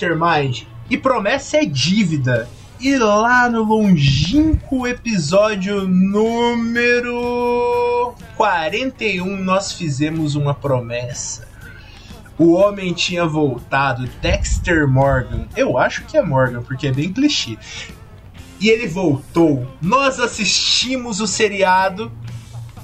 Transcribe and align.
Mastermind 0.00 0.62
e 0.88 0.96
promessa 0.96 1.58
é 1.58 1.66
dívida. 1.66 2.48
E 2.80 2.96
lá 2.96 3.50
no 3.50 3.62
longínquo 3.62 4.86
episódio 4.86 5.86
número 5.86 7.04
41 8.36 9.36
nós 9.44 9.72
fizemos 9.72 10.34
uma 10.34 10.54
promessa. 10.54 11.46
O 12.38 12.52
homem 12.52 12.94
tinha 12.94 13.26
voltado, 13.26 14.08
Dexter 14.22 14.88
Morgan. 14.88 15.46
Eu 15.54 15.76
acho 15.76 16.06
que 16.06 16.16
é 16.16 16.22
Morgan, 16.22 16.62
porque 16.62 16.86
é 16.86 16.92
bem 16.92 17.12
clichê. 17.12 17.58
E 18.58 18.70
ele 18.70 18.88
voltou. 18.88 19.68
Nós 19.82 20.18
assistimos 20.18 21.20
o 21.20 21.26
seriado, 21.26 22.10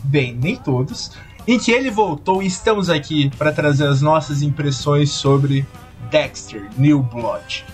bem, 0.05 0.35
nem 0.35 0.57
todos, 0.57 1.13
em 1.49 1.59
que 1.59 1.73
ele 1.73 1.91
voltou 1.91 2.43
e 2.43 2.47
estamos 2.47 2.91
aqui 2.91 3.31
para 3.39 3.51
trazer 3.51 3.87
as 3.87 4.03
nossas 4.03 4.43
impressões 4.43 5.09
sobre 5.11 5.65
Dexter 6.17 6.67
New 6.79 7.03
Blood. 7.03 7.67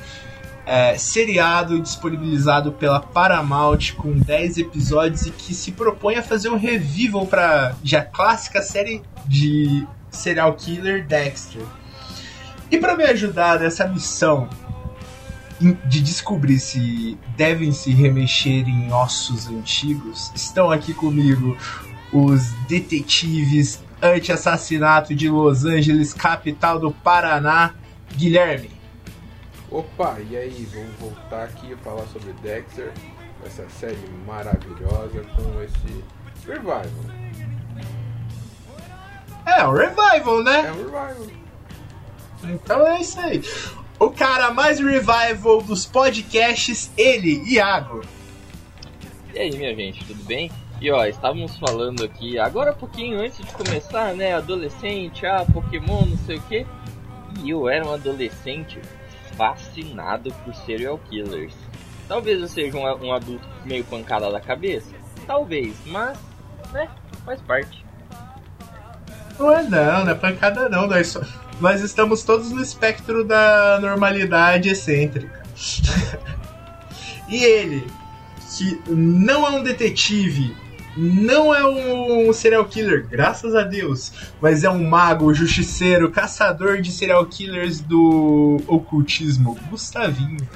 É, 0.66 0.96
seriado 0.98 1.80
disponibilizado 1.80 2.72
pela 2.72 2.98
Paramount 2.98 3.92
com 3.96 4.18
10 4.18 4.58
episódios 4.58 5.26
e 5.26 5.30
que 5.30 5.54
se 5.54 5.70
propõe 5.70 6.16
a 6.16 6.22
fazer 6.22 6.48
um 6.48 6.56
revival 6.56 7.24
para 7.26 7.76
já 7.84 8.02
clássica 8.02 8.60
série 8.60 9.00
de 9.26 9.86
serial 10.10 10.54
killer 10.54 11.06
Dexter. 11.06 11.62
E 12.68 12.78
para 12.78 12.96
me 12.96 13.04
ajudar 13.04 13.60
nessa 13.60 13.86
missão 13.86 14.48
de 15.86 16.00
descobrir 16.00 16.58
se 16.58 17.16
devem 17.36 17.70
se 17.70 17.92
remexer 17.92 18.68
em 18.68 18.92
ossos 18.92 19.46
antigos, 19.46 20.32
estão 20.34 20.68
aqui 20.72 20.92
comigo 20.92 21.56
os 22.12 22.50
detetives 22.66 23.80
anti-assassinato 24.02 25.14
de 25.14 25.28
Los 25.28 25.64
Angeles, 25.64 26.12
capital 26.12 26.80
do 26.80 26.90
Paraná, 26.90 27.74
Guilherme. 28.16 28.70
Opa, 29.70 30.18
e 30.30 30.36
aí, 30.36 30.68
vamos 30.72 30.94
voltar 30.98 31.44
aqui 31.44 31.72
a 31.72 31.76
falar 31.78 32.06
sobre 32.08 32.32
Dexter, 32.42 32.92
essa 33.44 33.66
série 33.70 33.96
maravilhosa 34.26 35.22
com 35.34 35.62
esse 35.62 36.04
revival. 36.46 36.84
É, 39.46 39.66
um 39.66 39.72
revival, 39.72 40.40
É 40.40 40.44
né? 40.44 40.72
um 40.72 40.76
revival. 40.76 41.26
Então 42.44 42.86
é 42.86 43.00
isso 43.00 43.18
aí. 43.20 43.42
O 43.98 44.10
cara 44.10 44.50
mais 44.50 44.78
revival 44.78 45.62
dos 45.62 45.86
podcasts, 45.86 46.90
ele, 46.96 47.42
Iago. 47.50 48.02
E 49.34 49.38
aí, 49.38 49.56
minha 49.56 49.74
gente, 49.74 50.04
tudo 50.04 50.22
bem? 50.24 50.50
E 50.80 50.90
ó, 50.90 51.04
estávamos 51.06 51.56
falando 51.58 52.04
aqui, 52.04 52.38
agora 52.38 52.72
um 52.72 52.76
pouquinho 52.76 53.20
antes 53.20 53.38
de 53.38 53.52
começar, 53.52 54.12
né? 54.14 54.34
Adolescente, 54.34 55.24
ah, 55.24 55.46
Pokémon, 55.52 56.04
não 56.04 56.18
sei 56.18 56.36
o 56.36 56.42
que. 56.42 56.66
E 57.40 57.50
eu 57.50 57.68
era 57.68 57.86
um 57.86 57.92
adolescente 57.92 58.78
fascinado 59.36 60.32
por 60.44 60.54
serial 60.54 60.98
killers. 61.10 61.54
Talvez 62.08 62.40
eu 62.40 62.48
seja 62.48 62.76
um, 62.76 63.06
um 63.06 63.12
adulto 63.12 63.46
meio 63.64 63.84
pancada 63.84 64.30
da 64.30 64.40
cabeça. 64.40 64.90
Talvez, 65.26 65.74
mas, 65.86 66.18
né? 66.72 66.88
Faz 67.24 67.40
parte. 67.40 67.84
Não 69.38 69.52
é 69.52 69.62
não, 69.62 70.04
não 70.04 70.12
é 70.12 70.14
pancada 70.14 70.68
não. 70.68 70.86
Nós, 70.86 71.08
só- 71.08 71.22
nós 71.60 71.80
estamos 71.80 72.22
todos 72.22 72.50
no 72.50 72.60
espectro 72.62 73.24
da 73.24 73.78
normalidade 73.80 74.68
excêntrica. 74.68 75.42
e 77.28 77.42
ele, 77.44 77.86
que 78.56 78.80
não 78.90 79.46
é 79.46 79.50
um 79.50 79.62
detetive, 79.62 80.54
não 80.96 81.54
é 81.54 81.64
um 81.66 82.32
serial 82.32 82.64
killer, 82.64 83.06
graças 83.08 83.54
a 83.54 83.62
Deus, 83.62 84.12
mas 84.40 84.64
é 84.64 84.70
um 84.70 84.88
mago, 84.88 85.32
justiceiro, 85.32 86.10
caçador 86.10 86.80
de 86.80 86.90
serial 86.90 87.24
killers 87.26 87.80
do 87.80 88.60
ocultismo, 88.66 89.58
Gustavinho. 89.70 90.46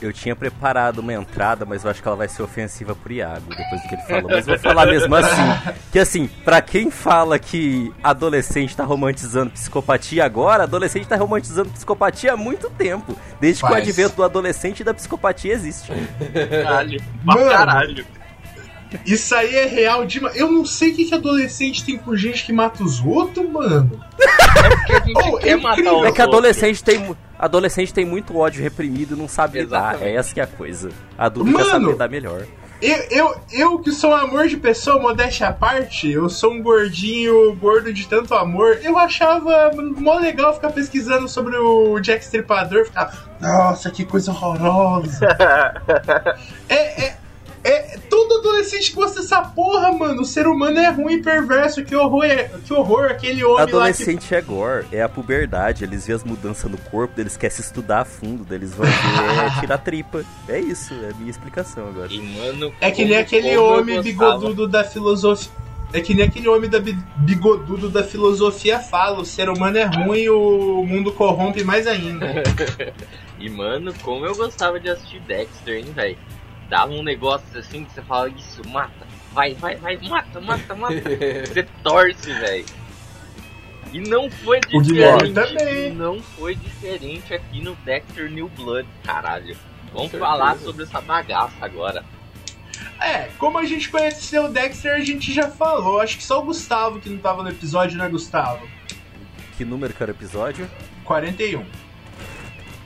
Eu 0.00 0.12
tinha 0.12 0.36
preparado 0.36 0.98
uma 0.98 1.14
entrada, 1.14 1.64
mas 1.64 1.82
eu 1.82 1.90
acho 1.90 2.02
que 2.02 2.08
ela 2.08 2.16
vai 2.16 2.28
ser 2.28 2.42
ofensiva 2.42 2.94
pro 2.94 3.12
Iago, 3.12 3.48
depois 3.48 3.80
do 3.80 3.88
que 3.88 3.94
ele 3.94 4.02
falou. 4.02 4.30
Mas 4.30 4.44
vou 4.44 4.58
falar 4.58 4.86
mesmo 4.86 5.14
assim. 5.14 5.74
Que 5.90 5.98
assim, 5.98 6.28
pra 6.44 6.60
quem 6.60 6.90
fala 6.90 7.38
que 7.38 7.90
adolescente 8.02 8.76
tá 8.76 8.84
romantizando 8.84 9.52
psicopatia 9.52 10.24
agora, 10.24 10.64
adolescente 10.64 11.08
tá 11.08 11.16
romantizando 11.16 11.70
psicopatia 11.70 12.34
há 12.34 12.36
muito 12.36 12.68
tempo. 12.68 13.16
Desde 13.40 13.62
que 13.62 13.66
o 13.66 13.70
Faz. 13.70 13.82
advento 13.82 14.16
do 14.16 14.22
adolescente 14.22 14.80
e 14.80 14.84
da 14.84 14.92
psicopatia 14.92 15.54
existe. 15.54 15.90
Caralho, 16.62 17.02
Mano. 17.24 17.50
caralho. 17.50 18.06
Isso 19.04 19.34
aí 19.34 19.54
é 19.54 19.66
real 19.66 20.04
demais. 20.06 20.36
Eu 20.36 20.50
não 20.50 20.64
sei 20.64 20.90
o 20.92 20.94
que, 20.96 21.04
que 21.06 21.14
adolescente 21.14 21.84
tem 21.84 21.96
com 21.98 22.16
gente 22.16 22.44
que 22.44 22.52
mata 22.52 22.82
os 22.82 23.00
outros, 23.04 23.48
mano. 23.50 24.00
Porque 24.16 24.92
a 24.92 25.00
gente 25.00 25.28
Oh, 25.28 25.38
quer 25.38 25.48
é 25.50 25.56
matar 25.56 25.78
É 25.80 25.82
que 25.82 25.88
outros. 25.90 26.20
adolescente 26.20 26.82
tem, 26.84 27.16
adolescente 27.38 27.92
tem 27.94 28.04
muito 28.04 28.36
ódio 28.36 28.62
reprimido 28.62 29.14
e 29.14 29.18
não 29.18 29.28
sabe 29.28 29.60
lidar. 29.60 30.00
É 30.02 30.14
essa 30.14 30.32
que 30.32 30.40
é 30.40 30.44
a 30.44 30.46
coisa. 30.46 30.90
Adulto 31.18 31.50
quer 31.52 31.58
Mano. 31.58 31.70
saber 31.70 31.86
lidar 31.92 32.08
melhor. 32.08 32.42
Eu, 32.82 32.96
eu, 33.10 33.40
eu 33.52 33.78
que 33.78 33.90
sou 33.90 34.10
um 34.10 34.14
amor 34.14 34.48
de 34.48 34.58
pessoa, 34.58 35.00
modéstia 35.00 35.48
à 35.48 35.52
parte, 35.52 36.10
eu 36.10 36.28
sou 36.28 36.52
um 36.52 36.62
gordinho, 36.62 37.54
gordo 37.56 37.90
de 37.90 38.06
tanto 38.06 38.34
amor, 38.34 38.78
eu 38.82 38.98
achava 38.98 39.70
mó 39.96 40.18
legal 40.18 40.52
ficar 40.54 40.68
pesquisando 40.70 41.26
sobre 41.26 41.56
o 41.56 41.98
Jack 42.00 42.22
Stripador, 42.22 42.84
ficar, 42.84 43.30
nossa, 43.40 43.90
que 43.90 44.04
coisa 44.04 44.30
horrorosa. 44.30 45.26
é, 46.68 47.04
é, 47.06 47.15
é, 47.68 47.98
todo 48.08 48.38
adolescente 48.38 48.92
gosta 48.92 49.20
dessa 49.20 49.42
porra, 49.42 49.92
mano. 49.92 50.22
O 50.22 50.24
ser 50.24 50.46
humano 50.46 50.78
é 50.78 50.88
ruim 50.90 51.14
e 51.14 51.22
perverso, 51.22 51.84
que 51.84 51.94
horror, 51.96 52.24
é, 52.24 52.50
que 52.64 52.72
horror 52.72 53.06
aquele 53.10 53.42
homem 53.44 53.58
lá 53.58 53.66
que 53.66 53.70
Adolescente 53.76 54.34
é 54.34 54.40
gore, 54.40 54.86
é 54.92 55.02
a 55.02 55.08
puberdade. 55.08 55.82
Eles 55.84 56.06
veem 56.06 56.16
as 56.16 56.24
mudanças 56.24 56.70
no 56.70 56.78
corpo, 56.78 57.20
eles 57.20 57.36
querem 57.36 57.54
se 57.54 57.62
estudar 57.62 58.00
a 58.00 58.04
fundo, 58.04 58.54
eles 58.54 58.72
vão 58.74 58.86
ver 58.86 58.92
é, 59.56 59.60
tirar 59.60 59.78
tripa. 59.78 60.24
É 60.48 60.58
isso, 60.60 60.94
é 60.94 61.10
a 61.10 61.14
minha 61.14 61.30
explicação 61.30 61.88
agora. 61.88 62.12
E, 62.12 62.20
mano, 62.20 62.72
É 62.80 62.90
que 62.90 63.04
nem 63.04 63.16
aquele 63.18 63.56
homem 63.56 64.00
bigodudo 64.02 64.68
da 64.68 64.84
filosofia. 64.84 65.50
É 65.92 66.00
que 66.00 66.14
nem 66.14 66.24
aquele 66.26 66.48
homem 66.48 66.68
da 66.68 66.80
bi- 66.80 66.98
bigodudo 67.18 67.88
da 67.88 68.02
filosofia 68.02 68.80
fala: 68.80 69.20
o 69.20 69.24
ser 69.24 69.48
humano 69.48 69.78
é 69.78 69.84
ruim 69.84 70.18
e 70.20 70.30
o 70.30 70.84
mundo 70.84 71.12
corrompe 71.12 71.62
mais 71.64 71.86
ainda. 71.86 72.26
E, 73.38 73.50
mano, 73.50 73.92
como 74.02 74.24
eu 74.24 74.34
gostava 74.34 74.80
de 74.80 74.88
assistir 74.88 75.20
Dexter, 75.20 75.76
hein, 75.76 75.92
velho? 75.94 76.16
Dava 76.68 76.92
um 76.92 77.02
negócio 77.02 77.58
assim 77.58 77.84
que 77.84 77.92
você 77.92 78.02
fala, 78.02 78.28
isso, 78.28 78.66
mata. 78.68 79.06
Vai, 79.32 79.54
vai, 79.54 79.76
vai, 79.76 79.96
mata, 79.98 80.40
mata, 80.40 80.74
mata. 80.74 80.94
você 81.46 81.62
torce, 81.82 82.32
velho. 82.32 82.64
E 83.92 84.00
não 84.00 84.30
foi 84.30 84.60
diferente. 84.60 85.32
também. 85.32 85.92
Não 85.92 86.20
foi 86.20 86.54
diferente 86.54 87.32
aqui 87.32 87.60
no 87.60 87.74
Dexter 87.76 88.30
New 88.30 88.48
Blood, 88.48 88.88
caralho. 89.04 89.56
Vamos 89.92 90.10
Com 90.10 90.18
falar 90.18 90.48
certeza. 90.48 90.64
sobre 90.66 90.82
essa 90.84 91.00
bagaça 91.00 91.54
agora. 91.60 92.04
É, 93.00 93.28
como 93.38 93.58
a 93.58 93.64
gente 93.64 93.88
conheceu 93.88 94.46
o 94.46 94.48
Dexter, 94.48 94.94
a 94.94 95.00
gente 95.00 95.32
já 95.32 95.48
falou. 95.48 96.00
Acho 96.00 96.16
que 96.16 96.24
só 96.24 96.40
o 96.40 96.44
Gustavo 96.44 97.00
que 97.00 97.08
não 97.08 97.18
tava 97.18 97.42
no 97.42 97.50
episódio, 97.50 97.96
né, 97.96 98.08
Gustavo? 98.08 98.66
Que 99.56 99.64
número 99.64 99.94
que 99.94 100.02
era 100.02 100.12
o 100.12 100.14
episódio? 100.14 100.68
41. 101.04 101.64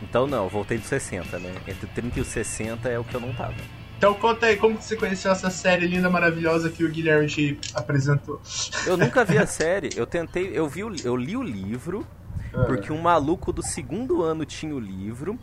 Então 0.02 0.26
não, 0.26 0.44
eu 0.44 0.48
voltei 0.48 0.78
do 0.78 0.84
60, 0.84 1.38
né? 1.38 1.52
Entre 1.66 1.86
o 1.86 1.88
30 1.88 2.18
e 2.18 2.22
o 2.22 2.24
60 2.24 2.88
é 2.88 2.98
o 2.98 3.04
que 3.04 3.14
eu 3.14 3.20
não 3.20 3.32
tava. 3.32 3.54
Então 3.98 4.14
conta 4.14 4.46
aí, 4.46 4.56
como 4.56 4.78
que 4.78 4.84
você 4.84 4.96
conheceu 4.96 5.30
essa 5.30 5.50
série 5.50 5.86
linda, 5.86 6.08
maravilhosa 6.08 6.70
que 6.70 6.82
o 6.84 6.88
Guilherme 6.90 7.26
te 7.26 7.58
apresentou? 7.74 8.40
Eu 8.86 8.96
nunca 8.96 9.24
vi 9.24 9.36
a 9.36 9.44
série, 9.46 9.90
eu 9.94 10.06
tentei, 10.06 10.50
eu 10.54 10.66
vi, 10.66 10.80
eu 10.80 11.14
li 11.16 11.36
o 11.36 11.42
livro, 11.42 12.06
porque 12.66 12.90
um 12.90 13.00
maluco 13.00 13.52
do 13.52 13.62
segundo 13.62 14.22
ano 14.22 14.44
tinha 14.46 14.74
o 14.74 14.80
livro. 14.80 15.38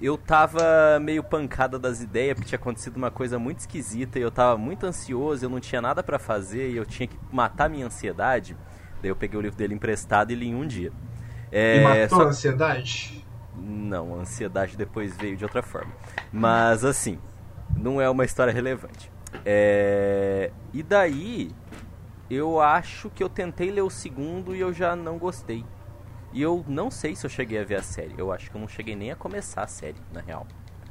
Eu 0.00 0.16
tava 0.16 0.62
meio 1.02 1.22
pancada 1.24 1.76
das 1.78 2.00
ideias, 2.00 2.34
porque 2.34 2.48
tinha 2.48 2.58
acontecido 2.58 2.96
uma 2.96 3.10
coisa 3.10 3.36
muito 3.38 3.58
esquisita 3.58 4.16
e 4.18 4.22
eu 4.22 4.30
tava 4.30 4.56
muito 4.56 4.86
ansioso, 4.86 5.44
eu 5.44 5.50
não 5.50 5.58
tinha 5.60 5.82
nada 5.82 6.02
pra 6.04 6.18
fazer 6.20 6.70
e 6.70 6.76
eu 6.76 6.86
tinha 6.86 7.06
que 7.08 7.16
matar 7.32 7.68
minha 7.68 7.84
ansiedade. 7.86 8.56
Daí 9.02 9.10
eu 9.10 9.16
peguei 9.16 9.36
o 9.38 9.42
livro 9.42 9.58
dele 9.58 9.74
emprestado 9.74 10.30
e 10.30 10.36
li 10.36 10.46
em 10.46 10.54
um 10.54 10.64
dia. 10.66 10.92
É, 11.50 11.78
E 11.78 11.80
matou 11.82 12.18
só- 12.20 12.24
a 12.24 12.28
ansiedade? 12.28 13.17
Não, 13.60 14.14
a 14.14 14.18
ansiedade 14.18 14.76
depois 14.76 15.16
veio 15.16 15.36
de 15.36 15.44
outra 15.44 15.62
forma. 15.62 15.92
Mas 16.32 16.84
assim, 16.84 17.18
não 17.76 18.00
é 18.00 18.08
uma 18.08 18.24
história 18.24 18.52
relevante. 18.52 19.10
É... 19.44 20.50
E 20.72 20.82
daí, 20.82 21.50
eu 22.30 22.60
acho 22.60 23.10
que 23.10 23.22
eu 23.22 23.28
tentei 23.28 23.70
ler 23.70 23.82
o 23.82 23.90
segundo 23.90 24.54
e 24.54 24.60
eu 24.60 24.72
já 24.72 24.94
não 24.94 25.18
gostei. 25.18 25.64
E 26.32 26.42
eu 26.42 26.64
não 26.68 26.90
sei 26.90 27.16
se 27.16 27.24
eu 27.24 27.30
cheguei 27.30 27.58
a 27.58 27.64
ver 27.64 27.76
a 27.76 27.82
série. 27.82 28.14
Eu 28.16 28.32
acho 28.32 28.50
que 28.50 28.56
eu 28.56 28.60
não 28.60 28.68
cheguei 28.68 28.94
nem 28.94 29.10
a 29.10 29.16
começar 29.16 29.62
a 29.62 29.66
série, 29.66 29.96
na 30.12 30.20
real. 30.20 30.46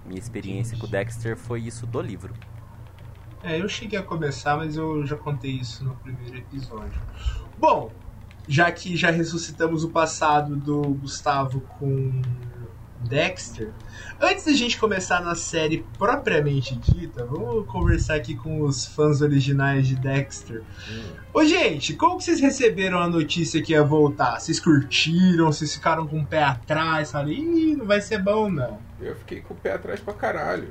Minha 0.05 0.19
experiência 0.19 0.77
com 0.77 0.87
o 0.87 0.89
Dexter 0.89 1.37
foi 1.37 1.61
isso 1.61 1.85
do 1.85 2.01
livro. 2.01 2.33
É, 3.43 3.61
eu 3.61 3.69
cheguei 3.69 3.99
a 3.99 4.03
começar, 4.03 4.57
mas 4.57 4.75
eu 4.75 5.05
já 5.05 5.15
contei 5.15 5.51
isso 5.51 5.83
no 5.83 5.95
primeiro 5.97 6.37
episódio. 6.37 6.99
Bom, 7.57 7.91
já 8.47 8.71
que 8.71 8.95
já 8.95 9.11
ressuscitamos 9.11 9.83
o 9.83 9.89
passado 9.89 10.55
do 10.55 10.81
Gustavo 10.95 11.61
com 11.79 12.21
Dexter, 13.01 13.71
antes 14.19 14.45
da 14.45 14.53
gente 14.53 14.77
começar 14.77 15.21
na 15.21 15.35
série 15.35 15.85
propriamente 15.97 16.75
dita, 16.75 17.23
vamos 17.25 17.65
conversar 17.67 18.15
aqui 18.15 18.35
com 18.35 18.61
os 18.61 18.85
fãs 18.85 19.21
originais 19.21 19.87
de 19.87 19.95
Dexter. 19.95 20.63
Ô, 21.33 21.43
gente, 21.45 21.93
como 21.93 22.17
que 22.17 22.23
vocês 22.23 22.39
receberam 22.39 22.99
a 22.99 23.07
notícia 23.07 23.61
que 23.61 23.71
ia 23.73 23.83
voltar? 23.83 24.39
Vocês 24.39 24.59
curtiram? 24.59 25.51
Vocês 25.51 25.73
ficaram 25.75 26.07
com 26.07 26.19
o 26.19 26.25
pé 26.25 26.43
atrás? 26.43 27.11
Falaram, 27.11 27.31
ih, 27.31 27.75
não 27.75 27.85
vai 27.85 28.01
ser 28.01 28.21
bom, 28.21 28.49
não. 28.49 28.79
Eu 28.99 29.15
fiquei 29.15 29.41
com 29.41 29.53
o 29.53 29.57
pé 29.57 29.73
atrás 29.73 29.99
pra 29.99 30.13
caralho. 30.13 30.69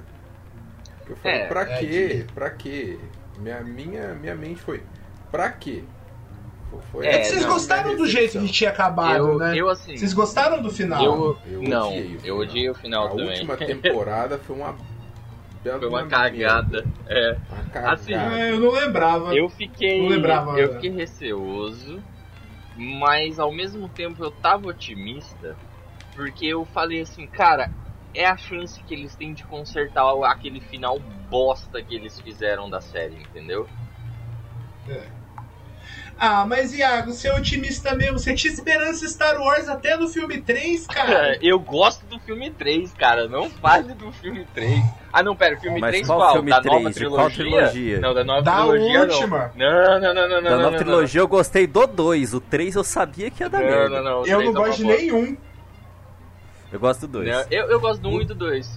Eu 1.09 1.17
falei, 1.17 1.39
É, 1.39 1.47
pra 1.47 1.63
é 1.63 1.79
quê? 1.79 2.27
Pra 2.35 2.51
quê? 2.51 2.99
Minha, 3.39 3.61
minha, 3.63 4.15
minha 4.15 4.35
mente 4.35 4.61
foi, 4.61 4.83
pra 5.31 5.51
quê? 5.51 5.85
Foi 6.91 7.07
É, 7.07 7.17
É 7.17 7.19
que 7.19 7.25
vocês 7.27 7.43
não, 7.43 7.53
gostaram 7.53 7.85
minha 7.85 7.97
do 7.97 8.07
jeito 8.07 8.39
que 8.41 8.49
tinha 8.49 8.71
acabado, 8.71 9.17
eu, 9.17 9.39
né? 9.39 9.57
eu 9.57 9.69
assim. 9.69 9.97
Vocês 9.97 10.13
gostaram 10.13 10.63
do 10.63 10.71
final? 10.71 11.05
Eu, 11.05 11.39
Eu 11.47 11.63
não, 11.63 11.89
odiei 11.89 12.07
o 12.07 12.15
eu 12.15 12.21
final. 12.21 12.39
odiei 12.39 12.71
o 12.71 12.75
final 12.75 13.07
A 13.07 13.11
também. 13.11 13.29
última 13.29 13.57
temporada 13.59 14.39
foi 14.39 14.57
uma 14.57 14.75
Foi 15.63 15.89
uma 15.89 16.07
cagada. 16.07 16.87
É. 17.07 17.37
Uma 17.51 17.63
cagada. 17.65 17.93
Assim, 17.95 18.15
É, 18.15 18.53
eu 18.53 18.61
não 18.61 18.71
lembrava. 18.73 19.35
Eu 19.35 19.49
fiquei. 19.49 20.03
Não 20.03 20.09
lembrava, 20.09 20.59
eu 20.59 20.69
né? 20.69 20.75
fiquei 20.75 20.91
receoso, 20.91 22.03
mas 22.77 23.39
ao 23.39 23.53
mesmo 23.53 23.89
tempo 23.89 24.23
eu 24.25 24.31
tava 24.31 24.69
otimista, 24.69 25.57
porque 26.15 26.47
eu 26.47 26.65
falei 26.65 27.01
assim, 27.01 27.27
cara, 27.27 27.71
é 28.15 28.25
a 28.27 28.37
chance 28.37 28.83
que 28.83 28.95
eles 28.95 29.15
têm 29.17 29.35
de 29.35 29.45
consertar 29.45 30.05
aquele 30.25 30.61
final 30.61 30.99
bosta 31.29 31.83
que 31.83 31.95
eles 31.95 32.19
fizeram 32.21 32.71
da 32.71 32.81
série, 32.81 33.17
entendeu? 33.17 33.69
Ah, 36.19 36.47
mas 36.47 36.73
Iago, 36.73 37.13
você 37.13 37.29
é 37.29 37.35
otimista 37.37 37.95
mesmo. 37.95 38.19
Você 38.19 38.35
tinha 38.35 38.51
esperança 38.51 39.07
Star 39.07 39.39
Wars 39.39 39.69
até 39.69 39.97
no 39.99 40.09
filme 40.09 40.41
3, 40.41 40.87
cara. 40.87 41.37
eu 41.43 41.59
gosto 41.61 42.07
do 42.07 42.19
filme 42.21 42.51
3, 42.51 42.91
cara, 42.95 43.29
não 43.29 43.51
fale 43.51 43.93
do 43.93 44.11
filme 44.13 44.47
3. 44.55 44.83
Ah, 45.13 45.23
não, 45.23 45.37
pera, 45.37 45.57
o 45.57 45.61
filme 45.61 45.79
Mas 45.79 45.91
3 45.91 46.07
qual 46.07 46.19
qual? 46.19 46.33
filme 46.33 46.51
da 46.51 46.61
3? 46.63 46.75
nova 46.75 46.91
De 46.91 47.07
qual 47.09 47.31
trilogia? 47.31 47.61
trilogia? 47.71 48.01
Não, 48.01 48.15
da 48.15 48.25
nova 48.25 48.43
Da 48.43 48.53
trilogia 48.63 49.01
última. 49.03 49.53
não. 49.55 49.69
Não, 49.71 50.01
não, 50.01 50.01
não, 50.01 50.15
não, 50.15 50.29
não. 50.29 50.43
da 50.43 50.51
não, 50.51 50.57
nova 50.59 50.71
não, 50.71 50.79
trilogia 50.79 51.21
eu 51.21 51.29
gostei 51.29 51.67
do 51.67 51.87
2. 51.87 52.33
O 52.35 52.41
3 52.41 52.75
eu 52.77 52.85
sabia 52.85 53.31
que 53.31 53.43
ia 53.43 53.51
dar 53.51 53.61
Não, 53.61 53.67
merda. 53.67 53.89
não, 54.03 54.05
não. 54.21 54.27
eu 54.27 54.41
não 54.43 54.51
é 54.51 54.55
gosto 54.55 54.79
de 54.79 54.85
nenhum. 54.85 55.37
Eu 56.73 56.81
gosto 56.81 57.01
do 57.03 57.09
2. 57.09 57.29
Não, 57.31 57.45
eu, 57.51 57.71
eu 57.71 57.81
gosto 57.81 58.01
do 58.01 58.09
1 58.09 58.23
e 58.23 58.25
do 58.25 58.35
2. 58.35 58.71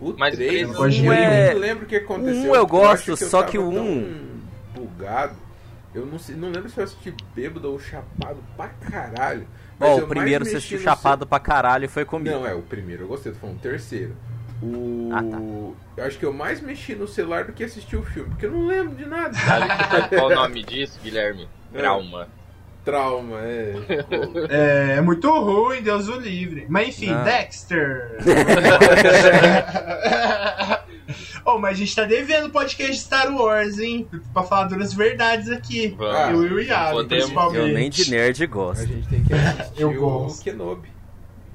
O 0.00 0.14
Mas 0.18 0.34
o 0.34 0.36
3, 0.36 0.50
três 0.50 0.62
eu 0.62 0.68
não 0.68 0.74
gosto 0.74 0.90
de 0.96 1.02
não 1.02 1.14
nenhum. 1.14 1.58
lembro 1.58 1.84
o 1.84 1.88
que 1.88 1.96
aconteceu. 1.96 2.50
Um 2.50 2.54
eu 2.56 2.66
gosto, 2.66 2.92
acho 2.92 3.04
que 3.04 3.10
eu 3.24 3.28
só 3.28 3.42
que 3.44 3.56
o 3.58 3.72
tão 3.72 3.82
um- 3.84 4.40
bugado. 4.74 5.34
Eu 5.98 6.06
não, 6.06 6.18
sei, 6.18 6.36
não 6.36 6.50
lembro 6.50 6.68
se 6.68 6.78
eu 6.78 6.84
assisti 6.84 7.14
bêbado 7.34 7.70
ou 7.70 7.78
chapado 7.78 8.38
pra 8.56 8.68
caralho. 8.68 9.46
eu 9.80 9.96
o 9.96 10.06
primeiro 10.06 10.44
você 10.44 10.56
assistiu 10.56 10.78
chapado 10.78 11.26
pra 11.26 11.40
caralho 11.40 11.86
e 11.86 11.88
foi 11.88 12.04
comigo. 12.04 12.34
Não, 12.34 12.46
é, 12.46 12.54
o 12.54 12.62
primeiro 12.62 13.02
eu 13.02 13.08
gostei, 13.08 13.32
tô 13.32 13.38
falando 13.38 13.56
o 13.56 13.60
terceiro. 13.60 14.14
O... 14.62 15.10
Ah, 15.12 15.22
tá. 15.22 15.38
Eu 15.96 16.06
acho 16.06 16.18
que 16.18 16.24
eu 16.24 16.32
mais 16.32 16.60
mexi 16.60 16.94
no 16.94 17.08
celular 17.08 17.44
do 17.44 17.52
que 17.52 17.64
assisti 17.64 17.96
o 17.96 18.02
filme, 18.02 18.30
porque 18.30 18.46
eu 18.46 18.52
não 18.52 18.66
lembro 18.66 18.94
de 18.94 19.06
nada. 19.06 19.34
Sabe 19.38 20.16
qual 20.16 20.30
é 20.30 20.36
o 20.36 20.40
nome 20.42 20.62
disso, 20.62 20.98
Guilherme? 21.02 21.48
É. 21.72 21.78
Trauma. 21.78 22.28
Trauma, 22.84 23.38
é. 23.40 23.74
É, 24.48 24.94
é 24.96 25.00
muito 25.00 25.30
ruim, 25.30 25.82
Deus 25.82 26.08
o 26.08 26.18
livre. 26.18 26.66
Mas 26.68 26.88
enfim, 26.88 27.12
Não. 27.12 27.24
Dexter. 27.24 28.18
oh, 31.54 31.58
mas 31.58 31.72
a 31.72 31.74
gente 31.78 31.94
tá 31.94 32.04
devendo 32.04 32.50
podcast 32.50 32.96
Star 32.98 33.34
Wars, 33.34 33.78
hein? 33.78 34.06
Pra 34.32 34.42
falar 34.42 34.64
duras 34.64 34.92
verdades 34.92 35.50
aqui. 35.50 35.94
Vamos. 35.96 36.42
Eu 36.42 36.46
e 36.46 36.52
o 36.54 36.60
Iago, 36.60 37.04
principalmente. 37.04 37.58
Eu 37.68 37.74
nem 37.74 37.90
de 37.90 38.10
nerd 38.10 38.42
a 38.42 38.46
gosto. 38.46 38.86
gente 38.86 39.08
tem 39.08 39.24
que 39.24 39.32
assistir 39.34 39.80
Eu 39.82 39.90
o 39.90 39.94
gosto. 39.94 40.44
Kenobi. 40.44 40.88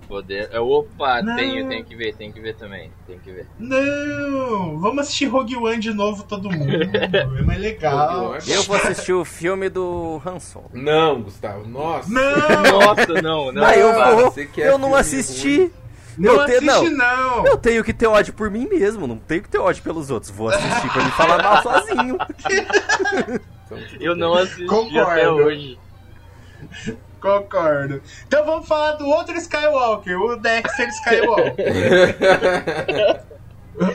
Poder. 0.07 0.49
é, 0.51 0.59
Opa, 0.59 1.21
Não. 1.23 1.35
tenho, 1.35 1.67
tenho 1.67 1.83
que 1.85 1.95
ver, 1.95 2.13
tenho 2.15 2.31
que 2.31 2.39
ver 2.39 2.55
também. 2.55 2.91
Tem 3.07 3.17
que 3.17 3.31
ver. 3.31 3.47
Não, 3.57 4.77
vamos 4.79 4.99
assistir 4.99 5.25
Rogue 5.25 5.55
One 5.55 5.79
de 5.79 5.93
novo, 5.93 6.23
todo 6.23 6.51
mundo. 6.51 6.71
É 7.37 7.41
mais 7.41 7.59
legal. 7.59 8.35
Eu 8.47 8.63
vou 8.63 8.75
assistir 8.75 9.13
o 9.13 9.23
filme 9.25 9.69
do 9.69 10.21
Han 10.25 10.39
Solo. 10.39 10.69
Não, 10.73 11.21
Gustavo, 11.23 11.65
nossa. 11.67 12.11
Não, 12.11 12.79
Nossa, 12.79 13.21
não, 13.21 13.51
não. 13.51 13.63
Ah, 13.65 13.75
eu 13.75 13.93
vou. 14.17 14.31
você 14.31 14.45
quer 14.45 14.67
Eu 14.67 14.77
não 14.77 14.93
assisti. 14.93 15.71
Não 16.17 16.33
eu 16.33 16.45
te- 16.45 16.69
assiste 16.69 16.89
não. 16.91 17.45
Eu 17.45 17.57
tenho 17.57 17.83
que 17.83 17.93
ter 17.93 18.07
ódio 18.07 18.33
por 18.33 18.49
mim 18.51 18.67
mesmo, 18.67 19.05
não 19.07 19.17
tenho 19.17 19.41
que 19.43 19.49
ter 19.49 19.57
ódio 19.59 19.83
pelos 19.83 20.09
outros. 20.09 20.31
Vou 20.31 20.49
assistir 20.49 20.89
pra 20.91 21.03
me 21.03 21.11
falar 21.11 21.41
mal 21.43 21.61
sozinho. 21.63 22.17
Eu 23.99 24.15
não 24.15 24.33
assisti 24.35 24.65
Concordo. 24.65 25.11
até 25.11 25.29
hoje. 25.29 25.79
Concordo. 27.19 28.01
Então 28.27 28.45
vamos 28.45 28.67
falar 28.67 28.93
do 28.93 29.07
outro 29.07 29.35
Skywalker, 29.37 30.19
o 30.19 30.35
Dexter 30.35 30.89
Skywalker. 30.89 31.55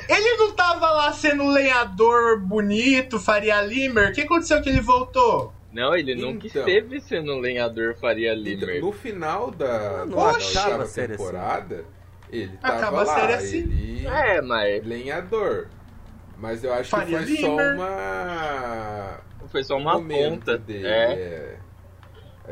ele 0.09 0.37
não 0.38 0.53
tava 0.53 0.91
lá 0.91 1.12
sendo 1.12 1.43
um 1.44 1.50
lenhador 1.50 2.41
bonito, 2.41 3.19
Faria 3.21 3.61
Limer? 3.62 4.11
O 4.11 4.12
que 4.12 4.23
aconteceu 4.23 4.61
que 4.62 4.69
ele 4.69 4.81
voltou? 4.81 5.53
Não, 5.73 5.94
ele 5.94 6.14
nunca 6.14 6.47
Então. 6.47 6.67
esteve 6.67 7.00
sendo 7.00 7.35
um 7.35 7.41
lenhador 7.41 7.94
Faria 8.00 8.32
Então, 8.32 8.43
Limer. 8.43 8.81
no 8.81 8.93
final 8.93 9.50
da, 9.50 10.05
Não 10.06 10.17
da 10.17 10.31
achava 10.31 10.64
oitava 10.67 10.82
a 10.82 10.87
série 10.87 11.14
assim. 11.14 11.23
Ele 12.31 12.57
tava 12.59 12.77
Acaba 12.79 13.01
a 13.01 13.05
lá, 13.05 13.15
série 13.15 13.33
assim. 13.35 13.59
ele 13.59 14.07
É, 14.07 14.41
mas 14.43 14.85
lenhador. 14.87 15.69
Mas 16.37 16.63
eu 16.63 16.73
acho 16.73 16.91
Faria 16.91 17.19
que 17.19 17.27
foi 17.27 17.37
só 17.37 17.57
uma 17.57 19.21
foi 19.49 19.65
só 19.65 19.77
uma 19.77 20.01
ponta. 20.01 20.57
dele. 20.59 20.87
É. 20.87 21.13
é. 21.13 21.59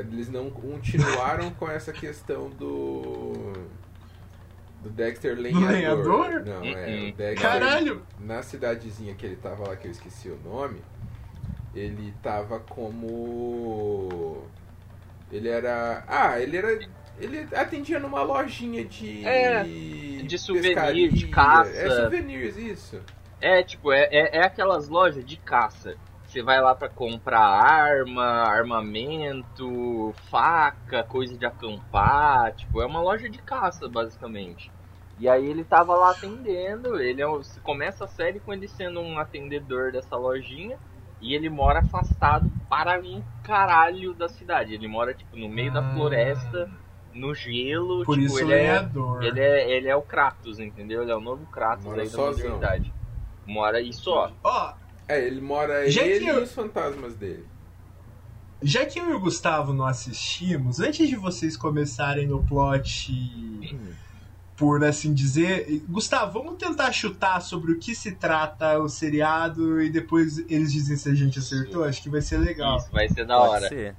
Eles 0.01 0.29
não 0.29 0.51
continuaram 0.51 1.51
com 1.53 1.71
essa 1.71 1.93
questão 1.93 2.51
do 2.51 3.53
do 4.83 4.91
Dexter 4.91 5.39
lenhador. 5.39 5.71
lenhador? 5.73 6.45
Não, 6.45 6.63
é, 6.65 6.87
Uh-uh. 6.87 7.09
o 7.09 7.13
Dexter 7.13 7.41
Caralho! 7.41 8.03
na 8.21 8.43
cidadezinha 8.43 9.15
que 9.15 9.25
ele 9.27 9.37
tava 9.37 9.69
lá, 9.69 9.77
que 9.77 9.89
eu 9.89 9.91
esqueci 9.91 10.29
o 10.29 10.39
nome, 10.45 10.81
ele 11.75 12.13
tava 12.23 12.61
como. 12.61 14.43
Ele 15.33 15.49
era. 15.49 16.05
Ah, 16.07 16.39
ele 16.41 16.57
era. 16.57 16.79
Ele 17.19 17.49
atendia 17.55 17.99
numa 17.99 18.23
lojinha 18.23 18.85
de. 18.85 19.25
É, 19.27 19.63
de 19.65 20.39
souvenir, 20.39 21.13
de 21.13 21.29
caça. 21.29 21.71
É 21.71 21.91
souvenirs, 22.03 22.57
isso. 22.57 23.01
É, 23.41 23.63
tipo, 23.63 23.93
é, 23.93 24.05
é, 24.11 24.37
é 24.39 24.45
aquelas 24.45 24.89
lojas 24.89 25.25
de 25.25 25.37
caça. 25.37 25.97
Você 26.27 26.43
vai 26.43 26.61
lá 26.61 26.75
pra 26.75 26.89
comprar 26.89 27.41
arma, 27.41 28.25
armamento, 28.25 30.15
faca, 30.31 31.03
coisa 31.05 31.37
de 31.37 31.47
acampar. 31.47 32.53
Tipo, 32.55 32.83
é 32.83 32.87
uma 32.87 33.01
loja 33.01 33.29
de 33.29 33.39
caça, 33.39 33.89
basicamente. 33.89 34.71
E 35.19 35.29
aí 35.29 35.47
ele 35.47 35.65
tava 35.65 35.95
lá 35.95 36.11
atendendo. 36.11 37.01
Ele 37.01 37.23
é 37.23 37.29
um, 37.29 37.39
você 37.39 37.59
começa 37.61 38.05
a 38.05 38.09
série 38.09 38.41
com 38.41 38.53
ele 38.53 38.69
sendo 38.69 39.01
um 39.01 39.19
atendedor 39.19 39.93
dessa 39.93 40.17
lojinha. 40.17 40.79
E 41.21 41.35
ele 41.35 41.49
mora 41.49 41.79
afastado 41.79 42.51
para 42.69 43.01
um 43.01 43.23
caralho 43.43 44.13
da 44.13 44.29
cidade. 44.29 44.75
Ele 44.75 44.87
mora, 44.87 45.15
tipo, 45.15 45.37
no 45.37 45.49
meio 45.49 45.73
da 45.73 45.81
Ah. 45.81 45.95
floresta, 45.95 46.71
no 47.17 47.35
gelo. 47.35 48.05
Por 48.05 48.15
tipo, 48.19 48.27
isso 48.27 48.39
ele 48.41 48.53
é, 48.53 48.57
lenhador. 48.63 49.23
ele 49.25 49.41
é, 49.41 49.71
ele 49.77 49.89
é 49.89 49.97
o 49.97 50.03
Kratos, 50.03 50.59
entendeu? 50.61 51.03
Ele 51.03 51.11
é 51.11 51.17
o 51.17 51.21
novo 51.21 51.47
Kratos 51.47 51.85
Mora 51.85 52.03
aí 52.03 52.09
da 52.09 52.19
modernidade. 52.19 52.93
Mora 53.47 53.81
e 53.81 53.93
só. 53.93 54.33
Ó, 54.45 54.73
É, 55.09 55.25
ele 55.25 55.41
mora 55.41 55.89
Já 55.91 56.03
que 56.03 56.09
ele 56.09 56.29
eu- 56.29 56.41
e 56.41 56.43
os 56.43 56.53
fantasmas 56.53 57.15
dele. 57.15 57.47
já 58.63 58.85
que 58.85 58.99
eu 58.99 59.11
e 59.11 59.15
o 59.15 59.21
Gustavo 59.21 59.73
não 59.73 59.87
assistimos, 59.87 60.81
antes 60.81 61.09
de 61.09 61.15
vocês 61.17 61.57
começarem 61.57 62.27
no 62.27 62.43
plot, 62.45 63.61
por 64.57 64.83
assim 64.83 65.13
dizer, 65.13 65.85
Gustavo, 65.89 66.33
vamos 66.43 66.57
tentar 66.59 66.91
chutar 66.91 67.41
sobre 67.41 67.73
o 67.73 67.79
que 67.79 67.95
se 67.95 68.13
trata 68.13 68.79
o 68.79 68.89
seriado 68.89 69.81
e 69.83 69.91
depois 69.91 70.39
eles 70.51 70.73
dizem 70.73 70.97
se 70.97 71.09
a 71.11 71.15
gente 71.15 71.39
acertou? 71.39 71.85
Acho 71.85 72.03
que 72.03 72.09
vai 72.09 72.23
ser 72.23 72.39
legal. 72.39 72.79
Isso, 72.79 72.91
vai 72.91 73.09
ser 73.09 73.27
da 73.27 73.37
Pode 73.37 73.51
hora. 73.51 73.69
ser. 73.69 73.95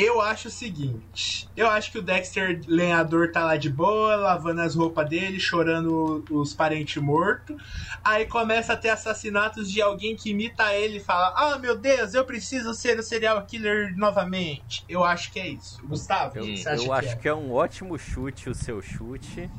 Eu 0.00 0.20
acho 0.20 0.46
o 0.46 0.50
seguinte: 0.50 1.48
eu 1.56 1.68
acho 1.68 1.90
que 1.90 1.98
o 1.98 2.02
Dexter 2.02 2.60
lenhador 2.68 3.32
tá 3.32 3.44
lá 3.44 3.56
de 3.56 3.68
boa, 3.68 4.14
lavando 4.14 4.60
as 4.60 4.76
roupas 4.76 5.08
dele, 5.08 5.40
chorando 5.40 6.24
os 6.30 6.54
parentes 6.54 7.02
mortos. 7.02 7.56
Aí 8.04 8.24
começa 8.24 8.74
a 8.74 8.76
ter 8.76 8.90
assassinatos 8.90 9.68
de 9.68 9.82
alguém 9.82 10.14
que 10.14 10.30
imita 10.30 10.72
ele 10.72 10.98
e 10.98 11.00
fala: 11.00 11.34
Ah, 11.36 11.58
meu 11.58 11.76
Deus, 11.76 12.14
eu 12.14 12.24
preciso 12.24 12.74
ser 12.74 12.96
o 12.96 13.02
serial 13.02 13.44
killer 13.44 13.92
novamente. 13.96 14.84
Eu 14.88 15.02
acho 15.02 15.32
que 15.32 15.40
é 15.40 15.48
isso. 15.48 15.84
Gustavo, 15.84 16.36
o 16.36 16.38
Eu, 16.38 16.44
que 16.44 16.58
você 16.58 16.68
acha 16.68 16.82
eu 16.82 16.86
que 16.86 16.92
acho 16.92 17.08
é? 17.08 17.16
que 17.16 17.28
é 17.28 17.34
um 17.34 17.52
ótimo 17.52 17.98
chute 17.98 18.48
o 18.48 18.54
seu 18.54 18.80
chute. 18.80 19.50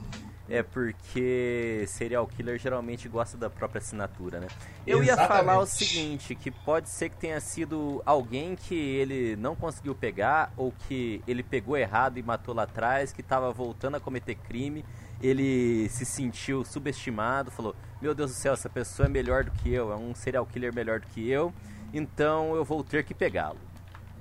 É 0.50 0.64
porque 0.64 1.86
serial 1.88 2.26
killer 2.26 2.58
geralmente 2.58 3.08
gosta 3.08 3.38
da 3.38 3.52
própria 3.52 3.78
assinatura, 3.78 4.40
né? 4.40 4.48
Eu 4.86 5.04
ia 5.04 5.16
falar 5.16 5.60
o 5.60 5.64
Exatamente. 5.64 5.86
seguinte, 5.86 6.36
que 6.36 6.50
pode 6.50 6.90
ser 6.90 7.10
que 7.10 7.18
tenha 7.18 7.40
sido 7.40 8.02
alguém 8.04 8.56
que 8.56 8.74
ele 8.74 9.36
não 9.36 9.56
conseguiu 9.56 9.94
pegar 9.94 10.52
ou 10.58 10.74
que 10.88 11.22
ele 11.28 11.44
pegou 11.44 11.78
errado 11.78 12.18
e 12.18 12.24
matou 12.24 12.56
lá 12.56 12.64
atrás, 12.64 13.14
que 13.14 13.22
tava 13.22 13.52
voltando 13.52 13.98
a 13.98 14.00
cometer 14.00 14.34
crime, 14.34 14.84
ele 15.22 15.88
se 15.90 16.04
sentiu 16.04 16.66
subestimado, 16.66 17.52
falou: 17.52 17.76
"Meu 18.02 18.16
Deus 18.16 18.32
do 18.32 18.36
céu, 18.36 18.54
essa 18.54 18.70
pessoa 18.70 19.06
é 19.06 19.10
melhor 19.10 19.44
do 19.44 19.52
que 19.52 19.72
eu, 19.72 19.92
é 19.92 19.96
um 19.96 20.16
serial 20.16 20.48
killer 20.48 20.74
melhor 20.74 21.00
do 21.00 21.08
que 21.08 21.30
eu, 21.30 21.54
então 21.94 22.56
eu 22.56 22.66
vou 22.66 22.84
ter 22.84 23.04
que 23.04 23.14
pegá-lo". 23.14 23.60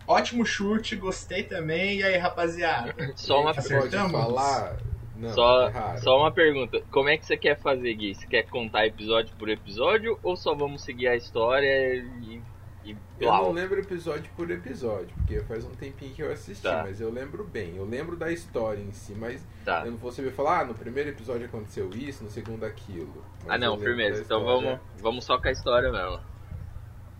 Ótimo 0.06 0.44
chute, 0.44 0.94
gostei 0.96 1.42
também. 1.42 2.00
E 2.00 2.02
aí, 2.02 2.18
rapaziada? 2.18 2.94
Só 3.14 3.40
uma, 3.40 3.50
Acertamos? 3.52 4.12
falar... 4.12 4.76
Não, 5.18 5.32
só, 5.34 5.68
é 5.68 5.96
só 5.98 6.16
uma 6.16 6.30
pergunta. 6.30 6.80
Como 6.92 7.08
é 7.08 7.16
que 7.18 7.26
você 7.26 7.36
quer 7.36 7.58
fazer, 7.58 7.92
Gui? 7.94 8.14
Você 8.14 8.26
quer 8.26 8.44
contar 8.44 8.86
episódio 8.86 9.34
por 9.36 9.48
episódio 9.48 10.18
ou 10.22 10.36
só 10.36 10.54
vamos 10.54 10.82
seguir 10.82 11.08
a 11.08 11.16
história 11.16 11.94
e. 11.96 12.40
e 12.84 12.96
Eu 13.18 13.32
não 13.32 13.50
lembro 13.50 13.80
episódio 13.80 14.30
por 14.36 14.48
episódio, 14.50 15.08
porque 15.16 15.40
faz 15.40 15.64
um 15.64 15.70
tempinho 15.74 16.14
que 16.14 16.22
eu 16.22 16.30
assisti, 16.32 16.62
Tá. 16.62 16.84
mas 16.86 17.00
eu 17.00 17.10
lembro 17.10 17.42
bem. 17.42 17.74
Eu 17.76 17.84
lembro 17.84 18.16
da 18.16 18.30
história 18.30 18.80
em 18.80 18.92
si, 18.92 19.12
mas 19.12 19.44
Tá. 19.64 19.82
eu 19.84 19.90
não 19.90 19.98
vou 19.98 20.12
saber 20.12 20.30
falar, 20.30 20.60
ah, 20.60 20.64
no 20.66 20.74
primeiro 20.74 21.10
episódio 21.10 21.46
aconteceu 21.46 21.90
isso, 21.92 22.22
no 22.22 22.30
segundo 22.30 22.64
aquilo. 22.64 23.24
Mas 23.44 23.56
Ah, 23.56 23.58
não, 23.58 23.76
firmeza. 23.76 24.22
Então 24.22 24.44
vamos, 24.44 24.78
vamos 25.00 25.24
só 25.24 25.36
com 25.36 25.48
a 25.48 25.50
história 25.50 25.90
mesmo. 25.90 26.20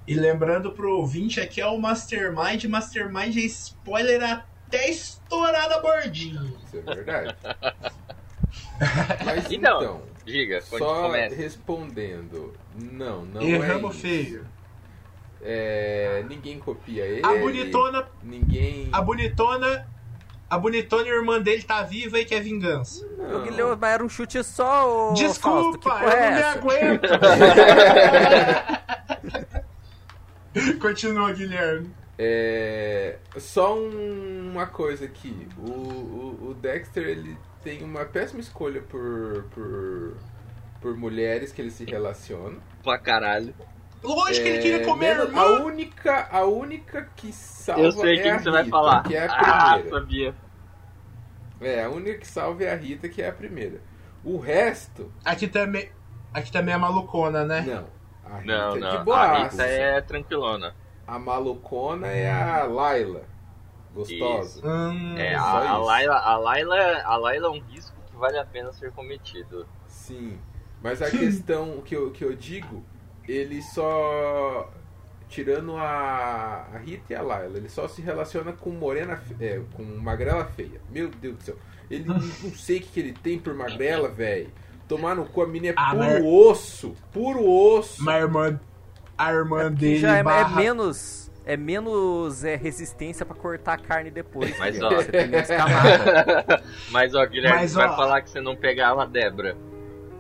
E 0.07 0.15
lembrando 0.15 0.73
pro 0.73 0.97
ouvinte, 0.99 1.39
aqui 1.41 1.61
é 1.61 1.67
o 1.67 1.77
Mastermind. 1.79 2.65
Mastermind 2.65 3.37
é 3.37 3.41
spoiler 3.41 4.23
até 4.69 4.91
estourar 4.91 5.73
a 5.73 5.79
bordinha. 5.81 6.43
Isso 6.67 6.77
é 6.77 6.83
verdade. 6.95 7.35
Mas 9.25 9.51
Então, 9.51 9.81
então, 9.81 10.03
Diga, 10.25 10.63
quando 10.69 10.83
só 10.83 11.03
começa. 11.03 11.35
respondendo, 11.35 12.55
não, 12.75 13.25
não 13.25 13.43
Erramos 13.43 13.97
é 13.97 14.01
feio. 14.01 14.47
É, 15.41 16.25
ninguém 16.29 16.59
copia 16.59 17.05
ele. 17.07 17.25
A 17.25 17.35
bonitona, 17.35 18.07
Ninguém. 18.23 18.89
a 18.93 19.01
bonitona, 19.01 19.89
a 20.51 20.59
bonitona 20.59 21.09
irmã 21.09 21.41
dele 21.41 21.63
tá 21.63 21.83
viva 21.83 22.19
e 22.19 22.25
quer 22.25 22.41
vingança. 22.43 23.07
Não. 23.17 23.41
O 23.41 23.45
Guilherme, 23.45 23.77
mas 23.81 23.93
era 23.95 24.05
um 24.05 24.09
chute 24.09 24.43
só, 24.45 25.11
ô 25.11 25.15
Desculpa, 25.15 25.91
Fausto, 25.91 26.05
eu 26.05 26.11
é 26.13 26.31
não 26.31 26.37
me 26.37 26.43
aguento. 26.43 27.09
Continua, 30.81 31.33
Guilherme. 31.33 31.91
É, 32.19 33.19
só 33.39 33.77
um- 33.79 34.51
uma 34.53 34.67
coisa 34.67 35.05
aqui. 35.05 35.49
O, 35.57 35.71
o, 35.71 36.49
o 36.51 36.55
Dexter 36.55 37.05
ele 37.09 37.39
tem 37.63 37.83
uma 37.85 38.05
péssima 38.05 38.41
escolha 38.41 38.83
por, 38.83 39.45
por, 39.55 40.17
por 40.81 40.97
mulheres 40.97 41.53
que 41.53 41.61
ele 41.63 41.71
se 41.71 41.85
relaciona. 41.85 42.59
Pra 42.83 42.99
caralho. 42.99 43.55
Lógico 44.03 44.43
que 44.45 44.49
ele 44.49 44.59
É, 44.59 44.59
queria 44.59 44.81
comer 44.81 45.21
a 45.21 45.41
a 45.41 45.47
única 45.47 46.29
a 46.31 46.45
única 46.45 47.11
que 47.17 47.33
salva 47.33 47.83
Eu 47.83 47.93
sei 47.93 48.19
é 48.19 48.23
quem 48.23 48.31
a 48.31 48.37
que 48.37 48.43
você 48.43 48.51
vai 48.51 48.65
Rita, 48.65 48.71
falar. 48.71 49.03
que 49.03 49.15
é 49.17 49.27
a 49.27 49.33
ah, 49.33 49.75
primeira. 49.75 49.89
sabia. 49.89 50.35
É, 51.61 51.85
a 51.85 51.91
única 51.91 52.19
que 52.19 52.27
salva 52.27 52.65
é 52.65 52.73
a 52.73 52.77
Rita, 52.77 53.09
que 53.09 53.21
é 53.23 53.29
a 53.29 53.33
primeira. 53.33 53.81
O 54.25 54.39
resto, 54.39 55.13
Aqui 55.25 55.49
também, 55.49 55.91
aqui 56.33 56.51
também 56.53 56.75
é 56.75 56.79
malucona, 56.79 57.45
né? 57.45 57.61
não. 57.61 57.87
A 58.25 58.39
Rita 58.41 58.45
Não, 58.45 58.77
é 58.77 58.81
não. 58.81 58.91
de 58.91 58.97
A 58.97 58.99
boaça. 58.99 59.63
Rita 59.63 59.65
é 59.67 60.01
tranquilona. 60.01 60.75
A 61.09 61.19
malucona 61.19 62.07
é 62.09 62.31
a 62.31 62.65
Laila. 62.65 63.23
Gostosa. 63.95 64.61
Hum, 64.69 65.17
É, 65.17 65.35
a, 65.35 65.43
a. 65.71 65.79
Laila, 65.79 66.17
a, 66.19 66.37
Laila, 66.37 67.03
a 67.03 67.17
Laila 67.17 67.47
é 67.47 67.51
um 67.51 67.61
risco 67.61 67.97
que 68.11 68.17
vale 68.17 68.39
a 68.39 68.45
pena 68.45 68.73
ser 68.73 68.93
cometido. 68.93 69.67
Sim. 69.87 70.39
Mas 70.83 71.01
a 71.03 71.11
questão 71.11 71.81
que 71.85 71.97
eu, 71.97 72.11
que 72.13 72.23
eu 72.25 72.35
digo, 72.37 72.85
ele 73.27 73.63
só. 73.63 74.71
Tirando 75.29 75.77
a, 75.77 76.67
a 76.73 76.79
Rita 76.79 77.13
e 77.13 77.17
a 77.17 77.21
Laila, 77.21 77.59
ele 77.59 77.69
só 77.69 77.87
se 77.87 78.01
relaciona 78.01 78.53
com 78.53 78.71
morena 78.71 79.23
é, 79.39 79.61
com 79.75 79.83
magrela 79.83 80.45
feia. 80.47 80.81
Meu 80.91 81.09
Deus 81.11 81.37
do 81.37 81.43
céu. 81.43 81.57
Ele 81.91 82.05
não, 82.05 82.19
sei 82.57 82.79
o 82.79 82.81
que, 82.81 82.87
que 82.89 83.01
ele 83.01 83.13
tem 83.13 83.39
por 83.39 83.53
magrela, 83.55 84.09
velho. 84.09 84.51
Tomar 84.87 85.15
no 85.15 85.27
cu, 85.27 85.43
a 85.43 85.47
menina 85.47 85.73
é 85.73 85.75
Ah, 85.77 85.91
puro 85.91 85.99
mas- 86.05 86.25
osso. 86.25 86.95
Puro 87.13 87.47
osso. 87.47 88.03
Mas 88.03 88.15
a 88.15 88.19
irmã, 88.21 88.59
a 89.19 89.33
irmã 89.33 89.69
Que 89.71 89.81
dele 89.81 89.99
já 89.99 90.17
é, 90.17 90.21
é 90.21 90.23
barra... 90.23 90.57
menos 90.57 91.29
é 91.45 91.57
menos 91.57 92.45
é, 92.45 92.57
resistência 92.57 93.25
pra 93.25 93.35
cortar 93.35 93.73
a 93.73 93.79
carne 93.79 94.11
depois. 94.11 94.57
Mas, 94.59 94.81
ó. 94.83 94.91
Você 94.91 95.11
tem 95.11 95.29
menos 95.29 95.49
camada. 95.49 96.63
Mas, 96.93 97.15
ó, 97.15 97.25
Guilherme, 97.25 97.61
Mas, 97.61 97.71
você 97.71 97.77
vai 97.79 97.89
ó. 97.89 97.97
falar 97.97 98.21
que 98.21 98.29
você 98.29 98.39
não 98.39 98.55
pegava 98.55 99.05
a 99.05 99.07
Débora. 99.07 99.57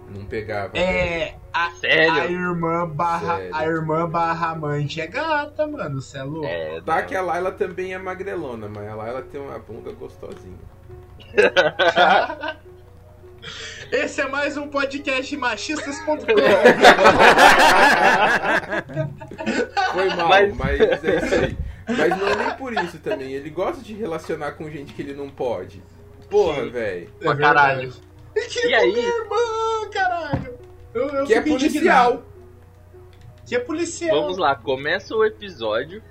Não 0.08 0.24
pegava. 0.24 0.70
É, 0.74 1.34
a, 1.52 1.70
Sério? 1.72 2.22
a 2.22 2.24
irmã 2.24 2.88
barra 2.88 3.36
Sério. 3.36 3.54
a 3.54 3.66
irmã 3.66 4.08
barra 4.08 4.52
amante 4.52 5.02
é 5.02 5.06
gata, 5.06 5.66
mano, 5.66 6.00
você 6.00 6.16
é 6.16 6.22
louco. 6.22 6.46
É, 6.46 6.80
Tá 6.80 7.02
que 7.02 7.14
a 7.14 7.20
Laila 7.20 7.52
também 7.52 7.92
é 7.92 7.98
magrelona, 7.98 8.66
mas 8.66 8.88
a 8.88 8.94
Laila 8.94 9.20
tem 9.20 9.38
uma 9.38 9.58
bunda 9.58 9.92
gostosinha. 9.92 10.56
Esse 13.92 14.20
é 14.20 14.28
mais 14.28 14.56
um 14.56 14.68
podcast 14.68 15.36
machistas.com. 15.36 16.16
Foi 19.92 20.08
mal, 20.14 20.28
Mas- 20.28 20.54
mas... 20.56 20.80
é 20.80 21.16
isso 21.16 21.34
aí. 21.34 21.56
Mas 21.88 22.18
não 22.18 22.28
é 22.28 22.36
nem 22.36 22.50
por 22.56 22.72
isso 22.74 22.98
também. 22.98 23.32
Ele 23.32 23.48
gosta 23.50 23.82
de 23.82 23.94
relacionar 23.94 24.52
com 24.52 24.70
gente 24.70 24.92
que 24.92 25.00
ele 25.02 25.14
não 25.14 25.30
pode. 25.30 25.82
Porra, 26.28 26.66
velho. 26.68 27.10
Pra 27.20 27.34
caralho. 27.36 27.92
Ele 28.36 28.46
queria 28.46 28.70
E 28.70 28.74
aí? 28.74 28.98
irmã, 29.06 29.90
caralho. 29.90 30.58
Eu, 30.92 31.08
eu 31.08 31.24
Que 31.26 31.34
é 31.34 31.40
policial. 31.40 31.68
indignado. 31.68 32.24
Que 33.46 33.54
é 33.56 33.58
policial. 33.58 34.20
Vamos 34.20 34.36
lá, 34.36 34.54
começa 34.54 35.14
o 35.14 35.24
episódio 35.24 36.02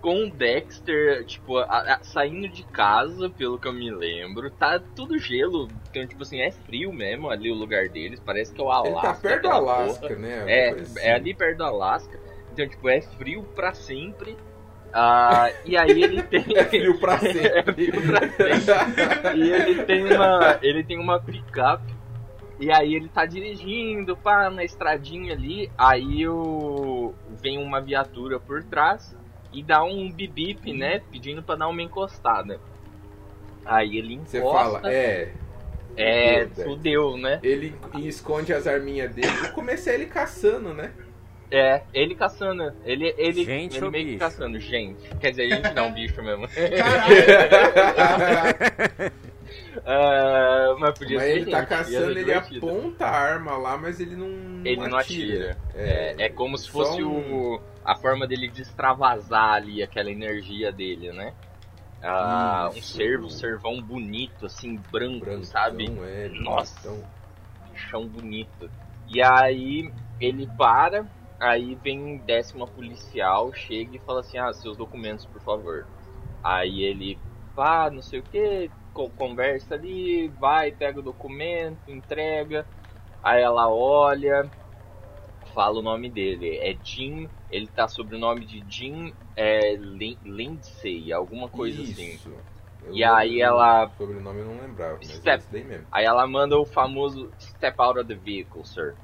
com 0.00 0.24
o 0.26 0.30
Dexter, 0.30 1.24
tipo, 1.24 1.58
a- 1.58 1.64
a- 1.64 1.98
saindo 2.02 2.48
de 2.48 2.62
casa, 2.64 3.28
pelo 3.30 3.58
que 3.58 3.66
eu 3.66 3.72
me 3.72 3.90
lembro. 3.90 4.50
Tá 4.50 4.80
tudo 4.94 5.18
gelo, 5.18 5.68
então, 5.90 6.06
tipo 6.06 6.22
assim, 6.22 6.40
é 6.40 6.50
frio 6.50 6.92
mesmo 6.92 7.28
ali 7.30 7.50
o 7.50 7.54
lugar 7.54 7.88
deles, 7.88 8.20
parece 8.20 8.52
que 8.54 8.60
é 8.60 8.64
o 8.64 8.68
Ele 8.84 8.88
Alasca. 8.94 9.08
tá 9.08 9.14
perto 9.20 9.42
do 9.42 9.48
Alasca, 9.50 10.00
porra. 10.08 10.16
né? 10.20 10.44
É, 10.46 10.70
Coisa 10.70 10.98
assim. 10.98 11.08
é 11.08 11.12
ali 11.14 11.34
perto 11.34 11.58
do 11.58 11.64
Alasca. 11.64 12.20
Então, 12.52 12.68
tipo, 12.68 12.88
é 12.88 13.00
frio 13.00 13.42
pra 13.54 13.74
sempre. 13.74 14.36
Ah, 14.92 15.50
e 15.66 15.76
aí 15.76 16.02
ele 16.02 16.22
tem. 16.24 16.44
É 16.56 16.64
frio 16.64 16.98
pra 16.98 17.18
sempre. 17.18 17.42
É 17.58 17.62
frio 17.62 17.92
pra 18.02 19.34
E 19.34 19.50
ele 19.50 19.82
tem 19.84 20.04
uma. 20.04 20.58
Ele 20.62 20.84
tem 20.84 20.98
uma 20.98 21.20
picape. 21.20 21.98
E 22.60 22.72
aí 22.72 22.94
ele 22.94 23.08
tá 23.08 23.24
dirigindo, 23.26 24.16
pá, 24.16 24.48
na 24.50 24.64
estradinha 24.64 25.32
ali. 25.34 25.70
Aí 25.76 26.26
o. 26.26 27.14
Vem 27.40 27.58
uma 27.58 27.80
viatura 27.80 28.40
por 28.40 28.64
trás 28.64 29.14
e 29.52 29.62
dá 29.62 29.82
um 29.84 30.10
bip 30.10 30.72
né? 30.72 31.00
Pedindo 31.10 31.42
pra 31.42 31.54
dar 31.56 31.68
uma 31.68 31.82
encostada. 31.82 32.60
Aí 33.64 33.96
ele 33.98 34.20
Você 34.24 34.38
encosta. 34.38 34.58
fala, 34.80 34.92
é. 34.92 35.32
é, 35.96 36.46
fudeu, 36.46 37.16
né? 37.16 37.38
Ele 37.42 37.74
esconde 37.96 38.52
as 38.54 38.66
arminhas 38.66 39.12
dele. 39.14 39.28
Eu 39.44 39.52
comecei 39.52 39.94
ele 39.94 40.06
caçando, 40.06 40.72
né? 40.72 40.92
É, 41.50 41.82
ele 41.94 42.14
caçando. 42.14 42.72
Ele, 42.84 43.14
ele, 43.16 43.44
Gente 43.44 43.76
ele 43.76 43.84
ou 43.86 43.90
meio 43.90 44.04
que 44.04 44.10
bicho? 44.12 44.20
caçando. 44.24 44.60
Gente. 44.60 45.08
Quer 45.16 45.30
dizer, 45.30 45.50
a 45.52 45.56
gente 45.56 45.74
não, 45.74 45.92
bicho 45.94 46.22
mesmo. 46.22 46.46
Ah, 49.84 50.76
mas 50.78 50.98
podia 50.98 51.16
Mas 51.16 51.26
ser 51.26 51.36
ele 51.36 51.50
tá 51.50 51.60
gente, 51.60 51.68
ser 51.68 51.76
caçando, 51.76 52.10
ele 52.10 52.24
divertido. 52.24 52.68
aponta 52.68 53.06
a 53.06 53.10
arma 53.10 53.56
lá, 53.56 53.78
mas 53.78 53.98
ele 54.00 54.14
não, 54.16 54.26
Ele 54.64 54.86
não 54.88 54.98
atira. 54.98 55.56
É, 55.74 56.14
É, 56.18 56.26
é 56.26 56.28
como 56.28 56.58
se 56.58 56.68
fosse 56.68 57.02
um- 57.02 57.54
o, 57.54 57.60
a 57.88 57.94
forma 57.94 58.26
dele 58.26 58.48
de 58.48 58.60
extravasar 58.60 59.54
ali 59.54 59.82
aquela 59.82 60.10
energia 60.10 60.70
dele, 60.70 61.10
né? 61.10 61.34
Ah, 62.02 62.70
um 62.76 62.82
servo, 62.82 63.24
um 63.24 63.30
servão 63.30 63.80
bonito, 63.80 64.44
assim, 64.44 64.76
branco, 64.76 65.24
brancão, 65.24 65.42
sabe? 65.42 65.86
É, 66.04 66.28
Nossa. 66.28 66.78
então, 66.80 67.02
Chão 67.74 68.06
bonito. 68.06 68.70
E 69.08 69.22
aí 69.22 69.90
ele 70.20 70.46
para, 70.58 71.08
aí 71.40 71.74
vem 71.76 72.18
décima 72.18 72.66
policial, 72.66 73.54
chega 73.54 73.96
e 73.96 74.00
fala 74.00 74.20
assim, 74.20 74.36
ah, 74.36 74.52
seus 74.52 74.76
documentos, 74.76 75.24
por 75.24 75.40
favor. 75.40 75.86
Aí 76.44 76.82
ele, 76.82 77.18
pá, 77.56 77.90
não 77.90 78.02
sei 78.02 78.20
o 78.20 78.22
que, 78.22 78.70
conversa 79.16 79.74
ali, 79.74 80.28
vai, 80.28 80.72
pega 80.72 81.00
o 81.00 81.02
documento, 81.02 81.90
entrega. 81.90 82.66
Aí 83.22 83.40
ela 83.40 83.66
olha, 83.70 84.52
fala 85.54 85.78
o 85.78 85.82
nome 85.82 86.10
dele, 86.10 86.58
é 86.58 86.76
Jim, 86.84 87.30
ele 87.50 87.66
tá 87.68 87.88
sob 87.88 88.14
o 88.14 88.18
nome 88.18 88.44
de 88.46 88.64
Jim 88.68 89.14
é, 89.36 89.74
Lin- 89.76 90.18
Lindsay, 90.24 91.12
alguma 91.12 91.48
coisa 91.48 91.82
assim. 91.82 92.14
isso. 92.14 92.32
Eu 92.82 92.94
E 92.94 93.04
aí 93.04 93.40
ela- 93.40 93.88
sobrenome 93.96 94.40
eu 94.40 94.46
não 94.46 94.60
lembrava, 94.60 94.98
mas 95.00 95.10
Step. 95.10 95.36
é 95.54 95.58
isso 95.58 95.68
mesmo. 95.68 95.86
Aí 95.90 96.04
ela 96.04 96.26
manda 96.26 96.58
o 96.58 96.64
famoso 96.64 97.32
step 97.38 97.74
out 97.80 97.98
of 97.98 98.08
the 98.08 98.14
vehicle, 98.14 98.64
sir. 98.64 98.94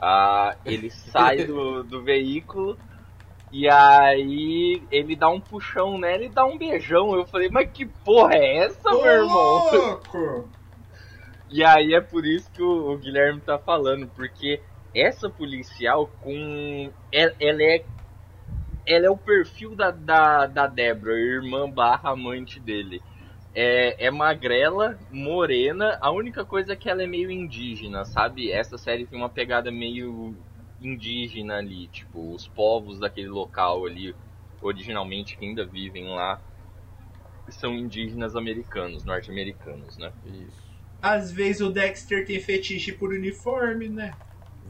Ah, 0.00 0.56
ele 0.64 0.90
sai 0.90 1.44
do, 1.44 1.82
do 1.84 2.02
veículo 2.02 2.78
e 3.50 3.68
aí 3.68 4.82
ele 4.90 5.14
dá 5.14 5.28
um 5.28 5.40
puxão 5.40 5.98
nela 5.98 6.24
e 6.24 6.28
dá 6.28 6.44
um 6.44 6.58
beijão. 6.58 7.14
Eu 7.14 7.26
falei, 7.26 7.48
mas 7.50 7.70
que 7.70 7.86
porra 7.86 8.34
é 8.34 8.56
essa, 8.58 8.88
Ô, 8.90 9.02
meu 9.02 9.12
irmão? 9.12 9.62
louco! 9.70 10.50
E 11.50 11.62
aí 11.62 11.92
é 11.94 12.00
por 12.00 12.24
isso 12.24 12.50
que 12.50 12.62
o, 12.62 12.92
o 12.92 12.98
Guilherme 12.98 13.40
tá 13.40 13.58
falando, 13.58 14.08
porque 14.08 14.62
essa 14.94 15.28
policial 15.28 16.06
com. 16.20 16.90
Ela, 17.12 17.34
ela 17.38 17.62
é. 17.62 17.84
Ela 18.86 19.06
é 19.06 19.10
o 19.10 19.16
perfil 19.16 19.74
da, 19.76 19.90
da, 19.90 20.46
da 20.46 20.66
Débora, 20.66 21.18
irmã 21.18 21.70
barra 21.70 22.10
amante 22.10 22.58
dele. 22.58 23.02
É, 23.54 24.06
é 24.06 24.10
magrela, 24.10 24.98
morena, 25.10 25.98
a 26.00 26.10
única 26.10 26.44
coisa 26.44 26.72
é 26.72 26.76
que 26.76 26.88
ela 26.88 27.02
é 27.02 27.06
meio 27.06 27.30
indígena, 27.30 28.04
sabe? 28.04 28.50
Essa 28.50 28.78
série 28.78 29.06
tem 29.06 29.18
uma 29.18 29.28
pegada 29.28 29.70
meio 29.70 30.34
indígena 30.80 31.58
ali, 31.58 31.86
tipo, 31.88 32.34
os 32.34 32.48
povos 32.48 32.98
daquele 32.98 33.28
local 33.28 33.84
ali, 33.84 34.14
originalmente 34.60 35.36
que 35.36 35.44
ainda 35.44 35.64
vivem 35.64 36.08
lá, 36.08 36.40
são 37.50 37.76
indígenas 37.76 38.34
americanos, 38.34 39.04
norte-americanos, 39.04 39.98
né? 39.98 40.12
Isso. 40.24 40.72
Às 41.02 41.32
vezes 41.32 41.60
o 41.60 41.70
Dexter 41.70 42.24
tem 42.24 42.40
fetiche 42.40 42.92
por 42.92 43.10
uniforme, 43.10 43.88
né? 43.88 44.16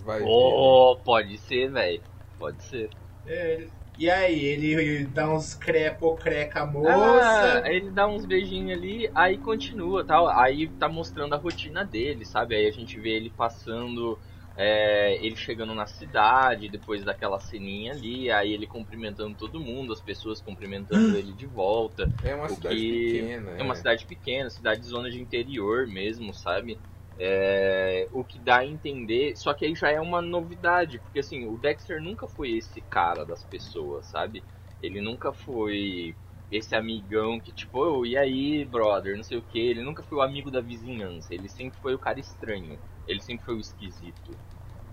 Vai 0.04 0.20
ver. 0.20 0.28
Oh, 0.28 0.96
pode 1.04 1.36
ser, 1.38 1.70
velho. 1.70 2.02
Pode 2.38 2.62
ser. 2.64 2.90
É, 3.26 3.68
e 3.98 4.10
aí, 4.10 4.44
ele 4.44 5.04
dá 5.04 5.28
uns 5.32 5.54
crepo 5.54 6.14
creca 6.16 6.64
moça. 6.64 7.62
Ah, 7.62 7.70
ele 7.70 7.90
dá 7.90 8.06
uns 8.06 8.24
beijinhos 8.24 8.76
ali, 8.76 9.10
aí 9.14 9.36
continua, 9.38 10.04
tal. 10.04 10.28
Aí 10.28 10.68
tá 10.68 10.88
mostrando 10.88 11.34
a 11.34 11.38
rotina 11.38 11.84
dele, 11.84 12.24
sabe? 12.24 12.54
Aí 12.54 12.66
a 12.66 12.70
gente 12.72 12.98
vê 12.98 13.10
ele 13.10 13.30
passando, 13.30 14.18
é, 14.56 15.18
ele 15.24 15.36
chegando 15.36 15.74
na 15.74 15.86
cidade, 15.86 16.68
depois 16.68 17.04
daquela 17.04 17.38
ceninha 17.38 17.92
ali, 17.92 18.30
aí 18.30 18.52
ele 18.52 18.66
cumprimentando 18.66 19.34
todo 19.34 19.60
mundo, 19.60 19.92
as 19.92 20.00
pessoas 20.00 20.40
cumprimentando 20.40 21.14
ele 21.16 21.32
de 21.32 21.46
volta. 21.46 22.10
É 22.24 22.34
uma 22.34 22.48
cidade 22.48 22.76
que- 22.76 23.12
pequena. 23.12 23.50
É 23.58 23.62
uma 23.62 23.74
cidade 23.74 24.06
pequena, 24.06 24.50
cidade 24.50 24.80
de 24.80 24.86
zona 24.86 25.10
de 25.10 25.20
interior 25.20 25.86
mesmo, 25.86 26.32
sabe? 26.32 26.78
É, 27.18 28.08
o 28.12 28.24
que 28.24 28.38
dá 28.38 28.58
a 28.58 28.66
entender, 28.66 29.36
só 29.36 29.52
que 29.54 29.64
aí 29.66 29.74
já 29.74 29.90
é 29.90 30.00
uma 30.00 30.22
novidade, 30.22 30.98
porque 30.98 31.18
assim, 31.18 31.46
o 31.46 31.56
Dexter 31.58 32.00
nunca 32.02 32.26
foi 32.26 32.52
esse 32.52 32.80
cara 32.80 33.24
das 33.24 33.44
pessoas, 33.44 34.06
sabe? 34.06 34.44
Ele 34.80 35.00
nunca 35.00 35.32
foi 35.32 36.16
esse 36.50 36.74
amigão 36.74 37.38
que 37.40 37.52
tipo, 37.52 37.78
"Ô, 37.78 38.04
e 38.06 38.16
aí, 38.16 38.64
brother, 38.64 39.16
não 39.16 39.22
sei 39.22 39.38
o 39.38 39.42
que, 39.42 39.58
ele 39.58 39.82
nunca 39.82 40.02
foi 40.02 40.18
o 40.18 40.22
amigo 40.22 40.50
da 40.50 40.60
vizinhança, 40.60 41.34
ele 41.34 41.48
sempre 41.48 41.78
foi 41.80 41.94
o 41.94 41.98
cara 41.98 42.18
estranho, 42.18 42.78
ele 43.06 43.20
sempre 43.20 43.44
foi 43.44 43.54
o 43.54 43.60
esquisito. 43.60 44.38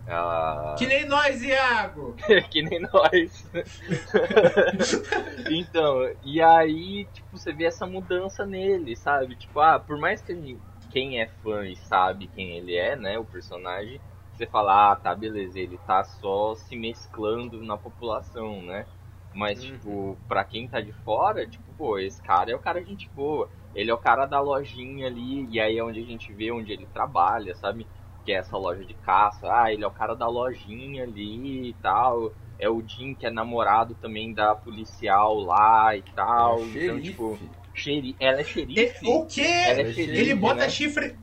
Ah, 0.07 0.75
Que 0.77 0.87
nem 0.87 1.05
nós, 1.07 1.41
Iago! 1.43 2.15
que 2.51 2.61
nem 2.63 2.79
nós. 2.81 3.47
então, 5.51 6.09
e 6.23 6.41
aí, 6.41 7.05
tipo, 7.13 7.37
você 7.37 7.53
vê 7.53 7.65
essa 7.65 7.85
mudança 7.85 8.45
nele, 8.45 8.95
sabe? 8.95 9.35
Tipo, 9.35 9.59
ah, 9.59 9.79
por 9.79 9.97
mais 9.97 10.21
que 10.21 10.31
ele- 10.31 10.61
quem 10.89 11.19
é 11.21 11.27
fã 11.27 11.67
e 11.67 11.75
sabe 11.75 12.27
quem 12.27 12.57
ele 12.57 12.75
é, 12.75 12.95
né, 12.95 13.17
o 13.19 13.25
personagem, 13.25 14.01
você 14.33 14.45
fala, 14.47 14.91
ah, 14.91 14.95
tá, 14.95 15.13
beleza, 15.15 15.59
ele 15.59 15.77
tá 15.77 16.03
só 16.03 16.55
se 16.55 16.75
mesclando 16.75 17.61
na 17.63 17.77
população, 17.77 18.61
né? 18.63 18.87
Mas, 19.33 19.61
Uhum. 19.61 19.79
tipo, 19.79 20.17
pra 20.27 20.43
quem 20.43 20.67
tá 20.67 20.81
de 20.81 20.91
fora, 20.91 21.45
tipo, 21.47 21.73
pô, 21.73 21.99
esse 21.99 22.21
cara 22.21 22.51
é 22.51 22.55
o 22.55 22.59
cara 22.59 22.83
gente 22.83 23.09
boa. 23.13 23.49
Ele 23.73 23.91
é 23.91 23.93
o 23.93 23.97
cara 23.97 24.25
da 24.25 24.39
lojinha 24.39 25.07
ali, 25.07 25.45
e 25.49 25.59
aí 25.59 25.77
é 25.77 25.83
onde 25.83 25.99
a 25.99 26.03
gente 26.05 26.33
vê 26.33 26.51
onde 26.51 26.71
ele 26.71 26.87
trabalha, 26.87 27.53
sabe? 27.53 27.87
Que 28.23 28.31
é 28.31 28.35
essa 28.35 28.57
loja 28.57 28.83
de 28.85 28.93
caça. 28.95 29.47
Ah, 29.51 29.71
ele 29.71 29.83
é 29.83 29.87
o 29.87 29.91
cara 29.91 30.15
da 30.15 30.27
lojinha 30.27 31.03
ali 31.03 31.69
e 31.69 31.73
tal. 31.75 32.33
É 32.57 32.69
o 32.69 32.81
Jim, 32.85 33.13
que 33.15 33.25
é 33.25 33.29
namorado 33.29 33.93
também 33.95 34.33
da 34.33 34.55
policial 34.55 35.35
lá 35.39 35.95
e 35.95 36.01
tal. 36.15 36.67
É 36.73 36.79
então, 36.79 36.99
tipo, 36.99 37.39
xeri... 37.79 38.15
ela 38.19 38.39
é 38.39 38.41
E- 38.41 38.45
xerife. 38.45 39.07
o 39.07 39.25
quê? 39.25 39.41
Ela 39.41 39.79
é 39.79 39.79
Ele 39.81 39.93
xerife. 39.93 40.17
Ele 40.19 40.35
bota 40.35 40.55
né? 40.61 40.69
chifre. 40.69 41.15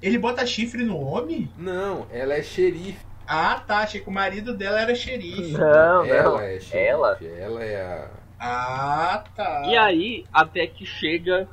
Ele 0.00 0.18
bota 0.18 0.46
chifre 0.46 0.82
no 0.84 0.98
homem? 0.98 1.50
Não, 1.56 2.06
ela 2.10 2.34
é 2.34 2.42
xerife. 2.42 2.98
Ah, 3.26 3.62
tá. 3.66 3.78
Achei 3.78 4.00
que 4.00 4.08
o 4.08 4.12
marido 4.12 4.56
dela 4.56 4.80
era 4.80 4.94
xerife. 4.94 5.52
Não, 5.52 5.60
não. 5.60 6.04
ela 6.04 6.44
é 6.44 6.58
xerife. 6.60 6.76
Ela? 6.76 7.18
Ela 7.38 7.64
é 7.64 7.82
a. 7.82 8.10
Ah, 8.38 9.24
tá. 9.36 9.62
E 9.66 9.76
aí, 9.76 10.24
até 10.32 10.66
que 10.66 10.84
chega 10.84 11.48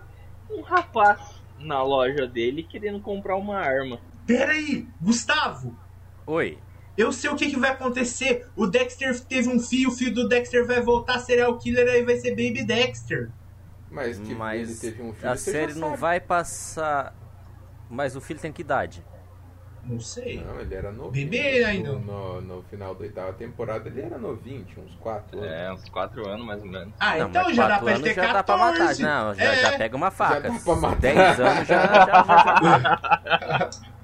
um 0.50 0.62
rapaz 0.62 1.20
na 1.60 1.84
loja 1.84 2.26
dele 2.26 2.64
querendo 2.64 3.00
comprar 3.00 3.36
uma 3.36 3.58
arma. 3.60 4.00
Pera 4.26 4.54
aí, 4.54 4.88
Gustavo. 5.00 5.78
Oi. 6.26 6.58
Eu 6.98 7.12
sei 7.14 7.30
o 7.30 7.36
que, 7.36 7.50
que 7.50 7.58
vai 7.60 7.70
acontecer. 7.70 8.48
O 8.56 8.66
Dexter 8.68 9.18
teve 9.22 9.48
um 9.48 9.60
filho, 9.60 9.90
o 9.90 9.92
filho 9.92 10.14
do 10.14 10.28
Dexter 10.28 10.66
vai 10.66 10.82
voltar 10.82 11.20
serial 11.20 11.58
killer 11.58 11.88
aí 11.88 12.04
vai 12.04 12.18
ser 12.18 12.32
Baby 12.32 12.64
Dexter. 12.66 13.30
Mas 13.92 14.20
que 14.20 14.36
Mas 14.36 14.70
ele 14.70 14.80
teve 14.80 15.02
um 15.02 15.14
filho. 15.14 15.32
a 15.32 15.36
série 15.36 15.74
já 15.74 15.80
não 15.80 15.96
vai 15.96 16.20
passar. 16.20 17.14
Mas 17.90 18.16
o 18.16 18.22
filho 18.22 18.40
tem 18.40 18.52
que 18.52 18.62
idade? 18.62 19.04
Não 19.84 20.00
sei. 20.00 20.44
Não, 20.44 20.60
ele 20.60 20.76
era 20.76 20.92
novinho. 20.92 21.28
Bebê 21.30 21.64
ainda. 21.64 21.94
No, 21.94 22.40
no, 22.42 22.64
final 22.64 22.94
da 22.94 23.02
oitava 23.02 23.34
temporada 23.34 23.90
ele 23.90 24.02
era 24.02 24.18
novinho, 24.20 24.64
tinha 24.66 24.86
uns 24.86 24.94
4 24.96 25.40
anos. 25.40 25.52
É, 25.52 25.74
uns 25.74 25.90
4 25.90 26.28
anos 26.30 26.46
mais 26.46 26.62
ou 26.62 26.68
menos. 26.70 26.94
Ah, 27.00 27.18
não, 27.18 27.30
então 27.30 27.54
já 27.54 27.68
dá 27.68 27.80
pra 27.80 28.00
ter 28.00 28.14
já 28.14 28.22
14. 28.22 28.34
dá 28.34 28.44
pra 28.44 28.58
matar. 28.58 28.98
Não, 29.00 29.34
já, 29.34 29.44
É. 29.44 29.56
já 29.56 29.78
pega 29.78 29.96
uma 29.98 30.12
faca. 30.12 30.42
dá 30.42 30.60
pra 30.60 30.76
matar. 30.76 31.00
10 31.00 31.40
anos 31.40 31.68
já, 31.68 31.88
já, 31.88 32.06
já, 32.06 32.24
já 33.58 33.70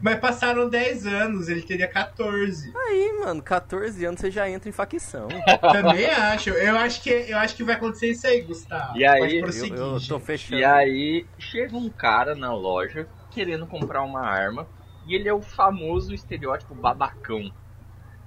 Mas 0.00 0.18
passaram 0.20 0.68
10 0.68 1.06
anos, 1.06 1.48
ele 1.48 1.62
teria 1.62 1.88
14. 1.88 2.72
Aí, 2.76 3.20
mano, 3.20 3.42
14 3.42 4.04
anos 4.04 4.20
você 4.20 4.30
já 4.30 4.48
entra 4.48 4.68
em 4.68 4.72
facção. 4.72 5.28
Também 5.72 6.06
acho. 6.06 6.50
Eu 6.50 6.76
acho 6.78 7.02
que 7.02 7.10
eu 7.10 7.38
acho 7.38 7.56
que 7.56 7.64
vai 7.64 7.74
acontecer 7.74 8.10
isso 8.10 8.26
aí, 8.26 8.42
Gustavo. 8.42 8.96
E 8.96 9.04
aí, 9.04 9.20
Pode 9.20 9.36
Eu, 9.36 9.42
prosseguir, 9.42 9.78
eu 9.78 10.00
tô 10.06 10.20
fechando. 10.20 10.60
E 10.60 10.64
aí 10.64 11.26
chega 11.38 11.76
um 11.76 11.88
cara 11.88 12.34
na 12.34 12.52
loja 12.52 13.08
querendo 13.30 13.66
comprar 13.66 14.02
uma 14.02 14.20
arma 14.20 14.66
e 15.06 15.14
ele 15.14 15.28
é 15.28 15.32
o 15.32 15.40
famoso 15.40 16.12
estereótipo 16.12 16.74
babacão, 16.74 17.50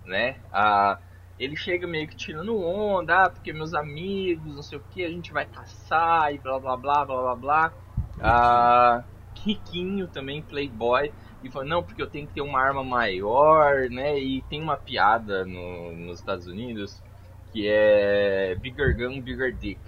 né? 0.05 0.37
Ah, 0.51 0.97
ele 1.39 1.55
chega 1.55 1.87
meio 1.87 2.07
que 2.07 2.15
tirando 2.15 2.59
onda, 2.59 3.25
ah, 3.25 3.29
porque 3.29 3.53
meus 3.53 3.73
amigos, 3.73 4.55
não 4.55 4.63
sei 4.63 4.77
o 4.77 4.83
que, 4.91 5.03
a 5.03 5.09
gente 5.09 5.31
vai 5.31 5.45
caçar 5.45 6.33
e 6.33 6.37
blá 6.37 6.59
blá 6.59 6.77
blá 6.77 7.05
blá 7.05 7.21
blá 7.21 7.35
blá. 7.35 7.73
Ah, 8.19 9.03
riquinho 9.43 10.07
também, 10.07 10.41
playboy. 10.41 11.11
E 11.43 11.49
fala, 11.49 11.65
não, 11.65 11.83
porque 11.83 12.01
eu 12.01 12.09
tenho 12.09 12.27
que 12.27 12.33
ter 12.33 12.41
uma 12.41 12.59
arma 12.59 12.83
maior, 12.83 13.89
né? 13.89 14.19
E 14.19 14.41
tem 14.43 14.61
uma 14.61 14.77
piada 14.77 15.45
no, 15.45 15.91
nos 15.95 16.19
Estados 16.19 16.47
Unidos 16.47 17.01
que 17.51 17.67
é 17.67 18.55
Bigger 18.55 18.95
Gun, 18.95 19.21
Bigger 19.21 19.55
Dick 19.55 19.81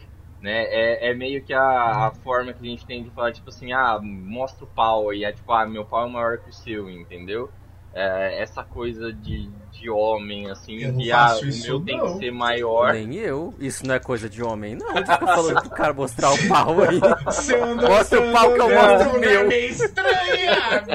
né? 0.44 0.66
É, 0.66 1.10
é 1.10 1.14
meio 1.14 1.42
que 1.42 1.54
a, 1.54 2.08
a 2.08 2.12
forma 2.12 2.54
que 2.54 2.62
a 2.62 2.70
gente 2.70 2.86
tem 2.86 3.02
de 3.02 3.10
falar, 3.12 3.32
tipo 3.32 3.50
assim, 3.50 3.72
ah, 3.72 3.98
mostra 4.04 4.66
o 4.66 4.68
pau 4.68 5.10
aí, 5.10 5.24
é 5.24 5.32
tipo, 5.32 5.50
ah, 5.54 5.66
meu 5.66 5.86
pau 5.86 6.06
é 6.06 6.12
maior 6.12 6.38
que 6.38 6.50
o 6.50 6.54
seu, 6.54 6.90
entendeu? 6.90 7.50
É, 7.94 8.42
essa 8.42 8.62
coisa 8.62 9.14
de, 9.14 9.50
de 9.84 9.90
homem, 9.90 10.50
assim, 10.50 10.82
Eu 10.82 10.96
que 10.96 11.12
ah, 11.12 11.36
o 11.36 11.46
meu 11.46 11.80
tem 11.82 11.98
não. 11.98 12.14
que 12.14 12.20
ser 12.20 12.32
maior. 12.32 12.94
Nem 12.94 13.16
eu. 13.16 13.54
Isso 13.60 13.86
não 13.86 13.94
é 13.94 14.00
coisa 14.00 14.30
de 14.30 14.42
homem, 14.42 14.76
não. 14.76 14.88
Fica 14.96 15.18
falando 15.18 15.62
pro 15.62 15.70
cara 15.72 15.94
mostrar 15.94 16.32
o 16.32 16.48
pau 16.48 16.82
aí. 16.82 17.00
Você 17.26 17.56
anda- 17.56 17.90
Mostra 17.90 18.20
você 18.22 18.30
o 18.30 18.32
pau 18.32 18.54
que 18.54 18.62
eu 18.62 18.70
mostro 18.70 19.10
o 19.10 19.20
meu. 19.20 19.52
Iago. 19.52 20.92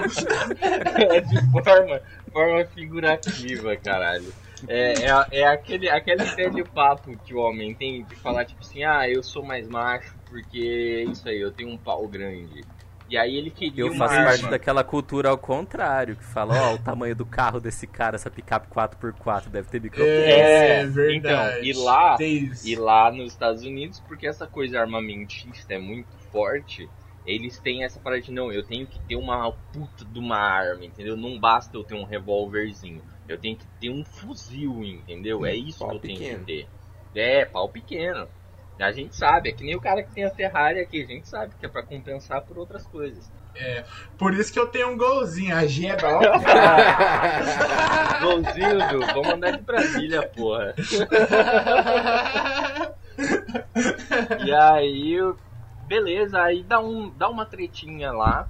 é 1.15 1.21
de 1.21 1.51
forma, 1.51 2.01
forma 2.33 2.65
figurativa, 2.65 3.77
caralho. 3.77 4.33
É, 4.67 4.95
é, 5.05 5.41
é 5.41 5.47
aquele, 5.47 5.91
aquele 5.91 6.25
velho 6.25 6.67
papo 6.67 7.15
que 7.25 7.35
o 7.35 7.39
homem 7.39 7.75
tem 7.75 8.05
de 8.05 8.17
falar, 8.17 8.47
tipo 8.47 8.63
assim, 8.63 8.83
ah, 8.85 9.09
eu 9.09 9.23
sou 9.23 9.45
mais 9.45 9.69
macho 9.69 10.17
porque 10.29 11.05
é 11.07 11.11
isso 11.11 11.29
aí, 11.29 11.41
eu 11.41 11.53
tenho 11.53 11.71
um 11.71 11.79
pau 11.79 12.07
grande. 12.09 12.65
E 13.09 13.17
aí 13.17 13.37
ele 13.37 13.51
queria 13.51 13.85
Eu 13.85 13.89
uma 13.93 13.97
faço 14.07 14.15
arma. 14.15 14.27
parte 14.31 14.47
daquela 14.51 14.85
cultura 14.85 15.31
ao 15.31 15.39
contrário, 15.39 16.15
que 16.17 16.25
fala, 16.25 16.71
ó, 16.71 16.75
o 16.75 16.79
tamanho 16.79 17.17
do 17.17 17.25
carro 17.25 17.59
desse 17.59 17.87
cara, 17.87 18.17
essa 18.17 18.31
picape 18.31 18.69
4x4 18.69 19.49
deve 19.49 19.69
ter 19.71 19.81
micropênis. 19.81 20.15
É, 20.17 20.81
É, 20.83 20.87
verdade. 20.87 21.17
então, 21.17 21.65
e 21.65 21.73
lá-. 21.73 22.17
E 22.65 22.77
lá 22.77 23.11
nos 23.11 23.33
Estados 23.33 23.63
Unidos, 23.65 24.01
porque 24.01 24.27
essa 24.27 24.47
coisa 24.47 24.81
armamentista 24.81 25.73
é 25.75 25.79
muito 25.79 26.09
forte, 26.31 26.89
eles 27.25 27.59
têm 27.59 27.85
essa 27.85 27.99
parada 27.99 28.21
de 28.23 28.31
não, 28.33 28.53
eu 28.53 28.63
tenho 28.63 28.87
que 28.87 28.99
ter 29.01 29.17
uma 29.17 29.51
puta 29.73 30.05
de 30.05 30.19
uma 30.19 30.37
arma, 30.39 30.85
entendeu? 30.85 31.17
Não 31.17 31.39
basta 31.39 31.77
eu 31.77 31.85
ter 31.85 31.95
um 31.95 32.05
revólverzinho. 32.05 33.03
Eu 33.29 33.39
tenho 33.39 33.57
que 33.57 33.67
ter 33.81 33.91
um 33.91 34.05
fuzil, 34.05 34.83
entendeu? 34.83 35.45
É 35.45 35.55
isso 35.55 35.81
pau 35.81 35.91
que 35.91 35.97
eu 35.97 36.01
tenho 36.01 36.19
pequeno. 36.19 36.39
que 36.41 36.45
ter. 36.45 36.69
É, 37.15 37.45
pau 37.45 37.69
pequeno. 37.69 38.29
A 38.79 38.93
gente 38.93 39.17
sabe, 39.17 39.49
é 39.49 39.53
que 39.53 39.65
nem 39.65 39.75
o 39.75 39.81
cara 39.81 40.03
que 40.03 40.15
tem 40.15 40.25
a 40.25 40.31
Ferrari 40.31 40.81
aqui, 40.81 41.03
a 41.03 41.07
gente 41.07 41.29
sabe 41.29 41.55
que 41.59 41.67
é 41.67 41.69
pra 41.69 41.83
compensar 41.83 42.43
por 42.43 42.59
outras 42.59 42.87
coisas. 42.87 43.31
Por 44.17 44.35
isso 44.35 44.53
que 44.53 44.59
eu 44.59 44.69
tenho 44.69 44.91
um 44.91 44.97
golzinho. 44.97 45.57
A 45.57 45.67
G 45.67 45.87
é 45.87 45.97
bom. 45.97 46.21
Golzinho, 48.23 48.89
viu? 48.89 49.01
Vamos 49.01 49.29
andar 49.29 49.57
de 49.57 49.63
Brasília, 49.63 50.23
porra. 50.29 50.75
E 54.45 54.53
aí, 54.53 55.17
beleza, 55.87 56.41
aí 56.41 56.63
dá, 56.63 56.81
um, 56.81 57.11
dá 57.17 57.29
uma 57.29 57.45
tretinha 57.45 58.13
lá, 58.13 58.49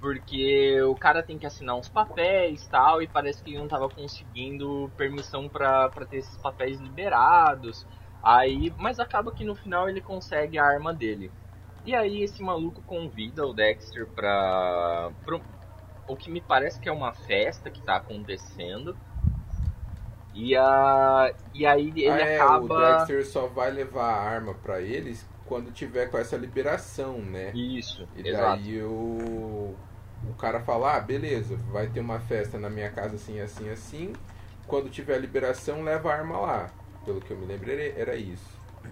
porque 0.00 0.80
o 0.82 0.94
cara 0.94 1.22
tem 1.22 1.38
que 1.38 1.46
assinar 1.46 1.76
uns 1.76 1.88
papéis 1.88 2.64
e 2.64 2.70
tal, 2.70 3.02
e 3.02 3.08
parece 3.08 3.42
que 3.42 3.50
ele 3.50 3.58
não 3.58 3.66
tava 3.66 3.88
conseguindo 3.88 4.92
permissão 4.96 5.48
pra 5.48 5.90
ter 6.08 6.18
esses 6.18 6.36
papéis 6.36 6.78
liberados. 6.80 7.84
Aí, 8.22 8.72
mas 8.76 8.98
acaba 8.98 9.32
que 9.32 9.44
no 9.44 9.54
final 9.54 9.88
ele 9.88 10.00
consegue 10.00 10.58
a 10.58 10.64
arma 10.64 10.92
dele. 10.92 11.30
E 11.84 11.94
aí 11.94 12.22
esse 12.22 12.42
maluco 12.42 12.82
convida 12.82 13.46
o 13.46 13.54
Dexter 13.54 14.06
pra, 14.08 15.10
pra 15.24 15.40
o 16.06 16.16
que 16.16 16.30
me 16.30 16.40
parece 16.40 16.80
que 16.80 16.88
é 16.88 16.92
uma 16.92 17.12
festa 17.12 17.70
que 17.70 17.80
tá 17.82 17.96
acontecendo. 17.96 18.96
E, 20.34 20.54
a, 20.56 21.34
e 21.54 21.66
aí 21.66 21.88
ele 21.96 22.06
ah, 22.10 22.20
é, 22.20 22.36
acaba. 22.36 22.64
O 22.64 22.68
Dexter 22.68 23.26
só 23.26 23.46
vai 23.46 23.70
levar 23.70 24.04
a 24.04 24.20
arma 24.22 24.54
pra 24.54 24.80
eles 24.80 25.26
quando 25.46 25.72
tiver 25.72 26.10
com 26.10 26.18
essa 26.18 26.36
liberação, 26.36 27.18
né? 27.18 27.54
Isso, 27.54 28.08
E 28.14 28.22
exato. 28.22 28.62
daí 28.62 28.82
o, 28.82 29.74
o 30.28 30.34
cara 30.38 30.60
fala, 30.60 30.96
ah, 30.96 31.00
beleza, 31.00 31.56
vai 31.70 31.88
ter 31.88 32.00
uma 32.00 32.20
festa 32.20 32.58
na 32.58 32.68
minha 32.70 32.90
casa 32.90 33.16
assim, 33.16 33.40
assim, 33.40 33.68
assim. 33.70 34.12
Quando 34.66 34.90
tiver 34.90 35.14
a 35.14 35.18
liberação, 35.18 35.82
leva 35.82 36.10
a 36.10 36.14
arma 36.16 36.38
lá. 36.40 36.70
Pelo 37.08 37.22
que 37.22 37.30
eu 37.30 37.38
me 37.38 37.46
lembro, 37.46 37.70
era, 37.72 38.16
isso. 38.16 38.44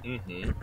Uhum. 0.03 0.55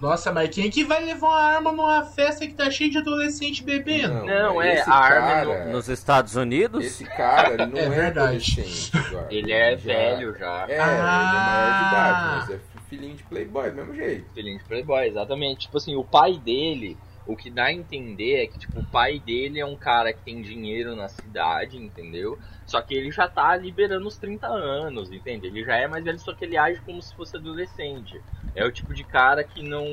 Nossa, 0.00 0.32
mas 0.32 0.50
quem 0.52 0.68
que 0.68 0.82
vai 0.82 1.04
levar 1.04 1.28
uma 1.28 1.40
arma 1.44 1.70
numa 1.70 2.02
festa 2.06 2.44
que 2.44 2.54
tá 2.54 2.68
cheia 2.72 2.90
de 2.90 2.98
adolescente 2.98 3.62
bebendo? 3.62 4.24
Não, 4.24 4.60
é, 4.60 4.74
esse 4.74 4.90
a 4.90 4.94
arma 4.94 5.26
cara, 5.46 5.64
Nos 5.66 5.88
Estados 5.88 6.34
Unidos? 6.34 6.84
Esse 6.84 7.04
cara, 7.04 7.54
ele 7.54 7.66
não 7.66 7.78
É 7.78 7.84
é, 7.84 7.88
verdade. 7.88 8.18
adolescente, 8.30 8.96
Eduardo. 8.96 9.32
Ele 9.32 9.52
é 9.52 9.76
Já- 9.76 9.92
velho 9.92 10.36
já. 10.36 10.66
É, 10.68 10.72
ele 10.72 10.72
é 10.72 10.86
maior 10.86 11.78
de 11.78 11.88
idade, 11.88 12.18
Ah. 12.18 12.36
mas 12.40 12.50
é 12.50 12.60
filhinho 12.90 13.14
de 13.14 13.22
playboy, 13.22 13.70
do 13.70 13.76
mesmo 13.76 13.94
jeito. 13.94 14.34
Filhinho 14.34 14.58
de 14.58 14.64
Playboy, 14.64 15.06
exatamente. 15.06 15.60
Tipo 15.60 15.76
assim, 15.76 15.94
o 15.94 16.02
pai 16.02 16.36
dele, 16.36 16.98
o 17.28 17.36
que 17.36 17.48
dá 17.48 17.66
a 17.66 17.72
entender 17.72 18.42
é 18.42 18.46
que, 18.48 18.58
tipo, 18.58 18.80
o 18.80 18.84
pai 18.90 19.20
dele 19.20 19.60
é 19.60 19.64
um 19.64 19.76
cara 19.76 20.12
que 20.12 20.20
tem 20.24 20.42
dinheiro 20.42 20.96
na 20.96 21.08
cidade, 21.08 21.76
entendeu? 21.76 22.36
Só 22.74 22.82
que 22.82 22.92
ele 22.92 23.12
já 23.12 23.28
tá 23.28 23.54
liberando 23.56 24.08
os 24.08 24.16
30 24.16 24.48
anos, 24.48 25.12
entende? 25.12 25.46
Ele 25.46 25.62
já 25.64 25.76
é 25.76 25.86
mais 25.86 26.02
velho, 26.02 26.18
só 26.18 26.34
que 26.34 26.44
ele 26.44 26.56
age 26.56 26.80
como 26.84 27.00
se 27.00 27.14
fosse 27.14 27.36
adolescente. 27.36 28.20
É 28.52 28.64
o 28.64 28.72
tipo 28.72 28.92
de 28.92 29.04
cara 29.04 29.44
que 29.44 29.62
não, 29.62 29.86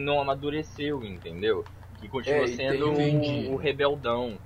não 0.00 0.18
amadureceu, 0.18 1.04
entendeu? 1.04 1.62
Que 2.00 2.08
continua 2.08 2.44
É, 2.44 2.46
sendo 2.46 2.94
tem- 2.94 3.48
o, 3.50 3.52
o 3.52 3.56
rebeldão. 3.56 4.38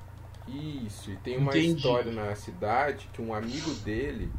Isso, 0.48 1.12
e 1.12 1.16
tem 1.18 1.36
uma 1.38 1.52
Entendi. 1.56 1.76
história 1.76 2.10
na 2.10 2.34
cidade 2.34 3.08
que 3.12 3.22
um 3.22 3.32
amigo 3.32 3.72
dele 3.84 4.32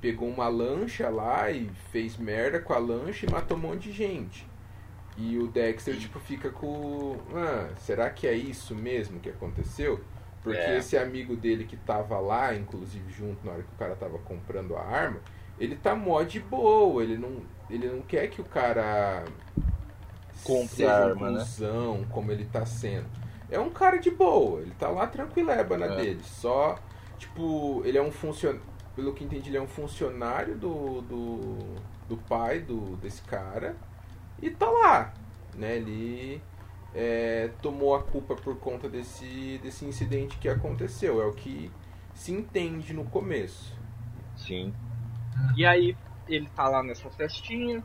pegou 0.00 0.26
uma 0.30 0.48
lancha 0.48 1.10
lá 1.10 1.50
e 1.50 1.68
fez 1.92 2.16
merda 2.16 2.60
com 2.60 2.72
a 2.72 2.78
lancha 2.78 3.26
e 3.26 3.30
matou 3.30 3.58
um 3.58 3.60
monte 3.60 3.90
de 3.90 3.92
gente. 3.92 4.46
E 5.18 5.36
o 5.36 5.48
Dexter, 5.48 5.98
tipo, 5.98 6.18
fica 6.18 6.48
com. 6.48 7.18
Ah, 7.34 7.68
será 7.76 8.08
que 8.08 8.26
é 8.26 8.32
isso 8.32 8.74
mesmo 8.74 9.20
que 9.20 9.28
aconteceu? 9.28 10.00
Porque 10.42 10.58
É. 10.58 10.78
esse 10.78 10.96
amigo 10.96 11.36
dele 11.36 11.64
que 11.64 11.76
tava 11.76 12.18
lá, 12.18 12.54
inclusive 12.54 13.10
junto 13.12 13.44
na 13.44 13.52
hora 13.52 13.62
que 13.62 13.72
o 13.74 13.78
cara 13.78 13.94
tava 13.94 14.18
comprando 14.18 14.74
a 14.76 14.82
arma, 14.82 15.20
ele 15.58 15.76
tá 15.76 15.94
mó 15.94 16.22
de 16.22 16.40
boa, 16.40 17.02
ele 17.02 17.18
não, 17.18 17.42
ele 17.68 17.88
não 17.88 18.00
quer 18.00 18.28
que 18.28 18.40
o 18.40 18.44
cara 18.44 19.24
Compre 20.42 20.68
seja 20.68 20.90
a 20.90 21.06
um 21.06 21.10
arma, 21.10 21.30
né? 21.32 22.06
como 22.10 22.32
ele 22.32 22.46
tá 22.46 22.64
sendo. 22.64 23.06
É 23.50 23.58
um 23.58 23.70
cara 23.70 23.98
de 23.98 24.10
boa, 24.10 24.60
ele 24.62 24.72
tá 24.78 24.88
lá 24.88 25.06
tranquileba 25.06 25.76
na 25.76 25.86
É. 25.86 25.96
dele. 25.96 26.20
Só, 26.24 26.78
tipo, 27.18 27.82
ele 27.84 27.98
é 27.98 28.02
um 28.02 28.12
funcionário. 28.12 28.62
Pelo 28.96 29.12
que 29.12 29.24
entendi, 29.24 29.50
ele 29.50 29.56
é 29.58 29.62
um 29.62 29.68
funcionário 29.68 30.56
do, 30.56 31.00
do, 31.02 31.58
do 32.08 32.16
pai 32.28 32.60
do, 32.60 32.96
desse 32.96 33.22
cara. 33.22 33.76
E 34.40 34.50
tá 34.50 34.68
lá, 34.70 35.12
né? 35.54 35.76
Ele 35.76 36.40
é, 36.94 37.50
tomou 37.62 37.94
a 37.94 38.02
culpa 38.02 38.34
por 38.34 38.58
conta 38.58 38.88
desse, 38.88 39.58
desse 39.62 39.84
incidente 39.84 40.38
que 40.38 40.48
aconteceu. 40.48 41.20
É 41.22 41.26
o 41.26 41.32
que 41.32 41.70
se 42.14 42.32
entende 42.32 42.92
no 42.92 43.04
começo. 43.04 43.76
Sim. 44.36 44.74
E 45.56 45.64
aí 45.64 45.96
ele 46.28 46.48
tá 46.54 46.68
lá 46.68 46.82
nessa 46.82 47.10
festinha. 47.10 47.82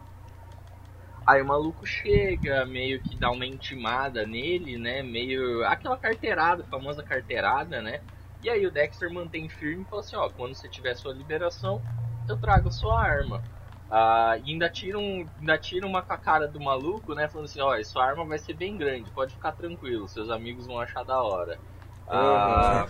Aí 1.26 1.42
o 1.42 1.46
maluco 1.46 1.86
chega, 1.86 2.66
meio 2.66 3.02
que 3.02 3.16
dá 3.16 3.32
uma 3.32 3.46
intimada 3.46 4.28
nele, 4.28 4.78
né? 4.78 5.02
Meio. 5.02 5.66
aquela 5.66 5.98
carteirada, 5.98 6.64
a 6.64 6.68
famosa 6.68 7.02
carteirada, 7.02 7.82
né? 7.82 8.02
E 8.44 8.50
aí 8.50 8.66
o 8.68 8.72
Dexter 8.72 9.12
mantém 9.12 9.50
firme 9.50 9.82
e 9.82 9.86
fala 9.86 10.02
assim, 10.02 10.16
ó, 10.16 10.30
quando 10.30 10.54
você 10.54 10.70
tiver 10.70 10.94
sua 10.94 11.14
liberação, 11.14 11.82
eu 12.30 12.38
trago 12.38 12.68
a 12.68 12.72
sua 12.72 13.02
arma. 13.02 13.44
Ah, 13.90 14.38
e 14.44 14.52
ainda 14.52 14.70
tira, 14.70 14.98
um, 14.98 15.28
ainda 15.40 15.58
tira 15.58 15.86
uma 15.86 16.02
com 16.02 16.14
a 16.14 16.18
cara 16.18 16.48
do 16.48 16.60
maluco, 16.60 17.14
né? 17.14 17.28
Falando 17.28 17.46
assim, 17.46 17.62
ó, 17.62 17.82
sua 17.84 18.06
arma 18.06 18.26
vai 18.26 18.38
ser 18.40 18.54
bem 18.54 18.76
grande, 18.78 19.10
pode 19.12 19.34
ficar 19.34 19.52
tranquilo, 19.52 20.08
seus 20.08 20.30
amigos 20.30 20.66
vão 20.66 20.80
achar 20.80 21.04
da 21.04 21.22
hora. 21.22 21.60
Ah, 22.08 22.86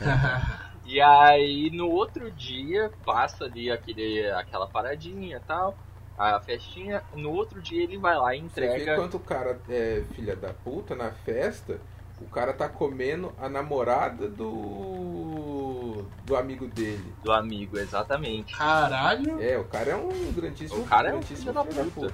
e 0.86 1.00
aí 1.02 1.70
no 1.72 1.90
outro 1.90 2.30
dia 2.32 2.92
passa 3.06 3.46
ali 3.46 3.72
aquele, 3.72 4.30
aquela 4.32 4.68
paradinha 4.68 5.38
e 5.38 5.40
tal, 5.42 5.76
a 6.18 6.40
festinha. 6.40 7.04
No 7.14 7.32
outro 7.32 7.62
dia 7.62 7.84
ele 7.84 7.98
vai 7.98 8.18
lá 8.18 8.36
e 8.36 8.42
Você 8.42 8.62
vê 8.62 8.68
entrega. 8.68 8.96
quanto 8.96 9.18
o 9.18 9.20
cara 9.20 9.60
é 9.70 10.04
filha 10.14 10.36
da 10.36 10.54
puta 10.54 10.96
na 10.96 11.12
festa, 11.12 11.80
o 12.22 12.26
cara 12.26 12.54
tá 12.54 12.70
comendo 12.70 13.34
a 13.38 13.50
namorada 13.50 14.30
do. 14.30 16.06
do 16.24 16.36
amigo 16.36 16.68
dele. 16.68 17.14
Do 17.24 17.32
amigo, 17.32 17.78
exatamente. 17.78 18.56
Caralho. 18.56 19.42
É, 19.42 19.58
o 19.58 19.66
cara 19.66 19.92
é 19.92 19.96
um 19.96 20.32
grandíssimo 20.32 20.82
O 20.82 20.86
cara 20.86 21.10
é 21.10 21.12
um 21.12 21.20
grandíssimo 21.20 21.52
filho 21.52 21.54
da 21.54 21.92
puta. 21.92 22.14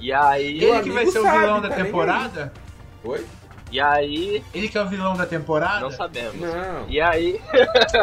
E 0.00 0.12
aí. 0.12 0.62
Ele 0.62 0.82
que 0.82 0.90
vai 0.90 1.06
ser 1.06 1.18
o 1.18 1.22
sabe, 1.22 1.38
vilão 1.38 1.60
da 1.60 1.68
tá 1.68 1.76
temporada? 1.76 2.52
Oi? 3.02 3.26
E 3.70 3.78
aí. 3.80 4.42
Ele 4.54 4.68
que 4.68 4.78
é 4.78 4.82
o 4.82 4.86
vilão 4.88 5.14
da 5.16 5.26
temporada? 5.26 5.80
Não 5.80 5.90
sabemos. 5.90 6.40
Não. 6.40 6.88
E 6.88 7.00
aí. 7.00 7.40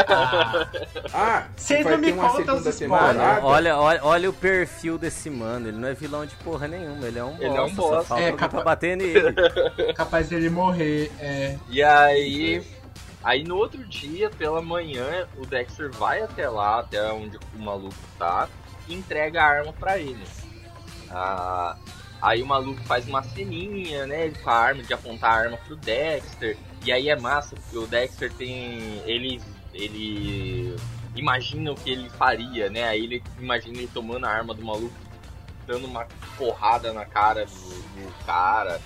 Ah, 0.08 0.68
Ah, 1.14 1.48
Vocês 1.56 1.86
não 1.86 1.98
me 1.98 2.14
contam 2.14 2.56
os 2.58 2.66
spoilers. 2.66 3.44
Olha, 3.44 3.78
olha, 3.78 4.00
olha 4.04 4.30
o 4.30 4.34
perfil 4.34 4.98
desse 4.98 5.30
mano. 5.30 5.68
Ele 5.70 5.78
não 5.78 5.88
é 5.88 5.94
vilão 5.94 6.26
de 6.26 6.36
porra 6.36 6.68
nenhuma. 6.68 7.08
Ele 7.08 7.18
é 7.20 7.24
um 7.24 7.36
Ele 7.40 7.50
bosta. 7.50 7.60
é 7.60 7.64
um 7.64 7.76
falta 7.76 8.20
É, 8.24 8.32
capa- 8.34 8.50
pra 8.58 8.64
bater 8.64 8.96
nele. 8.98 9.34
capaz 9.96 10.30
dele 10.30 10.50
morrer. 10.50 11.12
É. 11.20 11.58
E 11.70 11.82
aí. 11.82 12.64
Aí 13.24 13.44
no 13.44 13.56
outro 13.58 13.84
dia, 13.86 14.30
pela 14.30 14.62
manhã, 14.62 15.28
o 15.36 15.48
Dexter 15.48 15.90
vai 15.92 16.22
até 16.22 16.48
lá, 16.48 16.82
até 16.82 17.12
onde 17.12 17.38
o 17.56 17.60
maluco 17.60 17.96
tá, 18.20 18.48
e 18.88 18.94
entrega 18.94 19.42
a 19.42 19.46
arma 19.48 19.74
pra 19.74 19.98
ele. 19.98 20.24
Ah, 21.10 21.76
aí 22.26 22.42
o 22.42 22.46
maluco 22.46 22.82
faz 22.84 23.08
uma 23.08 23.22
ceninha, 23.22 24.08
né? 24.08 24.32
Com 24.44 24.50
a 24.50 24.54
arma, 24.54 24.84
de 24.84 24.94
apontar 24.94 25.32
a 25.32 25.44
arma 25.44 25.58
pro 25.58 25.76
Dexter. 25.76 26.58
E 26.84 26.92
aí 26.92 27.08
é 27.08 27.16
massa, 27.16 27.56
porque 27.56 27.78
o 27.78 27.88
Dexter 27.88 28.34
tem. 28.34 29.02
ele. 29.06 29.40
ele 29.74 30.76
imagina 31.16 31.72
o 31.72 31.76
que 31.76 31.92
ele 31.92 32.10
faria, 32.10 32.70
né? 32.70 32.84
Aí 32.84 33.04
ele 33.04 33.24
imagina 33.40 33.78
ele 33.78 33.90
tomando 33.94 34.26
a 34.26 34.30
arma 34.30 34.54
do 34.54 34.66
maluco, 34.66 34.96
dando 35.68 35.86
uma 35.86 36.08
porrada 36.36 36.92
na 36.92 37.06
cara 37.06 37.46
do, 37.46 37.54
do 37.54 38.26
cara. 38.26 38.82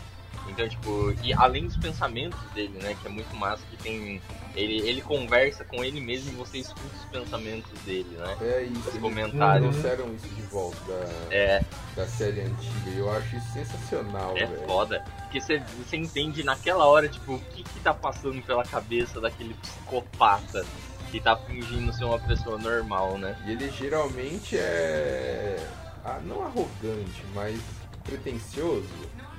Então, 0.49 0.67
tipo, 0.67 1.13
e 1.23 1.33
além 1.33 1.65
dos 1.67 1.77
pensamentos 1.77 2.39
dele, 2.53 2.77
né, 2.81 2.95
que 3.01 3.07
é 3.07 3.09
muito 3.11 3.33
massa, 3.35 3.61
que 3.69 3.77
tem. 3.77 4.21
Ele, 4.55 4.79
ele 4.87 5.01
conversa 5.01 5.63
com 5.63 5.83
ele 5.83 6.01
mesmo 6.01 6.31
e 6.31 6.35
você 6.35 6.57
escuta 6.57 6.81
os 6.97 7.05
pensamentos 7.05 7.71
dele, 7.85 8.09
né? 8.17 8.35
É 8.41 8.63
isso, 8.63 8.79
Os 8.79 8.87
eles 8.87 8.99
comentários. 8.99 9.69
trouxeram 9.75 10.13
isso 10.15 10.27
de 10.27 10.41
volta 10.43 10.77
da, 10.87 11.33
É, 11.35 11.61
da 11.95 12.05
série 12.07 12.41
antiga 12.41 12.89
e 12.89 12.97
eu 12.97 13.09
acho 13.11 13.35
isso 13.37 13.53
sensacional, 13.53 14.35
é 14.35 14.45
velho. 14.47 14.65
foda. 14.67 15.03
Porque 15.21 15.39
você, 15.39 15.59
você 15.77 15.97
entende 15.97 16.43
naquela 16.43 16.85
hora, 16.87 17.07
tipo, 17.07 17.35
o 17.35 17.39
que 17.39 17.63
que 17.63 17.79
tá 17.79 17.93
passando 17.93 18.41
pela 18.41 18.63
cabeça 18.63 19.21
daquele 19.21 19.53
psicopata 19.53 20.65
que 21.11 21.19
tá 21.21 21.37
fingindo 21.37 21.93
ser 21.93 22.03
uma 22.05 22.19
pessoa 22.19 22.57
normal, 22.57 23.17
né? 23.19 23.37
E 23.45 23.51
ele 23.51 23.69
geralmente 23.71 24.57
é. 24.57 25.57
ah, 26.03 26.19
não 26.23 26.43
arrogante, 26.43 27.23
mas 27.35 27.59
pretencioso. 28.03 28.87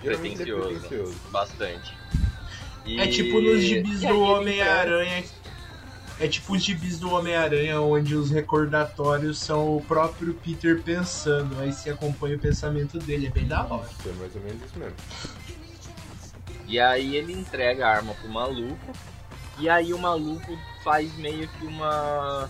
É 0.02 0.16
Pretencioso. 0.16 0.68
pretencioso. 0.68 1.14
Bastante. 1.30 1.94
E- 2.86 2.98
É 3.00 3.06
tipo 3.08 3.40
nos 3.40 3.60
gibis 3.62 4.00
do 4.00 4.20
Homem-Aranha. 4.20 5.24
É 6.18 6.28
tipo 6.28 6.54
os 6.54 6.62
gibis 6.62 6.98
do 6.98 7.12
Homem-Aranha, 7.12 7.80
onde 7.80 8.14
os 8.14 8.30
recordatórios 8.30 9.38
são 9.38 9.76
o 9.76 9.82
próprio 9.82 10.34
Peter 10.34 10.82
pensando. 10.82 11.58
Aí 11.60 11.72
você 11.72 11.90
acompanha 11.90 12.36
o 12.36 12.38
pensamento 12.38 12.98
dele, 12.98 13.26
é 13.26 13.30
bem 13.30 13.46
da 13.46 13.62
hora. 13.64 13.88
É 14.06 14.12
mais 14.12 14.34
ou 14.34 14.42
menos 14.42 14.62
isso 14.64 14.78
mesmo. 14.78 14.94
E 16.66 16.78
aí 16.78 17.16
ele 17.16 17.32
entrega 17.32 17.86
a 17.86 17.90
arma 17.90 18.14
pro 18.14 18.28
maluco. 18.28 18.92
E 19.58 19.68
aí 19.68 19.92
o 19.92 19.98
maluco 19.98 20.58
faz 20.84 21.14
meio 21.16 21.48
que 21.48 21.66
uma 21.66 22.48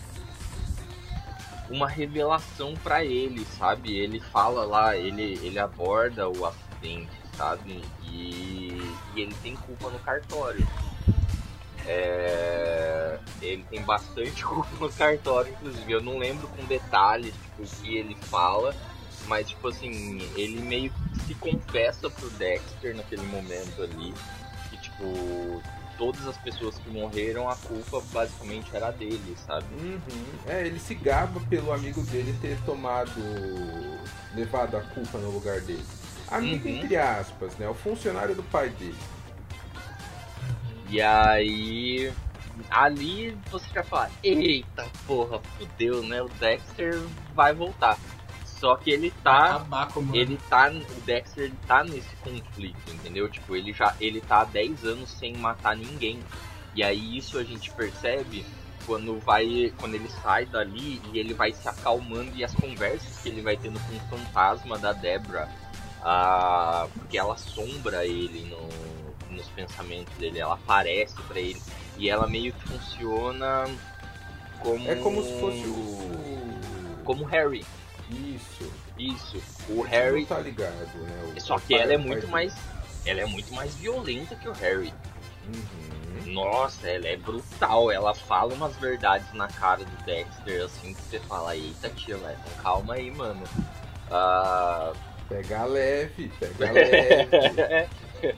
uma 1.68 1.88
revelação 1.88 2.74
pra 2.82 3.04
ele, 3.04 3.46
sabe? 3.56 3.96
Ele 3.96 4.18
fala 4.20 4.64
lá, 4.64 4.96
ele 4.96 5.38
ele 5.42 5.58
aborda 5.58 6.28
o 6.28 6.44
acidente, 6.44 7.10
sabe? 7.40 7.82
E, 8.02 8.92
e 9.14 9.20
ele 9.20 9.34
tem 9.42 9.56
culpa 9.56 9.88
no 9.88 9.98
cartório. 10.00 10.66
É, 11.86 13.18
ele 13.40 13.64
tem 13.70 13.82
bastante 13.82 14.44
culpa 14.44 14.68
no 14.78 14.92
cartório, 14.92 15.50
inclusive. 15.54 15.90
Eu 15.90 16.02
não 16.02 16.18
lembro 16.18 16.46
com 16.48 16.64
detalhes 16.66 17.32
tipo, 17.32 17.62
o 17.62 17.66
que 17.66 17.96
ele 17.96 18.14
fala, 18.14 18.74
mas 19.26 19.48
tipo 19.48 19.68
assim, 19.68 20.18
ele 20.36 20.60
meio 20.60 20.92
que 20.92 21.20
se 21.28 21.34
confessa 21.34 22.10
pro 22.10 22.28
Dexter 22.30 22.94
naquele 22.94 23.22
momento 23.22 23.82
ali. 23.82 24.12
Que 24.68 24.76
tipo, 24.76 25.62
todas 25.96 26.26
as 26.26 26.36
pessoas 26.36 26.76
que 26.76 26.90
morreram, 26.90 27.48
a 27.48 27.56
culpa 27.56 28.02
basicamente 28.12 28.68
era 28.76 28.90
dele, 28.90 29.34
sabe? 29.46 29.66
Uhum. 29.76 30.00
É, 30.46 30.66
ele 30.66 30.78
se 30.78 30.94
gaba 30.94 31.40
pelo 31.48 31.72
amigo 31.72 32.02
dele 32.02 32.36
ter 32.42 32.58
tomado. 32.66 33.10
levado 34.34 34.76
a 34.76 34.82
culpa 34.82 35.16
no 35.16 35.30
lugar 35.30 35.62
dele. 35.62 35.99
Amigo 36.30 36.68
Uhum. 36.68 36.76
entre 36.76 36.96
aspas, 36.96 37.56
né? 37.56 37.68
O 37.68 37.74
funcionário 37.74 38.34
do 38.34 38.42
pai 38.44 38.68
dele. 38.70 38.96
E 40.88 41.00
aí. 41.00 42.12
Ali 42.68 43.36
você 43.50 43.66
já 43.72 43.82
fala, 43.82 44.10
eita 44.22 44.86
porra, 45.06 45.40
fudeu, 45.56 46.02
né? 46.02 46.20
O 46.20 46.28
Dexter 46.28 47.00
vai 47.34 47.54
voltar. 47.54 47.96
Só 48.44 48.76
que 48.76 48.90
ele 48.90 49.10
tá. 49.22 49.56
Abaco. 49.56 50.04
Ele 50.12 50.38
tá. 50.50 50.68
O 50.70 51.00
Dexter 51.00 51.44
ele 51.44 51.56
tá 51.66 51.82
nesse 51.82 52.14
conflito, 52.16 52.92
entendeu? 52.92 53.28
Tipo, 53.30 53.56
ele 53.56 53.72
já. 53.72 53.94
Ele 53.98 54.20
tá 54.20 54.42
há 54.42 54.44
10 54.44 54.84
anos 54.84 55.10
sem 55.10 55.34
matar 55.36 55.74
ninguém. 55.74 56.20
E 56.74 56.82
aí 56.82 57.16
isso 57.16 57.38
a 57.38 57.44
gente 57.44 57.70
percebe 57.70 58.44
quando 58.84 59.18
vai. 59.20 59.72
Quando 59.78 59.94
ele 59.94 60.08
sai 60.22 60.44
dali 60.44 61.00
e 61.10 61.18
ele 61.18 61.32
vai 61.32 61.52
se 61.52 61.66
acalmando 61.66 62.32
e 62.36 62.44
as 62.44 62.54
conversas 62.54 63.22
que 63.22 63.30
ele 63.30 63.40
vai 63.40 63.56
tendo 63.56 63.80
com 63.80 63.96
o 63.96 64.18
fantasma 64.18 64.76
da 64.78 64.92
Debra. 64.92 65.48
Ah, 66.02 66.86
porque 66.94 67.18
ela 67.18 67.34
assombra 67.34 68.04
ele 68.06 68.48
no, 68.48 69.34
nos 69.36 69.46
pensamentos 69.48 70.12
dele, 70.16 70.38
ela 70.38 70.54
aparece 70.54 71.14
pra 71.22 71.38
ele. 71.38 71.60
E 71.98 72.08
ela 72.08 72.26
meio 72.26 72.52
que 72.52 72.68
funciona 72.68 73.64
como. 74.60 74.88
É 74.90 74.94
como 74.96 75.22
se 75.22 75.32
fosse 75.40 75.66
o. 75.66 77.00
Como 77.04 77.24
Harry. 77.24 77.64
Isso. 78.10 78.72
Isso. 78.98 79.42
O 79.68 79.82
Harry. 79.82 80.24
Tá 80.26 80.38
ligado, 80.38 80.72
né? 80.98 81.32
O- 81.36 81.40
Só 81.40 81.58
que 81.58 81.74
ela 81.74 81.92
é 81.92 81.98
muito 81.98 82.26
mais. 82.28 82.54
Ela 83.04 83.20
é 83.22 83.26
muito 83.26 83.52
mais 83.54 83.74
violenta 83.74 84.34
que 84.36 84.48
o 84.48 84.52
Harry. 84.52 84.92
Uhum. 85.46 86.32
Nossa, 86.32 86.86
ela 86.88 87.06
é 87.08 87.16
brutal. 87.16 87.90
Ela 87.90 88.14
fala 88.14 88.52
umas 88.54 88.76
verdades 88.76 89.32
na 89.32 89.48
cara 89.48 89.84
do 89.84 90.04
Dexter, 90.04 90.64
assim, 90.64 90.94
que 90.94 91.02
você 91.02 91.18
fala, 91.20 91.56
eita 91.56 91.88
tia, 91.90 92.16
então 92.16 92.62
calma 92.62 92.94
aí, 92.94 93.10
mano. 93.10 93.42
Ah, 94.10 94.92
Pega 95.30 95.64
leve, 95.64 96.30
pega 96.58 96.72
leve. 96.74 98.36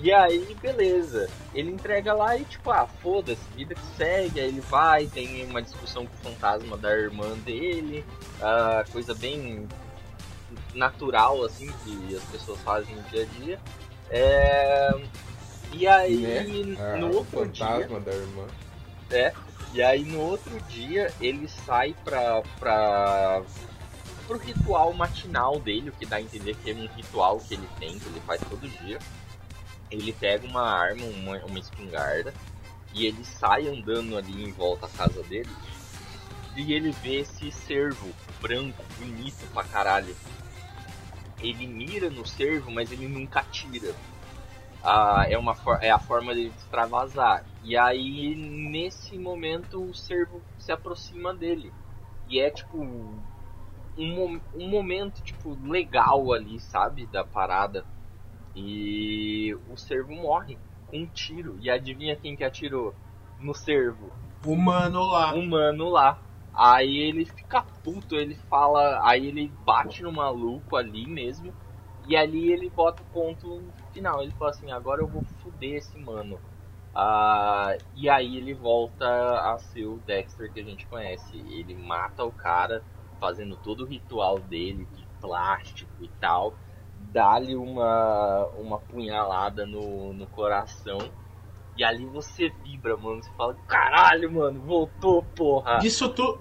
e 0.00 0.12
aí, 0.12 0.56
beleza. 0.62 1.28
Ele 1.54 1.70
entrega 1.72 2.12
lá 2.12 2.36
e 2.36 2.44
tipo, 2.44 2.70
ah, 2.70 2.86
foda-se, 2.86 3.40
vida 3.56 3.74
que 3.74 3.96
segue, 3.96 4.38
aí 4.38 4.46
ele 4.48 4.60
vai, 4.60 5.06
tem 5.06 5.44
uma 5.46 5.62
discussão 5.62 6.06
com 6.06 6.14
o 6.14 6.32
fantasma 6.32 6.76
da 6.76 6.90
irmã 6.96 7.36
dele, 7.38 8.04
ah, 8.40 8.84
coisa 8.92 9.14
bem 9.14 9.66
natural, 10.74 11.42
assim, 11.44 11.70
que 11.84 12.14
as 12.14 12.22
pessoas 12.24 12.60
fazem 12.60 12.94
no 12.94 13.02
dia 13.04 13.22
a 13.22 13.26
dia. 13.40 13.58
É, 14.10 14.90
E 15.72 15.86
aí, 15.86 16.16
né? 16.66 16.76
Ah, 16.78 16.96
no 16.96 17.06
o 17.10 17.16
outro 17.16 17.46
dia. 17.48 17.66
fantasma 17.66 18.00
da 18.00 18.12
irmã. 18.12 18.46
É, 19.10 19.32
e 19.72 19.82
aí 19.82 20.04
no 20.04 20.20
outro 20.20 20.60
dia 20.68 21.12
ele 21.20 21.48
sai 21.48 21.94
pra, 22.04 22.42
pra, 22.58 23.42
pro 24.30 24.38
ritual 24.38 24.92
matinal 24.92 25.58
dele, 25.58 25.90
o 25.90 25.92
que 25.92 26.06
dá 26.06 26.16
a 26.16 26.20
entender 26.20 26.54
que 26.54 26.70
é 26.70 26.74
um 26.74 26.86
ritual 26.86 27.40
que 27.40 27.54
ele 27.54 27.68
tem, 27.80 27.98
que 27.98 28.06
ele 28.06 28.20
faz 28.20 28.40
todo 28.48 28.68
dia. 28.78 28.96
Ele 29.90 30.12
pega 30.12 30.46
uma 30.46 30.62
arma, 30.62 31.04
uma, 31.04 31.36
uma 31.38 31.58
espingarda, 31.58 32.32
e 32.94 33.06
ele 33.06 33.24
sai 33.24 33.66
andando 33.66 34.16
ali 34.16 34.44
em 34.44 34.52
volta 34.52 34.86
à 34.86 34.88
casa 34.88 35.20
dele. 35.24 35.50
E 36.56 36.72
ele 36.72 36.92
vê 36.92 37.16
esse 37.22 37.50
cervo 37.50 38.08
branco, 38.40 38.80
bonito 39.00 39.52
pra 39.52 39.64
caralho. 39.64 40.14
Ele 41.40 41.66
mira 41.66 42.08
no 42.08 42.24
cervo, 42.24 42.70
mas 42.70 42.92
ele 42.92 43.08
nunca 43.08 43.40
atira. 43.40 43.92
Ah, 44.80 45.26
é, 45.28 45.36
uma, 45.36 45.56
é 45.80 45.90
a 45.90 45.98
forma 45.98 46.32
dele 46.32 46.50
de 46.50 46.56
extravasar. 46.56 47.44
E 47.64 47.76
aí, 47.76 48.36
nesse 48.36 49.18
momento, 49.18 49.82
o 49.82 49.92
cervo 49.92 50.40
se 50.56 50.70
aproxima 50.70 51.34
dele. 51.34 51.72
E 52.28 52.38
é 52.38 52.48
tipo. 52.48 53.18
Um, 54.00 54.40
um 54.54 54.68
momento, 54.68 55.22
tipo, 55.22 55.54
legal 55.62 56.32
ali, 56.32 56.58
sabe? 56.58 57.06
Da 57.06 57.22
parada. 57.22 57.84
E 58.54 59.54
o 59.68 59.76
cervo 59.76 60.14
morre 60.14 60.58
com 60.86 60.98
um 60.98 61.06
tiro. 61.06 61.58
E 61.60 61.70
adivinha 61.70 62.16
quem 62.16 62.36
que 62.36 62.44
atirou 62.44 62.94
no 63.38 63.54
cervo? 63.54 64.10
O 64.44 64.56
mano 64.56 65.04
lá. 65.04 65.34
um 65.34 65.46
mano 65.46 65.90
lá. 65.90 66.18
Aí 66.52 66.98
ele 66.98 67.24
fica 67.24 67.62
puto, 67.84 68.16
ele 68.16 68.34
fala. 68.34 69.00
Aí 69.06 69.26
ele 69.26 69.52
bate 69.64 70.02
no 70.02 70.12
maluco 70.12 70.76
ali 70.76 71.06
mesmo. 71.06 71.54
E 72.06 72.16
ali 72.16 72.52
ele 72.52 72.70
bota 72.70 73.02
o 73.02 73.06
ponto 73.06 73.62
final. 73.92 74.22
Ele 74.22 74.32
fala 74.32 74.50
assim: 74.50 74.70
agora 74.70 75.02
eu 75.02 75.06
vou 75.06 75.22
fuder 75.42 75.76
esse 75.76 75.98
mano. 75.98 76.38
Ah, 76.94 77.76
e 77.94 78.08
aí 78.08 78.36
ele 78.36 78.52
volta 78.52 79.06
a 79.06 79.58
ser 79.58 79.86
o 79.86 79.98
Dexter 79.98 80.52
que 80.52 80.60
a 80.60 80.64
gente 80.64 80.86
conhece. 80.86 81.36
Ele 81.36 81.74
mata 81.76 82.24
o 82.24 82.32
cara, 82.32 82.82
fazendo 83.20 83.56
todo 83.56 83.84
o 83.84 83.86
ritual 83.86 84.38
dele 84.40 84.88
de 84.96 85.06
plástico 85.20 85.92
e 86.00 86.08
tal. 86.20 86.54
Dá-lhe 87.12 87.54
uma, 87.54 88.46
uma 88.58 88.78
punhalada 88.78 89.66
no, 89.66 90.12
no 90.12 90.26
coração. 90.26 90.98
E 91.76 91.84
ali 91.84 92.04
você 92.06 92.50
vibra, 92.64 92.96
mano. 92.96 93.22
Você 93.22 93.30
fala, 93.36 93.54
caralho, 93.66 94.32
mano, 94.32 94.60
voltou, 94.60 95.22
porra. 95.22 95.78
Isso, 95.82 96.08
tu... 96.08 96.38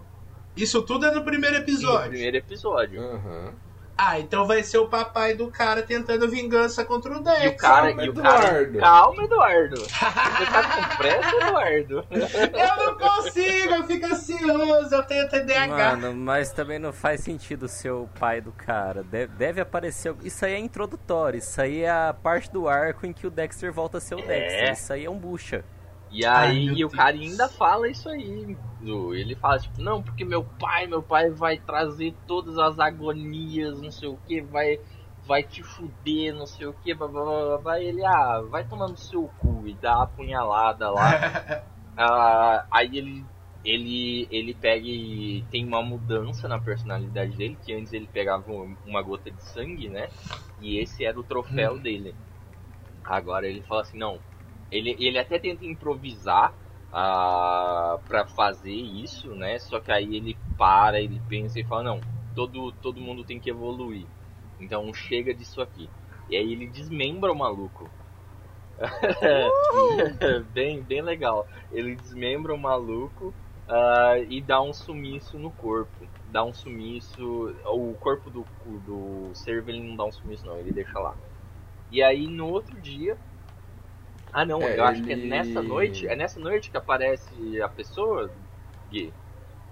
Isso 0.56 0.82
tudo 0.82 1.06
é 1.06 1.12
no 1.12 1.24
primeiro 1.24 1.56
No 1.58 1.62
episódio. 1.62 2.10
primeiro 2.10 2.38
episódio. 2.38 3.02
Aham. 3.02 3.54
Ah, 4.02 4.18
então 4.18 4.48
vai 4.48 4.64
ser 4.64 4.78
o 4.78 4.88
papai 4.88 5.34
do 5.34 5.52
cara 5.52 5.84
tentando 5.84 6.26
vingança 6.30 6.86
contra 6.86 7.18
o 7.18 7.22
Dex. 7.22 7.44
E 7.44 7.48
o 7.50 7.58
cara, 7.58 7.88
calma, 7.88 8.06
e 8.06 8.10
o 8.10 8.14
cara. 8.14 8.46
Eduardo. 8.46 8.80
Calma, 8.80 9.24
Eduardo. 9.24 9.76
Você 9.82 10.46
tá 10.46 10.64
com 10.64 10.96
pressa, 10.96 11.36
Eduardo? 11.36 12.06
Eu 12.10 12.86
não 12.86 12.98
consigo, 12.98 13.74
eu 13.74 13.84
fico 13.84 14.06
ansioso, 14.06 14.96
eu 14.96 15.04
tenho 15.04 15.28
TDAH. 15.28 15.68
Mano, 15.98 16.14
mas 16.16 16.54
também 16.54 16.80
não 16.80 16.94
faz 16.94 17.20
sentido 17.20 17.68
ser 17.68 17.92
o 17.92 18.08
pai 18.18 18.40
do 18.40 18.54
cara. 18.54 19.04
Deve, 19.04 19.34
deve 19.36 19.60
aparecer. 19.60 20.16
Isso 20.24 20.46
aí 20.46 20.54
é 20.54 20.60
introdutório. 20.60 21.38
Isso 21.40 21.62
aí 21.62 21.82
é 21.84 21.90
a 21.92 22.14
parte 22.14 22.50
do 22.50 22.70
arco 22.70 23.06
em 23.06 23.12
que 23.12 23.28
o 23.28 23.30
Dexter 23.30 23.74
volta 23.74 23.98
a 23.98 24.02
ser 24.02 24.16
o 24.16 24.20
É. 24.20 24.24
Dexter. 24.24 24.72
Isso 24.72 24.94
aí 24.94 25.04
é 25.04 25.10
um 25.10 25.18
bucha. 25.18 25.66
E 26.10 26.26
Ai, 26.34 26.56
aí 26.56 26.74
e 26.74 26.84
o 26.86 26.90
cara 26.90 27.16
ainda 27.16 27.48
fala 27.50 27.90
isso 27.90 28.10
aí. 28.10 28.58
Ele 28.82 29.36
fala, 29.36 29.60
tipo, 29.60 29.82
não, 29.82 30.02
porque 30.02 30.24
meu 30.24 30.44
pai, 30.44 30.88
meu 30.88 31.04
pai 31.04 31.30
vai 31.30 31.58
trazer 31.58 32.16
todas 32.26 32.58
as 32.58 32.80
agonias, 32.80 33.82
não 33.82 33.92
sei 33.92 34.08
o 34.08 34.18
que, 34.18 34.42
vai, 34.42 34.78
vai 35.22 35.44
te 35.44 35.62
fuder, 35.64 36.34
não 36.34 36.46
sei 36.48 36.66
o 36.66 36.74
que, 36.74 36.94
blá, 36.94 37.08
blá, 37.08 37.24
blá, 37.24 37.58
blá, 37.58 37.82
ele, 37.82 38.04
ah, 38.06 38.42
vai 38.50 38.64
tomar 38.64 38.88
no 38.88 38.96
seu 38.98 39.28
cu 39.38 39.68
e 39.68 39.76
dá 39.76 40.02
a 40.04 40.08
punhalada 40.08 40.90
lá. 40.90 41.20
Ah, 41.98 42.68
aí 42.72 42.98
ele, 42.98 43.28
ele, 43.64 44.28
ele 44.32 44.54
pega 44.56 44.86
e 44.88 45.46
tem 45.52 45.66
uma 45.66 45.84
mudança 45.84 46.48
na 46.48 46.60
personalidade 46.60 47.36
dele, 47.38 47.58
que 47.58 47.74
antes 47.74 47.94
ele 47.94 48.08
pegava 48.08 48.52
um- 48.52 48.78
uma 48.86 49.02
gota 49.04 49.32
de 49.32 49.42
sangue, 49.44 49.90
né? 49.90 50.12
E 50.60 50.78
esse 50.80 51.06
era 51.06 51.20
o 51.20 51.24
troféu 51.24 51.78
Hum. 51.78 51.82
dele. 51.82 52.16
Agora 53.04 53.48
ele 53.48 53.62
fala 53.64 53.82
assim, 53.82 53.98
não. 53.98 54.22
Ele, 54.72 54.96
ele 55.00 55.18
até 55.18 55.40
tenta 55.40 55.66
improvisar 55.66 56.54
ah, 56.92 58.00
para 58.08 58.26
fazer 58.26 58.72
isso, 58.74 59.34
né? 59.36 59.60
Só 59.60 59.80
que 59.80 59.92
aí 59.92 60.16
ele 60.16 60.38
para, 60.58 61.00
ele 61.00 61.22
pensa 61.28 61.60
e 61.60 61.64
fala, 61.64 61.84
não, 61.84 62.02
todo, 62.36 62.72
todo 62.74 63.02
mundo 63.02 63.24
tem 63.24 63.40
que 63.40 63.50
evoluir. 63.50 64.06
Então 64.60 64.94
chega 64.94 65.34
disso 65.34 65.62
aqui. 65.62 65.90
E 66.30 66.36
aí 66.36 66.52
ele 66.52 66.68
desmembra 66.68 67.32
o 67.32 67.36
maluco. 67.36 67.90
bem, 70.54 70.82
bem 70.82 71.02
legal. 71.02 71.48
Ele 71.72 71.96
desmembra 71.96 72.54
o 72.54 72.58
maluco 72.58 73.34
ah, 73.68 74.18
e 74.30 74.42
dá 74.42 74.62
um 74.62 74.74
sumiço 74.74 75.38
no 75.38 75.52
corpo. 75.52 76.08
Dá 76.32 76.44
um 76.44 76.54
sumiço. 76.54 77.56
O 77.66 77.94
corpo 77.96 78.30
do, 78.30 78.46
do 78.86 79.32
cervo 79.34 79.70
ele 79.70 79.82
não 79.82 79.96
dá 79.96 80.06
um 80.06 80.12
sumiço, 80.12 80.46
não, 80.46 80.58
ele 80.58 80.72
deixa 80.72 81.00
lá. 81.00 81.16
E 81.92 82.04
aí 82.04 82.28
no 82.28 82.48
outro 82.48 82.80
dia. 82.80 83.18
Ah 84.34 84.44
não, 84.46 84.68
É, 84.68 84.76
eu 84.76 84.84
acho 84.84 85.04
que 85.04 85.14
é 85.14 85.16
ele- 85.16 85.28
nessa 85.28 85.62
noite. 85.62 86.08
É 86.08 86.16
nessa 86.16 86.40
noite 86.40 86.72
que 86.72 86.78
aparece 86.78 87.62
a 87.62 87.70
pessoa, 87.70 88.34
Gui? 88.88 89.14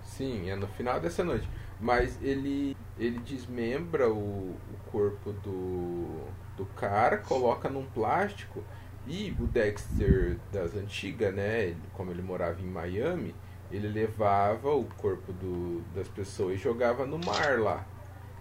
Sim, 0.02 0.50
é 0.50 0.56
no 0.56 0.67
final 0.67 1.00
dessa 1.00 1.24
noite. 1.24 1.50
Mas 1.80 2.22
ele 2.22 2.76
ele 2.98 3.20
desmembra 3.20 4.12
o, 4.12 4.56
o 4.56 4.78
corpo 4.86 5.32
do, 5.32 6.34
do 6.56 6.65
cara, 6.65 7.17
coloca 7.20 7.70
num 7.70 7.86
plástico 7.86 8.65
e 9.06 9.36
o 9.39 9.46
Dexter 9.46 10.39
das 10.52 10.74
antigas, 10.76 11.34
né? 11.34 11.67
ele- 11.70 11.88
Como 11.93 12.10
ele 12.12 12.22
morava 12.24 12.60
em 12.62 12.65
Miami, 12.65 13.36
ele 13.70 13.88
levava 13.88 14.72
o 14.74 14.86
corpo 14.86 15.32
do, 15.34 15.82
das 15.93 16.08
pessoas 16.08 16.56
e 16.56 16.58
jogava 16.58 17.06
no 17.06 17.17
mar 17.20 17.60
lá. 17.60 17.88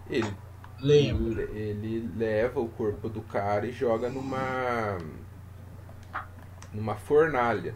Ele, 0.06 0.38
Lembro. 0.80 1.36
ele, 1.38 1.42
ele 1.42 2.00
leva 2.16 2.60
o 2.60 2.68
corpo 2.68 3.08
do 3.10 3.22
cara 3.22 3.66
e 3.66 3.72
joga 3.72 4.08
numa 4.10 4.98
numa 6.72 6.96
fornalha, 6.96 7.74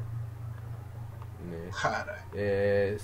né? 1.41 1.71
Cara, 1.73 2.19
É 2.35 2.97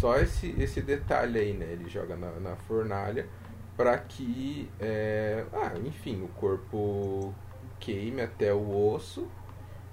só 0.00 0.16
esse, 0.16 0.54
esse 0.58 0.80
detalhe 0.80 1.38
aí, 1.38 1.52
né? 1.52 1.66
Ele 1.66 1.88
joga 1.88 2.16
na, 2.16 2.30
na 2.40 2.56
fornalha 2.56 3.28
para 3.76 3.96
que, 3.98 4.68
é, 4.80 5.44
ah, 5.52 5.72
enfim, 5.84 6.22
o 6.22 6.28
corpo 6.28 7.34
queime 7.78 8.22
até 8.22 8.52
o 8.52 8.92
osso 8.92 9.28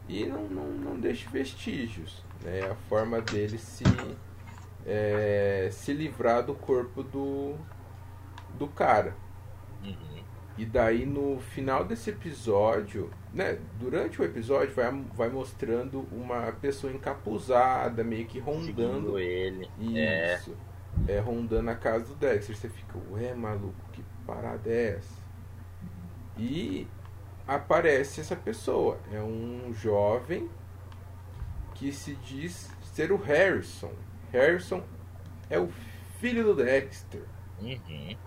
e 0.08 0.26
não, 0.26 0.44
não, 0.44 0.68
não 0.72 1.00
deixe 1.00 1.28
vestígios. 1.30 2.24
Né? 2.44 2.60
É 2.60 2.72
a 2.72 2.76
forma 2.76 3.20
dele 3.20 3.58
se, 3.58 3.84
é, 4.86 5.68
se 5.72 5.92
livrar 5.94 6.44
do 6.44 6.56
corpo 6.56 7.04
do, 7.04 7.56
do 8.58 8.68
cara. 8.68 9.14
Uhum. 9.84 10.24
E 10.58 10.66
daí 10.66 11.06
no 11.06 11.40
final 11.40 11.84
desse 11.84 12.10
episódio, 12.10 13.12
né? 13.38 13.60
Durante 13.80 14.20
o 14.20 14.26
episódio 14.26 14.74
vai, 14.74 14.92
vai 15.14 15.30
mostrando 15.30 16.08
uma 16.12 16.52
pessoa 16.54 16.92
encapuzada, 16.92 18.04
meio 18.04 18.26
que 18.26 18.40
rondando 18.40 18.66
Seguindo 18.66 19.20
ele. 19.20 19.70
É. 19.96 20.36
Isso. 20.36 20.58
É. 21.08 21.20
rondando 21.20 21.70
a 21.70 21.76
casa 21.76 22.06
do 22.06 22.16
Dexter. 22.16 22.56
Você 22.56 22.68
fica, 22.68 22.98
ué, 23.12 23.36
maluco, 23.36 23.76
que 23.94 24.04
parada 24.26 24.68
é 24.68 24.98
essa? 24.98 25.22
E 26.36 26.88
aparece 27.48 28.20
essa 28.20 28.36
pessoa. 28.36 28.98
É 29.14 29.22
um 29.22 29.72
jovem 29.72 30.50
que 31.76 31.92
se 31.92 32.16
diz 32.16 32.72
ser 32.82 33.12
o 33.12 33.18
Harrison. 33.18 33.94
Harrison 34.32 34.84
é 35.48 35.60
o 35.60 35.70
filho 36.20 36.44
do 36.44 36.56
Dexter. 36.56 37.22
Uhum. 37.62 38.18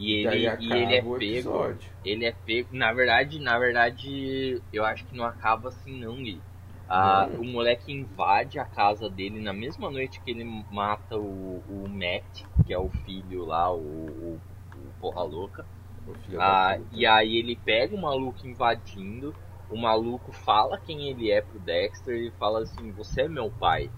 E 0.00 0.12
ele, 0.12 0.46
e 0.58 0.72
ele 0.72 0.94
é 0.94 1.02
pego. 1.02 1.58
Ele 2.02 2.24
é 2.24 2.32
pego. 2.32 2.68
Na 2.72 2.92
verdade, 2.92 3.38
na 3.38 3.58
verdade, 3.58 4.62
eu 4.72 4.84
acho 4.84 5.04
que 5.04 5.14
não 5.16 5.24
acaba 5.24 5.68
assim 5.68 6.00
não, 6.00 6.16
Gui. 6.16 6.40
Ah, 6.88 7.28
o 7.38 7.44
moleque 7.44 7.92
invade 7.92 8.58
a 8.58 8.64
casa 8.64 9.08
dele 9.08 9.40
na 9.40 9.52
mesma 9.52 9.90
noite 9.90 10.20
que 10.24 10.30
ele 10.30 10.44
mata 10.70 11.16
o, 11.16 11.62
o 11.68 11.88
Matt, 11.88 12.42
que 12.66 12.72
é 12.72 12.78
o 12.78 12.88
filho 12.88 13.44
lá, 13.44 13.70
o, 13.72 13.78
o, 13.78 14.40
o 14.74 14.92
porra 15.00 15.22
louca. 15.22 15.64
O 16.06 16.14
Ah, 16.40 16.78
e 16.90 17.06
aí 17.06 17.36
ele 17.36 17.54
pega 17.54 17.94
o 17.94 18.00
maluco 18.00 18.46
invadindo, 18.46 19.36
o 19.68 19.76
maluco 19.76 20.32
fala 20.32 20.78
quem 20.78 21.10
ele 21.10 21.30
é 21.30 21.40
pro 21.42 21.60
Dexter 21.60 22.16
e 22.16 22.30
fala 22.32 22.62
assim, 22.62 22.90
você 22.92 23.22
é 23.22 23.28
meu 23.28 23.50
pai. 23.50 23.90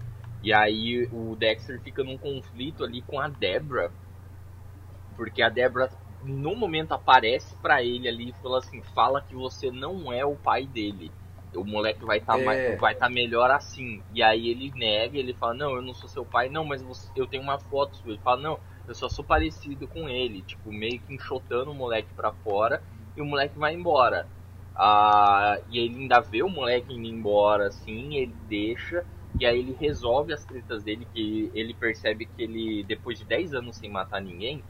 E 0.43 0.53
aí 0.53 1.07
o 1.11 1.35
Dexter 1.35 1.81
fica 1.81 2.03
num 2.03 2.17
conflito 2.17 2.83
ali 2.83 3.01
com 3.01 3.19
a 3.19 3.27
Debra, 3.29 3.91
porque 5.15 5.41
a 5.41 5.49
Debra 5.49 5.89
no 6.21 6.55
momento 6.55 6.93
aparece 6.93 7.55
pra 7.57 7.83
ele 7.83 8.07
ali 8.07 8.29
e 8.29 8.33
fala 8.33 8.59
assim, 8.59 8.81
fala 8.81 9.21
que 9.21 9.35
você 9.35 9.69
não 9.71 10.11
é 10.11 10.25
o 10.25 10.35
pai 10.35 10.65
dele. 10.65 11.11
O 11.55 11.63
moleque 11.63 12.03
vai 12.03 12.17
estar 12.17 12.37
É. 12.37 12.75
vai 12.77 12.95
tá 12.95 13.09
melhor 13.09 13.51
assim. 13.51 14.03
E 14.11 14.23
aí 14.23 14.47
ele 14.49 14.71
nega, 14.75 15.17
ele 15.17 15.33
fala, 15.33 15.53
não, 15.53 15.75
eu 15.75 15.81
não 15.81 15.93
sou 15.93 16.09
seu 16.09 16.25
pai, 16.25 16.49
não, 16.49 16.65
mas 16.65 16.81
você- 16.81 17.11
eu 17.15 17.27
tenho 17.27 17.43
uma 17.43 17.59
foto 17.59 17.95
sua. 17.97 18.11
Ele 18.11 18.19
fala, 18.19 18.41
não, 18.41 18.59
eu 18.87 18.95
só 18.95 19.07
sou 19.07 19.23
parecido 19.23 19.87
com 19.87 20.09
ele, 20.09 20.41
tipo, 20.41 20.71
meio 20.71 20.99
que 20.99 21.13
enxotando 21.13 21.71
o 21.71 21.75
moleque 21.75 22.11
pra 22.15 22.31
fora 22.31 22.81
e 23.15 23.21
o 23.21 23.25
moleque 23.25 23.57
vai 23.57 23.73
embora. 23.75 24.27
Ah, 24.75 25.59
e 25.69 25.77
ele 25.77 25.99
ainda 26.01 26.19
vê 26.19 26.41
o 26.41 26.49
moleque 26.49 26.91
indo 26.93 27.05
embora, 27.07 27.67
assim, 27.67 28.15
ele 28.17 28.33
deixa, 28.33 29.05
e 29.37 29.45
aí 29.45 29.59
ele 29.59 29.73
resolve 29.73 30.33
as 30.33 30.43
tretas 30.45 30.83
dele, 30.83 31.05
que 31.05 31.51
ele 31.53 31.73
percebe 31.75 32.25
que 32.25 32.41
ele, 32.41 32.83
depois 32.83 33.19
de 33.19 33.25
10 33.25 33.53
anos 33.53 33.75
sem 33.77 33.89
matar 33.89 34.19
ninguém, 34.21 34.63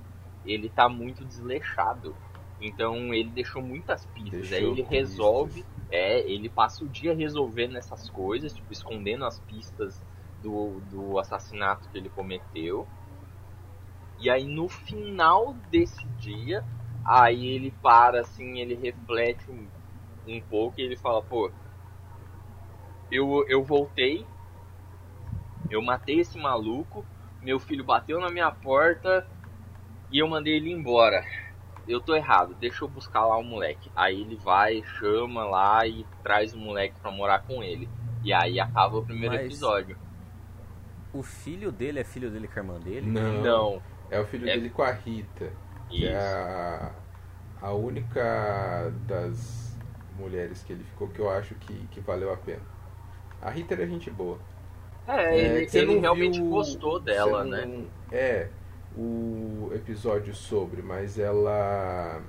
ele 0.45 0.69
tá 0.69 0.89
muito 0.89 1.23
desleixado. 1.25 2.15
Então 2.59 3.13
ele 3.13 3.29
deixou 3.29 3.61
muitas 3.61 4.05
pistas. 4.05 4.49
Deixou 4.49 4.57
aí 4.57 4.63
ele 4.63 4.83
pistas. 4.83 4.89
resolve, 4.89 5.65
é, 5.89 6.19
ele 6.29 6.49
passa 6.49 6.83
o 6.83 6.89
dia 6.89 7.13
resolvendo 7.13 7.77
essas 7.77 8.09
coisas, 8.09 8.53
tipo, 8.53 8.71
escondendo 8.71 9.25
as 9.25 9.39
pistas 9.39 10.01
do, 10.41 10.79
do 10.89 11.19
assassinato 11.19 11.89
que 11.89 11.97
ele 11.97 12.09
cometeu. 12.09 12.87
E 14.19 14.29
aí 14.29 14.45
no 14.45 14.69
final 14.69 15.53
desse 15.69 16.05
dia, 16.19 16.63
aí 17.05 17.47
ele 17.47 17.71
para 17.81 18.21
assim, 18.21 18.59
ele 18.59 18.75
reflete 18.75 19.49
um, 19.49 19.67
um 20.25 20.39
pouco 20.39 20.79
e 20.79 20.83
ele 20.83 20.95
fala, 20.95 21.21
pô, 21.21 21.51
eu, 23.11 23.45
eu 23.47 23.63
voltei, 23.63 24.25
eu 25.69 25.81
matei 25.81 26.19
esse 26.19 26.37
maluco, 26.37 27.05
meu 27.41 27.59
filho 27.59 27.83
bateu 27.83 28.19
na 28.19 28.29
minha 28.29 28.49
porta 28.49 29.27
e 30.13 30.19
eu 30.19 30.27
mandei 30.27 30.55
ele 30.55 30.71
embora. 30.71 31.25
Eu 31.85 31.99
tô 31.99 32.15
errado, 32.15 32.55
deixa 32.57 32.85
eu 32.85 32.87
buscar 32.87 33.25
lá 33.25 33.35
o 33.37 33.43
moleque. 33.43 33.91
Aí 33.93 34.21
ele 34.21 34.37
vai, 34.37 34.81
chama 34.83 35.43
lá 35.43 35.85
e 35.85 36.05
traz 36.23 36.53
o 36.53 36.57
moleque 36.57 36.95
pra 37.01 37.11
morar 37.11 37.39
com 37.39 37.61
ele. 37.61 37.89
E 38.23 38.31
aí 38.31 38.57
acaba 38.59 38.99
o 38.99 39.03
primeiro 39.05 39.35
Mas- 39.35 39.45
episódio. 39.47 39.97
O 41.13 41.21
filho 41.21 41.71
dele 41.71 41.99
é 41.99 42.03
filho 42.03 42.29
dele 42.31 42.47
com 42.47 42.53
a 42.59 42.63
irmã 42.63 42.79
dele? 42.79 43.05
Não, 43.07 43.41
Não, 43.41 43.81
é 44.09 44.19
o 44.19 44.25
filho 44.25 44.47
É- 44.49 44.53
dele 44.55 44.69
com 44.69 44.81
a 44.81 44.91
Rita. 44.91 45.51
Que 45.89 45.97
isso. 46.05 46.07
é 46.07 46.15
a, 46.17 46.91
a 47.61 47.73
única 47.73 48.91
das 49.05 49.77
mulheres 50.17 50.63
que 50.63 50.71
ele 50.73 50.83
ficou 50.85 51.07
que 51.09 51.19
eu 51.19 51.29
acho 51.29 51.53
que, 51.55 51.73
que 51.91 51.99
valeu 51.99 52.31
a 52.31 52.37
pena. 52.37 52.61
A 53.41 53.49
Rita 53.49 53.73
era 53.73 53.85
gente 53.85 54.09
boa. 54.09 54.39
É, 55.05 55.37
ele, 55.37 55.67
você 55.67 55.79
ele 55.79 55.95
não 55.95 56.01
realmente 56.01 56.39
viu- 56.39 56.49
gostou 56.49 56.97
dela, 56.99 57.43
né? 57.43 57.65
não- 57.65 57.85
É, 58.11 58.47
o 58.97 59.71
episódio 59.73 60.33
sobre, 60.35 60.81
mas 60.81 61.17
ela. 61.17 62.21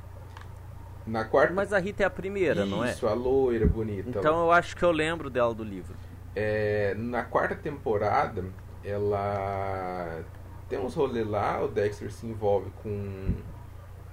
Na 1.07 1.25
quarta. 1.25 1.53
Mas 1.53 1.73
a 1.73 1.79
Rita 1.79 2.03
é 2.03 2.07
a 2.07 2.11
primeira, 2.11 2.65
não 2.65 2.85
é? 2.85 2.91
Isso, 2.91 3.07
a 3.07 3.13
loira 3.13 3.67
bonita. 3.67 4.09
Então 4.09 4.45
eu 4.45 4.51
acho 4.51 4.77
que 4.77 4.83
eu 4.83 4.91
lembro 4.91 5.29
dela 5.29 5.55
do 5.55 5.63
livro. 5.63 5.95
É, 6.35 6.95
na 6.97 7.23
quarta 7.23 7.55
temporada, 7.55 8.45
ela 8.83 10.25
tem 10.69 10.79
uns 10.79 10.95
rolês 10.95 11.27
lá, 11.27 11.63
o 11.63 11.69
Dexter 11.69 12.11
se 12.11 12.27
envolve 12.27 12.71
com, 12.83 13.35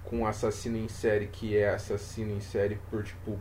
com 0.03 0.19
um 0.19 0.25
assassino 0.27 0.77
em 0.77 0.87
série 0.87 1.27
que 1.27 1.57
é 1.57 1.73
assassino 1.73 2.35
em 2.35 2.41
série 2.41 2.77
por 2.89 3.03
tipo 3.03 3.39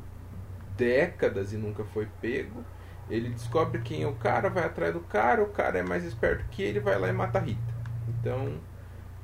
décadas 0.77 1.53
e 1.53 1.57
nunca 1.57 1.85
foi 1.85 2.09
pego. 2.21 2.65
Ele 3.11 3.29
descobre 3.29 3.83
quem 3.83 4.05
é 4.05 4.07
o 4.07 4.15
cara, 4.15 4.49
vai 4.49 4.65
atrás 4.65 4.95
do 4.95 5.01
cara, 5.01 5.43
o 5.43 5.49
cara 5.49 5.79
é 5.79 5.83
mais 5.83 6.05
esperto 6.05 6.45
que 6.51 6.63
ele, 6.63 6.79
vai 6.79 6.99
lá 6.99 7.09
e 7.09 7.13
mata 7.13 7.39
a 7.39 7.43
Rita. 7.43 7.75
Então, 8.09 8.55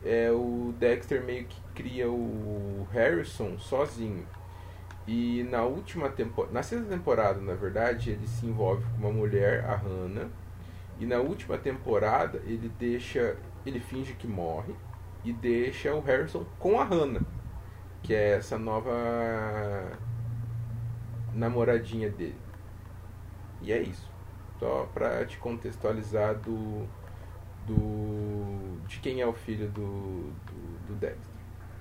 é 0.07 0.31
o 0.31 0.73
Dexter 0.79 1.23
meio 1.25 1.45
que 1.47 1.61
cria 1.75 2.09
o 2.09 2.87
Harrison 2.93 3.59
sozinho. 3.59 4.27
E 5.07 5.45
na 5.51 5.63
última 5.63 6.09
temporada, 6.09 6.53
na 6.53 6.63
sexta 6.63 6.87
temporada, 6.89 7.41
na 7.41 7.55
verdade, 7.55 8.11
ele 8.11 8.27
se 8.27 8.47
envolve 8.47 8.85
com 8.85 8.99
uma 8.99 9.13
mulher, 9.13 9.65
a 9.65 9.77
Hannah. 9.77 10.29
E 10.99 11.07
na 11.07 11.19
última 11.19 11.59
temporada, 11.59 12.41
ele 12.45 12.71
deixa, 12.79 13.37
ele 13.65 13.81
finge 13.81 14.15
que 14.15 14.27
morre 14.27 14.75
e 15.25 15.33
deixa 15.33 15.95
o 15.95 16.01
Harrison 16.01 16.45
com 16.59 16.81
a 16.81 16.85
Hannah, 16.85 17.23
que 18.03 18.15
é 18.15 18.37
essa 18.37 18.59
nova 18.59 18.93
namoradinha 21.35 22.11
dele. 22.11 22.39
E 23.61 23.73
é 23.73 23.81
isso. 23.83 24.11
Só 24.59 24.89
pra 24.95 25.25
te 25.25 25.37
contextualizar 25.39 26.35
do, 26.37 26.89
do 27.67 28.79
de 28.87 28.99
quem 29.01 29.21
é 29.21 29.27
o 29.27 29.33
filho 29.33 29.69
do, 29.69 30.31
do, 30.47 30.87
do 30.89 30.95
Dexter. 30.95 31.35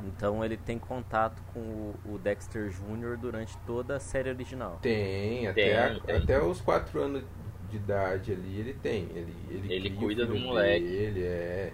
Então 0.08 0.44
ele 0.44 0.58
tem 0.58 0.78
contato 0.78 1.42
com 1.54 1.60
o, 1.60 1.96
o 2.06 2.18
Dexter 2.18 2.70
Jr. 2.70 3.18
durante 3.20 3.58
toda 3.60 3.96
a 3.96 4.00
série 4.00 4.30
original. 4.30 4.80
Tem, 4.82 5.48
até, 5.48 5.64
Tem, 5.64 5.76
a- 5.78 6.00
tem. 6.00 6.16
até 6.18 6.42
os 6.44 6.60
4 6.62 7.00
anos 7.02 7.24
de 7.70 7.78
idade 7.78 8.32
ali 8.32 8.60
ele 8.60 8.74
tem. 8.74 9.04
Ele, 9.16 9.34
ele, 9.50 9.74
Ele 9.74 9.90
cuida 9.92 10.26
do 10.26 10.36
moleque. 10.38 10.86
Dele, 10.86 11.24
é. 11.24 11.74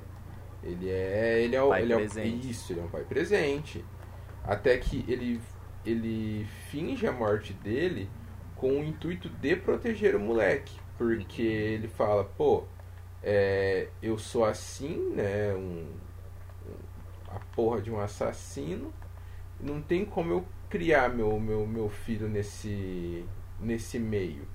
Ele 0.63 0.89
é. 0.89 1.41
Ele 1.43 1.55
é 1.55 1.63
o. 1.63 1.69
Pai 1.69 1.81
ele 1.81 1.93
é 1.93 1.95
o- 1.95 1.99
presente. 1.99 2.49
isso, 2.49 2.71
ele 2.73 2.79
é 2.79 2.83
um 2.83 2.89
pai 2.89 3.03
presente. 3.03 3.83
Até 4.43 4.77
que 4.77 5.03
ele, 5.07 5.39
ele 5.85 6.45
finge 6.69 7.05
a 7.07 7.11
morte 7.11 7.53
dele 7.53 8.09
com 8.55 8.79
o 8.79 8.83
intuito 8.83 9.27
de 9.29 9.55
proteger 9.55 10.15
o 10.15 10.19
moleque. 10.19 10.79
Porque 10.97 11.41
ele 11.41 11.87
fala, 11.87 12.23
pô, 12.23 12.63
é, 13.23 13.89
eu 14.01 14.17
sou 14.17 14.45
assim, 14.45 15.11
né? 15.15 15.53
Um, 15.55 15.87
a 17.29 17.39
porra 17.55 17.81
de 17.81 17.91
um 17.91 17.99
assassino. 17.99 18.93
Não 19.59 19.81
tem 19.81 20.05
como 20.05 20.31
eu 20.33 20.45
criar 20.69 21.09
meu, 21.09 21.39
meu, 21.39 21.65
meu 21.67 21.89
filho 21.89 22.27
nesse, 22.29 23.25
nesse 23.59 23.99
meio. 23.99 24.47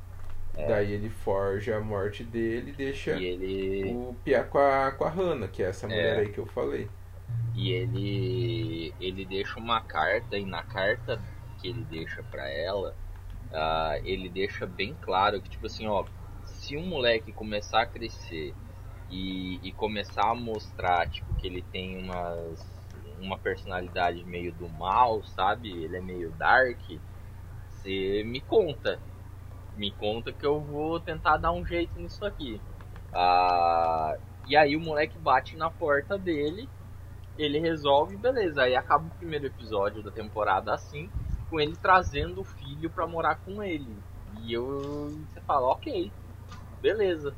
Daí 0.67 0.93
ele 0.93 1.11
forja 1.11 1.77
a 1.77 1.81
morte 1.81 2.25
dele 2.25 2.71
e 2.71 2.75
deixa 2.75 3.13
E 3.13 3.25
ele. 3.25 3.83
o 3.83 4.17
Pia 4.25 4.43
com 4.45 4.59
a, 4.59 4.91
com 4.93 5.05
a 5.05 5.11
Hannah, 5.11 5.49
que 5.49 5.63
é 5.63 5.67
essa 5.69 5.87
mulher 5.89 6.19
É. 6.19 6.21
aí 6.21 6.29
que 6.31 6.39
eu 6.39 6.47
falei. 6.47 6.89
E 7.55 7.73
ele 7.73 8.95
ele 9.01 9.25
deixa 9.25 9.59
uma 9.59 9.81
carta 9.81 10.37
e 10.39 10.45
na 10.45 10.63
carta 10.63 11.21
que 11.59 11.69
ele 11.69 11.85
deixa 11.85 12.23
pra 12.23 12.49
ela, 12.51 12.95
ah, 13.53 13.99
ele 14.05 14.29
deixa 14.29 14.67
bem 14.67 14.95
claro 15.01 15.41
que 15.41 15.49
tipo 15.51 15.67
assim, 15.67 15.87
ó, 15.87 16.05
se 16.67 16.77
um 16.77 16.87
moleque 16.87 17.33
começar 17.33 17.83
a 17.83 17.87
crescer 17.87 18.57
e, 19.09 19.61
e 19.69 19.73
começar 19.73 20.31
a 20.31 20.35
mostrar 20.35 21.09
tipo 21.09 21.33
que 21.35 21.47
ele 21.47 21.63
tem 21.63 21.97
umas 21.99 22.75
uma 23.19 23.39
personalidade 23.39 24.25
meio 24.25 24.53
do 24.53 24.69
mal, 24.69 25.23
sabe? 25.23 25.71
Ele 25.85 25.97
é 25.97 26.01
meio 26.01 26.33
dark. 26.33 26.81
Você 27.69 28.23
me 28.25 28.41
conta, 28.41 29.01
me 29.75 29.93
conta 29.93 30.33
que 30.33 30.47
eu 30.47 30.61
vou 30.61 31.01
tentar 31.01 31.37
dar 31.39 31.53
um 31.53 31.65
jeito 31.65 31.99
nisso 31.99 32.25
aqui. 32.25 32.63
Ah, 33.13 34.17
e 34.45 34.57
aí 34.57 34.77
o 34.77 34.81
moleque 34.81 35.19
bate 35.19 35.57
na 35.57 35.71
porta 35.71 36.19
dele 36.19 36.69
ele 37.37 37.59
resolve, 37.59 38.17
beleza. 38.17 38.63
Aí 38.63 38.75
acaba 38.75 39.07
o 39.07 39.11
primeiro 39.13 39.47
episódio 39.47 40.03
da 40.03 40.11
temporada 40.11 40.73
assim, 40.75 41.11
com 41.49 41.61
ele 41.61 41.77
trazendo 41.77 42.41
o 42.41 42.45
filho 42.45 42.91
pra 42.91 43.07
morar 43.07 43.37
com 43.37 43.63
ele. 43.63 44.03
E 44.33 44.53
eu. 44.53 45.27
Você 45.29 45.41
fala, 45.43 45.69
ok, 45.69 46.13
beleza. 46.87 47.35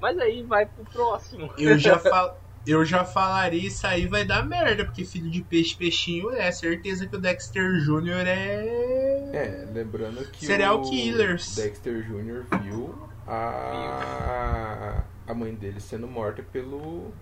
Mas 0.00 0.18
aí 0.18 0.42
vai 0.44 0.66
pro 0.66 0.84
próximo. 0.84 1.50
Eu 1.58 1.76
já, 1.78 1.98
fal... 2.00 2.40
eu 2.66 2.84
já 2.84 3.04
falaria 3.04 3.66
isso 3.66 3.86
aí 3.86 4.06
vai 4.06 4.24
dar 4.24 4.44
merda, 4.46 4.84
porque 4.84 5.04
filho 5.04 5.30
de 5.30 5.42
peixe, 5.42 5.76
peixinho 5.76 6.30
é. 6.30 6.52
Certeza 6.52 7.06
que 7.06 7.16
o 7.16 7.20
Dexter 7.20 7.72
Jr. 7.80 8.26
é. 8.26 9.30
É, 9.32 9.68
lembrando 9.72 10.24
que 10.30 10.46
Serial 10.46 10.80
o 10.80 10.88
killers. 10.88 11.56
Dexter 11.56 12.02
Jr. 12.02 12.44
viu 12.62 12.94
a, 13.26 15.02
a 15.26 15.34
mãe 15.34 15.54
dele 15.54 15.80
sendo 15.80 16.06
morta 16.06 16.42
pelo 16.42 17.12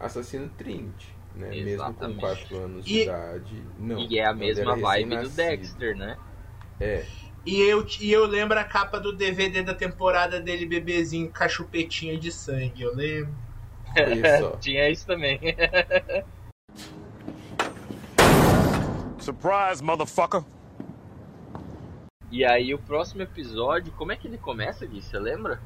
assassino 0.00 0.48
Trinity, 0.56 1.14
né? 1.34 1.48
Mesmo 1.48 1.64
com 1.66 1.70
Exatamente. 1.70 2.20
4 2.20 2.56
anos 2.56 2.86
E- 2.86 2.90
de 2.90 3.02
idade. 3.02 3.62
Não, 3.78 3.98
E 3.98 4.18
é 4.18 4.24
a 4.26 4.32
mesma 4.32 4.76
vibe 4.76 5.16
do. 5.18 5.28
Dexter, 5.28 5.96
né? 5.96 6.16
É, 6.80 7.04
E 7.48 7.62
eu, 7.62 7.86
e 7.98 8.12
eu 8.12 8.26
lembro 8.26 8.60
a 8.60 8.64
capa 8.64 9.00
do 9.00 9.10
DVD 9.10 9.62
da 9.62 9.72
temporada 9.72 10.38
dele, 10.38 10.66
bebezinho, 10.66 11.32
com 11.32 11.42
a 11.42 11.48
chupetinha 11.48 12.18
de 12.18 12.30
sangue, 12.30 12.82
eu 12.82 12.94
lembro. 12.94 13.34
só. 14.38 14.50
Tinha 14.60 14.90
isso 14.90 15.06
também. 15.06 15.40
Surprise, 19.18 19.82
motherfucker. 19.82 20.44
E 22.30 22.44
aí 22.44 22.74
o 22.74 22.78
próximo 22.78 23.22
episódio, 23.22 23.94
como 23.94 24.12
é 24.12 24.16
que 24.16 24.28
ele 24.28 24.36
começa, 24.36 24.84
Gui? 24.84 25.00
Você 25.00 25.18
lembra? 25.18 25.58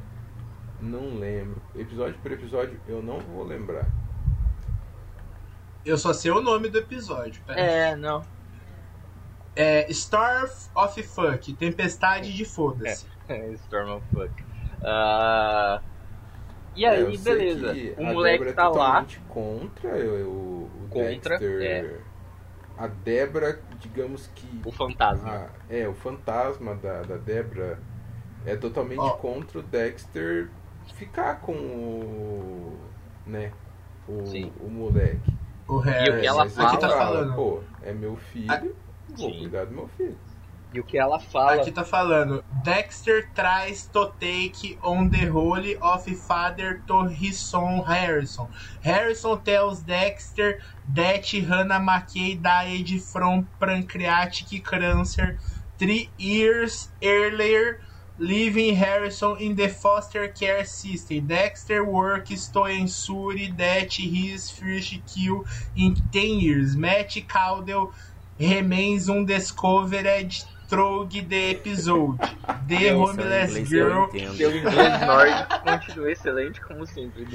Não 0.81 1.19
lembro. 1.19 1.61
Episódio 1.75 2.15
por 2.23 2.31
episódio, 2.31 2.81
eu 2.87 3.03
não 3.03 3.19
vou 3.19 3.43
lembrar. 3.43 3.89
Eu 5.85 5.99
só 5.99 6.13
sei 6.13 6.31
o 6.31 6.41
nome 6.41 6.69
do 6.69 6.79
episódio. 6.79 7.43
pera. 7.45 7.61
É, 7.61 7.97
não. 7.97 8.25
É 9.55 9.93
Star 9.93 10.45
of 10.75 11.03
Fuck, 11.03 11.53
Tempestade 11.55 12.33
de 12.33 12.45
Foda-se. 12.45 13.07
Storm 13.67 13.97
of 13.97 14.07
Fuck. 14.13 14.45
Ah, 14.83 15.81
e 16.75 16.85
É, 16.85 16.89
aí, 16.91 17.19
sei 17.19 17.37
beleza. 17.37 17.75
O 18.01 18.07
a 18.07 18.13
moleque 18.13 18.53
tá 18.53 18.63
é 18.63 18.67
lá. 18.67 18.71
totalmente 18.73 19.21
contra 19.29 19.91
eu, 19.99 20.29
o, 20.29 20.71
o 20.85 20.89
Contra, 20.89 21.39
Dexter. 21.39 21.63
é. 22.09 22.13
A 22.83 22.87
Débora, 22.87 23.61
digamos 23.79 24.27
que. 24.35 24.61
O 24.65 24.73
fantasma. 24.73 25.31
Ah, 25.31 25.49
é, 25.69 25.87
o 25.87 25.93
fantasma 25.95 26.75
da, 26.77 27.03
da 27.03 27.17
Débora 27.19 27.79
é 28.47 28.57
totalmente 28.57 28.99
Ó. 28.99 29.11
contra 29.11 29.59
o 29.59 29.63
Dexter 29.63 30.49
ficar 30.95 31.41
com 31.43 31.53
o. 31.53 32.79
né? 33.27 33.53
O, 34.09 34.25
Sim. 34.27 34.51
o 34.59 34.69
moleque. 34.69 35.33
O 35.69 35.77
Harry. 35.79 36.11
E 36.11 36.17
o 36.17 36.21
que 36.21 36.27
ela 36.27 36.45
mas 36.45 36.57
fala- 36.57 36.77
tá 36.79 36.89
falando. 36.89 37.35
Pô, 37.35 37.61
é 37.83 37.93
meu 37.93 38.17
filho, 38.17 38.75
vou 39.17 39.31
Sim. 39.31 39.39
cuidar 39.41 39.67
do 39.67 39.73
meu 39.73 39.89
filho. 39.89 40.19
E 40.73 40.81
o 40.81 40.85
que 40.85 40.97
ela 40.97 41.21
fala. 41.21 41.61
Aqui 41.61 41.71
tá 41.71 41.85
falando. 41.85 42.43
Dexter 42.65 43.29
tries 43.35 43.87
to 43.89 44.07
take 44.19 44.79
on 44.83 45.11
the 45.11 45.27
role 45.27 45.77
of 45.83 46.11
father 46.27 46.83
to 46.87 47.09
his 47.09 47.39
son 47.39 47.83
Harrison. 47.87 48.49
Harrison 48.81 49.39
tells 49.43 49.83
Dexter 49.83 50.59
that 50.95 51.31
Hannah 51.31 51.79
McKay 51.79 52.41
died 52.41 53.03
from 53.03 53.47
pancreatic 53.61 54.65
cancer 54.65 55.39
three 55.79 56.11
years 56.17 56.89
earlier, 57.03 57.81
leaving 58.17 58.77
Harrison 58.77 59.37
in 59.41 59.57
the 59.57 59.69
foster 59.69 60.29
care 60.29 60.65
system. 60.65 61.27
Dexter 61.27 61.85
works 61.85 62.49
to 62.49 62.65
ensure 62.65 63.35
that 63.59 63.93
his 63.93 64.49
first 64.49 64.95
kill 65.13 65.45
in 65.77 65.97
10 66.13 66.41
years. 66.41 66.77
Matt 66.77 67.15
Caldwell 67.29 67.93
remains 68.47 69.09
undiscovered 69.09 70.45
through 70.69 71.09
the 71.09 71.51
episode. 71.51 72.19
The 72.67 72.75
Esse 72.75 72.89
é 72.89 72.95
o 72.95 73.03
Homeless 73.03 73.59
inglês 73.59 73.69
Girl. 73.69 74.05
Seu 74.37 74.57
inglês 74.57 75.01
nórdico 75.07 75.61
continua 75.63 76.13
excelente, 76.13 76.61
como 76.61 76.87
sempre. 76.87 77.27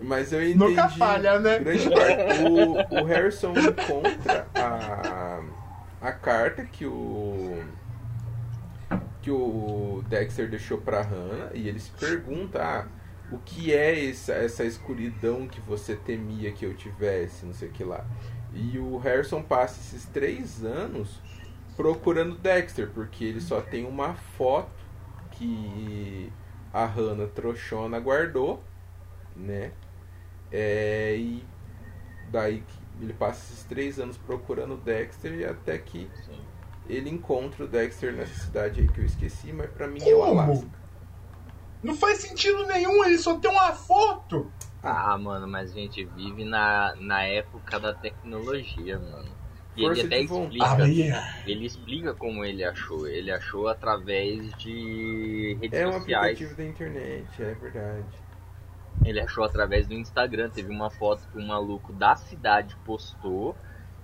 Mas 0.00 0.32
eu 0.32 0.42
entendi. 0.42 0.58
Nunca 0.58 0.88
falha, 0.90 1.38
né? 1.40 1.58
Grande 1.58 1.90
parte. 1.90 2.42
O, 2.44 3.00
o 3.00 3.04
Harrison 3.04 3.52
encontra 3.52 4.46
a, 4.54 5.40
a 6.00 6.12
carta 6.12 6.64
que 6.64 6.86
o. 6.86 7.62
que 9.22 9.30
o 9.30 10.04
Dexter 10.08 10.48
deixou 10.48 10.78
pra 10.78 11.02
Hannah 11.02 11.50
e 11.54 11.68
ele 11.68 11.80
se 11.80 11.90
pergunta: 11.92 12.62
ah, 12.62 12.86
o 13.32 13.38
que 13.38 13.74
é 13.74 14.08
essa, 14.08 14.32
essa 14.32 14.64
escuridão 14.64 15.48
que 15.48 15.60
você 15.60 15.96
temia 15.96 16.52
que 16.52 16.64
eu 16.64 16.74
tivesse, 16.74 17.44
não 17.44 17.52
sei 17.52 17.68
o 17.68 17.72
que 17.72 17.84
lá. 17.84 18.04
E 18.52 18.78
o 18.78 18.96
Harrison 18.98 19.42
passa 19.42 19.80
esses 19.80 20.04
três 20.06 20.64
anos 20.64 21.20
procurando 21.76 22.36
Dexter, 22.36 22.90
porque 22.90 23.24
ele 23.24 23.40
só 23.40 23.60
tem 23.60 23.86
uma 23.86 24.14
foto 24.14 24.70
que 25.32 26.32
a 26.72 26.84
Hannah 26.84 27.28
trouxona 27.28 28.00
guardou, 28.00 28.62
né? 29.36 29.72
É, 30.50 31.14
e 31.16 31.44
daí 32.30 32.64
ele 33.00 33.12
passa 33.12 33.52
esses 33.52 33.64
três 33.64 33.98
anos 34.00 34.16
procurando 34.16 34.76
Dexter 34.76 35.34
e 35.34 35.44
até 35.44 35.78
que 35.78 36.10
ele 36.88 37.10
encontra 37.10 37.64
o 37.64 37.68
Dexter 37.68 38.12
nessa 38.12 38.34
cidade 38.34 38.80
aí 38.80 38.88
que 38.88 39.00
eu 39.00 39.04
esqueci, 39.04 39.52
mas 39.52 39.70
pra 39.70 39.86
mim 39.86 40.00
é 40.02 40.14
o 40.14 40.18
Como? 40.18 40.40
Alasca. 40.40 40.68
Não 41.82 41.94
faz 41.94 42.18
sentido 42.18 42.66
nenhum, 42.66 43.04
ele 43.04 43.18
só 43.18 43.38
tem 43.38 43.50
uma 43.50 43.72
foto. 43.72 44.50
Ah, 44.82 45.16
mano, 45.18 45.48
mas 45.48 45.72
a 45.72 45.74
gente 45.74 46.04
vive 46.04 46.44
na, 46.44 46.94
na 47.00 47.24
época 47.24 47.80
da 47.80 47.92
tecnologia, 47.92 48.98
mano. 48.98 49.36
E 49.76 49.82
Força 49.82 50.00
ele 50.00 50.06
até 50.08 50.20
explica. 50.22 50.66
Ah. 50.66 51.42
Ele 51.46 51.66
explica 51.66 52.14
como 52.14 52.44
ele 52.44 52.64
achou. 52.64 53.06
Ele 53.06 53.30
achou 53.30 53.68
através 53.68 54.52
de 54.56 55.56
redes 55.60 55.78
É 55.78 55.86
um 55.86 55.92
sociais. 55.92 56.24
aplicativo 56.32 56.56
da 56.56 56.64
internet, 56.64 57.42
é 57.42 57.54
verdade. 57.54 58.04
Ele 59.04 59.20
achou 59.20 59.44
através 59.44 59.86
do 59.86 59.94
Instagram. 59.94 60.50
Teve 60.50 60.72
uma 60.72 60.90
foto 60.90 61.22
que 61.30 61.38
um 61.38 61.46
maluco 61.46 61.92
da 61.92 62.16
cidade 62.16 62.76
postou 62.84 63.56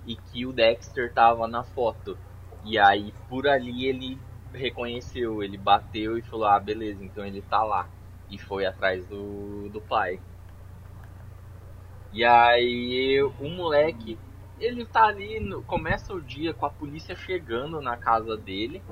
e 0.06 0.16
que 0.16 0.46
o 0.46 0.52
Dexter 0.52 1.12
tava 1.12 1.48
na 1.48 1.64
foto. 1.64 2.16
E 2.64 2.78
aí 2.78 3.12
por 3.28 3.48
ali 3.48 3.86
ele 3.86 4.18
reconheceu, 4.52 5.42
ele 5.42 5.58
bateu 5.58 6.16
e 6.16 6.22
falou: 6.22 6.46
Ah, 6.46 6.58
beleza, 6.60 7.04
então 7.04 7.24
ele 7.26 7.42
tá 7.42 7.62
lá. 7.64 7.88
E 8.30 8.38
foi 8.38 8.64
atrás 8.64 9.04
do, 9.06 9.68
do 9.70 9.80
pai. 9.80 10.20
E 12.14 12.24
aí 12.24 13.22
o 13.38 13.48
moleque, 13.50 14.18
ele 14.58 14.86
tá 14.86 15.04
ali, 15.06 15.40
no- 15.40 15.62
começa 15.62 16.14
o 16.14 16.20
dia 16.22 16.54
com 16.54 16.64
a 16.66 16.70
polícia 16.70 17.14
chegando 17.16 17.80
na 17.80 17.96
casa 17.96 18.36
dele. 18.36 18.82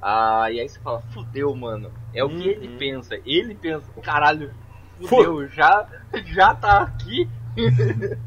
Ah, 0.00 0.50
e 0.50 0.60
aí 0.60 0.68
você 0.68 0.80
fala, 0.80 1.00
fudeu, 1.00 1.54
mano. 1.54 1.92
É 2.12 2.24
o 2.24 2.28
que 2.28 2.48
ele 2.48 2.68
Uhum. 2.68 2.78
pensa. 2.78 3.20
Ele 3.24 3.54
pensa, 3.54 3.90
caralho, 4.02 4.52
fudeu, 4.98 5.46
já, 5.48 5.88
já 6.26 6.54
tá 6.54 6.78
aqui. 6.82 7.30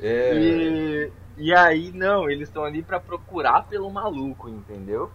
É, 0.00 0.32
E, 0.32 1.12
e 1.36 1.54
aí, 1.54 1.92
não, 1.92 2.28
eles 2.30 2.48
estão 2.48 2.64
ali 2.64 2.82
pra 2.82 3.00
procurar 3.00 3.62
pelo 3.62 3.90
maluco, 3.90 4.48
entendeu? 4.48 5.10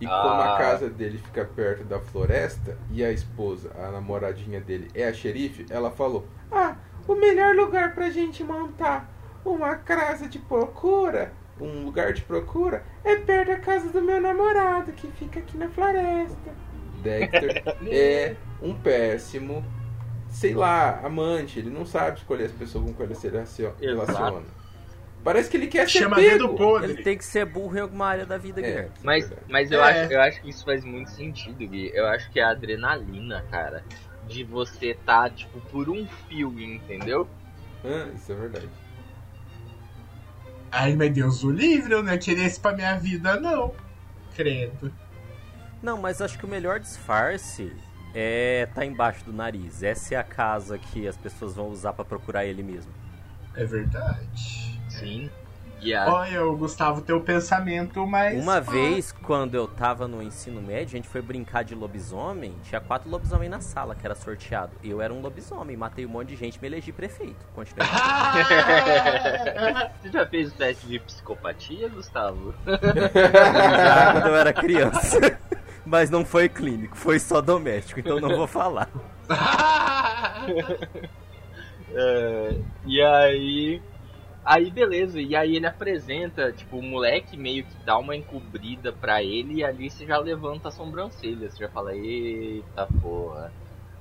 e 0.00 0.06
como 0.08 0.42
a 0.42 0.48
Ah. 0.48 0.56
casa 0.56 0.88
dele 0.88 1.18
fica 1.18 1.44
perto 1.44 1.84
da 1.84 2.00
floresta 2.00 2.76
e 2.88 3.04
a 3.04 3.10
esposa, 3.12 3.72
a 3.76 3.90
namoradinha 3.90 4.60
dele, 4.60 4.90
é 4.94 5.06
a 5.08 5.12
xerife, 5.12 5.66
ela 5.70 5.90
falou: 5.90 6.28
Ah, 6.50 6.76
o 7.08 7.14
melhor 7.16 7.54
lugar 7.56 7.94
pra 7.94 8.10
gente 8.10 8.44
montar 8.44 9.10
uma 9.44 9.74
casa 9.76 10.28
de 10.28 10.38
procura, 10.38 11.32
um 11.60 11.84
lugar 11.84 12.12
de 12.12 12.22
procura, 12.22 12.84
é 13.02 13.16
perto 13.16 13.48
da 13.48 13.56
casa 13.58 13.88
do 13.88 14.00
meu 14.02 14.20
namorado, 14.20 14.92
que 14.92 15.08
fica 15.12 15.40
aqui 15.40 15.56
na 15.56 15.68
floresta. 15.68 16.52
Dexter 17.02 17.62
é 17.90 18.36
um 18.62 18.74
péssimo, 18.74 19.64
sei 20.28 20.54
lá, 20.54 21.00
amante. 21.02 21.58
Ele 21.58 21.70
não 21.70 21.86
sabe 21.86 22.18
escolher 22.18 22.44
as 22.44 22.52
pessoas 22.52 22.84
com 22.84 22.94
quem 22.94 23.06
ele 23.06 23.14
se 23.14 23.28
relaciona. 23.28 24.42
Parece 25.24 25.50
que 25.50 25.56
ele 25.56 25.66
quer 25.66 25.88
ser 25.88 25.98
Chama 26.00 26.16
pego. 26.16 26.54
podre. 26.56 26.92
Ele 26.92 27.02
tem 27.02 27.18
que 27.18 27.24
ser 27.24 27.44
burro 27.44 27.76
em 27.76 27.80
alguma 27.80 28.06
área 28.06 28.24
da 28.24 28.38
vida, 28.38 28.60
É, 28.60 28.64
Guilherme. 28.64 28.90
Mas, 29.02 29.28
verdade. 29.28 29.46
mas 29.50 29.70
eu, 29.72 29.82
É. 29.84 30.02
acho, 30.04 30.12
eu 30.12 30.20
acho 30.20 30.40
que 30.40 30.48
isso 30.50 30.64
faz 30.64 30.84
muito 30.84 31.10
sentido, 31.10 31.58
Gui. 31.66 31.90
Eu 31.92 32.06
acho 32.06 32.30
que 32.30 32.38
é 32.38 32.44
a 32.44 32.50
adrenalina, 32.50 33.44
cara. 33.50 33.84
De 34.28 34.44
você 34.44 34.94
tá, 34.94 35.28
tipo, 35.30 35.60
por 35.70 35.88
um 35.88 36.06
fio, 36.06 36.52
entendeu? 36.60 37.28
Ah, 37.84 38.10
isso 38.14 38.32
é 38.32 38.34
verdade. 38.34 38.68
Ai, 40.70 40.94
meu 40.94 41.10
Deus, 41.10 41.42
o 41.42 41.50
livre, 41.50 41.92
eu 41.92 42.02
não 42.02 42.12
ia 42.12 42.18
querer 42.18 42.46
isso 42.46 42.60
pra 42.60 42.72
minha 42.72 42.98
vida, 42.98 43.40
não. 43.40 43.74
Credo. 44.34 44.92
Não, 45.82 45.96
mas 45.96 46.20
acho 46.20 46.38
que 46.38 46.44
o 46.44 46.48
melhor 46.48 46.78
disfarce 46.78 47.72
é 48.14 48.68
tá 48.74 48.84
embaixo 48.84 49.24
do 49.24 49.32
nariz. 49.32 49.82
Essa 49.82 50.14
é 50.14 50.18
a 50.18 50.24
casa 50.24 50.78
que 50.78 51.06
as 51.06 51.16
pessoas 51.16 51.54
vão 51.54 51.68
usar 51.68 51.92
pra 51.92 52.04
procurar 52.04 52.44
ele 52.44 52.62
mesmo. 52.62 52.92
É 53.54 53.64
verdade. 53.64 54.80
Sim. 54.88 55.30
E 55.30 55.47
a, 55.94 56.12
Olha, 56.12 56.44
o 56.44 56.56
Gustavo 56.56 57.00
tem 57.00 57.14
o 57.14 57.20
pensamento, 57.20 58.04
mas. 58.06 58.42
Uma 58.42 58.60
vez, 58.60 59.12
quando 59.12 59.54
eu 59.54 59.68
tava 59.68 60.08
no 60.08 60.22
ensino 60.22 60.60
médio, 60.60 60.94
a 60.94 60.96
gente 60.96 61.08
foi 61.08 61.22
brincar 61.22 61.62
de 61.62 61.74
lobisomem. 61.74 62.54
Tinha 62.64 62.80
quatro 62.80 63.08
lobisomem 63.08 63.48
na 63.48 63.60
sala, 63.60 63.94
que 63.94 64.04
era 64.04 64.14
sorteado. 64.14 64.72
Eu 64.82 65.00
era 65.00 65.12
um 65.12 65.20
lobisomem, 65.20 65.76
matei 65.76 66.04
um 66.04 66.08
monte 66.08 66.28
de 66.28 66.36
gente 66.36 66.56
e 66.56 66.60
me 66.60 66.68
elegi 66.68 66.92
prefeito. 66.92 67.46
Continuei. 67.54 67.88
Você 70.02 70.10
já 70.10 70.26
fez 70.26 70.52
o 70.52 70.54
teste 70.54 70.86
de 70.86 70.98
psicopatia, 70.98 71.88
Gustavo? 71.88 72.54
já 72.66 74.12
quando 74.12 74.26
eu 74.26 74.36
era 74.36 74.52
criança. 74.52 75.38
Mas 75.86 76.10
não 76.10 76.24
foi 76.24 76.50
clínico, 76.50 76.96
foi 76.96 77.18
só 77.18 77.40
doméstico, 77.40 78.00
então 78.00 78.20
não 78.20 78.36
vou 78.36 78.46
falar. 78.46 78.90
É, 81.94 82.54
e 82.86 83.00
aí. 83.00 83.82
Aí 84.50 84.70
beleza, 84.70 85.20
e 85.20 85.36
aí 85.36 85.56
ele 85.56 85.66
apresenta, 85.66 86.50
tipo, 86.50 86.78
o 86.78 86.82
moleque 86.82 87.36
meio 87.36 87.64
que 87.64 87.76
dá 87.84 87.98
uma 87.98 88.16
encobrida 88.16 88.90
pra 88.90 89.22
ele 89.22 89.56
e 89.56 89.62
ali 89.64 89.90
você 89.90 90.06
já 90.06 90.16
levanta 90.16 90.68
a 90.68 90.72
sobrancelha, 90.72 91.50
você 91.50 91.58
já 91.64 91.68
fala, 91.68 91.94
eita 91.94 92.88
porra. 93.02 93.52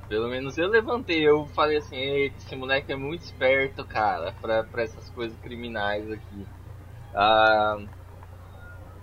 Pelo 0.08 0.30
menos 0.30 0.58
eu 0.58 0.70
levantei, 0.70 1.20
eu 1.28 1.46
falei 1.48 1.80
assim, 1.80 1.98
eita, 1.98 2.38
esse 2.38 2.56
moleque 2.56 2.94
é 2.94 2.96
muito 2.96 3.24
esperto, 3.24 3.84
cara, 3.84 4.32
pra, 4.40 4.64
pra 4.64 4.84
essas 4.84 5.10
coisas 5.10 5.38
criminais 5.42 6.10
aqui. 6.10 6.46
Ah, 7.14 7.80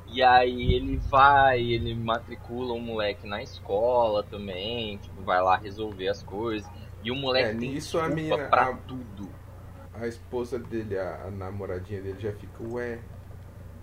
e 0.07 0.22
aí 0.22 0.72
ele 0.72 0.97
vai, 0.97 1.61
ele 1.61 1.95
matricula 1.95 2.72
um 2.72 2.80
moleque 2.80 3.26
na 3.26 3.42
escola 3.42 4.22
também, 4.22 4.97
tipo, 4.97 5.20
vai 5.20 5.42
lá 5.42 5.57
resolver 5.59 6.09
as 6.09 6.22
coisas. 6.22 6.66
E 7.03 7.11
o 7.11 7.14
moleque 7.14 7.51
É, 7.51 7.59
tem 7.59 7.68
nisso 7.68 7.99
a 7.99 8.09
minha- 8.09 8.49
pra 8.49 8.68
a- 8.70 8.76
tudo. 8.88 9.28
A 10.01 10.07
esposa 10.07 10.59
dele, 10.59 10.99
a, 10.99 11.24
a 11.26 11.30
namoradinha 11.30 12.01
dele 12.03 12.18
já 12.18 12.32
fica, 12.32 12.62
ué, 12.68 12.99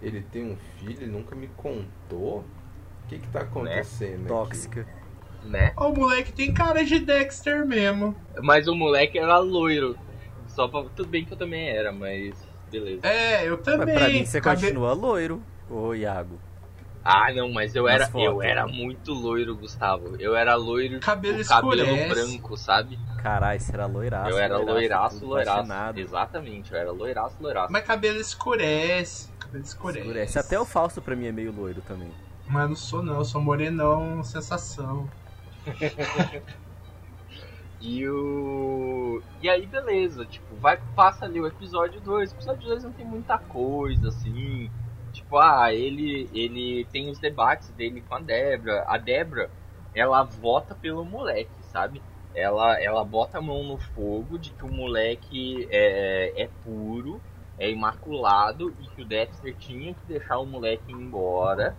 ele 0.02 0.22
tem 0.22 0.46
um 0.52 0.58
filho 0.78 1.04
e 1.04 1.08
nunca 1.08 1.36
me 1.36 1.48
contou? 1.56 2.40
O 2.40 3.08
que 3.08 3.18
que 3.20 3.28
tá 3.30 3.42
acontecendo 3.42 4.22
aqui? 4.22 4.28
Tóxica. 4.28 4.88
né? 5.44 5.74
O 5.78 5.90
moleque 5.90 6.32
tem 6.34 6.54
cara 6.54 6.84
de 6.84 7.00
Dexter 7.00 7.66
mesmo. 7.66 8.16
Mas 8.42 8.68
o 8.68 8.76
moleque 8.76 9.18
era 9.18 9.38
loiro. 9.40 9.98
Só 10.48 10.68
pra... 10.68 10.84
Tudo 10.96 11.08
bem 11.10 11.24
que 11.26 11.34
eu 11.34 11.38
também 11.38 11.70
era, 11.70 11.92
mas 11.92 12.34
beleza. 12.70 13.06
É, 13.08 13.48
eu 13.48 13.56
Mas 13.58 13.66
também. 13.66 13.96
pra 13.96 14.10
mim 14.10 14.26
você 14.26 14.42
Cabe- 14.42 14.62
continua 14.62 14.94
loiro, 14.94 15.42
ô 15.70 15.94
Iago. 15.94 16.38
Ah, 17.04 17.34
não, 17.34 17.52
mas 17.52 17.76
eu 17.76 17.88
era, 17.88 18.06
fotos. 18.08 18.26
eu 18.28 18.42
era 18.44 18.68
muito 18.68 19.12
loiro, 19.12 19.56
Gustavo. 19.56 20.16
Eu 20.20 20.36
era 20.36 20.56
loiro, 20.56 21.00
Cabelo 21.00 21.38
tipo, 21.40 21.50
cabelo 21.50 21.82
escurece. 21.82 22.10
branco, 22.10 22.58
sabe? 22.58 23.00
Caralho, 23.24 23.60
você 23.60 23.74
era 23.74 23.86
loiraço. 23.88 24.30
eu 24.30 24.38
era 24.38 24.58
loiraço, 24.58 25.26
loiraço. 25.26 25.56
platinado. 25.56 26.00
Exatamente, 26.00 26.72
eu 26.72 26.78
era 26.78 26.92
loiraço, 26.92 27.36
loiraço. 27.40 27.72
Mas 27.74 27.84
cabelo 27.86 28.20
escurece. 28.20 29.30
Cabelo 29.40 29.64
escurece. 29.64 30.00
Escurece. 30.02 30.40
Até 30.40 30.60
o 30.60 30.66
Fausto 30.66 31.02
pra 31.02 31.16
mim 31.16 31.26
é 31.28 31.32
meio 31.32 31.52
loiro 31.52 31.82
também. 31.82 32.12
Mas 32.48 32.70
não 32.70 32.76
sou 32.76 33.02
não, 33.02 33.16
eu 33.18 33.26
sou 33.26 33.42
morenão, 33.42 34.24
sensação. 34.24 35.10
E 37.82 38.08
o. 38.08 39.24
E 39.42 39.50
aí, 39.50 39.66
beleza, 39.66 40.24
tipo, 40.26 40.56
vai, 40.58 40.80
passa 40.96 41.26
ali 41.26 41.42
o 41.42 41.48
episódio 41.48 42.00
2. 42.02 42.32
O 42.32 42.36
episódio 42.36 42.62
2 42.68 42.84
não 42.84 42.92
tem 42.92 43.04
muita 43.06 43.40
coisa, 43.40 44.10
assim. 44.10 44.70
Tipo, 45.12 45.38
ah, 45.38 45.74
ele, 45.74 46.30
ele 46.34 46.86
tem 46.86 47.10
os 47.10 47.20
debates 47.20 47.70
dele 47.74 48.02
com 48.02 48.16
a 48.16 48.20
Débora. 48.22 48.84
A 48.88 48.98
Débora, 48.98 49.52
ela 49.94 50.24
vota 50.24 50.76
pelo 50.76 51.04
moleque, 51.06 51.64
sabe? 51.64 52.04
Ela, 52.34 52.82
ela 52.82 53.04
bota 53.04 53.38
a 53.40 53.42
mão 53.42 53.64
no 53.64 53.78
fogo 53.78 54.38
de 54.40 54.52
que 54.52 54.66
o 54.66 54.70
moleque 54.70 55.68
é, 55.70 56.44
é 56.44 56.48
puro, 56.48 57.22
é 57.58 57.70
imaculado 57.70 58.74
e 58.80 58.88
que 58.88 59.02
o 59.02 59.06
Dexter 59.06 59.56
tinha 59.58 59.94
que 59.94 60.06
deixar 60.08 60.40
o 60.40 60.46
moleque 60.46 60.92
embora. 60.92 61.78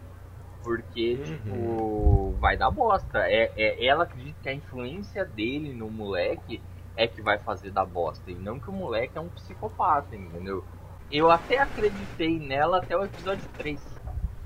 Porque, 0.62 1.18
Uhum. 1.18 1.24
tipo, 1.24 2.36
vai 2.38 2.56
dar 2.56 2.70
bosta. 2.70 3.18
É, 3.28 3.52
é, 3.56 3.84
ela 3.86 4.04
acredita 4.04 4.40
que 4.42 4.48
a 4.48 4.54
influência 4.54 5.24
dele 5.24 5.72
no 5.74 5.90
moleque 5.90 6.64
é 6.94 7.06
que 7.08 7.20
vai 7.22 7.38
fazer 7.38 7.70
dar 7.72 7.84
bosta. 7.86 8.30
E 8.30 8.34
não 8.36 8.60
que 8.60 8.70
o 8.70 8.72
moleque 8.72 9.18
é 9.18 9.20
um 9.20 9.28
psicopata, 9.30 10.14
entendeu? 10.16 10.64
Eu 11.12 11.30
até 11.30 11.58
acreditei 11.58 12.38
nela 12.38 12.78
até 12.78 12.96
o 12.96 13.04
episódio 13.04 13.44
3. 13.58 13.78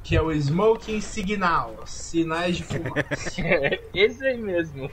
Que 0.03 0.17
é 0.17 0.23
o 0.23 0.33
Smoking 0.33 1.01
Signal, 1.01 1.77
sinais 1.87 2.57
de 2.57 2.64
fumaça. 2.64 3.41
Esse 3.95 4.25
aí 4.27 4.37
mesmo. 4.37 4.91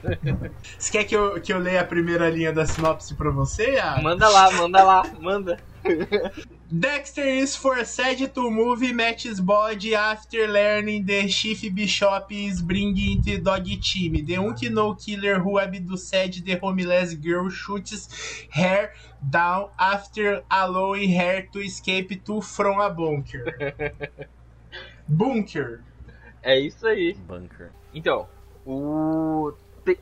Você 0.77 0.91
quer 0.91 1.03
que 1.03 1.15
eu, 1.15 1.41
que 1.41 1.51
eu 1.51 1.57
leia 1.57 1.81
a 1.81 1.85
primeira 1.85 2.29
linha 2.29 2.53
da 2.53 2.65
sinopse 2.65 3.15
pra 3.15 3.31
você? 3.31 3.73
Iago? 3.73 4.03
Manda 4.03 4.29
lá, 4.29 4.51
manda 4.51 4.83
lá, 4.83 5.03
manda. 5.19 5.59
Dexter 6.73 7.21
is 7.21 7.55
forced 7.55 8.33
to 8.33 8.49
move 8.49 8.81
Matt's 8.95 9.39
body 9.39 9.93
after 9.93 10.47
learning 10.47 11.05
the 11.05 11.27
Chief 11.27 11.61
Bishop 11.75 12.25
is 12.31 12.63
bringing 12.63 13.21
the 13.21 13.37
dog 13.37 13.67
team. 13.79 14.25
The 14.25 14.33
Unknown 14.33 14.95
killer 14.95 15.37
who 15.37 15.59
abducted 15.59 16.43
the 16.43 16.55
homeless 16.55 17.13
girl 17.13 17.47
shoots 17.51 18.09
her 18.53 18.91
down 19.29 19.69
after 19.77 20.41
allowing 20.49 21.11
her 21.13 21.43
to 21.53 21.59
escape 21.59 22.25
to 22.25 22.41
from 22.41 22.81
a 22.81 22.89
bunker. 22.89 23.53
bunker. 25.07 25.83
É 26.41 26.57
isso 26.57 26.87
aí. 26.87 27.13
Bunker. 27.13 27.71
Então, 27.93 28.27
o 28.65 29.53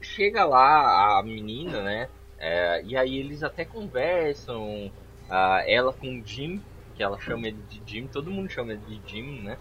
chega 0.01 0.45
lá 0.45 1.19
a 1.19 1.23
menina, 1.23 1.81
né? 1.83 2.07
É, 2.39 2.81
e 2.85 2.95
aí 2.95 3.17
eles 3.17 3.43
até 3.43 3.65
conversam. 3.65 4.89
Ah, 5.31 5.63
ela 5.65 5.91
com 5.93 6.07
o 6.19 6.21
Jim, 6.25 6.61
que 6.95 7.01
ela 7.01 7.17
chama 7.19 7.47
ele 7.47 7.57
de 7.69 7.81
Jim, 7.85 8.07
todo 8.07 8.29
mundo 8.29 8.49
chama 8.49 8.73
ele 8.73 8.81
de 8.87 9.01
Jim, 9.09 9.41
né? 9.41 9.57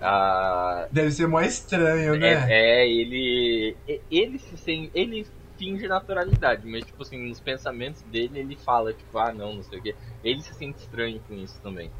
Ah, 0.00 0.88
Deve 0.90 1.10
ser 1.12 1.28
mó 1.28 1.40
estranho, 1.42 2.16
né? 2.18 2.46
é, 2.50 2.80
é, 2.82 2.88
ele. 2.88 3.76
Ele 4.10 4.38
se 4.38 4.56
sente. 4.56 4.90
Ele 4.94 5.26
finge 5.58 5.86
naturalidade, 5.86 6.66
mas 6.66 6.86
tipo 6.86 7.02
assim, 7.02 7.18
nos 7.28 7.38
pensamentos 7.38 8.00
dele 8.02 8.38
ele 8.40 8.56
fala, 8.56 8.94
tipo, 8.94 9.18
ah 9.18 9.30
não, 9.30 9.56
não 9.56 9.62
sei 9.62 9.78
o 9.78 9.82
que. 9.82 9.94
Ele 10.24 10.40
se 10.40 10.54
sente 10.54 10.78
estranho 10.78 11.20
com 11.28 11.34
isso 11.34 11.60
também. 11.62 11.90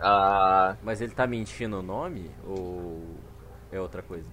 Ah, 0.00 0.76
Mas 0.82 1.00
ele 1.02 1.12
tá 1.12 1.26
mentindo 1.26 1.78
o 1.78 1.82
nome? 1.82 2.30
Ou 2.46 3.00
é 3.70 3.78
outra 3.78 4.02
coisa? 4.02 4.26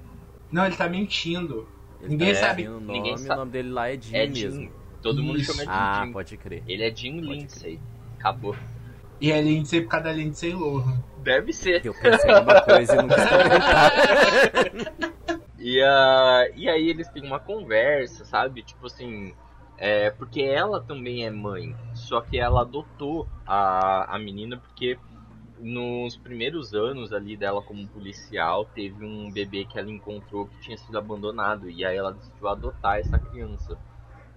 Não, 0.49 0.65
ele 0.65 0.75
tá 0.77 0.87
mentindo. 0.87 1.67
Ele 1.99 2.11
Ninguém 2.11 2.33
tá 2.33 2.39
sabe- 2.39 2.67
o 2.69 2.79
ninguém 2.79 3.11
nome, 3.11 3.17
sabe. 3.17 3.31
o 3.33 3.35
nome 3.35 3.51
dele 3.51 3.69
lá 3.69 3.89
é 3.89 3.97
Jim 3.99 4.15
é 4.15 4.27
mesmo. 4.27 4.61
Jim. 4.61 4.71
Todo 5.01 5.21
mundo 5.21 5.39
Isso. 5.39 5.51
chama 5.51 5.63
ele 5.63 5.71
de 5.71 5.77
Ah, 5.77 6.01
Jim. 6.05 6.11
pode 6.13 6.37
crer. 6.37 6.63
Ele 6.65 6.83
é 6.83 6.95
Jim 6.95 7.15
Pode 7.21 7.27
Lindsay. 7.27 7.79
Acabou. 8.19 8.55
E 9.21 9.31
é 9.31 9.41
Lindsay 9.41 9.81
por 9.81 9.89
causa 9.89 10.05
da 10.05 10.11
Lindsay 10.13 10.53
Lohan. 10.53 11.01
Deve 11.19 11.51
ser. 11.51 11.85
Eu 11.85 11.93
pensei 11.93 12.31
em 12.31 12.41
uma 12.41 12.61
coisa 12.61 12.93
e 12.93 12.97
não 12.97 13.07
quis 13.07 13.25
comentar. 13.25 13.91
E, 15.57 15.81
ah, 15.81 16.49
e 16.55 16.69
aí 16.69 16.89
eles 16.89 17.09
têm 17.09 17.25
uma 17.25 17.39
conversa, 17.39 18.23
sabe? 18.23 18.63
Tipo 18.63 18.87
assim. 18.87 19.33
É, 19.77 20.09
porque 20.11 20.41
ela 20.41 20.81
também 20.81 21.25
é 21.25 21.31
mãe. 21.31 21.75
Só 21.93 22.21
que 22.21 22.37
ela 22.37 22.61
adotou 22.61 23.27
a, 23.45 24.15
a 24.15 24.19
menina 24.19 24.57
porque 24.57 24.97
nos 25.59 26.15
primeiros 26.15 26.73
anos 26.73 27.11
ali 27.11 27.35
dela 27.35 27.61
como 27.61 27.87
policial, 27.87 28.65
teve 28.65 29.05
um 29.05 29.29
bebê 29.31 29.65
que 29.65 29.77
ela 29.77 29.89
encontrou 29.89 30.47
que 30.47 30.59
tinha 30.61 30.77
sido 30.77 30.97
abandonado. 30.97 31.69
E 31.69 31.85
aí 31.85 31.97
ela 31.97 32.13
decidiu 32.13 32.47
adotar 32.47 32.99
essa 32.99 33.19
criança. 33.19 33.77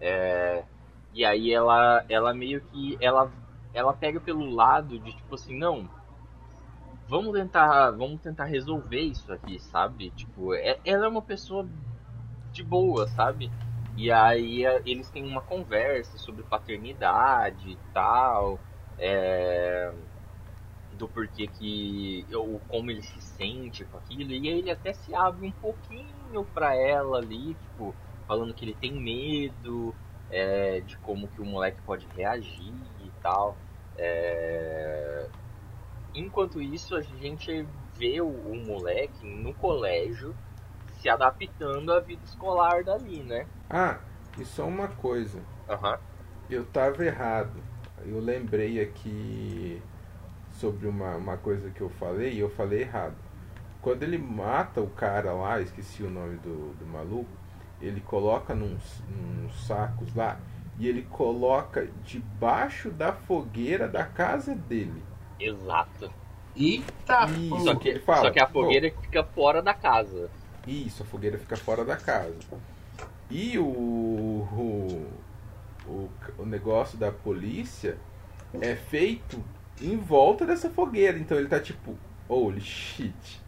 É, 0.01 0.65
e 1.15 1.25
aí 1.25 1.53
ela, 1.53 2.05
ela 2.09 2.35
meio 2.35 2.61
que. 2.63 2.97
Ela, 3.01 3.31
ela 3.73 3.95
pega 3.95 4.21
pelo 4.21 4.51
lado 4.51 4.99
de 5.01 5.13
tipo 5.15 5.35
assim, 5.35 5.57
não, 5.59 5.91
vamos 7.07 7.33
tentar, 7.33 7.91
vamos 7.93 8.21
tentar 8.21 8.45
resolver 8.47 9.01
isso 9.01 9.33
aqui, 9.33 9.59
sabe? 9.59 10.11
Tipo, 10.11 10.55
é- 10.55 10.81
ela 10.85 11.07
é 11.07 11.09
uma 11.09 11.23
pessoa 11.23 11.69
de 12.53 12.63
boa, 12.65 13.07
sabe? 13.09 13.53
E 13.97 14.11
aí 14.13 14.65
é, 14.67 14.83
eles 14.87 15.11
têm 15.11 15.25
uma 15.27 15.43
conversa 15.43 16.19
sobre 16.19 16.45
paternidade 16.45 17.71
e 17.73 17.77
tal, 17.93 18.65
é, 18.99 19.93
do 20.91 21.09
porquê 21.09 21.49
que, 21.49 22.27
ou 22.35 22.61
como 22.61 22.91
ele 22.91 23.03
se 23.03 23.21
sente 23.21 23.85
com 23.87 23.97
aquilo, 23.97 24.33
e 24.33 24.49
aí 24.49 24.59
ele 24.61 24.71
até 24.71 24.93
se 24.93 25.15
abre 25.15 25.47
um 25.47 25.53
pouquinho 25.53 26.45
pra 26.45 26.75
ela 26.77 27.19
ali, 27.19 27.55
tipo, 27.57 27.97
falando 28.27 28.55
que 28.55 28.65
ele 28.65 28.75
tem 28.75 28.93
medo, 29.03 29.97
é, 30.29 30.81
de 30.81 30.99
como 30.99 31.29
que 31.29 31.41
o 31.41 31.45
moleque 31.47 31.83
pode 31.83 32.07
reagir 32.09 32.92
tal. 33.23 33.57
É, 33.97 35.27
Enquanto 36.15 36.61
isso, 36.61 36.95
a 36.95 37.01
gente 37.01 37.67
vê 37.97 38.21
o, 38.21 38.29
o 38.29 38.55
moleque 38.55 39.27
no 39.27 39.55
colégio 39.55 40.35
se 41.01 41.09
adaptando 41.09 41.93
à 41.93 42.01
vida 42.01 42.23
escolar 42.25 42.85
dali, 42.85 43.23
né? 43.23 43.47
Ah, 43.71 43.99
e 44.39 44.45
só 44.45 44.67
uma 44.67 44.89
coisa. 44.89 45.41
Aham. 45.69 45.99
Eu 46.51 46.67
tava 46.67 47.05
errado. 47.05 47.63
Eu 48.05 48.21
lembrei 48.21 48.81
aqui 48.81 49.81
sobre 50.53 50.87
uma, 50.87 51.17
uma 51.17 51.37
coisa 51.39 51.71
que 51.71 51.81
eu 51.81 51.89
falei 51.89 52.35
e 52.35 52.41
eu 52.41 52.51
falei 52.51 52.83
errado. 52.83 53.17
Quando 53.81 54.03
ele 54.03 54.19
mata 54.19 54.81
o 54.81 54.91
cara 54.91 55.33
lá, 55.33 55.61
esqueci 55.61 56.03
o 56.03 56.11
nome 56.11 56.37
do, 56.39 56.75
do 56.75 56.87
maluco, 56.87 57.31
ele 57.81 58.01
coloca 58.01 58.55
nos 58.55 59.03
sacos 59.67 60.15
lá 60.15 60.39
e 60.79 60.89
ele 60.89 61.03
coloca 61.03 61.89
debaixo 62.05 62.91
da 62.91 63.13
fogueira 63.13 63.89
da 63.89 64.05
casa 64.05 64.55
dele. 64.55 65.03
Exato. 65.39 66.13
Eita, 66.57 67.27
Isso. 67.27 67.49
pô. 67.49 67.61
Só 67.61 67.75
que, 67.75 67.99
fala, 68.01 68.23
só 68.23 68.31
que 68.31 68.41
a 68.41 68.47
fogueira 68.47 68.91
fica 69.01 69.25
fora 69.25 69.63
da 69.63 69.75
casa. 69.75 70.31
Isso, 70.67 71.03
a 71.03 71.07
fogueira 71.07 71.39
fica 71.39 71.57
fora 71.57 71.85
da 71.85 71.97
casa. 71.97 72.39
E 73.31 73.59
o, 73.59 73.65
o, 73.65 75.09
o, 75.87 76.11
o 76.39 76.47
negócio 76.47 76.99
da 76.99 77.11
polícia 77.11 77.97
é 78.61 78.75
feito 78.75 79.43
em 79.81 79.97
volta 79.97 80.47
dessa 80.47 80.71
fogueira. 80.71 81.19
Então 81.19 81.39
ele 81.39 81.49
tá 81.49 81.59
tipo, 81.59 81.97
holy 82.29 82.61
shit. 82.61 83.43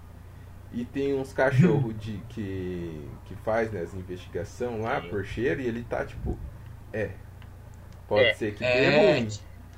E 0.72 0.84
tem 0.84 1.14
uns 1.14 1.32
cachorros 1.32 1.94
de, 2.00 2.18
que, 2.30 3.08
que 3.26 3.34
faz 3.36 3.70
né, 3.70 3.82
as 3.82 3.94
investigações 3.94 4.82
lá 4.82 5.00
Sim. 5.00 5.08
por 5.08 5.24
cheiro 5.24 5.60
e 5.60 5.66
ele 5.66 5.84
tá 5.84 6.04
tipo, 6.04 6.36
é. 6.94 7.10
Pode 8.08 8.24
É. 8.24 8.34
ser 8.34 8.52
que 8.54 8.60
dê 8.60 8.66
É, 8.66 9.16
ruim. 9.18 9.28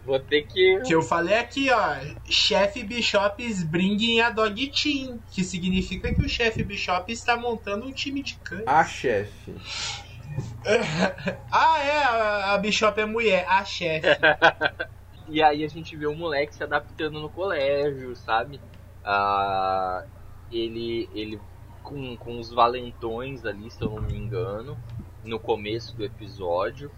Vou 0.05 0.21
ter 0.21 0.43
que. 0.43 0.81
que 0.83 0.95
eu 0.95 1.03
falei 1.03 1.37
aqui, 1.37 1.69
ó. 1.71 1.97
Chefe 2.29 2.85
Bishops 2.85 3.65
bringing 3.65 4.21
a 4.21 4.31
dog 4.31 4.69
team. 4.69 5.19
Que 5.31 5.43
significa 5.43 6.15
que 6.15 6.23
o 6.23 6.29
chefe 6.29 6.63
Bishop 6.63 7.11
está 7.13 7.37
montando 7.37 7.87
um 7.87 7.93
time 7.93 8.23
de 8.23 8.37
cães. 8.37 8.63
A 8.67 8.85
chefe. 8.85 9.53
Ah, 11.51 11.79
é, 11.83 12.03
a, 12.05 12.55
a 12.55 12.59
Bishop 12.59 13.01
é 13.01 13.07
mulher, 13.07 13.47
a 13.49 13.65
chefe. 13.65 14.07
E 15.29 15.43
aí 15.43 15.65
a 15.65 15.69
gente 15.69 15.97
vê 15.97 16.07
o 16.07 16.15
moleque 16.15 16.55
se 16.55 16.63
adaptando 16.63 17.21
no 17.21 17.29
colégio, 17.29 18.15
sabe? 18.15 18.61
Ah, 19.05 20.05
ele, 20.53 21.09
ele 21.13 21.41
com, 21.83 22.17
com 22.17 22.39
os 22.39 22.53
valentões 22.53 23.45
ali, 23.45 23.69
se 23.69 23.83
eu 23.83 23.91
não 23.91 24.03
me 24.03 24.15
engano, 24.17 24.79
no 25.25 25.41
começo 25.41 25.97
do 25.97 26.05
episódio. 26.05 26.93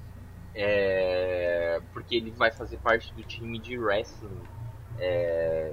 É, 0.61 1.81
porque 1.93 2.17
ele 2.17 2.33
vai 2.33 2.51
fazer 2.51 2.79
parte 2.79 3.15
do 3.15 3.23
time 3.23 3.61
de 3.61 3.79
wrestling. 3.79 4.43
É, 4.99 5.73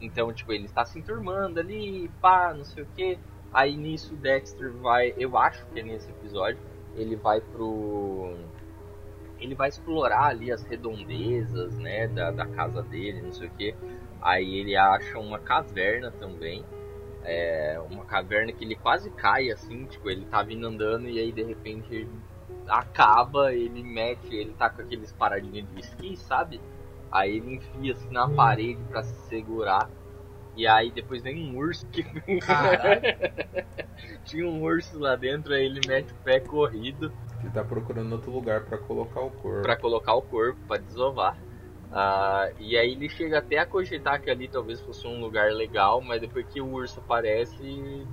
então, 0.00 0.32
tipo, 0.32 0.52
ele 0.52 0.64
está 0.64 0.84
se 0.84 0.98
enturmando 0.98 1.60
ali, 1.60 2.10
pá, 2.20 2.52
não 2.52 2.64
sei 2.64 2.82
o 2.82 2.86
que. 2.96 3.16
Aí 3.52 3.76
nisso 3.76 4.14
o 4.14 4.16
Dexter 4.16 4.72
vai, 4.72 5.14
eu 5.16 5.38
acho 5.38 5.64
que 5.66 5.78
é 5.78 5.82
nesse 5.84 6.10
episódio, 6.10 6.58
ele 6.96 7.14
vai 7.14 7.40
pro 7.40 8.36
ele 9.38 9.54
vai 9.54 9.68
explorar 9.68 10.24
ali 10.24 10.52
as 10.52 10.62
redondezas, 10.64 11.78
né, 11.78 12.06
da, 12.08 12.30
da 12.30 12.46
casa 12.46 12.82
dele, 12.82 13.22
não 13.22 13.32
sei 13.32 13.46
o 13.46 13.50
que. 13.52 13.74
Aí 14.20 14.56
ele 14.56 14.76
acha 14.76 15.18
uma 15.18 15.38
caverna 15.38 16.10
também. 16.10 16.64
É, 17.22 17.80
uma 17.90 18.04
caverna 18.04 18.52
que 18.52 18.64
ele 18.64 18.74
quase 18.74 19.10
cai, 19.10 19.50
assim, 19.50 19.86
tipo, 19.86 20.10
ele 20.10 20.26
tá 20.26 20.42
vindo 20.42 20.66
andando 20.66 21.08
e 21.08 21.18
aí 21.18 21.32
de 21.32 21.42
repente 21.42 22.06
acaba, 22.68 23.54
ele 23.54 23.82
mete, 23.82 24.34
ele 24.34 24.54
tá 24.54 24.70
com 24.70 24.82
aqueles 24.82 25.12
paradinhos 25.12 25.68
de 25.72 25.80
esqui, 25.80 26.16
sabe? 26.16 26.60
Aí 27.10 27.36
ele 27.36 27.56
enfia 27.56 27.92
assim 27.92 28.10
na 28.10 28.28
parede 28.28 28.82
pra 28.84 29.02
se 29.02 29.14
segurar. 29.28 29.90
E 30.54 30.66
aí 30.66 30.90
depois 30.90 31.22
vem 31.22 31.50
um 31.50 31.56
urso 31.56 31.86
que. 31.88 32.02
Caralho. 32.40 33.02
Tinha 34.24 34.46
um 34.46 34.62
urso 34.62 34.98
lá 34.98 35.16
dentro, 35.16 35.52
aí 35.52 35.64
ele 35.64 35.80
mete 35.86 36.12
o 36.12 36.16
pé 36.16 36.40
corrido. 36.40 37.12
Ele 37.40 37.50
tá 37.50 37.64
procurando 37.64 38.12
outro 38.12 38.30
lugar 38.30 38.62
pra 38.64 38.78
colocar 38.78 39.20
o 39.20 39.30
corpo. 39.30 39.62
Pra 39.62 39.76
colocar 39.76 40.14
o 40.14 40.22
corpo, 40.22 40.60
pra 40.66 40.76
desovar. 40.76 41.36
Ah, 41.92 42.48
e 42.58 42.76
aí 42.76 42.92
ele 42.92 43.08
chega 43.08 43.38
até 43.38 43.58
a 43.58 43.66
cogitar 43.66 44.20
que 44.20 44.30
ali 44.30 44.46
talvez 44.46 44.80
fosse 44.80 45.06
um 45.06 45.20
lugar 45.20 45.50
legal, 45.52 46.00
mas 46.00 46.20
depois 46.20 46.46
que 46.46 46.60
o 46.60 46.68
urso 46.68 47.00
aparece, 47.00 47.64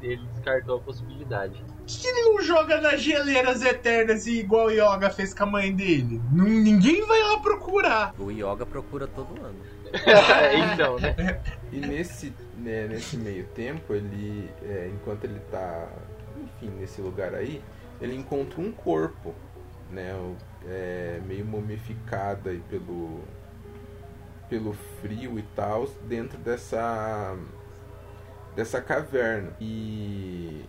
ele 0.02 0.26
descartou 0.34 0.78
a 0.78 0.82
possibilidade. 0.82 1.64
Por 1.88 2.02
que 2.02 2.06
ele 2.06 2.22
não 2.24 2.42
joga 2.42 2.82
nas 2.82 3.00
geleiras 3.02 3.64
eternas 3.64 4.28
e 4.28 4.40
igual 4.42 4.66
o 4.66 4.70
Yoga 4.72 5.10
fez 5.10 5.34
com 5.34 5.44
a 5.44 5.46
mãe 5.46 5.74
dele? 5.74 6.22
Não- 6.34 6.44
ninguém 6.44 7.06
vai 7.06 7.24
lá 7.24 7.40
procurar. 7.40 8.14
O 8.20 8.30
Yoga 8.30 8.66
procura 8.66 9.08
todo 9.08 9.42
ano. 9.42 9.56
então, 10.74 11.00
né? 11.00 11.42
E 11.72 11.80
nesse, 11.80 12.34
né, 12.58 12.88
nesse 12.88 13.16
meio 13.16 13.46
tempo, 13.48 13.94
ele, 13.94 14.50
é, 14.64 14.90
enquanto 14.94 15.24
ele 15.24 15.40
tá, 15.50 15.88
enfim, 16.38 16.70
nesse 16.78 17.00
lugar 17.02 17.34
aí, 17.34 17.62
ele 18.02 18.16
encontra 18.16 18.60
um 18.60 18.72
corpo, 18.72 19.34
né, 19.90 20.14
é, 20.66 21.22
meio 21.26 21.46
mumificado 21.46 22.50
aí 22.50 22.62
pelo, 22.70 23.22
pelo 24.50 24.74
frio 25.02 25.40
e 25.40 25.44
tal, 25.56 25.88
dentro 26.04 26.38
dessa, 26.38 27.38
dessa 28.56 28.82
caverna. 28.82 29.52
E 29.60 30.66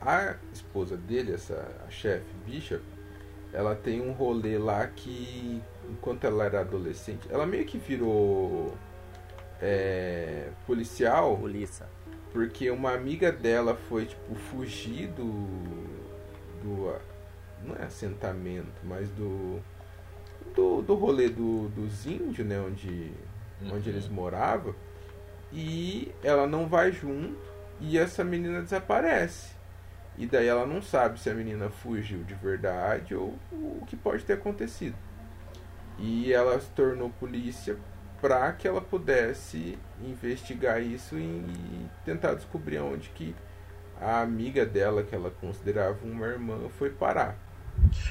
a 0.00 0.36
esposa 0.52 0.96
dele, 0.96 1.32
essa 1.32 1.66
chefe 1.88 2.26
Bishop, 2.46 2.82
ela 3.52 3.74
tem 3.74 4.00
um 4.00 4.12
rolê 4.12 4.58
lá 4.58 4.86
que, 4.86 5.62
enquanto 5.88 6.24
ela 6.24 6.44
era 6.44 6.60
adolescente, 6.60 7.26
ela 7.30 7.46
meio 7.46 7.64
que 7.64 7.78
virou 7.78 8.76
é, 9.60 10.50
policial. 10.66 11.36
Polícia. 11.36 11.86
porque 12.32 12.70
uma 12.70 12.92
amiga 12.92 13.32
dela 13.32 13.74
foi 13.88 14.06
tipo 14.06 14.34
fugir 14.34 15.08
do 15.08 15.98
do 16.62 16.94
não 17.64 17.74
é 17.76 17.84
assentamento 17.84 18.80
mas 18.84 19.08
do 19.10 19.60
do, 20.54 20.82
do 20.82 20.94
rolê 20.94 21.28
do, 21.28 21.68
dos 21.68 22.06
índios 22.06 22.46
né 22.46 22.60
onde 22.60 23.12
onde 23.72 23.90
eles 23.90 24.08
moravam. 24.08 24.74
E 25.52 26.12
ela 26.22 26.46
não 26.46 26.68
vai 26.68 26.92
junto 26.92 27.38
e 27.80 27.96
essa 27.96 28.22
menina 28.22 28.60
desaparece 28.60 29.57
e 30.18 30.26
daí 30.26 30.46
ela 30.48 30.66
não 30.66 30.82
sabe 30.82 31.20
se 31.20 31.30
a 31.30 31.34
menina 31.34 31.70
fugiu 31.70 32.24
de 32.24 32.34
verdade 32.34 33.14
ou 33.14 33.38
o 33.52 33.84
que 33.86 33.96
pode 33.96 34.24
ter 34.24 34.34
acontecido 34.34 34.96
e 35.98 36.32
ela 36.32 36.58
se 36.60 36.68
tornou 36.70 37.10
polícia 37.10 37.76
para 38.20 38.52
que 38.52 38.66
ela 38.66 38.80
pudesse 38.80 39.78
investigar 40.02 40.82
isso 40.82 41.16
e 41.16 41.86
tentar 42.04 42.34
descobrir 42.34 42.78
onde 42.78 43.08
que 43.10 43.34
a 44.00 44.20
amiga 44.20 44.64
dela, 44.64 45.02
que 45.02 45.14
ela 45.14 45.30
considerava 45.40 45.98
uma 46.04 46.26
irmã, 46.26 46.56
foi 46.78 46.90
parar. 46.90 47.36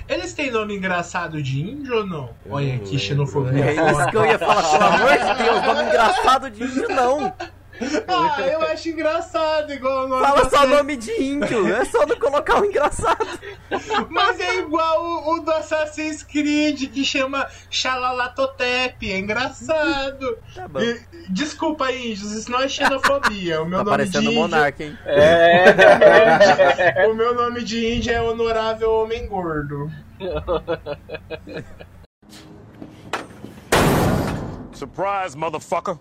Eles 0.07 0.33
têm 0.33 0.49
nome 0.51 0.75
engraçado 0.75 1.41
de 1.41 1.61
índio 1.61 1.97
ou 1.97 2.05
não? 2.05 2.33
Eu 2.45 2.53
Olha 2.53 2.67
não 2.67 2.79
que 2.79 2.85
lembro. 2.85 2.99
xenofobia. 2.99 3.65
É 3.65 3.73
isso 3.73 4.09
que 4.09 4.17
eu 4.17 4.25
ia 4.25 4.39
falar, 4.39 4.63
pelo 4.63 4.83
amor 4.83 5.11
de 5.11 5.43
Deus, 5.43 5.63
nome 5.65 5.83
engraçado 5.83 6.49
de 6.49 6.63
índio 6.63 6.89
não. 6.89 7.33
Ah, 8.07 8.41
eu 8.41 8.61
acho 8.63 8.89
engraçado, 8.89 9.71
igual 9.73 10.05
o 10.05 10.07
nome 10.07 10.25
Fala 10.25 10.49
só 10.49 10.59
série. 10.61 10.75
nome 10.75 10.95
de 10.97 11.11
índio, 11.23 11.73
é 11.75 11.85
só 11.85 12.05
não 12.05 12.17
colocar 12.19 12.61
o 12.61 12.65
engraçado. 12.65 13.25
Mas 14.09 14.39
é 14.39 14.55
igual 14.59 15.03
o, 15.03 15.35
o 15.35 15.39
do 15.41 15.51
Assassin's 15.51 16.23
Creed, 16.23 16.89
que 16.91 17.03
chama 17.05 17.47
Xalalatotep. 17.69 19.11
É 19.11 19.17
engraçado. 19.17 20.37
Tá 20.55 20.67
bom. 20.67 20.79
E- 20.81 20.99
Desculpa, 21.29 21.91
índios, 21.91 22.31
isso 22.31 22.49
não 22.49 22.61
é 22.61 22.69
xenofobia. 22.69 23.61
O 23.61 23.65
meu 23.65 23.79
Tá 23.79 23.83
nome 23.85 24.05
de 24.05 24.11
parecendo 24.11 24.31
índio... 24.31 24.41
monarca, 24.41 24.83
hein? 24.83 24.97
É. 25.05 27.05
O 27.07 27.13
meu 27.13 27.35
nome 27.35 27.63
de 27.63 27.95
índio 27.95 28.13
é 28.13 28.21
Honorável 28.21 28.91
Homem 28.91 29.27
Gordo. 29.27 29.91
Surprise, 34.73 35.35
motherfucker. 35.35 35.97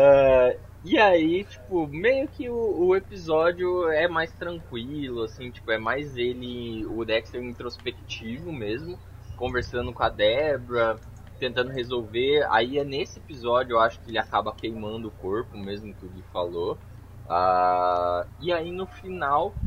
Ah, 0.00 0.56
e 0.84 0.96
aí, 0.98 1.44
tipo, 1.44 1.88
meio 1.88 2.28
que 2.28 2.48
o, 2.48 2.54
o 2.86 2.94
episódio 2.96 3.88
é 3.90 4.06
mais 4.06 4.32
tranquilo, 4.32 5.22
assim, 5.24 5.50
tipo, 5.50 5.70
é 5.72 5.78
mais 5.78 6.16
ele, 6.16 6.86
o 6.86 7.04
Dexter 7.04 7.42
introspectivo 7.42 8.52
mesmo, 8.52 9.00
conversando 9.34 9.92
com 9.92 10.02
a 10.04 10.08
Debra, 10.08 11.02
tentando 11.38 11.72
resolver. 11.72 12.46
Aí 12.50 12.78
é 12.78 12.84
nesse 12.84 13.18
episódio, 13.18 13.74
eu 13.74 13.80
acho 13.80 14.00
que 14.00 14.10
ele 14.10 14.18
acaba 14.18 14.54
queimando 14.54 15.08
o 15.08 15.12
corpo, 15.12 15.56
mesmo 15.58 15.92
que 15.94 16.06
o 16.06 16.08
Gui 16.10 16.22
falou. 16.32 16.80
Ah, 17.26 18.24
e 18.38 18.52
aí 18.52 18.70
no 18.70 18.86
final 18.86 19.58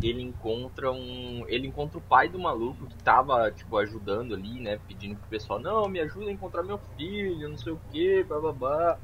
ele 0.00 0.22
encontra 0.22 0.90
um. 0.92 1.44
Ele 1.48 1.66
encontra 1.66 1.98
o 1.98 2.02
pai 2.02 2.28
do 2.28 2.38
maluco 2.38 2.86
que 2.88 2.96
tava, 2.98 3.50
tipo, 3.52 3.76
ajudando 3.76 4.34
ali, 4.34 4.60
né? 4.60 4.78
Pedindo 4.78 5.16
pro 5.18 5.28
pessoal, 5.28 5.60
não, 5.60 5.88
me 5.88 6.00
ajuda 6.00 6.30
a 6.30 6.32
encontrar 6.32 6.62
meu 6.62 6.78
filho, 6.96 7.48
não 7.48 7.56
sei 7.56 7.72
o 7.72 7.80
que, 7.90 8.24
blá. 8.24 8.98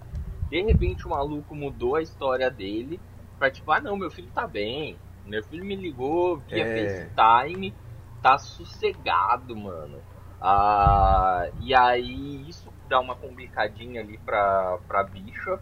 De 0.48 0.62
repente 0.62 1.06
o 1.06 1.10
maluco 1.10 1.54
mudou 1.54 1.96
a 1.96 2.02
história 2.02 2.50
dele 2.50 3.00
pra 3.38 3.50
tipo, 3.50 3.70
ah 3.70 3.80
não, 3.80 3.96
meu 3.96 4.10
filho 4.10 4.30
tá 4.30 4.46
bem. 4.46 5.00
Meu 5.24 5.42
filho 5.42 5.64
me 5.64 5.74
ligou 5.76 6.38
via 6.38 6.64
É. 6.64 6.66
FaceTime, 6.66 7.74
tá 8.22 8.38
sossegado, 8.38 9.56
mano. 9.56 10.02
Ah, 10.40 11.50
e 11.58 11.74
aí 11.74 12.48
isso 12.48 12.72
dá 12.88 13.00
uma 13.00 13.16
complicadinha 13.16 14.00
ali 14.00 14.18
pra, 14.18 14.78
pra 14.86 15.02
bicha. 15.02 15.60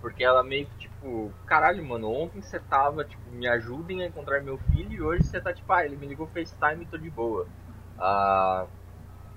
Porque 0.00 0.22
ela 0.22 0.42
meio 0.44 0.66
que 0.66 0.76
tipo, 0.76 1.34
caralho, 1.46 1.82
mano, 1.84 2.10
ontem 2.10 2.42
você 2.42 2.60
tava, 2.60 3.04
tipo, 3.04 3.30
me 3.30 3.46
ajudem 3.48 4.02
a 4.02 4.06
encontrar 4.06 4.42
meu 4.42 4.58
filho 4.58 4.92
e 4.92 5.00
hoje 5.02 5.24
você 5.24 5.40
tá 5.40 5.52
tipo, 5.52 5.72
ah, 5.72 5.84
ele 5.84 5.96
me 5.96 6.06
ligou 6.06 6.26
FaceTime 6.26 6.84
e 6.84 6.86
tô 6.86 6.98
de 6.98 7.10
boa. 7.10 7.48
Ah, 7.96 8.68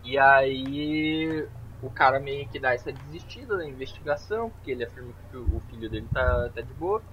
e 0.03 0.17
aí 0.17 1.47
o 1.81 1.89
cara 1.89 2.19
meio 2.19 2.47
que 2.47 2.59
dá 2.59 2.73
essa 2.73 2.91
desistida 2.91 3.57
da 3.57 3.67
investigação, 3.67 4.49
porque 4.49 4.71
ele 4.71 4.83
afirma 4.83 5.13
que 5.29 5.37
o 5.37 5.59
filho 5.69 5.89
dele 5.89 6.07
tá, 6.11 6.49
tá 6.49 6.61
de 6.61 6.73
boa. 6.73 7.03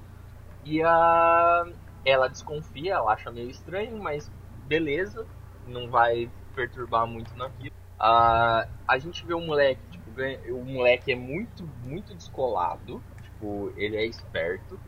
E 0.64 0.82
a, 0.82 1.64
ela 2.04 2.28
desconfia, 2.28 2.94
ela 2.94 3.12
acha 3.12 3.30
meio 3.30 3.50
estranho, 3.50 3.98
mas 3.98 4.30
beleza, 4.66 5.26
não 5.66 5.90
vai 5.90 6.30
perturbar 6.54 7.06
muito 7.06 7.36
naquilo. 7.36 7.74
Ah, 7.98 8.66
a 8.86 8.98
gente 8.98 9.26
vê 9.26 9.34
o 9.34 9.40
moleque, 9.40 9.82
tipo, 9.90 10.10
o 10.52 10.64
moleque 10.64 11.12
é 11.12 11.16
muito, 11.16 11.64
muito 11.82 12.14
descolado, 12.14 13.02
tipo, 13.22 13.72
ele 13.76 13.96
é 13.96 14.06
esperto, 14.06 14.78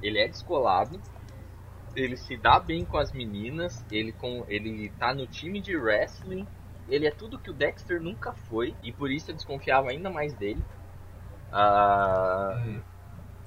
ele 0.00 0.18
é 0.18 0.26
descolado, 0.26 1.00
ele 1.94 2.16
se 2.16 2.36
dá 2.36 2.58
bem 2.58 2.84
com 2.84 2.96
as 2.96 3.12
meninas, 3.12 3.84
ele, 3.90 4.12
com, 4.12 4.44
ele 4.48 4.90
tá 4.98 5.14
no 5.14 5.26
time 5.26 5.60
de 5.60 5.76
wrestling, 5.76 6.46
ele 6.92 7.06
é 7.06 7.10
tudo 7.10 7.38
que 7.38 7.50
o 7.50 7.54
Dexter 7.54 8.00
nunca 8.00 8.32
foi, 8.32 8.76
e 8.82 8.92
por 8.92 9.10
isso 9.10 9.30
eu 9.30 9.34
desconfiava 9.34 9.88
ainda 9.88 10.10
mais 10.10 10.34
dele. 10.34 10.62
Ah, 11.50 12.62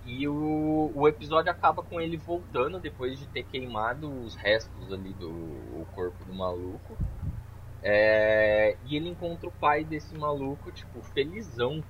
e 0.04 0.28
o, 0.28 0.92
o 0.96 1.08
episódio 1.08 1.52
acaba 1.52 1.84
com 1.84 2.02
ele 2.02 2.18
voltando 2.18 2.80
depois 2.80 3.20
de 3.20 3.28
ter 3.28 3.44
queimado 3.44 4.12
os 4.24 4.36
restos 4.36 4.92
ali 4.92 5.14
do 5.14 5.86
corpo 5.94 6.26
do 6.26 6.34
maluco. 6.34 6.98
É, 7.84 8.76
e 8.84 8.96
ele 8.96 9.10
encontra 9.10 9.48
o 9.48 9.52
pai 9.52 9.84
desse 9.84 10.16
maluco, 10.16 10.72
tipo, 10.72 11.00
felizão. 11.14 11.84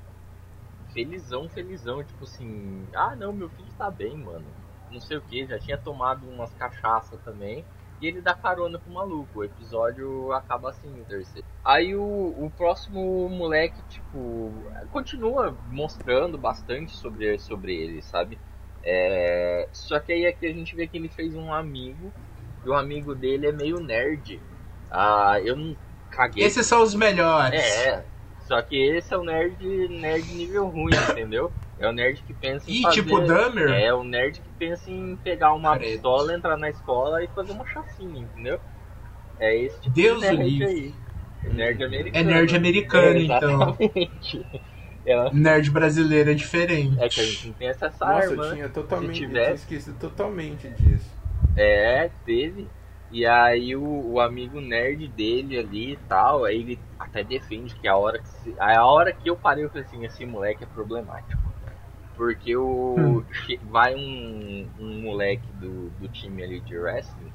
Felizão, 0.90 1.48
felizão. 1.48 2.04
Tipo 2.04 2.26
assim, 2.26 2.86
ah 2.94 3.16
não, 3.16 3.32
meu 3.32 3.50
filho 3.50 3.72
tá 3.78 3.90
bem, 3.90 4.18
mano. 4.18 4.46
Não 4.92 5.00
sei 5.00 5.16
o 5.16 5.22
que, 5.22 5.46
já 5.46 5.58
tinha 5.58 5.78
tomado 5.78 6.28
umas 6.30 6.54
cachaças 6.54 7.20
também. 7.22 7.64
Ele 8.08 8.22
dá 8.22 8.34
carona 8.34 8.80
pro 8.80 8.94
maluco. 8.94 9.40
O 9.40 9.44
episódio 9.44 10.32
acaba 10.32 10.70
assim 10.70 10.90
no 10.90 11.04
terceiro. 11.06 11.48
Aí 11.64 11.96
o, 11.96 12.02
o 12.02 12.52
próximo 12.52 13.28
moleque, 13.30 13.82
tipo, 13.90 14.52
continua 14.92 15.58
mostrando 15.70 16.38
bastante 16.38 16.96
sobre, 16.96 17.38
sobre 17.40 17.76
ele, 17.76 18.02
sabe? 18.02 18.38
É, 18.84 19.68
só 19.74 20.00
que 20.00 20.14
aí 20.14 20.26
aqui 20.26 20.46
a 20.46 20.54
gente 20.54 20.76
vê 20.76 20.88
que 20.88 20.98
ele 20.98 21.10
fez 21.10 21.36
um 21.36 21.54
amigo. 21.54 22.14
E 22.64 22.70
o 22.70 22.74
amigo 22.74 23.14
dele 23.14 23.48
é 23.48 23.52
meio 23.52 23.80
nerd. 23.80 24.42
Ah, 24.90 25.40
eu 25.44 25.56
não 25.56 25.76
caguei. 26.10 26.44
Esses 26.44 26.66
são 26.66 26.82
os 26.82 26.96
melhores. 26.96 27.62
É, 27.62 28.06
só 28.48 28.62
que 28.62 28.76
esse 28.76 29.14
é 29.14 29.18
o 29.18 29.24
nerd, 29.24 29.88
nerd 29.90 30.34
nível 30.34 30.68
ruim, 30.68 30.94
entendeu? 31.12 31.52
É 31.78 31.88
o 31.88 31.92
nerd 31.92 32.24
que 32.24 32.34
pensa 32.34 32.72
em 32.72 32.76
Ih, 32.76 32.82
fazer... 32.82 33.02
tipo 33.02 33.20
Dahmer? 33.22 33.70
É, 33.70 33.94
o 33.94 34.04
nerd 34.04 34.42
que 34.42 34.52
pensa 34.52 34.90
em 34.90 35.18
pegar 35.18 35.54
uma 35.54 35.78
Credo. 35.78 36.04
pistola, 36.04 36.34
entrar 36.34 36.58
na 36.58 36.70
escola 36.70 37.24
e 37.24 37.28
fazer 37.28 37.52
uma 37.52 37.66
chacina, 37.66 38.18
entendeu? 38.20 38.60
É 39.38 39.56
esse 39.58 39.82
tipo 39.82 39.94
Deus 39.94 40.26
de 40.28 40.36
nerd 40.36 40.64
aí. 40.64 40.96
Nerd 41.52 41.84
É 42.12 42.24
americano. 42.24 42.24
nerd 42.24 42.56
americano, 42.56 43.20
É, 43.20 43.22
então. 43.22 43.78
É, 45.06 45.14
Nerd 45.32 45.70
brasileiro 45.72 46.32
é 46.32 46.34
diferente. 46.34 46.98
é 46.98 47.10
que 47.10 47.22
a 47.22 47.26
gente 47.26 47.46
não 47.48 47.54
tem 47.54 47.68
essa 47.70 47.88
Nossa, 48.04 48.06
arma, 48.06 48.36
eu 48.36 48.42
né? 48.52 48.58
tinha 48.58 48.70
totalmente. 48.70 49.18
Se 49.18 49.24
Eu 49.24 49.28
tivesse- 49.28 49.42
tinha 49.42 49.56
esquecido 49.56 49.98
totalmente 50.00 50.70
disso. 50.70 51.10
É, 51.56 52.10
teve. 52.26 52.72
E 53.10 53.26
aí 53.26 53.76
o, 53.76 53.84
o 54.14 54.20
amigo 54.20 54.60
nerd 54.60 55.08
dele 55.10 55.58
ali 55.60 55.94
e 55.94 55.98
tal, 55.98 56.44
aí 56.44 56.60
ele 56.60 56.84
até 56.98 57.24
defende 57.24 57.76
que 57.76 57.88
a 57.88 57.96
hora 57.98 58.20
que 58.20 58.28
se- 58.28 58.56
a 58.60 58.86
hora 58.86 59.14
que 59.14 59.30
eu 59.30 59.38
parei 59.38 59.64
eu 59.64 59.70
falei 59.70 59.84
assim, 59.86 60.04
esse 60.06 60.26
moleque 60.26 60.64
é 60.64 60.68
problemático. 60.68 61.55
Porque 62.16 62.56
o 62.58 62.66
Hum. 62.98 63.26
vai 63.62 63.96
um, 63.96 64.72
um 64.78 65.02
moleque 65.02 65.52
do, 65.54 65.90
do 65.92 66.08
time 66.10 66.44
ali 66.44 66.62
de 66.62 66.78
wrestling, 66.78 67.34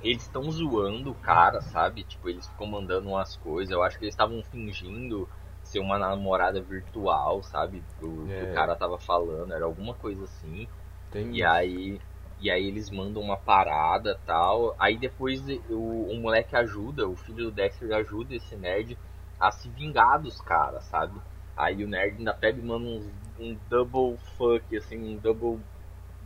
eles 0.00 0.22
estão 0.22 0.50
zoando 0.50 1.10
o 1.10 1.14
cara, 1.14 1.60
sabe? 1.60 2.02
Tipo, 2.04 2.28
eles 2.28 2.46
ficam 2.48 2.66
mandando 2.66 3.08
umas 3.08 3.36
coisas, 3.36 3.70
eu 3.72 3.82
acho 3.82 3.98
que 3.98 4.04
eles 4.04 4.14
estavam 4.14 4.42
fingindo 4.42 5.28
ser 5.62 5.78
uma 5.78 5.98
namorada 5.98 6.60
virtual, 6.60 7.42
sabe? 7.42 7.84
Do 7.98 8.30
que 8.34 8.42
É. 8.42 8.44
o 8.44 8.48
cara 8.48 8.74
tava 8.76 8.98
falando, 8.98 9.52
era 9.52 9.64
alguma 9.64 9.94
coisa 9.94 10.24
assim. 10.24 10.68
Tem 11.10 11.26
E 11.30 11.42
aí, 11.44 12.00
e 12.38 12.50
aí 12.50 12.66
eles 12.66 12.90
mandam 12.90 13.22
uma 13.22 13.36
parada 13.36 14.18
tal. 14.26 14.74
Aí 14.78 14.98
depois 14.98 15.42
o, 15.70 16.08
o 16.12 16.16
moleque 16.20 16.56
ajuda, 16.56 17.08
o 17.08 17.16
filho 17.16 17.44
do 17.46 17.52
Dexter 17.52 17.92
ajuda 17.94 18.34
esse 18.36 18.56
nerd 18.56 18.98
a 19.38 19.50
se 19.50 19.68
vingar 19.70 20.20
dos 20.22 20.40
caras, 20.40 20.84
sabe? 20.84 21.20
Aí 21.56 21.84
o 21.84 21.88
nerd 21.88 22.18
ainda 22.18 22.34
pega 22.34 22.60
e 22.60 22.64
manda 22.64 22.86
uns- 22.88 23.12
um 23.40 23.58
double 23.68 24.18
fuck, 24.36 24.76
assim, 24.76 25.14
um 25.14 25.16
double 25.16 25.60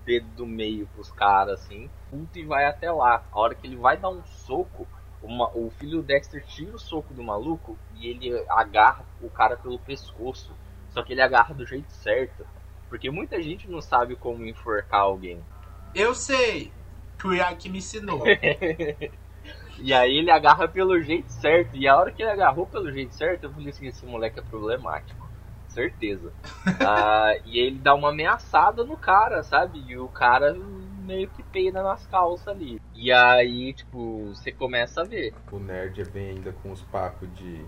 dedo 0.04 0.26
do 0.36 0.46
meio 0.46 0.86
pros 0.88 1.10
caras, 1.10 1.60
assim, 1.60 1.88
puto 2.10 2.38
e 2.38 2.44
vai 2.44 2.66
até 2.66 2.90
lá. 2.90 3.24
A 3.32 3.40
hora 3.40 3.54
que 3.54 3.66
ele 3.66 3.76
vai 3.76 3.96
dar 3.96 4.10
um 4.10 4.22
soco, 4.24 4.86
uma- 5.22 5.50
o 5.56 5.70
filho 5.70 5.98
do 5.98 6.02
Dexter 6.02 6.44
tira 6.44 6.74
o 6.74 6.78
soco 6.78 7.14
do 7.14 7.22
maluco 7.22 7.78
e 7.94 8.08
ele 8.08 8.44
agarra 8.50 9.06
o 9.20 9.30
cara 9.30 9.56
pelo 9.56 9.78
pescoço. 9.78 10.54
Só 10.90 11.02
que 11.02 11.12
ele 11.12 11.22
agarra 11.22 11.54
do 11.54 11.64
jeito 11.64 11.90
certo. 11.90 12.44
Porque 12.88 13.10
muita 13.10 13.42
gente 13.42 13.68
não 13.68 13.80
sabe 13.80 14.14
como 14.14 14.46
enforcar 14.46 15.00
alguém. 15.00 15.44
Eu 15.94 16.14
sei 16.14 16.72
que 17.18 17.26
o 17.26 17.32
Yaki 17.32 17.68
me 17.68 17.78
ensinou. 17.78 18.22
E 19.78 19.92
aí 19.92 20.16
ele 20.18 20.30
agarra 20.30 20.68
pelo 20.68 21.00
jeito 21.00 21.30
certo. 21.30 21.76
E 21.76 21.86
a 21.88 21.96
hora 21.96 22.10
que 22.12 22.22
ele 22.22 22.30
agarrou 22.30 22.66
pelo 22.66 22.90
jeito 22.92 23.14
certo, 23.14 23.44
eu 23.44 23.52
falei 23.52 23.68
assim, 23.68 23.86
esse 23.86 24.06
moleque 24.06 24.38
é 24.38 24.42
problemático. 24.42 25.23
Certeza. 25.74 26.32
Ah, 26.86 27.34
e 27.44 27.58
ele 27.58 27.78
dá 27.78 27.94
uma 27.94 28.10
ameaçada 28.10 28.84
no 28.84 28.96
cara, 28.96 29.42
sabe? 29.42 29.78
E 29.86 29.96
o 29.96 30.08
cara 30.08 30.54
meio 30.54 31.28
que 31.28 31.42
peida 31.42 31.82
nas 31.82 32.06
calças 32.06 32.48
ali. 32.48 32.80
E 32.94 33.12
aí, 33.12 33.72
tipo, 33.72 34.28
você 34.28 34.50
começa 34.50 35.02
a 35.02 35.04
ver. 35.04 35.32
O 35.52 35.58
nerd 35.58 36.02
vem 36.04 36.30
ainda 36.30 36.52
com 36.52 36.72
os 36.72 36.82
papos 36.82 37.28
de, 37.34 37.64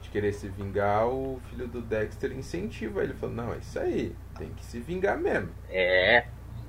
de 0.00 0.08
querer 0.10 0.32
se 0.32 0.48
vingar, 0.48 1.06
o 1.06 1.40
filho 1.50 1.68
do 1.68 1.80
Dexter 1.80 2.32
incentiva 2.32 3.02
ele, 3.02 3.14
falando, 3.14 3.36
não, 3.36 3.54
é 3.54 3.58
isso 3.58 3.78
aí, 3.78 4.14
tem 4.38 4.48
que 4.50 4.64
se 4.64 4.80
vingar 4.80 5.18
mesmo. 5.18 5.52
É. 5.68 6.26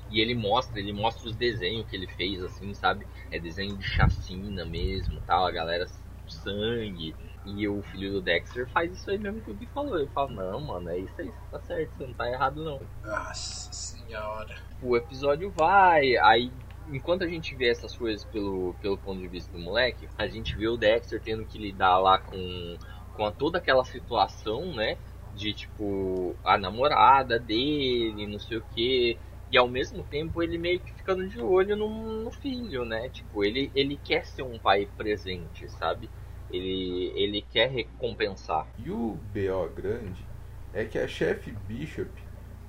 E 0.10 0.20
ele 0.20 0.36
mostra, 0.36 0.80
ele 0.80 0.94
mostra 0.94 1.30
os 1.30 1.36
desenhos 1.36 1.88
que 1.88 1.96
ele 1.96 2.08
fez, 2.08 2.42
assim, 2.44 2.74
sabe? 2.74 3.08
É 3.32 3.40
desenho 3.40 3.78
de 3.78 3.86
chacina 3.86 4.66
mesmo, 4.66 5.20
tal, 5.26 5.46
a 5.46 5.52
galera 5.52 5.86
sangue. 6.28 7.16
E 7.48 7.68
o 7.68 7.82
filho 7.82 8.12
do 8.12 8.22
Dexter 8.22 8.68
faz 8.68 8.92
isso 8.92 9.10
aí 9.10 9.18
mesmo 9.18 9.42
que 9.42 9.50
o 9.50 9.54
Gui 9.56 9.66
falou. 9.68 9.98
Ele 9.98 10.10
fala, 10.10 10.30
não, 10.32 10.60
mano, 10.60 10.90
é 10.90 11.00
isso 11.00 11.14
aí, 11.22 11.28
você 11.32 11.40
tá 11.50 11.60
certo, 11.62 11.98
você 11.98 12.06
não 12.06 12.14
tá 12.14 12.30
errado 12.30 12.64
não. 12.64 12.82
Nossa 13.02 13.72
senhora. 13.72 14.54
O 14.82 14.98
episódio 14.98 15.50
vai, 15.50 16.18
aí 16.18 16.52
enquanto 16.90 17.24
a 17.24 17.28
gente 17.28 17.56
vê 17.56 17.70
essas 17.70 17.96
coisas 17.96 18.24
pelo, 18.26 18.74
pelo 18.82 18.98
ponto 18.98 19.20
de 19.20 19.28
vista 19.28 19.52
do 19.52 19.60
moleque, 19.60 20.08
a 20.18 20.28
gente 20.28 20.56
vê 20.58 20.68
o 20.68 20.78
Dexter 20.78 21.22
tendo 21.22 21.46
que 21.46 21.58
lidar 21.58 21.98
lá 22.00 22.18
com, 22.18 22.78
com 23.14 23.26
a- 23.26 23.32
toda 23.32 23.58
aquela 23.58 23.84
situação, 23.84 24.74
né? 24.74 24.98
De 25.34 25.54
tipo, 25.54 26.36
a 26.44 26.58
namorada 26.58 27.40
dele, 27.40 28.28
não 28.28 28.40
sei 28.40 28.58
o 28.58 28.62
que. 28.74 29.18
E 29.50 29.58
ao 29.58 29.68
mesmo 29.68 30.04
tempo 30.04 30.44
ele 30.44 30.58
meio 30.58 30.80
que 30.80 30.92
ficando 30.94 31.28
de 31.28 31.40
olho 31.40 31.76
no, 31.78 32.24
no 32.24 32.32
filho, 32.32 32.84
né? 32.84 33.10
Tipo, 33.10 33.44
ele, 33.44 33.72
ele 33.74 33.98
quer 33.98 34.26
ser 34.26 34.44
um 34.44 34.60
pai 34.60 34.86
presente, 34.98 35.70
sabe? 35.70 36.10
Ele, 36.52 37.12
ele 37.16 37.42
quer 37.42 37.70
recompensar. 37.70 38.68
E 38.78 38.90
o 38.90 39.18
BO 39.34 39.70
grande 39.76 40.26
é 40.74 40.86
que 40.86 40.98
a 40.98 41.08
chefe 41.08 41.52
Bishop, 41.68 42.10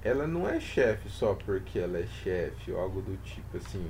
ela 0.03 0.26
não 0.26 0.49
é 0.49 0.59
chefe 0.61 1.09
só 1.09 1.35
porque 1.35 1.79
ela 1.79 1.99
é 1.99 2.07
chefe 2.07 2.72
ou 2.72 2.81
algo 2.81 3.03
do 3.03 3.16
tipo 3.18 3.57
assim. 3.57 3.85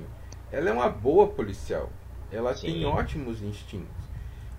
Ela 0.51 0.69
é 0.69 0.73
uma 0.73 0.89
boa 0.89 1.27
policial. 1.27 1.89
Ela 2.31 2.53
Sim. 2.55 2.67
tem 2.67 2.85
ótimos 2.85 3.41
instintos. 3.41 4.09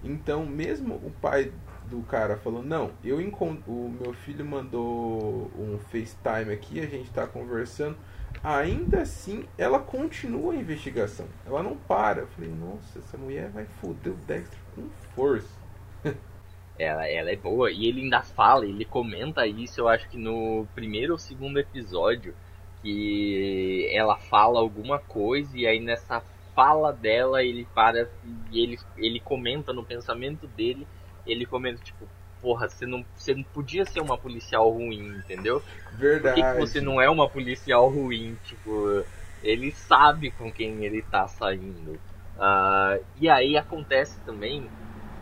Então, 0.03 0.47
mesmo 0.47 0.95
o 0.95 1.11
pai 1.21 1.53
do 1.89 2.01
cara 2.03 2.37
falou: 2.37 2.63
Não, 2.63 2.93
eu 3.05 3.21
encont... 3.21 3.63
o 3.67 3.95
meu 4.01 4.13
filho 4.15 4.45
mandou 4.45 5.51
um 5.59 5.79
FaceTime 5.79 6.53
aqui, 6.53 6.81
a 6.81 6.87
gente 6.87 7.11
tá 7.11 7.27
conversando. 7.27 7.97
Ainda 8.43 9.03
assim, 9.03 9.45
ela 9.59 9.79
continua 9.79 10.53
a 10.53 10.57
investigação. 10.57 11.27
Ela 11.47 11.63
não 11.63 11.77
para. 11.77 12.21
Eu 12.21 12.27
falei: 12.29 12.51
Nossa, 12.51 12.99
essa 12.99 13.19
mulher 13.19 13.51
vai 13.51 13.67
foder 13.81 14.13
o 14.13 14.17
Dexter 14.17 14.59
com 14.75 14.89
força. 15.15 15.61
Ela, 16.79 17.07
ela 17.07 17.31
é 17.31 17.37
boa. 17.37 17.71
E 17.71 17.85
ele 17.85 18.01
ainda 18.01 18.23
fala, 18.23 18.65
ele 18.65 18.87
comenta 18.87 19.47
isso, 19.47 19.83
eu 19.83 19.87
acho 19.87 20.09
que 20.09 20.17
no 20.17 20.67
primeiro 20.75 21.13
ou 21.13 21.19
segundo 21.19 21.59
episódio, 21.61 22.35
que 22.81 23.87
ela 23.93 24.17
fala 24.17 24.59
alguma 24.61 24.99
coisa 24.99 25.57
e 25.59 25.67
aí 25.67 25.79
nessa 25.79 26.23
fala 26.55 26.91
dela 26.91 27.45
ele 27.45 27.67
para 27.75 28.09
e 28.51 28.63
ele, 28.63 28.79
ele 28.97 29.21
comenta 29.21 29.75
no 29.75 29.85
pensamento 29.85 30.47
dele, 30.47 30.87
ele 31.27 31.45
comenta 31.45 31.83
tipo, 31.83 32.09
porra, 32.41 32.69
você 32.69 32.87
não, 32.87 33.05
você 33.15 33.35
não 33.35 33.43
podia 33.45 33.85
ser 33.85 34.01
uma 34.01 34.17
policial 34.17 34.71
ruim, 34.71 35.17
entendeu? 35.19 35.61
Por 35.61 35.99
Verdade. 35.99 36.35
que, 36.35 36.43
que 36.43 36.59
você 36.59 36.81
não 36.81 37.01
é 37.01 37.09
uma 37.09 37.29
policial 37.29 37.89
ruim? 37.89 38.37
Tipo, 38.45 39.05
ele 39.43 39.71
sabe 39.73 40.31
com 40.31 40.53
quem 40.53 40.85
ele 40.85 41.03
tá 41.03 41.27
saindo. 41.29 41.99
Ah, 42.39 42.99
e 43.17 43.29
aí 43.29 43.57
acontece 43.57 44.19
também 44.25 44.71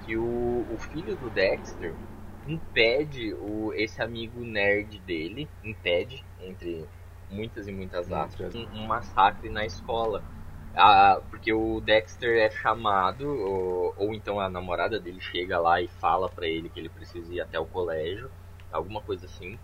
que 0.04 0.16
o, 0.16 0.66
o 0.70 0.78
filho 0.78 1.16
do 1.16 1.28
Dexter 1.30 1.94
impede 2.46 3.34
o, 3.34 3.72
esse 3.74 4.00
amigo 4.00 4.42
nerd 4.42 4.98
dele, 5.00 5.48
impede, 5.62 6.24
entre 6.40 6.86
muitas 7.30 7.68
e 7.68 7.72
muitas 7.72 8.10
aspas, 8.10 8.54
um, 8.54 8.66
um 8.72 8.86
massacre 8.86 9.50
na 9.50 9.66
escola. 9.66 10.22
Ah, 10.74 11.20
porque 11.30 11.52
o 11.52 11.80
Dexter 11.80 12.38
é 12.38 12.50
chamado, 12.50 13.28
ou, 13.28 13.94
ou 13.96 14.14
então 14.14 14.38
a 14.38 14.48
namorada 14.48 14.98
dele 15.00 15.20
chega 15.20 15.58
lá 15.58 15.80
e 15.80 15.88
fala 15.88 16.28
pra 16.28 16.46
ele 16.46 16.68
que 16.68 16.78
ele 16.78 16.88
precisa 16.88 17.32
ir 17.32 17.40
até 17.40 17.58
o 17.58 17.66
colégio, 17.66 18.30
alguma 18.70 19.00
coisa 19.00 19.26
assim. 19.26 19.58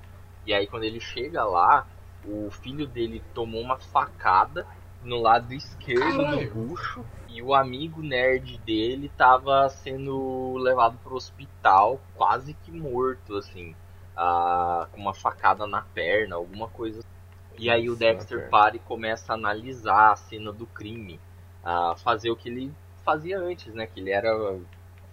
E 0.44 0.52
aí 0.52 0.66
quando 0.66 0.84
ele 0.84 1.00
chega 1.00 1.44
lá, 1.44 1.86
o 2.26 2.50
filho 2.50 2.86
dele 2.86 3.22
tomou 3.32 3.60
uma 3.60 3.76
facada 3.78 4.66
no 5.02 5.20
lado 5.20 5.52
esquerdo 5.52 6.16
Caralho. 6.16 6.48
do 6.50 6.54
bucho 6.66 7.04
e 7.28 7.42
o 7.42 7.54
amigo 7.54 8.02
nerd 8.02 8.58
dele 8.58 9.08
tava 9.08 9.68
sendo 9.68 10.56
levado 10.56 10.98
pro 10.98 11.14
hospital, 11.16 12.00
quase 12.14 12.54
que 12.54 12.70
morto, 12.72 13.36
assim, 13.36 13.74
ah, 14.16 14.88
com 14.90 15.00
uma 15.00 15.14
facada 15.14 15.66
na 15.66 15.82
perna, 15.82 16.36
alguma 16.36 16.68
coisa. 16.68 16.98
assim. 17.00 17.13
E 17.58 17.70
aí 17.70 17.88
o 17.88 17.96
Dexter 17.96 18.38
perna. 18.38 18.50
para 18.50 18.76
e 18.76 18.80
começa 18.80 19.32
a 19.32 19.36
analisar 19.36 20.12
a 20.12 20.16
cena 20.16 20.52
do 20.52 20.66
crime, 20.66 21.20
a 21.62 21.94
fazer 21.96 22.30
o 22.30 22.36
que 22.36 22.48
ele 22.48 22.72
fazia 23.04 23.38
antes, 23.38 23.72
né? 23.74 23.86
Que 23.86 24.00
ele 24.00 24.10
era 24.10 24.58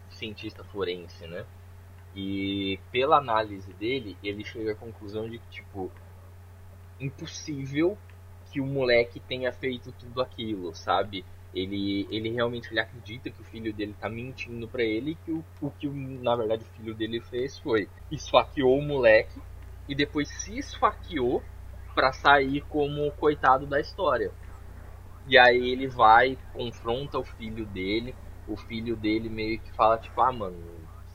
cientista 0.10 0.64
forense, 0.64 1.28
né? 1.28 1.46
E 2.16 2.80
pela 2.92 3.18
análise 3.18 3.72
dele, 3.74 4.18
ele 4.24 4.44
chega 4.44 4.74
à 4.74 4.76
conclusão 4.76 5.30
de 5.30 5.40
que, 5.40 5.50
tipo, 5.50 5.92
impossível 7.00 7.98
que 8.52 8.60
o 8.60 8.66
moleque 8.66 9.20
tenha 9.20 9.52
feito 9.54 9.92
tudo 9.94 10.22
aquilo, 10.22 10.76
sabe? 10.76 11.24
Ele, 11.54 12.08
ele 12.10 12.30
realmente 12.30 12.70
ele 12.72 12.80
acredita 12.80 13.30
que 13.30 13.42
o 13.42 13.46
filho 13.46 13.74
dele 13.74 13.96
tá 14.00 14.10
mentindo 14.10 14.68
pra 14.68 14.84
ele 14.84 15.18
que 15.26 15.32
o, 15.32 15.44
o 15.62 15.70
que 15.72 15.88
na 15.88 16.34
verdade 16.34 16.64
o 16.64 16.78
filho 16.78 16.96
dele 16.96 17.20
fez 17.20 17.60
foi 17.60 17.90
esfaqueou 18.10 18.78
o 18.78 18.82
moleque 18.82 19.42
e 19.88 19.94
depois 19.94 20.30
se 20.30 20.58
esfaqueou 20.58 21.44
pra 21.94 22.12
sair 22.12 22.62
como 22.70 23.12
coitado 23.14 23.66
da 23.68 23.80
história. 23.80 24.32
E 25.26 25.38
aí 25.38 25.70
ele 25.70 25.88
vai, 25.88 26.38
confronta 26.54 27.20
o 27.20 27.24
filho 27.24 27.66
dele, 27.66 28.16
o 28.48 28.58
filho 28.58 28.96
dele 28.96 29.30
meio 29.30 29.60
que 29.60 29.72
fala 29.74 29.98
tipo, 29.98 30.20
ah 30.22 30.32
mano, 30.32 30.58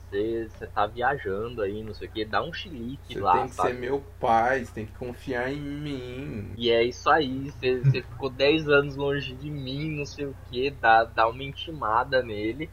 você, 0.09 0.47
você 0.49 0.67
tá 0.67 0.87
viajando 0.87 1.61
aí, 1.61 1.83
não 1.83 1.93
sei 1.93 2.07
o 2.07 2.11
que, 2.11 2.25
dá 2.25 2.41
um 2.41 2.53
chilique 2.53 3.13
Você 3.13 3.21
lá, 3.21 3.39
tem 3.39 3.49
que 3.49 3.55
sabe? 3.55 3.73
ser 3.73 3.79
meu 3.79 3.99
pai, 4.19 4.63
você 4.63 4.73
tem 4.73 4.85
que 4.85 4.93
confiar 4.93 5.51
em 5.51 5.59
mim. 5.59 6.53
E 6.57 6.71
é 6.71 6.83
isso 6.83 7.09
aí, 7.09 7.51
você, 7.51 7.83
você 7.83 8.01
ficou 8.01 8.29
10 8.29 8.67
anos 8.67 8.95
longe 8.95 9.35
de 9.35 9.49
mim, 9.51 9.91
não 9.97 10.05
sei 10.05 10.25
o 10.25 10.35
que, 10.49 10.71
dá, 10.71 11.03
dá 11.03 11.27
uma 11.27 11.43
intimada 11.43 12.23
nele. 12.23 12.69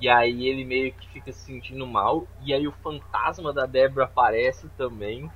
E 0.00 0.08
aí 0.08 0.46
ele 0.46 0.64
meio 0.64 0.92
que 0.92 1.08
fica 1.08 1.32
se 1.32 1.44
sentindo 1.44 1.86
mal. 1.86 2.26
E 2.44 2.52
aí 2.52 2.66
o 2.66 2.72
fantasma 2.72 3.52
da 3.52 3.66
Débora 3.66 4.04
aparece 4.04 4.68
também, 4.76 5.30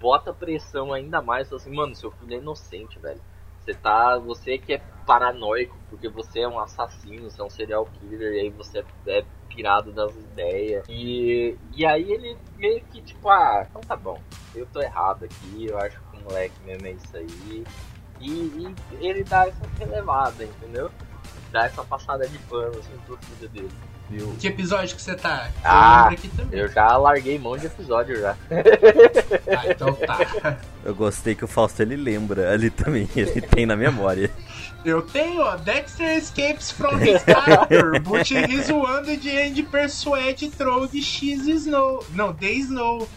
bota 0.00 0.32
pressão 0.32 0.92
ainda 0.92 1.20
mais, 1.22 1.52
assim, 1.52 1.74
mano, 1.74 1.94
seu 1.94 2.10
filho 2.10 2.34
é 2.34 2.38
inocente, 2.38 2.98
velho. 2.98 3.20
Você 3.60 3.74
tá. 3.74 4.16
Você 4.18 4.58
que 4.58 4.74
é 4.74 4.78
paranoico, 5.06 5.76
porque 5.88 6.08
você 6.08 6.40
é 6.40 6.48
um 6.48 6.58
assassino, 6.58 7.30
você 7.30 7.40
é 7.40 7.44
um 7.44 7.50
serial 7.50 7.86
killer, 7.86 8.34
e 8.34 8.40
aí 8.40 8.50
você 8.50 8.84
é 9.06 9.24
pirado 9.48 9.92
das 9.92 10.14
ideias. 10.14 10.84
E, 10.88 11.56
e 11.72 11.86
aí 11.86 12.12
ele 12.12 12.36
meio 12.56 12.84
que 12.84 13.00
tipo, 13.00 13.28
ah, 13.28 13.66
então 13.68 13.80
tá 13.80 13.96
bom, 13.96 14.20
eu 14.54 14.66
tô 14.66 14.80
errado 14.80 15.24
aqui, 15.24 15.66
eu 15.66 15.78
acho 15.78 16.00
que 16.00 16.18
o 16.18 16.24
moleque 16.24 16.60
mesmo 16.64 16.86
é 16.86 16.90
isso 16.92 17.16
aí. 17.16 17.64
E, 18.20 18.30
e 18.30 18.74
ele 19.00 19.24
dá 19.24 19.46
essa 19.46 19.66
relevada, 19.78 20.44
entendeu? 20.44 20.90
Dá 21.52 21.66
essa 21.66 21.82
passada 21.84 22.26
de 22.26 22.38
pano 22.38 22.70
assim 22.78 22.98
pro 23.06 23.16
filho 23.18 23.48
dele. 23.50 23.70
Viu? 24.08 24.36
Que 24.38 24.46
episódio 24.48 24.94
que 24.94 25.02
você 25.02 25.14
tá? 25.16 25.48
Eu 25.48 25.60
Ah, 25.64 26.08
lembro 26.08 26.14
aqui 26.26 26.28
também. 26.36 26.60
Eu 26.60 26.68
já 26.68 26.96
larguei 26.96 27.38
mão 27.40 27.56
de 27.56 27.66
episódio 27.66 28.20
já. 28.20 28.36
Ah, 28.50 29.66
então 29.68 29.92
tá. 29.94 30.58
Eu 30.84 30.94
gostei 30.94 31.34
que 31.34 31.44
o 31.44 31.48
Fausto 31.48 31.82
ele 31.82 31.96
lembra 31.96 32.52
ali 32.52 32.70
também, 32.70 33.08
ele 33.16 33.40
tem 33.40 33.66
na 33.66 33.74
memória. 33.74 34.30
Eu 34.84 35.02
tenho, 35.02 35.40
ó, 35.40 35.56
Dexter 35.56 36.16
escapes 36.16 36.70
from 36.70 36.96
his 37.02 37.20
captor, 37.24 38.00
but 38.02 38.30
he's 38.30 38.70
one 38.70 39.04
the 39.18 39.28
end 39.46 39.60
persuade 39.72 40.48
Trog 40.50 40.94
X 41.02 41.44
Snow. 41.48 42.04
Não, 42.14 42.32
The 42.32 42.52
Snow. 42.52 43.08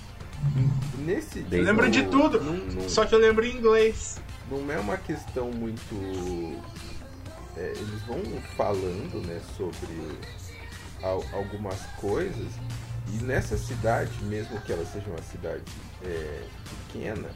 Nesse 0.98 1.42
Dei- 1.42 1.60
Eu 1.60 1.66
lembro 1.66 1.90
de 1.92 2.02
não- 2.02 2.10
tudo, 2.10 2.42
Não, 2.42 2.54
não, 2.54 2.90
só 2.90 3.06
que 3.06 3.14
eu 3.14 3.20
lembro 3.20 3.46
em 3.46 3.56
inglês. 3.56 4.20
não 4.50 4.72
é 4.72 4.78
uma 4.80 4.98
questão 4.98 5.52
muito. 5.52 5.96
É, 7.60 7.74
eles 7.76 8.02
vão 8.04 8.22
falando 8.56 9.26
né, 9.28 9.40
sobre 9.58 10.18
al- 11.04 11.24
algumas 11.34 11.80
coisas, 12.00 12.52
e 13.14 13.24
nessa 13.24 13.58
cidade, 13.58 14.12
mesmo 14.24 14.60
que 14.62 14.72
ela 14.72 14.86
seja 14.86 15.08
uma 15.10 15.22
cidade 15.22 15.64
é, 16.04 16.44
pequena, 16.88 17.30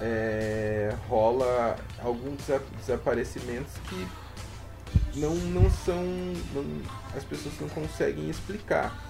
é, 0.00 0.94
rola 1.08 1.76
alguns 2.02 2.36
desa- 2.46 2.62
desaparecimentos 2.78 3.72
que 3.88 4.06
não, 5.18 5.34
não 5.34 5.70
são. 5.70 6.02
não- 6.54 6.82
as 7.16 7.24
pessoas 7.24 7.54
não 7.60 7.68
conseguem 7.68 8.28
explicar. 8.30 9.04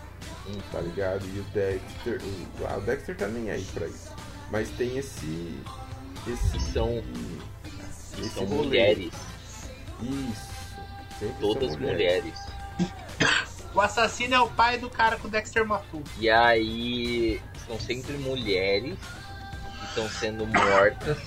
Tá 0.70 0.80
ligado? 0.80 1.24
E 1.26 1.40
o 1.40 1.42
Dexter. 1.52 2.20
O, 2.22 2.66
ah, 2.66 2.76
o 2.78 2.80
Dexter 2.82 3.16
tá 3.16 3.26
nem 3.26 3.50
aí 3.50 3.64
pra 3.74 3.86
isso. 3.86 4.12
Mas 4.50 4.70
tem 4.70 4.96
esse. 4.96 5.60
Esse. 6.26 6.72
São, 6.72 7.02
esse 8.18 8.30
são 8.30 8.44
rolê. 8.44 8.62
mulheres, 8.64 9.12
Isso. 10.02 10.56
Sempre 11.18 11.34
todas 11.40 11.72
são 11.72 11.80
mulheres. 11.80 12.38
O 13.74 13.80
assassino 13.80 14.34
é 14.34 14.40
o 14.40 14.48
pai 14.48 14.78
do 14.78 14.88
cara 14.88 15.16
que 15.16 15.26
o 15.26 15.30
Dexter 15.30 15.66
matou. 15.66 16.02
E 16.18 16.28
aí 16.30 17.40
são 17.66 17.78
sempre 17.78 18.12
mulheres 18.14 18.96
que 19.78 19.84
estão 19.86 20.08
sendo 20.08 20.46
mortas. 20.46 21.18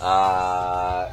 Ah, 0.00 1.10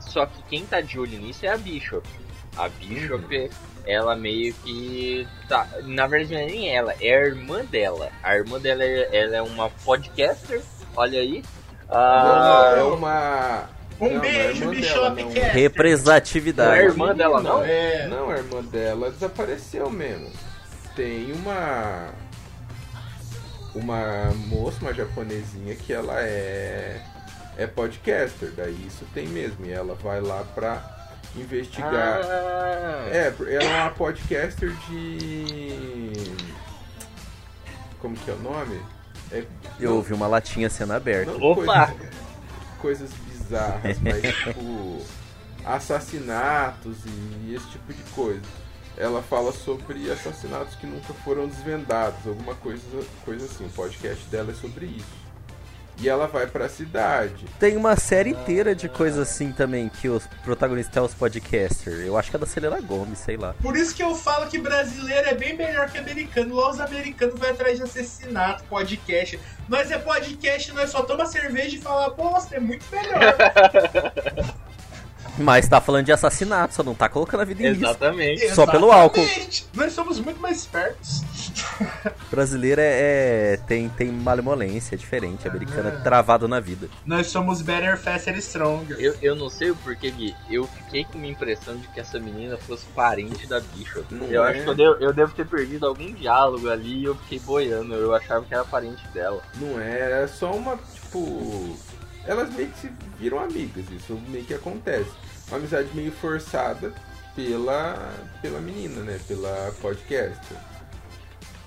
só 0.00 0.26
que 0.26 0.42
quem 0.44 0.66
tá 0.66 0.80
de 0.80 0.98
olho 0.98 1.18
nisso 1.20 1.46
é 1.46 1.50
a 1.50 1.56
Bishop. 1.56 2.08
A 2.56 2.68
Bishop, 2.68 3.50
ela 3.86 4.14
meio 4.16 4.52
que 4.54 5.26
tá. 5.48 5.66
Na 5.82 6.06
verdade, 6.06 6.34
não 6.34 6.40
é 6.40 6.46
nem 6.46 6.76
ela, 6.76 6.94
é 7.00 7.14
a 7.16 7.26
irmã 7.26 7.64
dela. 7.64 8.10
A 8.22 8.34
irmã 8.36 8.60
dela 8.60 8.82
é, 8.82 9.16
ela 9.16 9.36
é 9.36 9.42
uma 9.42 9.70
podcaster, 9.70 10.62
olha 10.96 11.20
aí. 11.20 11.42
Não, 11.88 11.96
Ah, 11.96 12.74
não, 12.76 12.76
é 12.76 12.82
uma. 12.84 13.68
Um 14.00 14.14
Não, 14.14 14.20
beijo, 14.20 14.64
não 14.64 14.72
é 14.72 14.74
Bishop 14.74 14.92
dela, 14.94 15.10
não. 15.10 15.14
Não 15.30 15.36
é 15.36 15.44
a 15.48 15.52
Representatividade. 15.52 16.80
irmã 16.82 17.14
dela, 17.14 17.40
não? 17.42 17.64
É. 17.64 18.06
Não, 18.08 18.30
a 18.30 18.36
irmã 18.36 18.62
dela 18.62 19.10
desapareceu 19.10 19.88
mesmo. 19.90 20.30
Tem 20.96 21.32
uma. 21.32 22.10
Uma 23.74 24.32
moça, 24.46 24.78
uma 24.80 24.94
japonesinha 24.94 25.74
que 25.74 25.92
ela 25.92 26.20
é. 26.20 27.00
É 27.56 27.66
podcaster, 27.68 28.50
daí 28.56 28.76
isso 28.86 29.04
tem 29.14 29.28
mesmo. 29.28 29.64
E 29.64 29.70
ela 29.72 29.94
vai 29.94 30.20
lá 30.20 30.44
pra 30.54 30.82
investigar. 31.36 32.20
Ah, 32.22 33.08
É, 33.10 33.32
ela 33.38 33.62
é 33.64 33.80
uma 33.82 33.90
podcaster 33.90 34.70
de. 34.88 36.12
Como 38.00 38.16
que 38.16 38.30
é 38.30 38.34
o 38.34 38.38
nome? 38.38 38.80
É, 39.32 39.44
Eu 39.80 39.94
ouvi 39.96 40.12
uma 40.12 40.26
latinha 40.26 40.68
sendo 40.68 40.92
aberta. 40.92 41.32
não 41.32 41.40
Opa! 41.40 41.86
Coisas, 41.86 42.10
coisas 42.80 43.10
bizarras, 43.44 43.98
mas 44.00 44.22
tipo. 44.22 44.98
Assassinatos 45.64 46.98
e 47.06 47.54
esse 47.54 47.66
tipo 47.70 47.92
de 47.92 48.02
coisa. 48.10 48.42
Ela 48.98 49.22
fala 49.22 49.50
sobre 49.50 50.10
assassinatos 50.10 50.74
que 50.74 50.86
nunca 50.86 51.14
foram 51.24 51.48
desvendados, 51.48 52.26
alguma 52.26 52.54
coisa, 52.54 52.82
coisa 53.24 53.46
assim. 53.46 53.64
O 53.64 53.70
podcast 53.70 54.26
dela 54.26 54.50
é 54.50 54.54
sobre 54.54 54.86
isso. 54.86 55.23
E 55.98 56.08
ela 56.08 56.26
vai 56.26 56.46
pra 56.46 56.68
cidade. 56.68 57.46
Tem 57.58 57.76
uma 57.76 57.96
série 57.96 58.30
inteira 58.30 58.74
de 58.74 58.88
coisas 58.88 59.18
assim 59.18 59.52
também, 59.52 59.88
que 59.88 60.08
os 60.08 60.26
protagonistas 60.42 60.96
é 60.96 61.00
os 61.00 61.14
podcasters. 61.14 62.00
Eu 62.00 62.16
acho 62.16 62.30
que 62.30 62.36
é 62.36 62.38
da 62.38 62.46
Selena 62.46 62.80
Gomes, 62.80 63.18
sei 63.18 63.36
lá. 63.36 63.54
Por 63.62 63.76
isso 63.76 63.94
que 63.94 64.02
eu 64.02 64.14
falo 64.14 64.48
que 64.48 64.58
brasileiro 64.58 65.28
é 65.28 65.34
bem 65.34 65.56
melhor 65.56 65.88
que 65.88 65.98
americano. 65.98 66.54
Lá 66.54 66.70
os 66.70 66.80
americanos 66.80 67.38
vão 67.38 67.50
atrás 67.50 67.78
de 67.78 67.84
assassinato, 67.84 68.64
podcast. 68.64 69.38
Nós 69.68 69.90
é 69.90 69.98
podcast, 69.98 70.72
nós 70.72 70.90
só 70.90 71.02
toma 71.02 71.26
cerveja 71.26 71.76
e 71.76 71.80
fala 71.80 72.10
bosta, 72.10 72.56
é 72.56 72.60
muito 72.60 72.84
melhor. 72.90 73.34
Mas 75.38 75.68
tá 75.68 75.80
falando 75.80 76.06
de 76.06 76.12
assassinato, 76.12 76.74
só 76.74 76.82
não 76.82 76.94
tá 76.94 77.08
colocando 77.08 77.40
a 77.40 77.44
vida 77.44 77.62
em 77.62 77.68
risco. 77.68 77.84
Exatamente. 77.84 78.54
Só 78.54 78.66
pelo 78.66 78.92
álcool. 78.92 79.26
Nós 79.74 79.92
somos 79.92 80.20
muito 80.20 80.40
mais 80.40 80.58
espertos. 80.58 81.22
Brasileiro 82.30 82.80
é, 82.80 83.54
é- 83.54 83.56
tem, 83.66 83.88
tem 83.88 84.10
malemolência, 84.10 84.94
é 84.94 84.98
diferente. 84.98 85.46
Americano 85.48 85.88
é 85.88 85.92
travado 86.02 86.46
na 86.46 86.60
vida. 86.60 86.88
Nós 87.04 87.28
somos 87.28 87.62
better, 87.62 87.98
faster, 87.98 88.36
stronger. 88.38 88.96
Eu, 88.98 89.14
eu 89.20 89.34
não 89.34 89.50
sei 89.50 89.70
o 89.70 89.76
porquê, 89.76 90.10
Gui. 90.10 90.34
Eu 90.48 90.66
fiquei 90.66 91.04
com 91.04 91.18
uma 91.18 91.26
impressão 91.26 91.76
de 91.76 91.86
que 91.88 92.00
essa 92.00 92.18
menina 92.18 92.56
fosse 92.56 92.86
parente 92.94 93.46
da. 93.46 93.60
Não 94.10 94.26
eu 94.26 94.44
é. 94.44 94.50
acho 94.50 94.62
que 94.62 94.68
eu 94.68 94.74
devo, 94.74 94.94
eu 95.00 95.12
devo 95.12 95.32
ter 95.34 95.46
perdido 95.46 95.86
algum 95.86 96.12
diálogo 96.12 96.68
ali 96.70 97.00
e 97.00 97.04
eu 97.04 97.14
fiquei 97.16 97.40
boiando. 97.40 97.94
Eu 97.94 98.14
achava 98.14 98.44
que 98.44 98.54
era 98.54 98.64
parente 98.64 99.06
dela. 99.08 99.42
Não 99.56 99.80
é, 99.80 100.22
é 100.22 100.26
só 100.26 100.52
uma, 100.52 100.76
tipo. 100.76 101.76
Elas 102.26 102.52
meio 102.54 102.68
que 102.70 102.80
se 102.80 102.92
viram 103.18 103.38
amigas, 103.38 103.84
isso 103.90 104.20
meio 104.28 104.44
que 104.44 104.54
acontece. 104.54 105.10
Uma 105.48 105.58
amizade 105.58 105.88
meio 105.94 106.12
forçada 106.12 106.92
pela, 107.34 108.12
pela 108.40 108.60
menina, 108.60 109.02
né? 109.02 109.20
Pela 109.26 109.72
podcaster. 109.80 110.56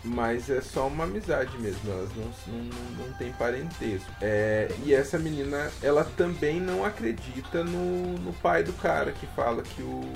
Mas 0.03 0.49
é 0.49 0.61
só 0.61 0.87
uma 0.87 1.03
amizade 1.03 1.57
mesmo, 1.57 1.91
elas 1.91 2.09
não, 2.15 2.31
não, 2.47 3.05
não, 3.05 3.13
têm 3.17 3.31
parentesco. 3.33 4.09
É, 4.21 4.69
e 4.85 4.93
essa 4.93 5.19
menina, 5.19 5.69
ela 5.81 6.03
também 6.03 6.61
não 6.61 6.85
acredita 6.85 7.63
no, 7.63 8.17
no 8.17 8.31
pai 8.33 8.63
do 8.63 8.71
cara 8.73 9.11
que 9.11 9.27
fala 9.27 9.61
que 9.63 9.81
o, 9.81 10.09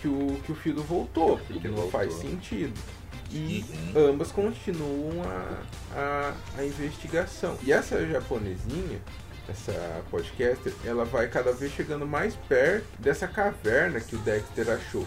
que 0.00 0.08
o, 0.08 0.40
que 0.44 0.50
o 0.50 0.54
filho 0.54 0.82
voltou, 0.82 1.38
porque 1.46 1.68
não 1.68 1.88
faz 1.88 2.12
sentido. 2.14 2.78
E 3.30 3.64
ambas 3.96 4.30
continuam 4.30 5.22
a, 5.24 5.62
a, 5.96 6.34
a 6.58 6.64
investigação. 6.64 7.56
E 7.62 7.72
essa 7.72 8.04
japonesinha, 8.06 9.00
essa 9.48 10.02
podcaster, 10.10 10.72
ela 10.84 11.04
vai 11.04 11.28
cada 11.28 11.52
vez 11.52 11.72
chegando 11.72 12.06
mais 12.06 12.34
perto 12.48 12.86
dessa 12.98 13.26
caverna 13.26 14.00
que 14.00 14.14
o 14.14 14.18
Dexter 14.20 14.70
achou 14.70 15.06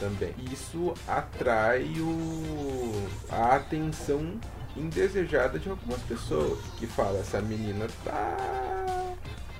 também. 0.00 0.34
Isso 0.52 0.94
atrai 1.06 1.84
o, 1.98 3.08
a 3.30 3.56
atenção 3.56 4.38
indesejada 4.76 5.58
de 5.58 5.70
algumas 5.70 6.00
pessoas 6.02 6.58
que 6.78 6.86
falam 6.86 7.20
essa 7.20 7.40
menina 7.40 7.86
tá 8.04 8.36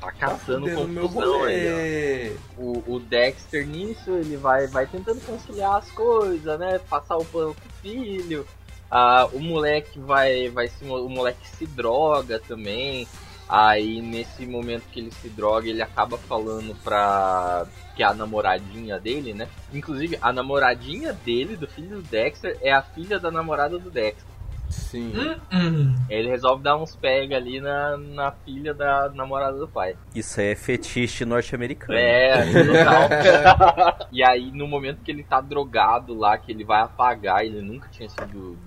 Tá 0.01 0.13
tá 0.13 0.13
caçando 0.13 0.67
meu 0.87 1.09
confusão 1.09 1.45
aí, 1.45 1.69
rolê. 1.69 2.33
ó. 2.59 2.63
O, 2.63 2.95
o 2.97 3.01
Dexter 3.01 3.67
nisso, 3.67 4.11
ele 4.11 4.37
vai, 4.37 4.67
vai 4.67 4.87
tentando 4.87 5.21
conciliar 5.25 5.77
as 5.77 5.91
coisas, 5.91 6.59
né? 6.61 6.79
Passar 6.89 7.17
o 7.17 7.25
pano 7.25 7.55
pro 7.55 7.71
filho. 7.83 8.47
Ah, 8.91 9.29
o 9.33 9.41
moleque 9.41 9.99
vai, 9.99 10.49
vai 10.51 10.69
se, 10.69 10.85
o 10.85 11.09
moleque 11.09 11.49
se 11.49 11.67
droga 11.67 12.39
também. 12.39 13.09
Aí 13.49 14.03
nesse 14.03 14.45
momento 14.45 14.85
que 14.93 14.99
ele 14.99 15.11
se 15.13 15.29
droga, 15.29 15.69
ele 15.69 15.83
acaba 15.83 16.19
falando 16.19 16.75
pra. 16.83 17.67
que 17.95 18.03
é 18.03 18.07
a 18.07 18.15
namoradinha 18.15 18.99
dele, 18.99 19.33
né? 19.33 19.49
Inclusive, 19.73 20.19
a 20.21 20.33
namoradinha 20.33 21.13
dele, 21.13 21.57
do 21.57 21.67
filho 21.67 21.97
do 21.97 22.03
Dexter, 22.03 22.59
é 22.61 22.73
a 22.73 22.83
filha 22.83 23.19
da 23.19 23.31
namorada 23.31 23.79
do 23.79 23.91
Dexter. 23.91 24.37
Sim. 24.69 25.13
Hum, 25.15 25.37
hum. 25.53 25.95
Ele 26.09 26.29
resolve 26.29 26.63
dar 26.63 26.77
uns 26.77 26.97
pega 26.97 27.37
ali 27.37 27.61
na, 27.61 27.97
na 27.97 28.33
filha 28.33 28.75
da 28.75 29.09
namorada 29.11 29.57
do 29.57 29.69
pai. 29.69 29.97
Isso 30.15 30.41
é 30.41 30.55
fetiche 30.55 31.25
norte-americano. 31.25 31.97
É, 31.97 32.43
total. 32.67 34.09
e 34.11 34.25
aí, 34.25 34.51
no 34.51 34.67
momento 34.67 35.03
que 35.03 35.11
ele 35.11 35.23
tá 35.23 35.41
drogado 35.41 36.15
lá, 36.15 36.37
que 36.37 36.51
ele 36.51 36.65
vai 36.65 36.81
apagar, 36.81 37.45
ele 37.45 37.61
nunca 37.61 37.89
tinha 37.91 38.09
sido 38.09 38.59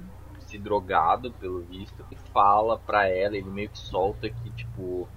se 0.50 0.58
drogado, 0.58 1.32
pelo 1.34 1.62
visto, 1.62 2.04
e 2.12 2.16
fala 2.34 2.78
pra 2.78 3.08
ela, 3.08 3.38
ele 3.38 3.50
meio 3.50 3.70
que 3.70 3.78
solta 3.78 4.30
que, 4.30 4.50
tipo, 4.50 5.08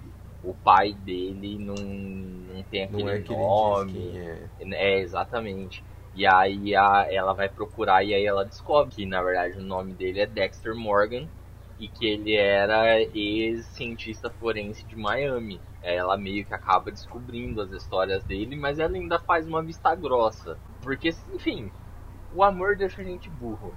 o 0.43 0.53
pai 0.53 0.93
dele 0.93 1.57
não, 1.57 1.73
não 1.75 2.63
tem 2.63 2.83
aquele 2.83 3.03
Não 3.03 3.09
é 3.09 3.19
nome. 3.19 4.17
é. 4.17 4.49
É, 4.75 4.99
exatamente. 4.99 5.83
E 6.13 6.27
aí 6.27 6.75
a, 6.75 7.07
ela 7.09 7.33
vai 7.33 7.49
procurar 7.49 8.03
e 8.03 8.13
aí 8.13 8.23
ela 8.23 8.45
descobre 8.45 8.93
que 8.93 9.05
na 9.05 9.21
verdade 9.21 9.57
o 9.57 9.63
nome 9.63 9.93
dele 9.93 10.19
é 10.19 10.27
Dexter 10.27 10.75
Morgan 10.75 11.27
e 11.79 11.87
que 11.87 12.05
ele 12.05 12.35
era 12.35 13.01
ex-cientista 13.01 14.29
forense 14.29 14.85
de 14.85 14.95
Miami. 14.95 15.59
Ela 15.81 16.15
meio 16.15 16.45
que 16.45 16.53
acaba 16.53 16.91
descobrindo 16.91 17.61
as 17.61 17.71
histórias 17.71 18.23
dele, 18.23 18.55
mas 18.55 18.77
ela 18.79 18.95
ainda 18.95 19.19
faz 19.19 19.47
uma 19.47 19.61
vista 19.63 19.93
grossa. 19.95 20.57
Porque, 20.81 21.09
enfim, 21.33 21.71
o 22.33 22.43
amor 22.43 22.75
deixa 22.75 23.01
a 23.01 23.05
gente 23.05 23.29
burro. 23.29 23.73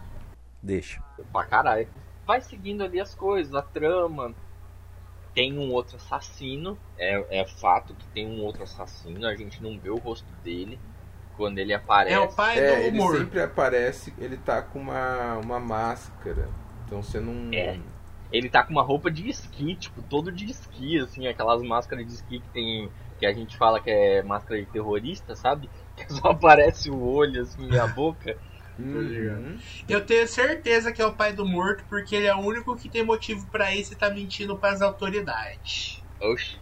Deixa. 0.66 1.00
Pra 1.32 1.44
caralho. 1.44 1.88
Vai 2.26 2.40
seguindo 2.40 2.82
ali 2.82 2.98
as 3.00 3.14
coisas, 3.14 3.54
a 3.54 3.62
trama. 3.62 4.34
Tem 5.32 5.56
um 5.56 5.70
outro 5.72 5.96
assassino. 5.96 6.76
É, 6.98 7.40
é 7.40 7.46
fato 7.46 7.94
que 7.94 8.06
tem 8.08 8.26
um 8.26 8.42
outro 8.42 8.64
assassino. 8.64 9.26
A 9.26 9.34
gente 9.36 9.62
não 9.62 9.78
vê 9.78 9.90
o 9.90 9.96
rosto 9.96 10.26
dele. 10.42 10.78
Quando 11.36 11.58
ele 11.58 11.72
aparece. 11.74 12.14
É 12.14 12.18
o 12.18 12.28
pai 12.28 12.58
É, 12.58 12.76
do 12.76 12.82
ele 12.82 12.98
humor. 12.98 13.18
sempre 13.18 13.42
aparece, 13.42 14.12
ele 14.18 14.38
tá 14.38 14.62
com 14.62 14.80
uma, 14.80 15.34
uma 15.36 15.60
máscara. 15.60 16.48
Então 16.84 17.02
você 17.02 17.20
não. 17.20 17.52
É. 17.52 17.78
Ele 18.32 18.48
tá 18.48 18.64
com 18.64 18.72
uma 18.72 18.82
roupa 18.82 19.10
de 19.10 19.28
esqui, 19.28 19.76
tipo, 19.76 20.02
todo 20.02 20.32
de 20.32 20.46
esqui, 20.46 20.98
assim, 20.98 21.28
aquelas 21.28 21.62
máscaras 21.62 22.06
de 22.06 22.12
esqui 22.12 22.40
que 22.40 22.48
tem. 22.48 22.90
que 23.18 23.26
a 23.26 23.32
gente 23.32 23.56
fala 23.56 23.78
que 23.80 23.90
é 23.90 24.22
máscara 24.22 24.58
de 24.58 24.66
terrorista, 24.66 25.36
sabe? 25.36 25.70
Que 25.96 26.12
só 26.12 26.28
aparece 26.30 26.90
o 26.90 27.02
olho, 27.02 27.40
assim, 27.42 27.70
e 27.70 27.78
a 27.78 27.86
boca. 27.86 28.36
Uhum. 28.78 29.58
Eu 29.88 30.04
tenho 30.04 30.28
certeza 30.28 30.92
que 30.92 31.00
é 31.00 31.06
o 31.06 31.14
pai 31.14 31.32
do 31.32 31.46
morto, 31.46 31.84
porque 31.88 32.14
ele 32.14 32.26
é 32.26 32.34
o 32.34 32.40
único 32.40 32.76
que 32.76 32.88
tem 32.88 33.04
motivo 33.04 33.46
pra 33.46 33.74
isso 33.74 33.92
e 33.92 33.96
tá 33.96 34.10
mentindo 34.10 34.56
pras 34.56 34.82
autoridades. 34.82 36.02
Oxi. 36.20 36.58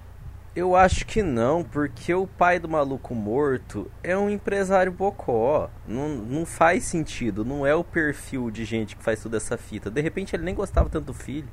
Eu 0.54 0.76
acho 0.76 1.04
que 1.04 1.20
não, 1.20 1.64
porque 1.64 2.14
o 2.14 2.28
pai 2.28 2.60
do 2.60 2.68
maluco 2.68 3.12
morto 3.12 3.90
é 4.04 4.16
um 4.16 4.30
empresário 4.30 4.92
bocó. 4.92 5.68
Não, 5.86 6.08
não 6.08 6.46
faz 6.46 6.84
sentido, 6.84 7.44
não 7.44 7.66
é 7.66 7.74
o 7.74 7.82
perfil 7.82 8.52
de 8.52 8.64
gente 8.64 8.94
que 8.94 9.02
faz 9.02 9.20
toda 9.20 9.36
essa 9.36 9.56
fita. 9.58 9.90
De 9.90 10.00
repente 10.00 10.36
ele 10.36 10.44
nem 10.44 10.54
gostava 10.54 10.88
tanto 10.88 11.06
do 11.06 11.14
filho. 11.14 11.48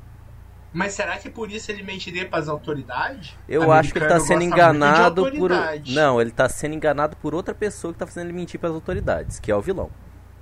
Mas 0.71 0.93
será 0.93 1.17
que 1.17 1.29
por 1.29 1.51
isso 1.51 1.71
ele 1.71 1.81
mentiria 1.81 2.27
pras 2.27 2.47
autoridades? 2.47 3.35
Eu 3.49 3.71
acho 3.71 3.91
que 3.91 3.97
ele 3.97 4.05
tá 4.05 4.15
Americano 4.15 4.39
sendo 4.39 4.53
enganado 4.53 5.31
por. 5.31 5.51
Não, 5.87 6.21
ele 6.21 6.31
tá 6.31 6.47
sendo 6.47 6.75
enganado 6.75 7.17
por 7.17 7.33
outra 7.33 7.55
pessoa 7.55 7.91
que 7.91 7.99
tá 7.99 8.05
fazendo 8.05 8.27
ele 8.27 8.33
mentir 8.33 8.59
pras 8.59 8.71
autoridades, 8.71 9.39
que 9.39 9.51
é 9.51 9.55
o 9.55 9.61
vilão. 9.61 9.89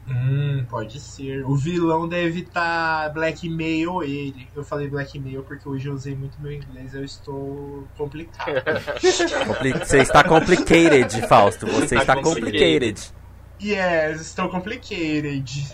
Hum, 0.10 0.66
pode 0.68 0.99
ser. 0.99 1.45
O 1.45 1.55
vilão 1.55 2.07
deve 2.07 2.39
estar 2.41 3.10
blackmail 3.14 4.01
ele. 4.03 4.47
Eu 4.55 4.64
falei 4.64 4.88
blackmail 4.89 5.43
porque 5.43 5.70
hoje 5.70 5.88
eu 5.88 5.93
usei 5.93 6.16
muito 6.16 6.41
meu 6.41 6.51
inglês, 6.51 6.93
eu 6.95 7.03
estou 7.03 7.88
complicado. 7.95 8.51
Compli- 9.47 9.74
Você 9.74 9.99
está 9.99 10.24
complicated, 10.24 11.28
Fausto. 11.28 11.68
Você 11.68 11.95
Está 11.97 12.14
está 12.14 12.16
complicated. 12.16 12.95
complicated. 12.95 13.14
yes, 13.62 14.22
estou 14.22 14.49
complicated. 14.49 15.68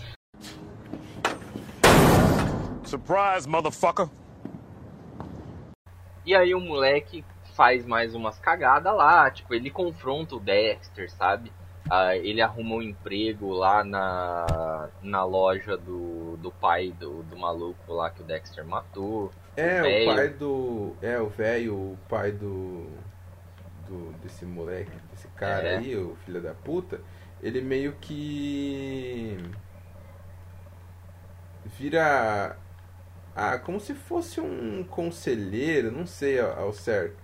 Surprise, 2.84 3.48
motherfucker. 3.48 4.08
E 6.24 6.34
aí 6.34 6.54
o 6.54 6.60
moleque 6.60 7.24
faz 7.56 7.86
mais 7.86 8.14
umas 8.14 8.38
cagadas 8.38 8.94
lá, 8.94 9.30
tipo, 9.30 9.54
ele 9.54 9.70
confronta 9.70 10.34
o 10.36 10.40
Dexter, 10.40 11.10
sabe? 11.10 11.50
Ah, 11.88 12.16
ele 12.16 12.40
arruma 12.42 12.76
um 12.76 12.82
emprego 12.82 13.52
lá 13.52 13.84
na, 13.84 14.88
na 15.02 15.24
loja 15.24 15.76
do, 15.76 16.36
do 16.38 16.50
pai 16.50 16.92
do, 16.98 17.22
do 17.22 17.36
maluco 17.36 17.92
lá 17.92 18.10
que 18.10 18.22
o 18.22 18.24
Dexter 18.24 18.64
matou. 18.66 19.30
É, 19.56 19.82
velho. 19.82 20.10
o 20.10 20.14
pai 20.14 20.28
do. 20.28 20.96
É, 21.00 21.18
o 21.20 21.28
velho, 21.28 21.74
o 21.74 21.98
pai 22.08 22.32
do. 22.32 22.86
do 23.88 24.12
desse 24.22 24.44
moleque, 24.44 24.90
desse 25.12 25.28
cara 25.28 25.68
É. 25.68 25.76
aí, 25.78 25.96
o 25.96 26.16
filho 26.24 26.40
da 26.42 26.54
puta, 26.54 27.00
ele 27.40 27.60
meio 27.60 27.92
que. 28.00 29.38
vira. 31.64 32.56
Ah, 33.34 33.58
como 33.58 33.78
se 33.78 33.94
fosse 33.94 34.40
um 34.40 34.82
conselheiro, 34.82 35.92
não 35.92 36.06
sei 36.06 36.40
ao 36.40 36.72
certo, 36.72 37.16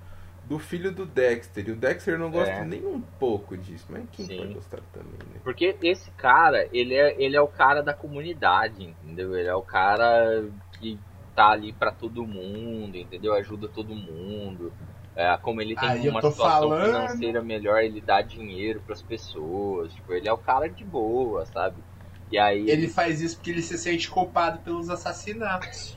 do 0.44 0.58
filho 0.58 0.92
do 0.92 1.06
Dexter. 1.06 1.68
E 1.68 1.70
o 1.72 1.76
Dexter 1.76 2.18
não 2.18 2.30
gosta 2.30 2.52
É. 2.52 2.64
nem 2.64 2.84
um 2.84 3.00
pouco 3.00 3.56
disso, 3.56 3.86
mas 3.88 4.04
quem 4.12 4.26
Sim. 4.26 4.36
pode 4.38 4.54
gostar 4.54 4.80
também, 4.92 5.12
né? 5.32 5.40
Porque 5.44 5.76
esse 5.82 6.10
cara, 6.12 6.68
ele 6.72 6.94
é, 6.94 7.14
ele 7.22 7.36
é 7.36 7.40
o 7.40 7.48
cara 7.48 7.82
da 7.82 7.94
comunidade, 7.94 8.82
entendeu? 8.84 9.36
Ele 9.36 9.48
é 9.48 9.54
o 9.54 9.62
cara 9.62 10.44
que 10.78 10.98
tá 11.34 11.50
ali 11.50 11.72
pra 11.72 11.90
todo 11.90 12.26
mundo, 12.26 12.96
entendeu? 12.96 13.34
Ajuda 13.34 13.68
todo 13.68 13.94
mundo. 13.94 14.72
É, 15.14 15.36
como 15.42 15.60
ele 15.60 15.74
tem 15.74 15.88
Aí 15.88 16.08
uma 16.08 16.22
situação 16.22 16.70
falando. 16.70 16.86
financeira 16.86 17.42
melhor, 17.42 17.82
ele 17.82 18.00
dá 18.00 18.22
dinheiro 18.22 18.80
pras 18.86 19.02
pessoas. 19.02 19.92
Tipo, 19.92 20.12
ele 20.14 20.28
é 20.28 20.32
o 20.32 20.38
cara 20.38 20.68
de 20.68 20.84
boa, 20.84 21.44
sabe? 21.46 21.76
E 22.30 22.38
aí 22.38 22.68
Ele 22.70 22.88
faz 22.88 23.20
isso 23.20 23.36
porque 23.36 23.50
ele 23.50 23.60
se 23.60 23.76
sente 23.76 24.10
culpado 24.10 24.58
pelos 24.60 24.88
assassinatos. 24.88 25.96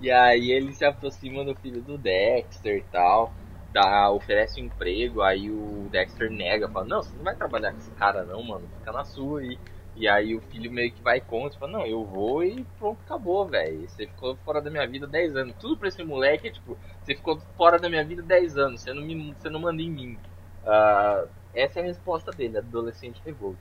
E 0.00 0.10
aí 0.10 0.50
ele 0.50 0.72
se 0.72 0.84
aproxima 0.84 1.44
do 1.44 1.54
filho 1.54 1.82
do 1.82 1.98
Dexter 1.98 2.78
e 2.78 2.82
tal, 2.82 3.32
dá, 3.76 4.10
oferece 4.10 4.60
um 4.60 4.64
emprego, 4.64 5.20
aí 5.20 5.50
o 5.50 5.88
Dexter 5.90 6.30
nega, 6.30 6.68
fala, 6.68 6.86
não, 6.86 7.02
você 7.02 7.14
não 7.16 7.24
vai 7.24 7.34
trabalhar 7.36 7.72
com 7.72 7.78
esse 7.78 7.90
cara 7.92 8.24
não, 8.24 8.42
mano, 8.42 8.66
fica 8.78 8.90
na 8.92 9.04
sua 9.04 9.40
aí. 9.40 9.58
E 9.94 10.08
aí 10.08 10.34
o 10.34 10.40
filho 10.40 10.70
meio 10.70 10.92
que 10.92 11.02
vai 11.02 11.20
contra, 11.20 11.58
fala, 11.58 11.72
não, 11.72 11.86
eu 11.86 12.04
vou 12.04 12.42
e 12.44 12.64
pronto, 12.78 13.00
acabou, 13.04 13.46
velho. 13.46 13.88
Você 13.88 14.06
ficou 14.06 14.36
fora 14.44 14.60
da 14.62 14.70
minha 14.70 14.86
vida 14.86 15.06
10 15.06 15.34
anos. 15.36 15.54
Tudo 15.58 15.76
pra 15.76 15.88
esse 15.88 16.02
moleque 16.04 16.48
é 16.48 16.50
tipo, 16.50 16.78
você 17.02 17.14
ficou 17.14 17.38
fora 17.56 17.78
da 17.78 17.88
minha 17.88 18.04
vida 18.04 18.22
10 18.22 18.56
anos, 18.58 18.80
você 18.82 18.92
não, 18.94 19.02
me, 19.02 19.34
você 19.34 19.48
não 19.50 19.60
manda 19.60 19.82
em 19.82 19.90
mim. 19.90 20.18
Ah, 20.64 21.26
essa 21.54 21.80
é 21.80 21.82
a 21.82 21.86
resposta 21.86 22.32
dele, 22.32 22.58
adolescente 22.58 23.22
revolto. 23.24 23.60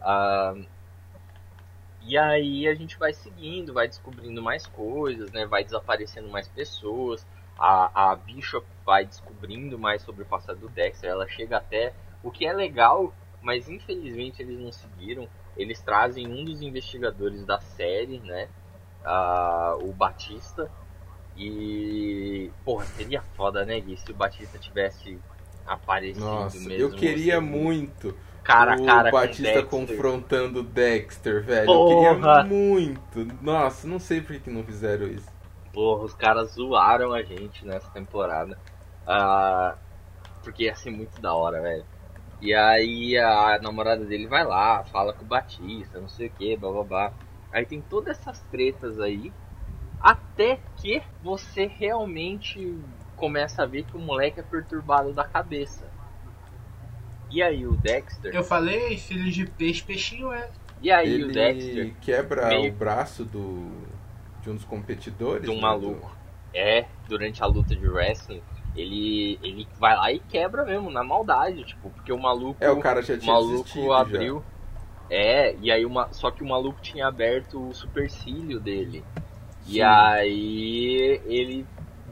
Ah, 0.00 0.54
e 2.00 2.16
aí 2.16 2.66
a 2.66 2.74
gente 2.74 2.98
vai 2.98 3.12
seguindo, 3.12 3.72
vai 3.74 3.86
descobrindo 3.88 4.42
mais 4.42 4.66
coisas, 4.66 5.30
né? 5.32 5.46
Vai 5.46 5.64
desaparecendo 5.64 6.28
mais 6.28 6.48
pessoas. 6.48 7.26
A, 7.58 8.12
a 8.12 8.16
Bishop 8.16 8.66
vai 8.86 9.04
descobrindo 9.04 9.78
mais 9.78 10.02
sobre 10.02 10.22
o 10.22 10.26
passado 10.26 10.60
do 10.60 10.68
Dexter. 10.68 11.10
Ela 11.10 11.26
chega 11.28 11.56
até. 11.56 11.92
O 12.22 12.30
que 12.30 12.46
é 12.46 12.52
legal, 12.52 13.12
mas 13.42 13.68
infelizmente 13.68 14.42
eles 14.42 14.58
não 14.58 14.72
seguiram. 14.72 15.28
Eles 15.56 15.80
trazem 15.80 16.26
um 16.26 16.44
dos 16.44 16.62
investigadores 16.62 17.44
da 17.44 17.60
série, 17.60 18.20
né? 18.20 18.48
Ah, 19.04 19.76
o 19.80 19.92
Batista. 19.92 20.70
E. 21.36 22.50
Porra, 22.64 22.84
seria 22.84 23.22
foda, 23.36 23.64
né, 23.64 23.80
Gui? 23.80 23.96
Se 23.96 24.10
o 24.10 24.14
Batista 24.14 24.58
tivesse 24.58 25.18
aparecido 25.66 26.24
Nossa, 26.24 26.58
mesmo. 26.58 26.72
eu 26.72 26.90
queria 26.90 27.38
assim, 27.38 27.46
muito 27.46 28.14
cara 28.42 28.74
a 28.74 28.76
o 28.76 28.86
cara 28.86 29.10
Batista 29.10 29.62
com 29.62 29.76
o 29.76 29.86
Dexter. 29.86 29.96
confrontando 29.96 30.60
o 30.60 30.62
Dexter, 30.62 31.44
velho. 31.44 31.66
Porra. 31.66 32.08
Eu 32.08 32.16
queria 32.16 32.44
muito. 32.44 33.24
Nossa, 33.42 33.86
não 33.86 33.98
sei 33.98 34.20
por 34.20 34.38
que 34.40 34.50
não 34.50 34.64
fizeram 34.64 35.06
isso. 35.06 35.28
Porra, 35.78 36.06
os 36.06 36.12
caras 36.12 36.54
zoaram 36.54 37.12
a 37.12 37.22
gente 37.22 37.64
nessa 37.64 37.88
temporada. 37.90 38.58
Ah, 39.06 39.76
porque 40.42 40.64
ia 40.64 40.74
ser 40.74 40.90
muito 40.90 41.20
da 41.20 41.32
hora, 41.32 41.62
velho. 41.62 41.84
E 42.42 42.52
aí 42.52 43.16
a 43.16 43.60
namorada 43.62 44.04
dele 44.04 44.26
vai 44.26 44.44
lá, 44.44 44.82
fala 44.82 45.12
com 45.12 45.22
o 45.24 45.28
Batista, 45.28 46.00
não 46.00 46.08
sei 46.08 46.26
o 46.26 46.30
que, 46.30 46.56
blá 46.56 46.72
blá 46.72 46.82
blá. 46.82 47.12
Aí 47.52 47.64
tem 47.64 47.80
todas 47.80 48.18
essas 48.18 48.40
tretas 48.50 48.98
aí. 48.98 49.32
Até 50.00 50.58
que 50.78 51.00
você 51.22 51.66
realmente 51.66 52.76
começa 53.14 53.62
a 53.62 53.66
ver 53.66 53.84
que 53.84 53.96
o 53.96 54.00
moleque 54.00 54.40
é 54.40 54.42
perturbado 54.42 55.12
da 55.12 55.22
cabeça. 55.22 55.88
E 57.30 57.40
aí 57.40 57.64
o 57.64 57.76
Dexter. 57.76 58.34
Eu 58.34 58.42
falei, 58.42 58.96
filho 58.98 59.30
de 59.30 59.46
peixe, 59.46 59.84
peixinho 59.84 60.32
é. 60.32 60.50
E 60.82 60.90
aí 60.90 61.08
o 61.22 61.26
Ele 61.26 61.32
Dexter 61.32 61.94
quebra 62.00 62.48
meio- 62.48 62.72
o 62.72 62.74
braço 62.76 63.24
do 63.24 63.86
de 64.48 64.52
um 64.52 64.56
dos 64.56 64.64
competidores. 64.64 65.42
de 65.42 65.50
um 65.50 65.56
né, 65.56 65.60
maluco. 65.60 66.10
É, 66.54 66.86
durante 67.06 67.42
a 67.42 67.46
luta 67.46 67.76
de 67.76 67.86
wrestling, 67.86 68.42
ele, 68.74 69.38
ele 69.42 69.68
vai 69.78 69.94
lá 69.94 70.10
e 70.10 70.18
quebra 70.18 70.64
mesmo, 70.64 70.90
na 70.90 71.04
maldade, 71.04 71.64
tipo, 71.64 71.90
porque 71.90 72.12
o 72.12 72.18
maluco. 72.18 72.56
É, 72.60 72.70
o 72.70 72.80
cara 72.80 73.02
já 73.02 73.14
o 73.14 73.18
tinha 73.18 73.32
maluco 73.32 73.56
desistido 73.58 73.92
abriu. 73.92 74.42
É, 75.10 75.54
e 75.56 75.70
aí 75.70 75.84
uma. 75.84 76.12
Só 76.12 76.30
que 76.30 76.42
o 76.42 76.48
maluco 76.48 76.80
tinha 76.80 77.06
aberto 77.06 77.68
o 77.68 77.74
supercílio 77.74 78.58
dele. 78.58 79.04
E 79.66 79.74
Sim. 79.74 79.82
aí 79.82 81.20
ele 81.26 81.66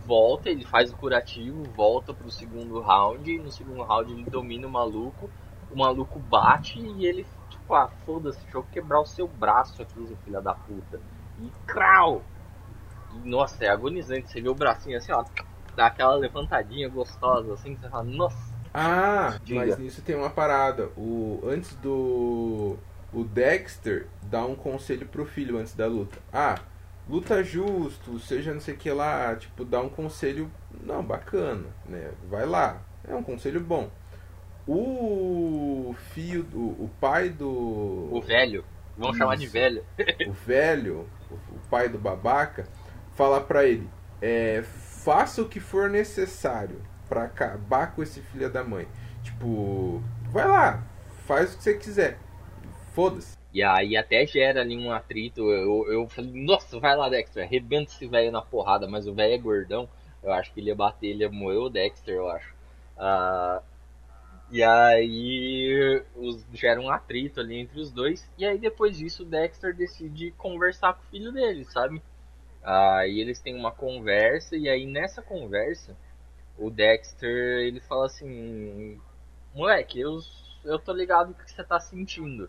volta, 0.05 0.51
ele 0.51 0.65
faz 0.65 0.93
o 0.93 0.97
curativo, 0.97 1.65
volta 1.75 2.13
pro 2.13 2.31
segundo 2.31 2.81
round, 2.81 3.29
e 3.31 3.39
no 3.39 3.51
segundo 3.51 3.83
round 3.83 4.13
ele 4.13 4.25
domina 4.25 4.67
o 4.67 4.71
maluco, 4.71 5.31
o 5.71 5.77
maluco 5.77 6.19
bate 6.19 6.79
e 6.79 7.07
ele, 7.07 7.27
tipo, 7.49 7.75
ah, 7.75 7.89
foda-se, 8.05 8.39
deixa 8.43 8.59
eu 8.59 8.63
quebrar 8.63 9.01
o 9.01 9.07
seu 9.07 9.27
braço 9.27 9.83
aqui, 9.83 10.07
seu 10.07 10.17
filho 10.19 10.41
da 10.41 10.55
puta. 10.55 11.01
E 11.41 11.51
crau! 11.67 12.23
E, 13.15 13.29
nossa, 13.29 13.65
é 13.65 13.69
agonizante, 13.69 14.31
você 14.31 14.41
vê 14.41 14.49
o 14.49 14.55
bracinho 14.55 14.97
assim, 14.97 15.13
ó, 15.13 15.25
dá 15.75 15.87
aquela 15.87 16.15
levantadinha 16.15 16.89
gostosa, 16.89 17.53
assim, 17.55 17.75
que 17.75 17.81
você 17.83 17.89
fala, 17.89 18.05
nossa, 18.05 18.55
Ah, 18.73 19.39
Diga. 19.43 19.61
mas 19.67 19.79
nisso 19.79 20.03
tem 20.03 20.17
uma 20.17 20.31
parada. 20.31 20.91
O 20.97 21.41
antes 21.47 21.75
do 21.77 22.77
o 23.13 23.25
Dexter 23.25 24.07
dá 24.23 24.45
um 24.45 24.55
conselho 24.55 25.07
pro 25.07 25.25
filho 25.25 25.57
antes 25.59 25.75
da 25.75 25.87
luta. 25.87 26.19
Ah, 26.33 26.57
luta 27.09 27.43
justo, 27.43 28.19
seja 28.19 28.53
não 28.53 28.61
sei 28.61 28.75
o 28.75 28.77
que 28.77 28.91
lá, 28.91 29.35
tipo, 29.37 29.65
dá 29.65 29.81
um 29.81 29.89
conselho, 29.89 30.51
não, 30.83 31.03
bacana, 31.03 31.65
né? 31.87 32.11
Vai 32.29 32.45
lá. 32.45 32.81
É 33.09 33.15
um 33.15 33.23
conselho 33.23 33.61
bom. 33.61 33.89
O 34.67 35.95
filho 36.13 36.43
do 36.43 36.59
o 36.59 36.91
pai 37.01 37.29
do 37.31 37.47
o 37.49 38.21
velho, 38.21 38.65
vamos 38.99 39.17
chamar 39.17 39.37
de 39.37 39.47
velho. 39.47 39.85
o 40.27 40.33
velho, 40.33 41.07
o, 41.31 41.59
pai 41.71 41.89
do 41.89 41.99
babaca, 41.99 42.67
fala 43.15 43.41
pra 43.41 43.65
ele: 43.65 43.89
é, 44.21 44.63
faça 44.63 45.43
o 45.43 45.49
que 45.49 45.61
for 45.61 45.91
necessário 45.91 46.81
pra 47.09 47.25
acabar 47.25 47.95
com 47.95 48.03
esse 48.03 48.21
filho 48.21 48.51
da 48.51 48.65
mãe. 48.65 48.87
Tipo, 49.23 50.03
vai 50.31 50.47
lá, 50.47 50.85
faz 51.27 51.55
o 51.55 51.57
que 51.57 51.63
você 51.63 51.75
quiser. 51.75 52.19
Foda-se. 52.93 53.37
E 53.53 53.63
aí 53.63 53.97
até 53.97 54.27
gera 54.27 54.61
ali 54.61 54.77
um 54.77 54.93
atrito. 54.93 55.51
Eu, 55.51 55.91
eu 55.91 56.09
falei, 56.09 56.31
nossa, 56.45 56.79
vai 56.79 56.95
lá, 56.95 57.09
Dexter, 57.09 57.45
arrebenta 57.45 57.91
esse 57.91 58.07
velho 58.07 58.31
na 58.31 58.43
porrada, 58.43 58.87
mas 58.87 59.07
o 59.07 59.15
velho 59.15 59.35
é 59.35 59.39
gordão. 59.39 59.89
Eu 60.23 60.33
acho 60.33 60.53
que 60.53 60.61
ele 60.61 60.69
ia 60.69 60.75
bater, 60.75 61.09
ele 61.09 61.23
ia 61.23 61.31
moer 61.31 61.59
o 61.59 61.71
Dexter, 61.71 62.15
eu 62.15 62.29
acho. 62.29 62.55
Ah, 62.99 63.63
e 64.51 64.63
aí 64.63 66.03
os, 66.15 66.47
gera 66.53 66.81
um 66.81 66.91
atrito 66.91 67.41
ali 67.41 67.57
entre 67.57 67.81
os 67.81 67.91
dois. 67.91 68.29
E 68.39 68.45
aí 68.45 68.59
depois 68.59 68.97
disso 68.97 69.23
o 69.23 69.27
Dexter 69.27 69.75
decide 69.75 70.31
conversar 70.33 70.95
com 70.95 71.03
o 71.03 71.07
filho 71.07 71.33
dele, 71.33 71.65
sabe? 71.65 72.01
Aí 72.63 73.21
eles 73.21 73.41
têm 73.41 73.55
uma 73.55 73.71
conversa, 73.71 74.57
e 74.57 74.69
aí 74.69 74.87
nessa 74.87 75.23
conversa, 75.23 75.97
o 76.59 76.71
Dexter 76.71 77.61
ele 77.61 77.81
fala 77.81 78.07
assim: 78.07 79.01
Moleque, 79.55 80.01
eu, 80.01 80.19
eu 80.65 80.79
tô 80.79 80.93
ligado 80.93 81.35
que 81.35 81.51
você 81.51 81.65
tá 81.65 81.79
sentindo. 81.81 82.49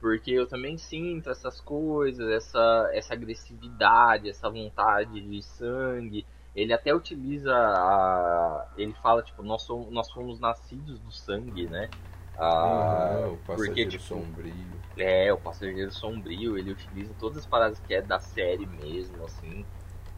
Porque 0.00 0.30
eu 0.30 0.46
também 0.46 0.78
sinto 0.78 1.28
essas 1.28 1.60
coisas, 1.60 2.30
essa, 2.30 2.90
essa 2.92 3.14
agressividade, 3.14 4.28
essa 4.30 4.48
vontade 4.48 5.20
de 5.20 5.42
sangue. 5.42 6.24
Ele 6.54 6.72
até 6.72 6.94
utiliza 6.94 7.52
a. 7.54 8.72
Ele 8.76 8.94
fala, 8.94 9.22
tipo, 9.22 9.42
nós 9.42 9.62
somos, 9.62 9.90
nós 9.92 10.10
fomos 10.10 10.40
nascidos 10.40 11.00
do 11.00 11.12
sangue, 11.12 11.68
né? 11.68 11.90
Ah, 12.36 12.98
Ah, 13.00 13.28
o 13.32 13.38
passageiro 13.38 13.48
porque, 13.54 13.86
tipo, 13.86 14.26
sombrio. 14.26 14.80
é, 14.96 15.32
o 15.32 15.38
passageiro 15.38 15.90
sombrio, 15.92 16.58
ele 16.58 16.72
utiliza 16.72 17.14
todas 17.14 17.38
as 17.38 17.46
paradas 17.46 17.80
que 17.80 17.94
é 17.94 18.02
da 18.02 18.18
série 18.18 18.66
mesmo, 18.66 19.24
assim. 19.24 19.66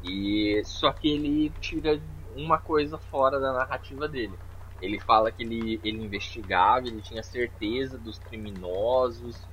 E 0.03 0.63
só 0.65 0.93
que 0.93 1.09
ele 1.09 1.51
tira 1.61 2.03
uma 2.35 2.59
coisa 2.59 2.99
fora 2.99 3.39
da 3.41 3.53
narrativa 3.53 4.09
dele. 4.09 4.39
Ele 4.81 4.99
fala 4.99 5.31
que 5.31 5.43
ele, 5.43 5.81
ele 5.85 6.03
investigava, 6.03 6.87
ele 6.89 7.03
tinha 7.03 7.23
certeza 7.23 7.99
dos 7.99 8.19
criminosos 8.19 9.49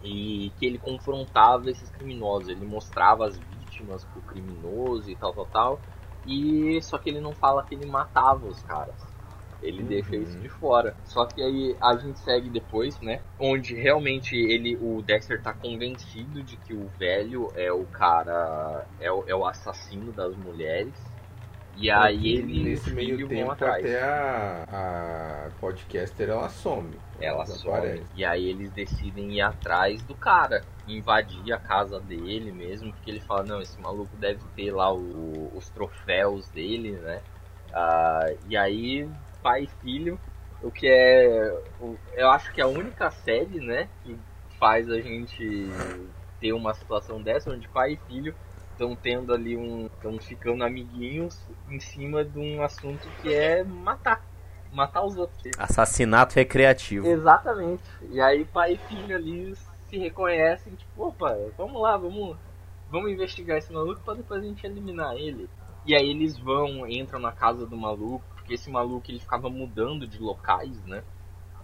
e 0.00 0.52
que 0.56 0.64
ele 0.66 0.78
confrontava 0.78 1.70
esses 1.70 1.90
criminosos. 1.90 2.48
Ele 2.48 2.64
mostrava 2.64 3.26
as 3.26 3.38
vítimas 3.38 3.67
pro 3.84 4.20
criminoso 4.22 5.10
e 5.10 5.16
tal, 5.16 5.32
tal, 5.32 5.46
tal. 5.46 5.80
E 6.26 6.80
só 6.82 6.98
que 6.98 7.08
ele 7.10 7.20
não 7.20 7.32
fala 7.32 7.64
que 7.64 7.74
ele 7.74 7.86
matava 7.86 8.46
os 8.46 8.62
caras. 8.62 8.94
Ele 9.62 9.82
deixa 9.82 10.14
isso 10.14 10.38
de 10.38 10.48
fora. 10.48 10.96
Só 11.04 11.26
que 11.26 11.42
aí 11.42 11.76
a 11.80 11.96
gente 11.96 12.18
segue 12.20 12.48
depois, 12.48 13.00
né? 13.00 13.20
Onde 13.38 13.74
realmente 13.74 14.36
ele, 14.36 14.76
o 14.76 15.02
Dexter 15.02 15.42
tá 15.42 15.52
convencido 15.52 16.42
de 16.42 16.56
que 16.56 16.72
o 16.72 16.88
velho 16.98 17.50
é 17.56 17.72
o 17.72 17.84
cara, 17.84 18.86
é 19.00 19.10
o, 19.10 19.24
é 19.26 19.34
o 19.34 19.44
assassino 19.44 20.12
das 20.12 20.36
mulheres. 20.36 20.94
E 21.76 21.90
aí 21.90 22.34
ele 22.36 22.64
Nesse 22.64 22.90
meio 22.90 23.26
tempo, 23.28 23.52
atrás. 23.52 23.84
até 23.84 24.02
a, 24.02 24.64
a 25.46 25.50
podcaster 25.60 26.28
ela 26.28 26.48
some. 26.48 26.90
Ela 27.20 27.46
some. 27.46 28.02
E 28.16 28.24
aí 28.24 28.48
eles 28.48 28.70
decidem 28.72 29.32
ir 29.34 29.40
atrás 29.40 30.02
do 30.02 30.14
cara, 30.14 30.62
invadir 30.96 31.52
a 31.52 31.58
casa 31.58 32.00
dele 32.00 32.50
mesmo, 32.52 32.92
porque 32.92 33.10
ele 33.10 33.20
fala, 33.20 33.42
não, 33.44 33.60
esse 33.60 33.78
maluco 33.80 34.16
deve 34.16 34.40
ter 34.56 34.72
lá 34.72 34.92
o- 34.92 35.50
os 35.54 35.68
troféus 35.68 36.48
dele, 36.48 36.92
né? 36.92 37.20
Ah, 37.72 38.26
e 38.48 38.56
aí, 38.56 39.08
pai 39.42 39.64
e 39.64 39.66
filho, 39.82 40.18
o 40.62 40.70
que 40.70 40.86
é. 40.88 41.52
Eu 42.14 42.30
acho 42.30 42.52
que 42.52 42.60
é 42.60 42.64
a 42.64 42.68
única 42.68 43.10
série, 43.10 43.60
né, 43.60 43.88
que 44.02 44.16
faz 44.58 44.90
a 44.90 45.00
gente 45.00 45.68
ter 46.40 46.52
uma 46.52 46.74
situação 46.74 47.22
dessa, 47.22 47.50
onde 47.50 47.68
pai 47.68 47.92
e 47.92 47.96
filho 48.08 48.34
estão 48.72 48.94
tendo 48.96 49.32
ali 49.34 49.56
um. 49.56 49.86
estão 49.86 50.18
ficando 50.18 50.64
amiguinhos 50.64 51.38
em 51.68 51.80
cima 51.80 52.24
de 52.24 52.38
um 52.38 52.62
assunto 52.62 53.08
que 53.20 53.32
é 53.32 53.62
matar. 53.64 54.22
Matar 54.72 55.02
os 55.04 55.16
outros. 55.16 55.40
Assassinato 55.58 56.34
recreativo. 56.34 57.06
Exatamente. 57.06 57.82
E 58.10 58.20
aí 58.20 58.44
pai 58.44 58.74
e 58.74 58.76
filho 58.76 59.16
ali 59.16 59.54
se 59.88 59.98
reconhecem, 59.98 60.74
tipo, 60.74 61.08
opa, 61.08 61.36
vamos 61.56 61.80
lá, 61.80 61.96
vamos, 61.96 62.36
vamos 62.90 63.10
investigar 63.10 63.58
esse 63.58 63.72
maluco 63.72 64.02
pra 64.02 64.14
depois 64.14 64.42
a 64.42 64.46
gente 64.46 64.66
eliminar 64.66 65.16
ele. 65.16 65.48
E 65.86 65.94
aí 65.94 66.10
eles 66.10 66.38
vão, 66.38 66.86
entram 66.86 67.18
na 67.18 67.32
casa 67.32 67.66
do 67.66 67.76
maluco, 67.76 68.24
porque 68.34 68.54
esse 68.54 68.70
maluco 68.70 69.10
ele 69.10 69.18
ficava 69.18 69.48
mudando 69.48 70.06
de 70.06 70.18
locais, 70.18 70.84
né? 70.84 71.02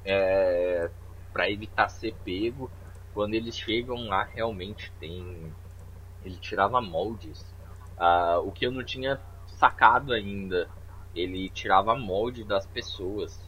É, 0.05 0.91
pra 1.33 1.51
evitar 1.51 1.89
ser 1.89 2.14
pego. 2.25 2.70
Quando 3.12 3.35
eles 3.35 3.57
chegam 3.57 4.07
lá, 4.07 4.25
realmente 4.25 4.91
tem. 4.99 5.53
Ele 6.25 6.37
tirava 6.37 6.81
moldes. 6.81 7.45
Ah, 7.99 8.41
o 8.43 8.51
que 8.51 8.66
eu 8.66 8.72
não 8.72 8.83
tinha 8.83 9.20
sacado 9.47 10.12
ainda. 10.12 10.68
Ele 11.14 11.49
tirava 11.51 11.95
molde 11.95 12.45
das 12.45 12.66
pessoas 12.66 13.39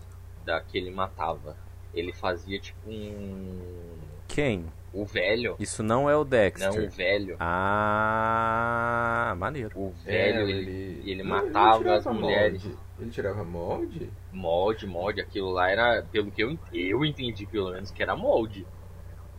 da 0.44 0.60
que 0.60 0.76
ele 0.76 0.90
matava. 0.90 1.56
Ele 1.94 2.12
fazia 2.12 2.60
tipo 2.60 2.90
um. 2.90 4.05
Quem? 4.28 4.66
O 4.92 5.04
velho. 5.04 5.56
Isso 5.58 5.82
não 5.82 6.08
é 6.08 6.16
o 6.16 6.24
Dexter. 6.24 6.72
Não, 6.72 6.84
o 6.86 6.88
velho. 6.90 7.36
Ah, 7.38 9.34
maneiro. 9.36 9.70
O 9.78 9.90
velho, 10.04 10.38
É, 10.40 10.50
ele, 10.50 11.02
ele 11.04 11.22
não, 11.22 11.30
matava 11.30 11.78
tirava 11.78 11.98
as 11.98 12.06
mulheres. 12.16 12.64
molde. 12.64 12.78
Ele 12.98 13.10
tirava 13.10 13.44
molde? 13.44 14.10
Molde, 14.32 14.86
molde, 14.86 15.20
aquilo 15.20 15.50
lá 15.50 15.70
era, 15.70 16.02
pelo 16.10 16.30
que 16.30 16.42
eu, 16.42 16.58
eu 16.72 17.04
entendi 17.04 17.44
pelo 17.46 17.72
menos, 17.72 17.90
que 17.90 18.02
era 18.02 18.16
molde. 18.16 18.66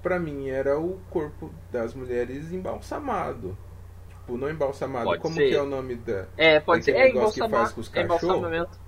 Pra 0.04 0.20
mim 0.20 0.48
era 0.48 0.80
o 0.80 1.00
corpo 1.10 1.52
das 1.72 1.96
mulheres 1.96 2.52
embalsamado. 2.52 3.58
Tipo, 4.10 4.38
não 4.38 4.50
embalsamado. 4.50 5.06
Pode 5.06 5.22
Como 5.24 5.34
ser. 5.36 5.50
que 5.50 5.56
é 5.56 5.62
o 5.62 5.66
nome 5.66 5.96
da. 5.96 6.28
É, 6.38 6.60
pode 6.60 6.86
ser. 6.86 6.92
É 6.92 7.06
negócio 7.06 7.34
que 7.34 7.40
embalsamar, 7.40 7.62
faz 7.62 7.74
com 7.74 7.82
os 7.82 7.88
é 7.90 8.04
cachorros? 8.04 8.24
embalsamamento. 8.24 8.80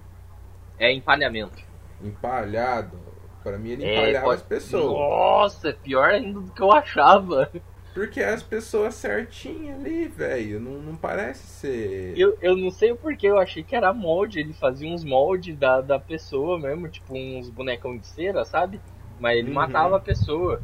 É 0.78 0.94
empalhamento. 0.94 1.64
Empalhado? 2.04 3.09
Pra 3.44 3.58
mim 3.58 3.70
ele 3.72 3.84
É, 3.84 3.86
empalhava 3.86 4.26
pode- 4.26 4.42
as 4.42 4.44
pessoas. 4.44 4.94
Nossa, 5.00 5.70
é 5.70 5.74
pior 5.74 6.10
ainda 6.12 6.40
do 6.42 6.52
que 6.52 6.62
eu 6.62 6.72
achava. 6.72 7.50
Porque 7.94 8.22
as 8.22 8.42
pessoas 8.44 8.96
certinhas 8.96 9.80
ali, 9.80 10.08
velho. 10.08 10.60
Não, 10.60 10.82
não 10.82 10.98
parece 10.98 11.46
ser. 11.48 12.16
Eu, 12.16 12.38
eu 12.42 12.56
não 12.58 12.70
sei 12.72 12.92
o 12.92 12.98
porquê, 12.98 13.28
eu 13.28 13.38
achei 13.40 13.64
que 13.64 13.76
era 13.76 13.94
molde. 13.94 14.40
Ele 14.40 14.54
fazia 14.54 14.88
uns 14.90 15.04
moldes 15.04 15.58
da, 15.58 15.82
da 15.82 16.00
pessoa 16.00 16.60
mesmo, 16.60 16.90
tipo 16.90 17.16
uns 17.16 17.50
bonecão 17.50 17.98
de 17.98 18.06
cera, 18.06 18.44
sabe? 18.46 18.82
Mas 19.18 19.38
ele 19.38 19.50
Uhum. 19.50 19.54
matava 19.54 19.98
a 19.98 20.00
pessoa. 20.00 20.62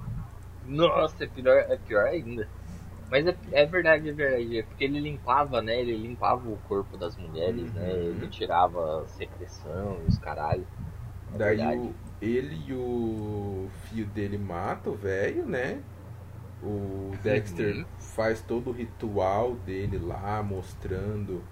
Nossa, 0.63 1.25
é 1.25 1.27
pior, 1.27 1.57
é 1.69 1.77
pior 1.77 2.05
ainda. 2.07 2.49
Mas 3.09 3.27
é, 3.27 3.37
é 3.51 3.65
verdade, 3.65 4.09
é 4.09 4.13
verdade. 4.13 4.59
É 4.59 4.63
porque 4.63 4.83
ele 4.85 4.99
limpava, 4.99 5.61
né? 5.61 5.79
Ele 5.81 5.97
limpava 5.97 6.47
o 6.49 6.57
corpo 6.59 6.97
das 6.97 7.17
mulheres, 7.17 7.73
né? 7.73 7.91
Uhum. 7.93 8.11
Ele 8.11 8.29
tirava 8.29 9.05
secreção 9.07 10.03
e 10.03 10.07
os 10.07 10.17
caralho. 10.17 10.67
É 11.33 11.37
Daí 11.37 11.57
verdade. 11.57 11.67
o, 11.67 11.95
ele 12.21 12.59
e 12.67 12.73
o 12.73 13.67
filho 13.89 14.05
dele 14.07 14.37
matam 14.37 14.93
o 14.93 14.95
velho, 14.95 15.45
né? 15.45 15.79
O 16.63 17.11
Dexter 17.21 17.75
Uhum. 17.75 17.85
faz 17.99 18.41
todo 18.41 18.69
o 18.69 18.73
ritual 18.73 19.53
dele 19.55 19.97
lá, 19.99 20.41
mostrando 20.41 21.43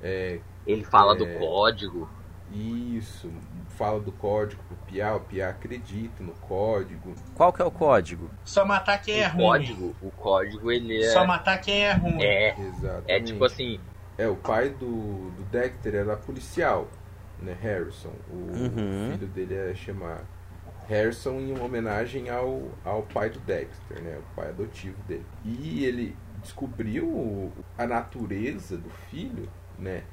é, 0.00 0.40
Ele 0.66 0.84
fala 0.84 1.12
É. 1.14 1.16
do 1.16 1.26
código. 1.38 2.08
isso, 2.54 3.30
fala 3.70 3.98
do 4.00 4.12
código 4.12 4.62
pro 4.68 4.76
Piá, 4.86 5.14
o 5.16 5.20
Piá 5.20 5.48
acredita 5.50 6.22
no 6.22 6.32
código. 6.34 7.14
Qual 7.34 7.52
que 7.52 7.62
é 7.62 7.64
o 7.64 7.70
código? 7.70 8.28
Só 8.44 8.64
matar 8.64 8.98
quem 9.00 9.20
é 9.22 9.28
o 9.28 9.30
ruim. 9.32 9.42
código, 9.44 9.96
o 10.02 10.10
código 10.10 10.70
ele 10.70 11.02
é. 11.02 11.08
Só 11.10 11.24
matar 11.26 11.58
quem 11.60 11.84
é 11.84 11.92
ruim. 11.92 12.22
É, 12.22 12.58
Exatamente. 12.60 13.10
é 13.10 13.20
tipo 13.20 13.44
assim, 13.44 13.80
É, 14.18 14.28
o 14.28 14.36
pai 14.36 14.68
do, 14.68 15.30
do 15.30 15.42
Dexter 15.50 15.94
era 15.94 16.16
policial, 16.16 16.86
né? 17.42 17.56
Harrison. 17.60 18.12
O 18.30 18.34
Uhum. 18.34 19.10
filho 19.12 19.26
dele 19.28 19.54
é 19.54 19.74
chama 19.74 20.20
Harrison 20.88 21.38
em 21.40 21.58
homenagem 21.58 22.28
ao, 22.30 22.70
ao 22.84 23.02
pai 23.02 23.30
do 23.30 23.38
Dexter, 23.40 24.00
né? 24.02 24.18
O 24.18 24.34
pai 24.36 24.48
adotivo 24.50 24.96
dele. 25.06 25.26
E 25.44 25.84
ele 25.84 26.16
descobriu 26.40 27.52
a 27.78 27.86
natureza 27.86 28.76
do 28.76 28.90
filho 29.10 29.48
né? 29.78 30.04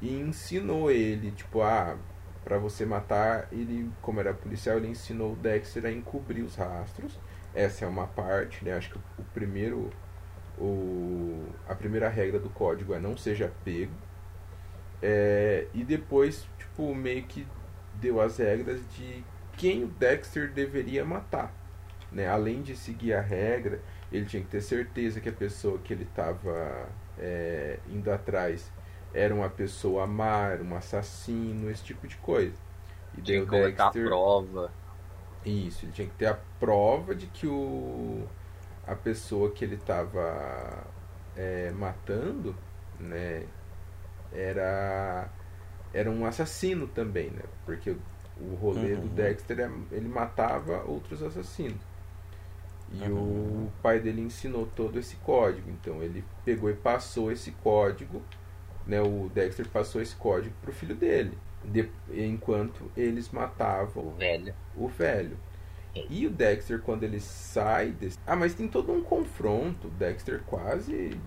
E 0.00 0.18
ensinou 0.18 0.90
ele, 0.90 1.30
tipo, 1.30 1.62
ah, 1.62 1.96
para 2.44 2.58
você 2.58 2.84
matar, 2.84 3.46
ele, 3.52 3.88
como 4.00 4.18
era 4.18 4.34
policial, 4.34 4.76
ele 4.78 4.88
ensinou 4.88 5.32
o 5.32 5.36
Dexter 5.36 5.86
a 5.86 5.92
encobrir 5.92 6.42
os 6.42 6.56
rastros. 6.56 7.18
Essa 7.54 7.84
é 7.84 7.88
uma 7.88 8.06
parte, 8.06 8.64
né? 8.64 8.72
Acho 8.72 8.90
que 8.90 8.98
o 9.18 9.24
primeiro 9.32 9.90
o, 10.58 11.46
a 11.68 11.74
primeira 11.74 12.08
regra 12.08 12.38
do 12.38 12.50
código 12.50 12.94
é 12.94 12.98
não 12.98 13.16
seja 13.16 13.52
pego. 13.64 13.92
É, 15.00 15.66
e 15.74 15.82
depois, 15.84 16.46
tipo, 16.72 16.94
meio 16.94 17.22
que 17.24 17.46
deu 17.94 18.20
as 18.20 18.38
regras 18.38 18.80
de 18.96 19.22
quem 19.56 19.84
o 19.84 19.88
Dexter 19.88 20.50
deveria 20.50 21.04
matar. 21.04 21.54
Né? 22.10 22.26
Além 22.28 22.62
de 22.62 22.74
seguir 22.74 23.14
a 23.14 23.20
regra, 23.20 23.80
ele 24.10 24.26
tinha 24.26 24.42
que 24.42 24.48
ter 24.48 24.60
certeza 24.60 25.20
que 25.20 25.28
a 25.28 25.32
pessoa 25.32 25.78
que 25.78 25.92
ele 25.92 26.04
estava 26.04 26.88
é, 27.18 27.78
indo 27.88 28.10
atrás 28.10 28.70
era 29.14 29.34
uma 29.34 29.48
pessoa 29.48 30.06
má, 30.06 30.48
era 30.48 30.62
um 30.62 30.74
assassino, 30.74 31.70
esse 31.70 31.84
tipo 31.84 32.06
de 32.08 32.16
coisa. 32.16 32.56
E 33.16 33.20
tinha 33.20 33.40
que 33.40 33.46
colocar 33.46 33.84
Dexter... 33.84 34.06
a 34.06 34.08
prova. 34.08 34.72
Isso, 35.44 35.84
ele 35.84 35.92
tinha 35.92 36.08
que 36.08 36.14
ter 36.14 36.26
a 36.26 36.38
prova 36.58 37.14
de 37.14 37.26
que 37.26 37.46
o 37.46 38.26
a 38.86 38.96
pessoa 38.96 39.50
que 39.50 39.64
ele 39.64 39.76
estava 39.76 40.84
é, 41.36 41.70
matando, 41.70 42.54
né, 42.98 43.46
era 44.32 45.30
era 45.92 46.10
um 46.10 46.24
assassino 46.24 46.86
também, 46.86 47.30
né? 47.30 47.42
Porque 47.64 47.94
o 48.40 48.54
rolê 48.54 48.94
uhum. 48.94 49.02
do 49.02 49.08
Dexter 49.08 49.60
é, 49.60 49.70
ele 49.90 50.08
matava 50.08 50.82
outros 50.84 51.22
assassinos. 51.22 51.80
E 52.92 53.02
uhum. 53.04 53.66
o 53.66 53.72
pai 53.82 54.00
dele 54.00 54.20
ensinou 54.20 54.66
todo 54.66 54.98
esse 54.98 55.16
código. 55.16 55.70
Então 55.70 56.02
ele 56.02 56.24
pegou 56.44 56.70
e 56.70 56.74
passou 56.74 57.30
esse 57.30 57.50
código, 57.52 58.22
né? 58.86 59.00
O 59.00 59.30
Dexter 59.32 59.68
passou 59.68 60.00
esse 60.00 60.16
código 60.16 60.54
pro 60.60 60.72
filho 60.72 60.94
dele, 60.94 61.36
de, 61.64 61.88
enquanto 62.12 62.90
eles 62.96 63.30
matavam 63.30 64.08
o 64.08 64.10
velho. 64.12 64.54
O 64.76 64.88
velho. 64.88 65.36
E 66.08 66.26
o 66.26 66.30
Dexter, 66.30 66.80
quando 66.80 67.02
ele 67.02 67.20
sai 67.20 67.90
desse... 67.90 68.18
Ah, 68.26 68.34
mas 68.34 68.54
tem 68.54 68.66
todo 68.66 68.90
um 68.90 69.02
confronto. 69.02 69.88
O 69.88 69.90
Dexter 69.90 70.42
quase 70.46 71.20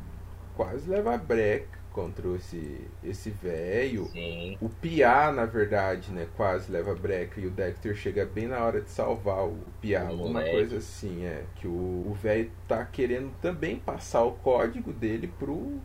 quase 0.55 0.89
leva 0.89 1.17
breca 1.17 1.84
contra 1.95 2.27
esse 2.35 2.81
esse 3.01 3.29
velho. 3.29 4.11
O 4.59 4.67
Pia, 4.67 5.31
na 5.31 5.45
verdade, 5.45 6.11
né, 6.11 6.27
quase 6.35 6.69
leva 6.69 6.93
breca 6.93 7.39
e 7.39 7.47
o 7.47 7.49
Dexter 7.49 7.95
chega 7.95 8.25
bem 8.25 8.47
na 8.47 8.59
hora 8.59 8.81
de 8.81 8.89
salvar 8.89 9.47
o 9.47 9.57
Pia, 9.79 10.05
alguma 10.05 10.43
coisa 10.43 10.77
assim, 10.77 11.23
é, 11.23 11.45
que 11.55 11.65
o 11.65 12.13
velho 12.21 12.51
tá 12.67 12.83
querendo 12.83 13.31
também 13.41 13.79
passar 13.79 14.23
o 14.25 14.33
código 14.33 14.91
dele 14.91 15.31
pro 15.39 15.79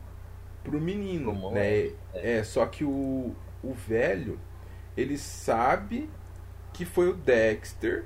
pro 0.64 0.80
menino, 0.80 1.32
Como 1.32 1.52
né? 1.52 1.92
É. 2.12 2.38
é, 2.38 2.42
só 2.44 2.66
que 2.66 2.84
o 2.84 3.32
o 3.62 3.72
velho 3.72 4.40
ele 4.96 5.16
sabe 5.16 6.10
que 6.72 6.84
foi 6.84 7.08
o 7.08 7.14
Dexter 7.14 8.04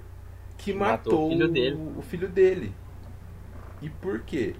que 0.59 0.75
matou, 0.75 1.13
matou 1.13 1.27
o, 1.27 1.31
filho 1.31 1.49
dele. 1.49 1.79
o 1.97 2.03
filho 2.03 2.29
dele. 2.29 2.75
E 3.81 3.89
por 3.89 4.21
quê? 4.21 4.55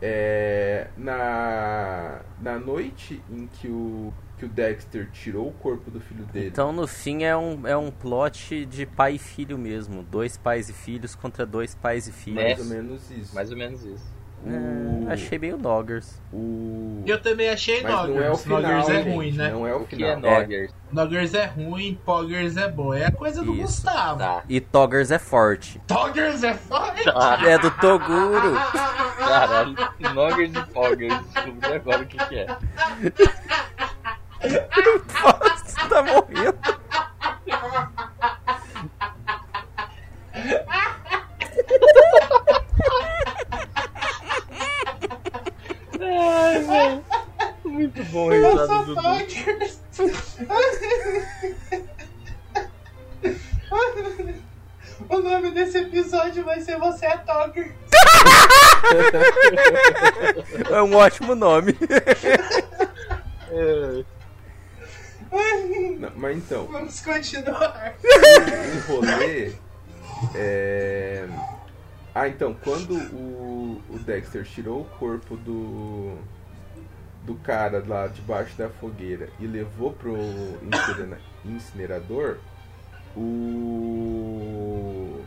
É, 0.00 0.88
na, 0.96 2.20
na 2.40 2.58
noite 2.58 3.22
em 3.30 3.46
que 3.46 3.68
o, 3.68 4.12
que 4.36 4.44
o 4.44 4.48
Dexter 4.48 5.10
tirou 5.10 5.48
o 5.48 5.52
corpo 5.52 5.90
do 5.90 6.00
filho 6.00 6.24
dele. 6.26 6.48
Então, 6.48 6.72
no 6.72 6.86
fim, 6.86 7.24
é 7.24 7.36
um, 7.36 7.66
é 7.66 7.76
um 7.76 7.90
plot 7.90 8.66
de 8.66 8.84
pai 8.84 9.14
e 9.14 9.18
filho 9.18 9.56
mesmo. 9.56 10.02
Dois 10.02 10.36
pais 10.36 10.68
e 10.68 10.72
filhos 10.72 11.14
contra 11.14 11.46
dois 11.46 11.74
pais 11.74 12.06
e 12.06 12.12
filhos. 12.12 12.42
Mais 12.42 12.58
ou 12.58 12.66
menos 12.66 13.10
isso. 13.10 13.34
Mais 13.34 13.50
ou 13.50 13.56
menos 13.56 13.84
isso. 13.84 14.16
O... 14.44 15.08
É, 15.08 15.12
achei 15.12 15.38
meio 15.38 15.56
Doggers. 15.56 16.20
O... 16.32 17.02
Eu 17.06 17.20
também 17.20 17.48
achei 17.48 17.82
Mas 17.82 17.92
Noggers. 17.92 18.16
Não 18.16 18.24
é 18.24 18.30
o 18.30 18.36
final, 18.36 18.60
Noggers 18.60 18.88
é 18.88 18.94
gente, 19.02 19.14
ruim, 19.14 19.32
né? 19.32 19.50
Não 19.50 19.66
é 19.66 19.74
o 19.74 19.84
final. 19.84 19.84
O 19.84 19.86
que 19.86 20.04
é 20.04 20.16
Noggers? 20.16 20.70
É. 20.70 20.74
Noggers 20.94 21.34
é 21.34 21.44
ruim, 21.46 22.00
Poggers 22.04 22.56
é 22.56 22.68
bom. 22.68 22.94
É 22.94 23.06
a 23.06 23.12
coisa 23.12 23.42
do 23.42 23.52
Isso. 23.52 23.62
Gustavo. 23.62 24.18
Tá. 24.18 24.42
E 24.48 24.60
Toggers 24.60 25.10
é 25.10 25.18
forte. 25.18 25.80
Toggers 25.86 26.44
é 26.44 26.54
forte? 26.54 27.04
Tá. 27.04 27.38
É 27.44 27.58
do 27.58 27.70
Toguro. 27.72 28.54
Caralho, 29.18 29.74
Noggers 30.14 30.54
e 30.54 30.62
Poggers. 30.72 31.14
Descobri 31.34 31.72
agora 31.72 32.02
o 32.02 32.06
que, 32.06 32.16
que 32.16 32.38
é. 32.38 32.46
Você 35.66 35.88
tá 35.88 36.02
morrendo. 36.02 36.58
Ai, 46.00 46.62
velho. 46.62 47.04
Muito 47.76 48.02
bom 48.04 48.30
risada 48.30 48.84
do 48.84 48.94
O 55.10 55.18
nome 55.18 55.50
desse 55.50 55.76
episódio 55.78 56.42
vai 56.42 56.58
ser 56.62 56.78
Você 56.78 57.04
é 57.04 57.18
Togger. 57.18 57.74
É 60.70 60.82
um 60.82 60.94
ótimo 60.94 61.34
nome. 61.34 61.76
É. 63.48 64.04
Não, 65.98 66.12
mas 66.16 66.38
então. 66.38 66.66
Vamos 66.66 67.00
continuar. 67.00 67.94
O, 68.88 68.92
o 68.92 69.00
rolê 69.00 69.52
é 70.34 71.28
ah, 72.18 72.28
então, 72.28 72.56
quando 72.64 72.94
o, 72.94 73.82
o 73.90 73.98
Dexter 73.98 74.42
tirou 74.46 74.80
o 74.80 74.84
corpo 74.98 75.36
do 75.36 76.16
do 77.26 77.34
cara 77.34 77.82
lá 77.86 78.06
debaixo 78.06 78.56
da 78.56 78.70
fogueira 78.70 79.28
e 79.40 79.46
levou 79.46 79.92
pro 79.92 80.16
incinerador, 81.44 82.38
o 83.16 85.24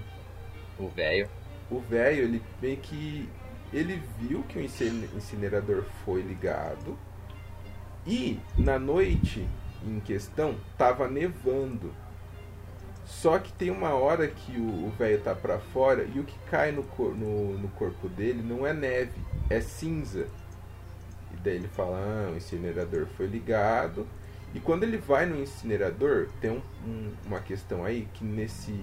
o 0.79 0.87
velho, 0.87 1.29
o 1.69 1.79
velho, 1.79 2.23
ele 2.23 2.41
meio 2.61 2.77
que 2.77 3.29
ele 3.71 4.01
viu 4.17 4.41
que 4.43 4.57
o 4.57 4.61
incinerador 4.61 5.83
foi 6.03 6.21
ligado 6.21 6.97
e 8.07 8.39
na 8.57 8.79
noite 8.79 9.47
em 9.85 9.99
questão 9.99 10.55
tava 10.77 11.07
nevando. 11.07 11.93
Só 13.05 13.39
que 13.39 13.51
tem 13.51 13.71
uma 13.71 13.89
hora 13.89 14.27
que 14.27 14.57
o 14.57 14.91
velho 14.97 15.19
tá 15.21 15.33
para 15.33 15.59
fora 15.59 16.03
e 16.03 16.19
o 16.19 16.23
que 16.23 16.37
cai 16.49 16.71
no, 16.71 16.83
no, 17.15 17.57
no, 17.57 17.67
corpo 17.69 18.07
dele 18.07 18.43
não 18.43 18.65
é 18.65 18.73
neve, 18.73 19.19
é 19.49 19.59
cinza. 19.59 20.27
Daí 21.43 21.55
ele 21.55 21.67
fala: 21.67 21.97
ah, 21.97 22.31
o 22.31 22.37
incinerador 22.37 23.07
foi 23.17 23.27
ligado. 23.27 24.07
E 24.53 24.59
quando 24.59 24.83
ele 24.83 24.97
vai 24.97 25.25
no 25.25 25.39
incinerador, 25.39 26.27
tem 26.41 26.51
um, 26.51 26.61
um, 26.87 27.11
uma 27.27 27.39
questão 27.39 27.85
aí 27.85 28.07
que 28.13 28.23
nesse 28.23 28.73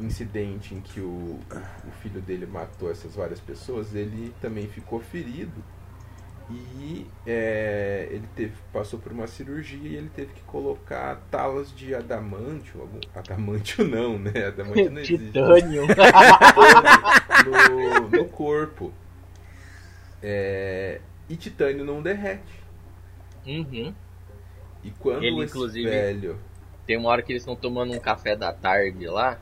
incidente 0.00 0.74
em 0.74 0.80
que 0.80 1.00
o, 1.00 1.38
o 1.86 1.90
filho 2.02 2.20
dele 2.20 2.46
matou 2.46 2.90
essas 2.90 3.14
várias 3.14 3.40
pessoas, 3.40 3.94
ele 3.94 4.34
também 4.40 4.68
ficou 4.68 5.00
ferido 5.00 5.62
e 6.50 7.06
é, 7.26 8.08
ele 8.10 8.26
teve, 8.34 8.54
passou 8.72 8.98
por 8.98 9.12
uma 9.12 9.26
cirurgia 9.26 9.86
e 9.86 9.96
ele 9.96 10.08
teve 10.08 10.32
que 10.32 10.40
colocar 10.42 11.16
talas 11.30 11.70
de 11.76 11.94
adamantio, 11.94 12.80
algum, 12.80 13.00
adamantio 13.14 13.84
não, 13.86 14.18
né? 14.18 14.46
Adamantio 14.46 14.90
não 14.90 15.00
existe. 15.00 15.26
Titânio. 15.26 15.82
no, 17.70 18.08
no 18.08 18.24
corpo. 18.26 18.92
É, 20.22 21.00
e 21.28 21.36
titânio 21.36 21.84
não 21.84 22.02
derrete. 22.02 22.62
Uhum. 23.46 23.94
E 24.82 24.90
quando 24.90 25.24
ele, 25.24 25.44
inclusive, 25.44 25.88
velho... 25.88 26.38
Tem 26.86 26.96
uma 26.96 27.10
hora 27.10 27.22
que 27.22 27.32
eles 27.32 27.42
estão 27.42 27.54
tomando 27.54 27.92
um 27.92 27.98
café 28.00 28.34
da 28.34 28.52
tarde 28.52 29.06
lá, 29.06 29.38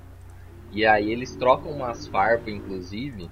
e 0.73 0.85
aí 0.85 1.11
eles 1.11 1.37
trocam 1.37 1.71
umas 1.71 2.07
farpas, 2.09 2.53
inclusive, 2.53 3.31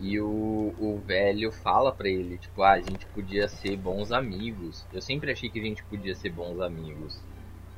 e 0.00 0.20
o, 0.20 0.72
o 0.78 1.02
velho 1.04 1.50
fala 1.50 1.90
pra 1.90 2.08
ele, 2.08 2.38
tipo, 2.38 2.62
ah, 2.62 2.72
a 2.72 2.80
gente 2.80 3.04
podia 3.06 3.48
ser 3.48 3.76
bons 3.76 4.12
amigos. 4.12 4.86
Eu 4.92 5.00
sempre 5.00 5.32
achei 5.32 5.50
que 5.50 5.58
a 5.58 5.62
gente 5.62 5.82
podia 5.84 6.14
ser 6.14 6.30
bons 6.30 6.60
amigos. 6.60 7.20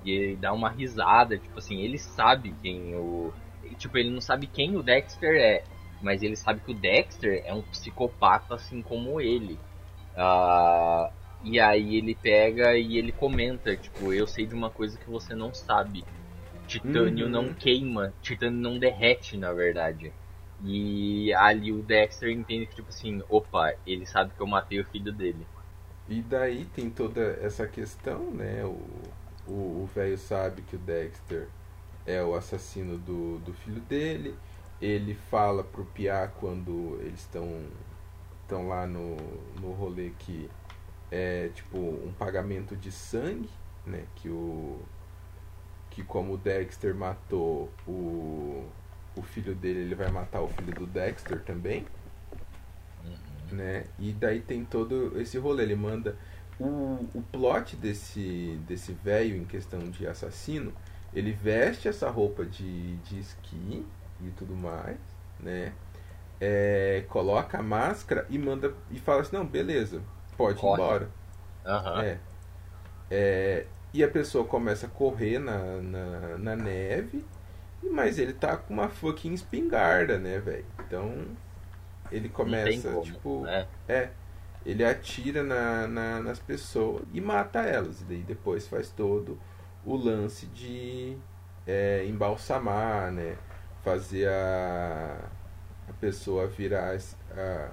E 0.05 0.11
ele 0.11 0.37
dá 0.37 0.53
uma 0.53 0.69
risada, 0.69 1.39
tipo 1.39 1.59
assim, 1.59 1.81
ele 1.81 1.99
sabe 1.99 2.55
quem 2.63 2.95
o. 2.95 3.33
Tipo, 3.79 3.97
ele 3.97 4.11
não 4.11 4.21
sabe 4.21 4.47
quem 4.47 4.77
o 4.77 4.83
Dexter 4.83 5.35
é, 5.37 5.65
mas 6.03 6.23
ele 6.23 6.37
sabe 6.37 6.61
que 6.61 6.73
o 6.73 6.75
Dexter 6.75 7.43
é 7.45 7.55
um 7.55 7.63
psicopata 7.63 8.55
assim 8.55 8.83
como 8.83 9.21
ele. 9.21 9.59
Uh, 10.17 11.13
e 11.43 11.59
aí 11.59 11.97
ele 11.97 12.15
pega 12.15 12.77
e 12.77 12.99
ele 12.99 13.13
comenta, 13.13 13.77
tipo, 13.77 14.13
eu 14.13 14.27
sei 14.27 14.47
de 14.47 14.55
uma 14.55 14.71
coisa 14.71 14.99
que 14.99 15.09
você 15.09 15.35
não 15.35 15.55
sabe. 15.55 16.05
Titânio 16.67 17.27
uhum. 17.27 17.33
não 17.33 17.55
queima, 17.55 18.13
titânio 18.23 18.61
não 18.61 18.79
derrete, 18.79 19.37
na 19.37 19.53
verdade. 19.53 20.13
E 20.63 21.33
ali 21.35 21.73
o 21.73 21.83
Dexter 21.83 22.31
entende 22.31 22.67
que, 22.67 22.77
tipo 22.77 22.91
assim, 22.91 23.23
opa, 23.29 23.75
ele 23.87 24.07
sabe 24.07 24.33
que 24.37 24.41
eu 24.41 24.47
matei 24.47 24.81
o 24.81 24.85
filho 24.85 25.13
dele. 25.13 25.47
E 26.09 26.21
daí 26.21 26.67
tem 26.67 26.91
toda 26.91 27.39
essa 27.41 27.67
questão, 27.67 28.31
né? 28.31 28.65
O 29.47 29.89
velho 29.95 30.19
sabe 30.19 30.63
que 30.63 30.77
o 30.77 30.79
Dexter 30.79 31.49
é 32.07 32.23
o 32.23 32.35
assassino 32.35 32.99
do, 32.99 33.39
do 33.39 33.53
filho 33.53 33.81
dele. 33.81 34.35
Ele 34.81 35.15
fala 35.15 35.65
pro 35.65 35.85
Pia 35.85 36.31
quando 36.39 36.99
eles 37.01 37.21
estão 37.21 37.65
estão 38.51 38.67
lá 38.67 38.85
no, 38.85 39.17
no 39.61 39.71
rolê 39.73 40.11
que 40.19 40.51
é 41.11 41.51
tipo 41.55 41.79
um 41.79 42.13
pagamento 42.19 42.75
de 42.75 42.91
sangue, 42.91 43.49
né? 43.87 44.05
Que 44.17 44.29
o 44.29 44.81
que 45.89 46.03
como 46.05 46.35
o 46.35 46.37
Dexter 46.37 46.95
matou 46.95 47.69
o, 47.87 48.65
o 49.17 49.23
filho 49.23 49.55
dele, 49.55 49.81
ele 49.81 49.95
vai 49.95 50.11
matar 50.11 50.41
o 50.41 50.49
filho 50.49 50.73
do 50.73 50.87
Dexter 50.87 51.41
também, 51.43 51.85
né? 53.51 53.85
E 53.99 54.13
daí 54.13 54.41
tem 54.41 54.65
todo 54.65 55.21
esse 55.21 55.39
rolê, 55.39 55.63
ele 55.63 55.77
manda 55.77 56.17
o, 56.59 57.09
o 57.15 57.23
plot 57.33 57.77
desse 57.77 58.59
desse 58.67 58.93
velho 58.93 59.37
em 59.37 59.45
questão 59.45 59.79
de 59.91 60.07
assassino, 60.07 60.73
ele 61.15 61.33
veste 61.33 61.89
essa 61.89 62.11
roupa 62.11 62.45
de, 62.45 62.97
de 62.99 63.19
esqui 63.19 63.87
e 64.21 64.31
tudo 64.31 64.55
mais, 64.57 64.99
né? 65.39 65.73
É, 66.41 67.05
coloca 67.09 67.59
a 67.59 67.63
máscara 67.63 68.27
e 68.31 68.39
manda 68.39 68.75
e 68.91 68.99
fala 68.99 69.21
assim, 69.23 69.37
não, 69.37 69.47
beleza, 69.47 70.03
pode 70.37 70.59
ir 70.59 70.61
Corre. 70.61 70.83
embora. 70.83 71.09
Aham. 71.67 72.03
É. 72.03 72.19
É, 73.11 73.67
e 73.93 74.03
a 74.05 74.09
pessoa 74.09 74.45
começa 74.45 74.87
a 74.87 74.91
correr 74.91 75.39
na, 75.39 75.59
na, 75.83 76.39
na 76.39 76.57
neve, 76.57 77.25
mas 77.83 78.19
ele 78.19 78.33
tá 78.33 78.57
com 78.57 78.75
uma 78.75 78.89
fucking 78.89 79.33
espingarda, 79.35 80.19
né, 80.19 80.39
velho? 80.39 80.67
Então 80.87 81.37
ele 82.11 82.29
começa, 82.29 82.91
como, 82.91 83.03
tipo. 83.03 83.43
né? 83.43 83.67
É. 83.89 84.11
Ele 84.65 84.85
atira 84.85 85.43
na, 85.43 85.87
na- 85.89 86.21
nas 86.21 86.39
pessoas 86.39 87.03
e 87.13 87.21
mata 87.21 87.61
elas. 87.61 88.01
E 88.03 88.05
daí 88.05 88.23
depois 88.23 88.69
faz 88.69 88.91
todo 88.91 89.39
o 89.85 89.97
lance 89.97 90.47
de 90.47 91.17
é, 91.67 92.05
embalsamar, 92.07 93.11
né? 93.13 93.37
Fazer 93.83 94.29
a, 94.29 95.19
a 95.91 95.93
pessoa 96.01 96.47
virar. 96.47 96.97
a- 97.37 97.71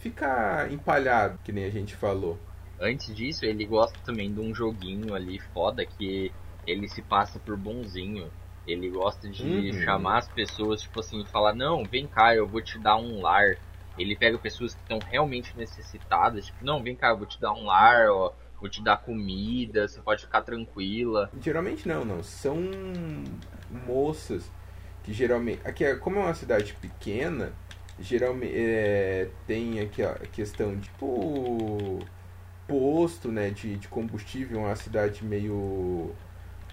ficar 0.00 0.72
empalhado, 0.72 1.38
que 1.44 1.50
nem 1.52 1.64
a 1.64 1.70
gente 1.70 1.94
falou. 1.96 2.38
Antes 2.80 3.14
disso, 3.14 3.44
ele 3.44 3.64
gosta 3.66 3.98
também 4.04 4.32
de 4.32 4.38
um 4.40 4.54
joguinho 4.54 5.12
ali 5.14 5.40
foda 5.52 5.84
que 5.84 6.32
ele 6.66 6.88
se 6.88 7.02
passa 7.02 7.38
por 7.40 7.56
bonzinho. 7.56 8.30
Ele 8.66 8.88
gosta 8.90 9.28
de 9.28 9.42
Uhum. 9.42 9.72
chamar 9.84 10.18
as 10.18 10.28
pessoas, 10.28 10.82
tipo 10.82 11.00
assim, 11.00 11.24
falar, 11.24 11.52
não, 11.54 11.84
vem 11.84 12.06
cá, 12.06 12.34
eu 12.34 12.46
vou 12.46 12.60
te 12.62 12.78
dar 12.78 12.96
um 12.96 13.20
lar. 13.20 13.56
Ele 13.98 14.14
pega 14.14 14.38
pessoas 14.38 14.74
que 14.74 14.80
estão 14.82 14.98
realmente 15.10 15.56
necessitadas, 15.56 16.46
tipo, 16.46 16.64
não, 16.64 16.80
vem 16.82 16.94
cá, 16.94 17.08
eu 17.08 17.16
vou 17.16 17.26
te 17.26 17.40
dar 17.40 17.52
um 17.52 17.64
lar, 17.64 18.08
ó, 18.10 18.32
vou 18.60 18.68
te 18.70 18.80
dar 18.84 18.98
comida, 18.98 19.88
você 19.88 20.00
pode 20.00 20.22
ficar 20.22 20.42
tranquila. 20.42 21.28
Geralmente 21.40 21.88
não, 21.88 22.04
não. 22.04 22.22
São 22.22 22.56
moças 23.86 24.48
que 25.08 25.14
geralmente. 25.14 25.60
Aqui, 25.64 25.84
é- 25.84 25.96
como 25.96 26.18
é 26.18 26.20
uma 26.20 26.34
cidade 26.34 26.74
pequena, 26.74 27.52
geralmente 27.98 28.52
é, 28.54 29.28
tem 29.46 29.80
aqui 29.80 30.02
a 30.02 30.14
questão 30.32 30.76
de 30.76 30.82
tipo 30.82 31.98
posto 32.66 33.28
né, 33.32 33.48
de, 33.50 33.76
de 33.76 33.88
combustível, 33.88 34.60
uma 34.60 34.76
cidade 34.76 35.24
meio. 35.24 36.14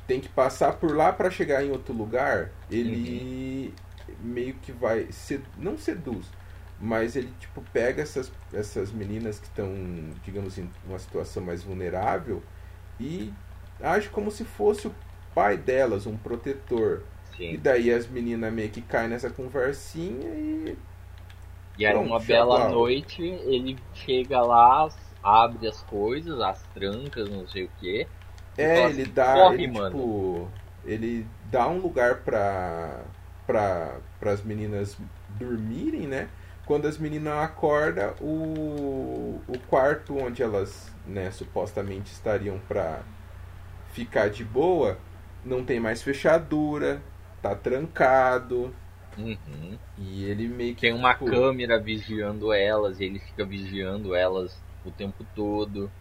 Tem 0.05 0.19
que 0.19 0.29
passar 0.29 0.73
por 0.73 0.95
lá 0.95 1.13
para 1.13 1.31
chegar 1.31 1.63
em 1.63 1.71
outro 1.71 1.93
lugar. 1.93 2.51
Ele 2.69 3.73
meio 4.21 4.53
que 4.55 4.71
vai. 4.71 5.07
Sed, 5.11 5.41
não 5.57 5.77
seduz, 5.77 6.27
mas 6.79 7.15
ele 7.15 7.31
tipo 7.39 7.61
pega 7.73 8.03
essas, 8.03 8.31
essas 8.53 8.91
meninas 8.91 9.39
que 9.39 9.47
estão, 9.47 9.69
digamos, 10.23 10.57
em 10.57 10.69
uma 10.85 10.99
situação 10.99 11.41
mais 11.43 11.63
vulnerável 11.63 12.43
e 12.99 13.33
age 13.81 14.09
como 14.09 14.29
se 14.29 14.43
fosse 14.43 14.87
o 14.87 14.95
pai 15.33 15.57
delas, 15.57 16.05
um 16.05 16.17
protetor. 16.17 17.03
E 17.49 17.57
Sim. 17.57 17.57
daí 17.57 17.91
as 17.91 18.07
meninas 18.07 18.51
meio 18.53 18.69
que 18.71 18.81
caem 18.81 19.09
nessa 19.09 19.29
conversinha 19.29 20.29
e. 20.35 20.77
E 21.77 21.85
aí, 21.85 21.93
Pronto, 21.93 22.05
uma 22.05 22.19
bela 22.19 22.59
dá. 22.59 22.69
noite, 22.69 23.21
ele 23.21 23.77
chega 23.93 24.41
lá, 24.41 24.87
abre 25.23 25.67
as 25.67 25.81
coisas, 25.83 26.39
as 26.41 26.61
trancas, 26.73 27.29
não 27.29 27.47
sei 27.47 27.65
o 27.65 27.69
que. 27.79 28.07
É, 28.57 28.65
fala 28.69 28.87
ele 28.89 29.05
assim, 29.05 29.05
dá. 29.05 29.33
"Corre, 29.33 29.63
ele, 29.63 29.67
mano." 29.67 29.95
tipo. 29.95 30.47
Ele 30.85 31.25
dá 31.51 31.67
um 31.67 31.79
lugar 31.79 32.17
pra. 32.23 33.01
pra 33.45 33.99
as 34.25 34.43
meninas 34.43 34.97
dormirem, 35.29 36.07
né? 36.07 36.29
Quando 36.65 36.87
as 36.87 36.97
meninas 36.97 37.33
acordam, 37.43 38.13
o, 38.19 39.39
o 39.47 39.59
quarto 39.69 40.17
onde 40.17 40.41
elas, 40.41 40.91
né, 41.05 41.29
supostamente 41.29 42.11
estariam 42.11 42.59
pra 42.67 43.01
ficar 43.93 44.29
de 44.29 44.43
boa, 44.43 44.97
não 45.43 45.63
tem 45.63 45.79
mais 45.79 46.01
fechadura, 46.03 47.01
tá 47.45 47.55
trancado. 47.55 48.73
Uhum. 49.17 49.77
E 49.97 50.23
ele 50.25 50.47
meio 50.47 50.73
que. 50.75 50.81
Tem 50.81 50.93
uma 50.93 51.13
tipo, 51.13 51.25
câmera 51.25 51.79
vigiando 51.79 52.51
elas, 52.51 52.99
e 52.99 53.05
ele 53.05 53.19
fica 53.19 53.45
vigiando 53.45 54.13
elas 54.13 54.61
o 54.83 54.91
tempo 54.91 55.23
todo. 55.35 55.91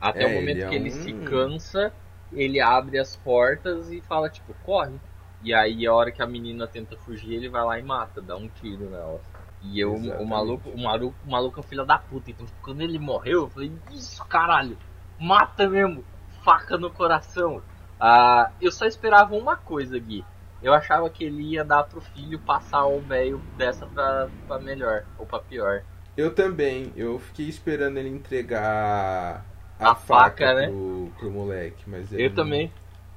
Até 0.00 0.24
É, 0.24 0.26
o 0.26 0.30
momento 0.30 0.58
ele 0.58 0.62
é 0.62 0.68
que 0.68 0.74
ele 0.74 0.90
um- 0.90 0.90
se 0.90 1.12
cansa, 1.12 1.92
ele 2.32 2.60
abre 2.60 2.98
as 2.98 3.16
portas 3.16 3.90
e 3.90 4.00
fala, 4.00 4.28
tipo, 4.30 4.54
corre. 4.62 4.98
E 5.42 5.52
aí 5.54 5.86
a 5.86 5.94
hora 5.94 6.10
que 6.10 6.22
a 6.22 6.26
menina 6.26 6.66
tenta 6.66 6.96
fugir, 6.96 7.34
ele 7.34 7.48
vai 7.48 7.64
lá 7.64 7.78
e 7.78 7.82
mata, 7.82 8.20
dá 8.20 8.36
um 8.36 8.48
tiro 8.48 8.88
nela. 8.90 9.20
E 9.60 9.80
eu, 9.80 9.92
o 9.94 10.26
maluco, 10.26 10.68
o 10.70 10.78
maluco, 10.78 11.16
o 11.24 11.30
maluco 11.30 11.60
é 11.60 11.62
filho 11.62 11.84
da 11.84 11.98
puta. 11.98 12.30
Então, 12.30 12.46
tipo, 12.46 12.58
quando 12.62 12.80
ele 12.80 12.98
morreu, 12.98 13.42
eu 13.42 13.50
falei, 13.50 13.72
isso 13.90 14.24
caralho, 14.26 14.78
mata 15.18 15.68
mesmo, 15.68 16.04
faca 16.44 16.76
no 16.78 16.90
coração. 16.90 17.62
Ah, 17.98 18.52
eu 18.60 18.70
só 18.70 18.86
esperava 18.86 19.34
uma 19.34 19.56
coisa, 19.56 19.98
Gui. 19.98 20.24
Eu 20.62 20.74
achava 20.74 21.08
que 21.08 21.24
ele 21.24 21.42
ia 21.42 21.64
dar 21.64 21.84
pro 21.84 22.00
filho 22.00 22.38
passar 22.40 22.84
o 22.86 23.00
velho 23.00 23.40
dessa 23.56 23.86
pra, 23.86 24.28
pra 24.46 24.58
melhor, 24.58 25.04
ou 25.18 25.24
pra 25.24 25.38
pior. 25.38 25.82
Eu 26.16 26.34
também. 26.34 26.92
Eu 26.96 27.18
fiquei 27.18 27.46
esperando 27.48 27.96
ele 27.96 28.08
entregar 28.08 29.44
A 29.78 29.90
a, 29.90 29.94
faca, 29.94 30.46
faca, 30.46 30.54
né? 30.54 30.66
pro, 30.66 31.12
pro 31.18 31.30
moleque, 31.30 31.84
mas 31.86 32.12
ele 32.12 32.24
Eu 32.24 32.28
não- 32.30 32.36
também. 32.36 32.72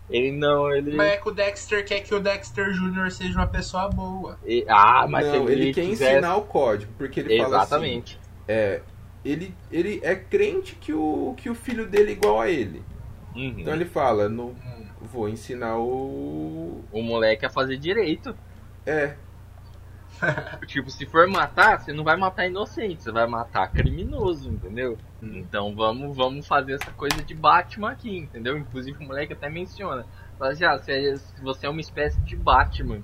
Ele 0.10 0.32
não, 0.34 0.70
ele. 0.72 0.94
Mas 0.96 1.14
é 1.14 1.18
que 1.18 1.30
o 1.30 1.32
Dexter 1.32 1.86
quer 1.86 2.02
que 2.02 2.14
o 2.14 2.20
Dexter 2.20 2.72
Jr. 2.74 3.10
seja 3.12 3.40
uma 3.40 3.48
pessoa 3.48 3.88
boa. 3.90 4.38
e- 4.46 4.66
ah, 4.68 5.08
mas 5.10 5.26
não, 5.26 5.50
ele 5.50 5.74
quer 5.74 5.86
quisesse- 5.86 6.12
ensinar 6.14 6.36
o 6.36 6.42
código, 6.42 6.92
porque 6.98 7.22
ele 7.22 7.38
fala 7.38 7.62
assim, 7.62 7.64
Exatamente. 7.76 8.20
é, 8.48 8.82
ele, 9.24 9.56
ele 9.72 10.02
é 10.04 10.14
crente 10.16 10.76
que 10.76 10.92
o, 10.94 11.34
que 11.38 11.50
o 11.50 11.56
filho 11.56 11.88
dele 11.88 12.10
é 12.10 12.14
igual 12.14 12.42
a 12.42 12.50
ele. 12.50 12.84
Uhum. 13.34 13.56
Então 13.60 13.74
ele 13.74 13.86
fala, 13.86 14.28
no, 14.28 14.54
vou 15.02 15.30
ensinar 15.30 15.78
o... 15.78 16.84
O 16.92 17.02
moleque 17.02 17.46
a 17.46 17.50
fazer 17.50 17.78
direito. 17.78 18.36
É, 18.86 19.16
Tipo, 20.68 20.90
se 20.90 21.06
for 21.06 21.28
matar, 21.28 21.80
você 21.80 21.92
não 21.92 22.04
vai 22.04 22.16
matar 22.16 22.48
inocente, 22.48 23.04
você 23.04 23.12
vai 23.12 23.28
matar 23.28 23.72
criminoso, 23.72 24.50
entendeu? 24.50 24.98
Então 25.22 25.76
vamos, 25.76 26.16
vamos 26.16 26.48
fazer 26.48 26.74
essa 26.74 26.92
coisa 26.92 27.22
de 27.24 27.34
Batman 27.34 27.92
aqui, 27.92 28.18
entendeu? 28.18 28.58
Inclusive 28.58 28.98
o 29.04 29.08
moleque 29.08 29.34
até 29.34 29.50
menciona. 29.50 30.06
Fala 30.38 30.52
assim, 30.52 30.64
ah, 30.64 30.78
você 30.78 30.92
é, 30.92 31.16
você 31.42 31.66
é 31.66 31.70
uma 31.70 31.82
espécie 31.82 32.20
de 32.22 32.36
Batman. 32.36 33.02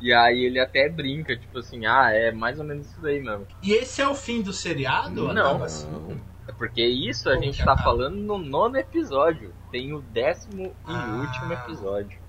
E 0.00 0.12
aí 0.12 0.44
ele 0.44 0.58
até 0.58 0.88
brinca, 0.88 1.36
tipo 1.36 1.58
assim, 1.58 1.86
ah, 1.86 2.10
é 2.10 2.32
mais 2.32 2.58
ou 2.58 2.64
menos 2.64 2.90
isso 2.90 3.06
aí 3.06 3.22
mesmo. 3.22 3.46
E 3.62 3.72
esse 3.72 4.02
é 4.02 4.08
o 4.08 4.14
fim 4.14 4.42
do 4.42 4.52
seriado? 4.52 5.32
Não. 5.32 5.62
Assim? 5.62 5.90
não. 5.90 6.33
Porque 6.56 6.84
isso 6.86 7.28
a 7.28 7.32
Como 7.32 7.44
gente 7.44 7.58
que 7.58 7.64
tá 7.64 7.76
falando 7.76 8.16
no 8.16 8.38
nono 8.38 8.76
episódio. 8.76 9.52
Tem 9.70 9.92
o 9.92 10.00
décimo 10.00 10.66
e 10.66 10.72
Ah. 10.86 11.20
último 11.26 11.52
episódio. 11.52 12.22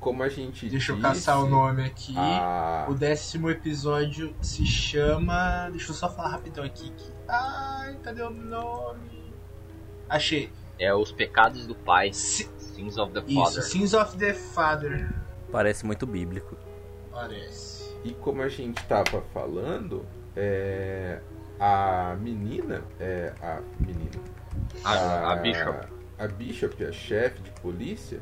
como 0.00 0.22
a 0.22 0.28
gente 0.28 0.68
Deixa 0.68 0.92
eu 0.92 0.96
disse, 0.96 1.08
caçar 1.08 1.42
o 1.42 1.48
nome 1.48 1.82
aqui. 1.82 2.14
a- 2.18 2.84
O 2.90 2.94
décimo 2.94 3.48
episódio 3.48 4.36
se 4.42 4.66
chama. 4.66 5.70
Deixa 5.70 5.92
eu 5.92 5.94
só 5.94 6.10
falar 6.10 6.28
rapidão 6.28 6.62
aqui. 6.62 6.90
que- 6.90 7.10
Ai, 7.26 7.96
cadê 8.02 8.22
o 8.22 8.28
nome? 8.28 9.32
Achei. 10.06 10.52
É 10.78 10.94
os 10.94 11.10
pecados 11.10 11.66
do 11.66 11.74
pai. 11.74 12.12
Si- 12.12 12.50
Sins 12.58 12.98
of 12.98 13.14
the 13.14 13.20
Isso, 13.26 13.34
Father. 13.44 13.62
Sins 13.62 13.94
of 13.94 14.16
the 14.18 14.34
Father. 14.34 15.10
Parece 15.50 15.86
muito 15.86 16.06
bíblico. 16.06 16.54
Parece. 17.10 17.96
E 18.04 18.12
como 18.12 18.42
a 18.42 18.48
gente 18.48 18.84
tava 18.84 19.22
falando, 19.32 20.04
é, 20.36 21.20
a 21.58 22.16
menina, 22.20 22.82
é, 23.00 23.32
a 23.40 23.60
menina, 23.80 24.10
A, 24.84 25.32
a 25.32 25.36
Bishop. 25.36 25.88
a 26.18 26.26
Bishop, 26.26 26.84
a 26.84 26.92
chefe 26.92 27.40
de 27.42 27.50
polícia, 27.60 28.20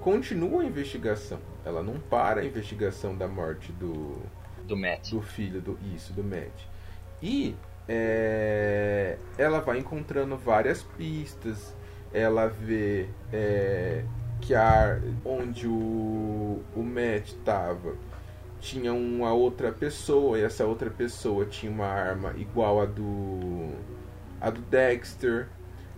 continua 0.00 0.62
a 0.62 0.64
investigação. 0.64 1.38
Ela 1.64 1.82
não 1.82 1.98
para 1.98 2.40
a 2.40 2.44
investigação 2.44 3.16
da 3.16 3.26
morte 3.26 3.72
do, 3.72 4.22
Do 4.64 4.76
Matt. 4.76 5.10
do 5.10 5.20
filho 5.20 5.60
do 5.60 5.78
isso 5.94 6.12
do 6.12 6.22
Matt. 6.22 6.52
E 7.22 7.56
é, 7.88 9.16
ela 9.38 9.60
vai 9.60 9.78
encontrando 9.78 10.36
várias 10.36 10.82
pistas. 10.82 11.74
Ela 12.12 12.46
vê 12.46 13.08
é, 13.32 14.04
que 14.40 14.54
a, 14.54 14.98
onde 15.24 15.66
o, 15.66 16.62
o 16.74 16.82
Matt 16.82 17.28
estava 17.28 17.94
tinha 18.66 18.92
uma 18.92 19.32
outra 19.32 19.70
pessoa 19.70 20.38
e 20.38 20.42
essa 20.42 20.66
outra 20.66 20.90
pessoa 20.90 21.46
tinha 21.46 21.70
uma 21.70 21.86
arma 21.86 22.34
igual 22.36 22.80
a 22.80 22.84
do 22.84 23.70
a 24.40 24.50
do 24.50 24.60
Dexter 24.62 25.46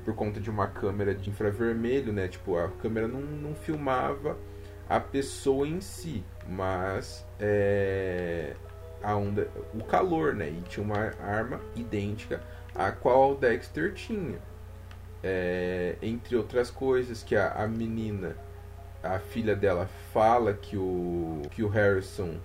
por 0.04 0.14
conta 0.14 0.38
de 0.38 0.50
uma 0.50 0.66
câmera 0.66 1.14
de 1.14 1.30
infravermelho, 1.30 2.12
né? 2.12 2.28
Tipo, 2.28 2.58
a 2.58 2.68
câmera 2.68 3.08
não, 3.08 3.20
não 3.20 3.54
filmava 3.54 4.36
a 4.88 5.00
pessoa 5.00 5.66
em 5.66 5.80
si, 5.80 6.22
mas 6.46 7.26
é, 7.40 8.54
a 9.02 9.16
onda, 9.16 9.48
o 9.74 9.82
calor, 9.84 10.34
né? 10.34 10.50
E 10.50 10.60
tinha 10.68 10.84
uma 10.84 11.12
arma 11.22 11.60
idêntica 11.74 12.40
a 12.74 12.92
qual 12.92 13.32
o 13.32 13.34
Dexter 13.34 13.94
tinha. 13.94 14.38
É, 15.22 15.96
entre 16.00 16.36
outras 16.36 16.70
coisas, 16.70 17.22
que 17.22 17.34
a, 17.34 17.50
a 17.52 17.66
menina, 17.66 18.36
a 19.02 19.18
filha 19.18 19.56
dela, 19.56 19.88
fala 20.12 20.52
que 20.54 20.76
o, 20.76 21.42
que 21.50 21.62
o 21.62 21.68
Harrison 21.68 22.36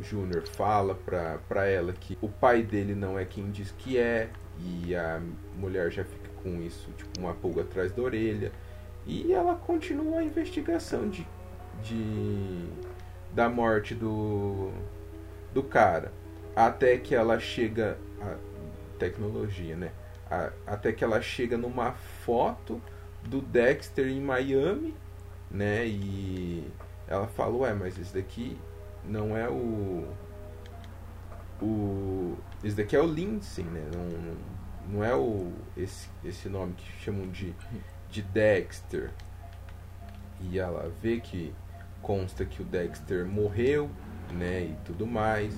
Jr. 0.00 0.46
fala 0.46 0.94
pra, 0.94 1.38
pra 1.48 1.66
ela 1.66 1.92
que 1.92 2.18
o 2.20 2.28
pai 2.28 2.62
dele 2.62 2.94
não 2.94 3.18
é 3.18 3.24
quem 3.24 3.50
diz 3.50 3.72
que 3.78 3.98
é, 3.98 4.30
e 4.58 4.94
a 4.94 5.20
mulher 5.56 5.90
já 5.90 6.04
fica 6.04 6.30
com 6.42 6.60
isso, 6.62 6.90
tipo, 6.96 7.20
uma 7.20 7.34
pulga 7.34 7.62
atrás 7.62 7.92
da 7.92 8.02
orelha. 8.02 8.52
E 9.06 9.32
ela 9.32 9.54
continua 9.54 10.20
a 10.20 10.24
investigação 10.24 11.08
de, 11.08 11.26
de 11.82 12.68
da 13.32 13.48
morte 13.48 13.94
do, 13.94 14.70
do 15.52 15.62
cara. 15.62 16.12
Até 16.54 16.98
que 16.98 17.14
ela 17.14 17.38
chega. 17.38 17.96
A 18.20 18.36
tecnologia, 18.98 19.74
né? 19.76 19.92
A, 20.30 20.52
até 20.66 20.92
que 20.92 21.02
ela 21.02 21.22
chega 21.22 21.56
numa 21.56 21.92
foto 21.92 22.80
do 23.22 23.40
Dexter 23.40 24.06
em 24.06 24.20
Miami, 24.20 24.94
né? 25.50 25.86
E 25.86 26.70
ela 27.08 27.26
fala, 27.26 27.56
ué, 27.56 27.72
mas 27.72 27.98
esse 27.98 28.14
daqui 28.14 28.58
não 29.04 29.36
é 29.36 29.48
o. 29.48 30.06
O. 31.62 32.36
Esse 32.64 32.76
daqui 32.76 32.96
é 32.96 33.00
o 33.00 33.06
Lindsay, 33.06 33.64
né? 33.64 33.82
Não, 33.94 34.36
não 34.98 35.04
é 35.04 35.14
o. 35.14 35.52
Esse, 35.76 36.08
esse 36.24 36.48
nome 36.48 36.74
que 36.74 36.90
chamam 37.04 37.28
de, 37.28 37.54
de 38.10 38.22
Dexter. 38.22 39.10
E 40.40 40.58
ela 40.58 40.90
vê 41.02 41.20
que 41.20 41.52
consta 42.00 42.44
que 42.46 42.62
o 42.62 42.64
Dexter 42.64 43.26
morreu, 43.26 43.90
né? 44.32 44.62
E 44.62 44.76
tudo 44.84 45.06
mais. 45.06 45.54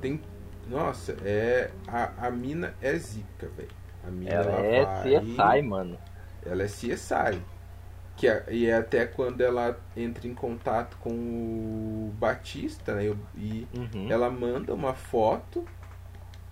Tem. 0.00 0.20
Nossa, 0.68 1.16
é. 1.24 1.70
A, 1.88 2.26
a 2.28 2.30
mina 2.30 2.74
é 2.80 2.96
zica, 2.96 3.48
velho. 3.56 3.68
A 4.06 4.10
mina 4.10 4.30
Ela 4.30 4.52
ela 4.52 4.66
é 4.66 4.84
vai- 4.84 5.20
CSI, 5.56 5.62
mano. 5.68 5.98
ela 6.46 6.62
é 6.62 6.66
CSI. 6.66 7.42
Que 8.22 8.28
é, 8.28 8.44
e 8.50 8.66
é 8.68 8.76
até 8.76 9.04
quando 9.04 9.40
ela 9.40 9.76
entra 9.96 10.28
em 10.28 10.32
contato 10.32 10.96
com 11.00 11.10
o 11.10 12.12
Batista, 12.20 12.94
né? 12.94 13.12
E 13.36 13.66
Uhum. 13.76 14.06
ela 14.08 14.30
manda 14.30 14.72
uma 14.72 14.94
foto, 14.94 15.64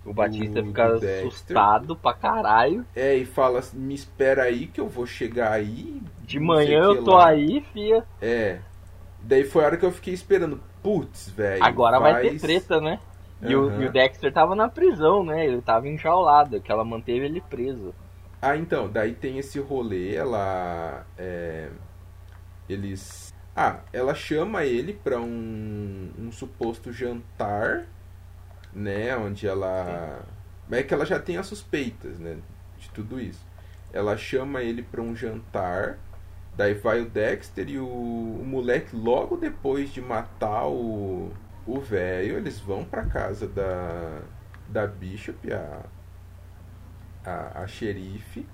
O 0.05 0.11
Batista 0.13 0.61
do- 0.61 0.67
fica 0.67 0.89
do 0.89 0.95
assustado 1.07 1.95
pra 1.95 2.13
caralho. 2.13 2.85
é, 2.93 3.15
e 3.15 3.23
fala 3.25 3.59
assim, 3.59 3.77
me 3.77 3.93
espera 3.93 4.43
aí 4.43 4.67
que 4.67 4.81
eu 4.81 4.87
vou 4.89 5.05
chegar 5.05 5.53
aí. 5.53 6.01
De 6.23 6.41
manhã 6.41 6.89
o 6.89 6.95
eu 6.95 7.03
tô 7.05 7.11
lá. 7.15 7.29
aí, 7.29 7.61
fia. 7.71 8.03
É. 8.21 8.59
Daí 9.21 9.45
foi 9.45 9.63
a 9.63 9.67
hora 9.67 9.77
que 9.77 9.85
eu 9.85 9.91
fiquei 9.93 10.13
esperando. 10.13 10.59
Putz, 10.83 11.29
velho. 11.29 11.63
Agora 11.63 12.01
vai 12.01 12.21
ter 12.21 12.29
faz- 12.31 12.41
treta, 12.41 12.81
né? 12.81 12.99
E, 13.43 13.55
o, 13.55 13.69
Aham. 13.69 13.81
e 13.83 13.85
o 13.85 13.91
Dexter 13.93 14.33
tava 14.33 14.55
na 14.55 14.67
prisão, 14.67 15.23
né? 15.23 15.45
Ele 15.47 15.61
tava 15.61 15.87
enjaulado, 15.87 16.59
que 16.59 16.69
ela 16.69 16.83
manteve 16.83 17.23
ele 17.27 17.39
preso. 17.39 17.95
Ah, 18.41 18.57
então, 18.57 18.89
daí 18.91 19.13
tem 19.13 19.37
esse 19.37 19.59
rolê, 19.59 20.15
ela. 20.15 21.05
é, 21.17 21.69
eles. 22.69 23.33
Ah, 23.55 23.81
ela 23.93 24.15
chama 24.15 24.63
ele 24.65 24.93
pra 24.93 25.19
um, 25.19 26.11
um 26.17 26.31
suposto 26.31 26.91
jantar, 26.91 27.85
né? 28.73 29.15
Onde 29.17 29.47
ela. 29.47 30.23
Mas 30.69 30.79
é 30.79 30.83
que 30.83 30.93
ela 30.93 31.05
já 31.05 31.19
tem 31.19 31.37
as 31.37 31.47
suspeitas, 31.47 32.19
né? 32.19 32.37
De 32.79 32.89
tudo 32.91 33.19
isso. 33.19 33.45
Ela 33.93 34.17
chama 34.17 34.61
ele 34.63 34.81
pra 34.83 35.01
um 35.01 35.15
jantar. 35.15 35.97
Daí 36.55 36.73
vai 36.73 37.01
o 37.01 37.09
Dexter 37.09 37.69
e 37.69 37.79
o, 37.79 37.85
o 37.85 38.43
moleque, 38.45 38.95
logo 38.95 39.37
depois 39.37 39.91
de 39.93 40.01
matar 40.01 40.67
o 40.67 41.31
o 41.65 41.79
velho, 41.79 42.37
eles 42.37 42.59
vão 42.59 42.83
pra 42.83 43.05
casa 43.05 43.47
da, 43.47 44.21
da 44.67 44.87
Bishop, 44.87 45.51
a, 45.53 45.83
a, 47.25 47.63
a 47.63 47.67
xerife. 47.67 48.45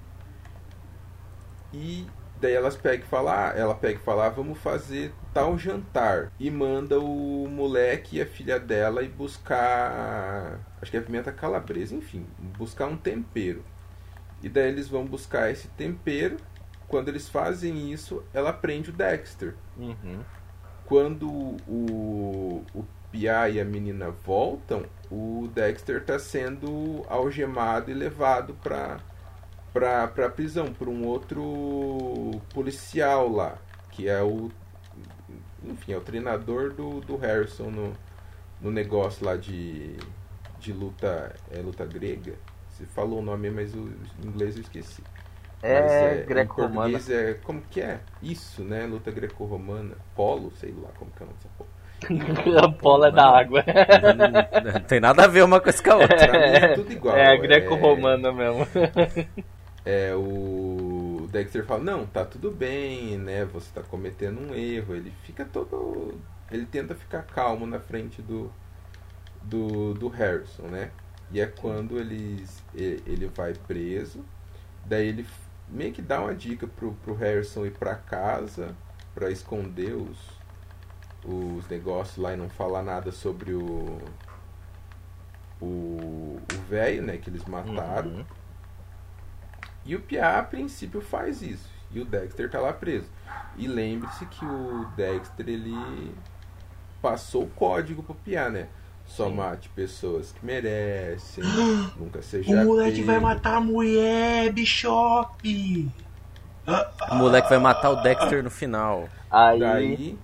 E 1.74 2.08
daí 2.40 2.54
elas 2.54 2.76
pegam 2.76 3.06
e 3.06 3.10
falam, 3.10 3.34
ah, 3.34 3.54
ela 3.56 3.76
pega 3.76 4.00
e 4.00 4.04
fala, 4.04 4.28
ah, 4.28 4.30
vamos 4.30 4.58
fazer 4.60 5.14
tal 5.34 5.58
jantar. 5.58 6.32
E 6.40 6.50
manda 6.50 7.00
o 7.00 7.48
moleque 7.50 8.18
e 8.18 8.22
a 8.22 8.26
filha 8.26 8.60
dela 8.60 9.04
ir 9.04 9.10
buscar, 9.10 10.60
acho 10.82 10.92
que 10.92 10.98
é 10.98 11.02
pimenta 11.02 11.32
calabresa, 11.32 11.96
enfim, 11.96 12.26
buscar 12.58 12.88
um 12.88 12.98
tempero. 12.98 13.64
E 14.42 14.50
daí 14.50 14.68
eles 14.68 14.88
vão 14.88 15.06
buscar 15.06 15.52
esse 15.52 15.68
tempero. 15.70 16.38
Quando 16.88 17.10
eles 17.10 17.28
fazem 17.28 17.92
isso, 17.92 18.24
ela 18.34 18.54
prende 18.54 18.92
o 18.92 18.94
Dexter. 18.94 19.56
Uhum. 19.76 20.22
Quando 20.86 21.28
o, 21.30 22.64
o 22.74 22.86
E 23.18 23.60
a 23.60 23.66
menina 23.66 24.12
voltam, 24.12 24.86
o 25.10 25.50
Dexter 25.54 26.02
está 26.02 26.20
sendo 26.20 27.04
algemado 27.10 27.90
e 27.90 27.94
levado 27.94 28.54
para 28.62 29.00
pra, 29.74 30.08
pra 30.08 30.30
prisão 30.30 30.74
por 30.74 30.88
um 30.88 31.06
outro 31.06 32.32
policial 32.54 33.30
lá, 33.30 33.58
que 33.92 34.08
é 34.08 34.22
o. 34.22 34.52
Enfim, 35.64 35.94
é 35.94 35.98
o 35.98 36.02
treinador 36.02 36.74
do, 36.74 37.02
do 37.02 37.16
Harrison 37.18 37.70
no, 37.70 37.94
no 38.62 38.72
negócio 38.72 39.26
lá 39.26 39.36
de, 39.36 39.98
de 40.60 40.72
luta. 40.72 41.36
É 41.52 41.60
luta 41.60 41.86
grega? 41.86 42.36
Você 42.70 42.86
falou 42.86 43.20
o 43.20 43.22
nome, 43.22 43.50
mas 43.50 43.74
o 43.74 43.92
em 44.24 44.28
inglês 44.28 44.56
eu 44.56 44.62
esqueci. 44.62 45.04
É, 45.62 46.22
em 46.22 46.26
greco-romana. 46.28 46.92
português 46.92 47.10
é. 47.10 47.34
Como 47.36 47.62
que 47.62 47.82
é? 47.82 48.00
Isso, 48.22 48.64
né? 48.64 48.86
Luta 48.86 49.12
greco-romana. 49.12 49.96
Polo, 50.16 50.52
sei 50.52 50.72
lá 50.72 50.90
como 50.98 51.12
que 51.12 51.24
é 51.24 51.26
o 51.26 51.28
nome 51.28 51.38
dessa 51.38 51.50
porra. 51.58 51.77
A 52.62 52.68
bola 52.68 53.08
é 53.08 53.12
da 53.12 53.40
água. 53.40 53.64
Não 54.74 54.82
tem 54.82 55.00
nada 55.00 55.24
a 55.24 55.28
ver 55.28 55.44
uma 55.44 55.60
coisa 55.60 55.82
com 55.82 55.92
a 55.92 55.96
outra. 55.96 56.18
Pra 56.18 56.32
mim 56.40 56.56
é 56.56 56.74
tudo 56.76 56.92
igual. 56.92 57.18
É, 57.18 57.38
greco-romana 57.38 58.32
mesmo. 58.32 58.68
É, 59.86 60.14
o 60.16 61.28
Dexter 61.32 61.66
fala, 61.66 61.84
não, 61.84 62.06
tá 62.06 62.26
tudo 62.26 62.52
bem, 62.52 63.18
né? 63.18 63.46
Você 63.46 63.70
tá 63.74 63.82
cometendo 63.82 64.40
um 64.40 64.54
erro. 64.54 64.96
Ele 64.96 65.12
fica 65.24 65.46
todo. 65.46 66.16
Ele 66.52 66.66
tenta 66.66 66.94
ficar 66.96 67.24
calmo 67.24 67.66
na 67.66 67.80
frente 67.80 68.22
do. 68.22 68.52
Do, 69.42 69.94
do 69.94 70.08
Harrison, 70.10 70.64
né? 70.64 70.92
E 71.32 71.40
é 71.40 71.46
quando 71.46 71.98
eles, 71.98 72.62
e- 72.76 73.02
ele 73.06 73.28
vai 73.34 73.54
preso. 73.54 74.26
Daí 74.86 75.08
ele 75.08 75.26
meio 75.70 75.94
que 75.94 76.02
dá 76.02 76.20
uma 76.22 76.36
dica 76.36 76.68
pro, 76.68 76.92
pro 77.04 77.14
Harrison 77.14 77.66
ir 77.66 77.72
pra 77.72 77.96
casa 77.96 78.76
pra 79.16 79.30
esconder 79.32 79.94
os, 79.94 80.18
os 81.28 81.68
negócios 81.68 82.18
lá 82.18 82.34
e 82.34 82.38
não 82.38 82.50
falar 82.50 82.82
nada 82.84 83.12
sobre 83.12 83.54
o. 83.54 84.00
O 85.60 86.40
o 86.54 86.62
velho, 86.70 87.02
né? 87.04 87.18
Que 87.18 87.30
eles 87.30 87.44
mataram. 87.46 88.10
Uhum. 88.10 88.26
E 89.86 89.96
o 89.96 90.02
Pia, 90.02 90.38
a 90.38 90.44
princípio, 90.44 91.02
faz 91.02 91.42
isso. 91.42 91.70
E 91.92 92.00
o 92.00 92.06
Dexter 92.06 92.50
tá 92.50 92.60
lá 92.60 92.74
preso. 92.74 93.10
E 93.56 93.68
lembre-se 93.68 94.26
que 94.26 94.46
o 94.46 94.86
Dexter, 94.96 95.48
ele 95.48 96.14
passou 97.02 97.44
o 97.44 97.50
código 97.50 98.04
pro 98.04 98.14
Pia, 98.16 98.50
né? 98.50 98.68
Só 99.06 99.30
Sim. 99.30 99.36
mate 99.36 99.70
pessoas 99.70 100.34
que 100.34 100.46
merecem, 100.46 101.44
nunca 101.96 102.22
seja 102.22 102.52
O 102.52 102.66
moleque 102.66 102.98
pego. 102.98 103.06
vai 103.06 103.20
matar 103.20 103.56
a 103.56 103.62
mulher, 103.62 104.52
Bishop! 104.52 105.90
O 107.10 107.16
moleque 107.16 107.48
vai 107.50 107.60
matar 107.60 107.90
o 107.92 107.96
Dexter 108.04 108.44
no 108.44 108.52
final. 108.52 109.08
Aí, 109.32 109.60
Daí, 109.60 110.20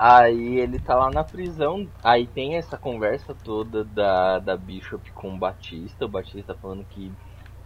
aí 0.00 0.58
ele 0.58 0.78
tá 0.78 0.96
lá 0.96 1.10
na 1.10 1.24
prisão. 1.24 1.90
Aí 2.02 2.26
tem 2.26 2.56
essa 2.56 2.78
conversa 2.78 3.34
toda 3.34 3.84
da, 3.84 4.38
da 4.38 4.56
Bishop 4.56 5.10
com 5.12 5.34
o 5.34 5.38
Batista. 5.38 6.06
O 6.06 6.08
Batista 6.08 6.54
falando 6.54 6.84
que, 6.84 7.16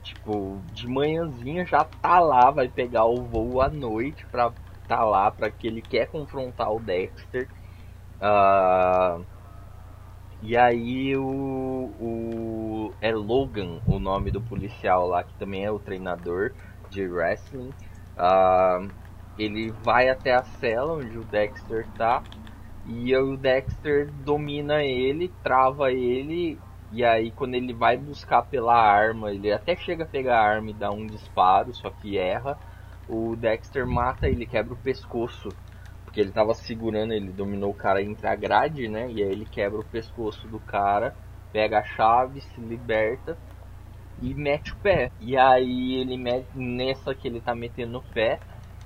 tipo, 0.03 0.63
de 0.73 0.89
manhãzinha 0.89 1.67
já 1.67 1.85
tá 1.85 2.21
lá, 2.21 2.51
vai 2.51 2.69
pegar 2.69 3.07
o 3.07 3.27
voo 3.29 3.61
à 3.61 3.69
noite 3.71 4.27
pra 4.31 4.55
tá 4.87 5.03
lá, 5.05 5.31
pra 5.31 5.51
que 5.51 5.67
ele 5.67 5.83
quer 5.83 6.07
confrontar 6.11 6.71
o 6.73 6.81
Dexter. 6.81 7.51
Ah, 8.21 9.21
e 10.41 10.57
aí 10.57 11.17
o, 11.17 11.23
o. 11.99 12.97
É 13.01 13.13
Logan 13.15 13.81
o 13.87 13.99
nome 13.99 14.31
do 14.31 14.41
policial 14.43 15.07
lá, 15.07 15.25
que 15.25 15.35
também 15.37 15.65
é 15.65 15.71
o 15.71 15.79
treinador 15.79 16.53
de 16.89 17.07
wrestling. 17.07 17.75
Ah, 18.17 18.79
ele 19.39 19.71
vai 19.71 20.09
até 20.09 20.35
a 20.35 20.43
cela 20.43 20.95
onde 20.95 21.19
o 21.19 21.25
Dexter 21.25 21.87
tá. 21.97 22.23
E 22.87 23.17
o 23.17 23.37
Dexter 23.37 24.11
domina 24.13 24.83
ele, 24.83 25.29
trava 25.43 25.93
ele. 25.93 26.59
E 26.93 27.05
aí 27.05 27.31
quando 27.31 27.55
ele 27.55 27.73
vai 27.73 27.97
buscar 27.97 28.43
pela 28.43 28.75
arma, 28.75 29.33
ele 29.33 29.53
até 29.53 29.75
chega 29.77 30.05
a 30.05 30.07
pegar 30.07 30.39
a 30.39 30.45
arma 30.45 30.71
e 30.71 30.75
dá 30.75 30.91
um 30.91 31.07
disparo, 31.07 31.75
só 31.75 31.91
que 31.91 32.19
erra. 32.19 32.59
O 33.09 33.35
Dexter 33.37 33.87
mata 33.87 34.29
ele, 34.29 34.47
quebra 34.47 34.75
o 34.75 34.79
pescoço. 34.79 35.53
Porque 36.05 36.21
ele 36.21 36.31
tava 36.31 36.55
segurando, 36.55 37.13
ele 37.13 37.33
dominou 37.33 37.71
o 37.71 37.75
cara 37.75 38.01
entre 38.01 38.27
a 38.27 38.37
grade, 38.37 38.89
né? 38.89 39.11
E 39.11 39.23
aí 39.23 39.31
ele 39.31 39.47
quebra 39.47 39.81
o 39.81 39.85
pescoço 39.85 40.47
do 40.47 40.61
cara, 40.61 41.17
pega 41.53 41.81
a 41.81 41.83
chave, 41.83 42.41
se 42.41 42.61
liberta 42.61 43.37
e 44.23 44.35
mete 44.35 44.73
o 44.73 44.77
pé. 44.77 45.11
E 45.21 45.37
aí 45.37 45.95
ele 45.95 46.17
mete, 46.17 46.49
nessa 46.55 47.15
que 47.15 47.27
ele 47.27 47.41
tá 47.41 47.55
metendo 47.55 47.99
o 47.99 48.03
pé, 48.13 48.41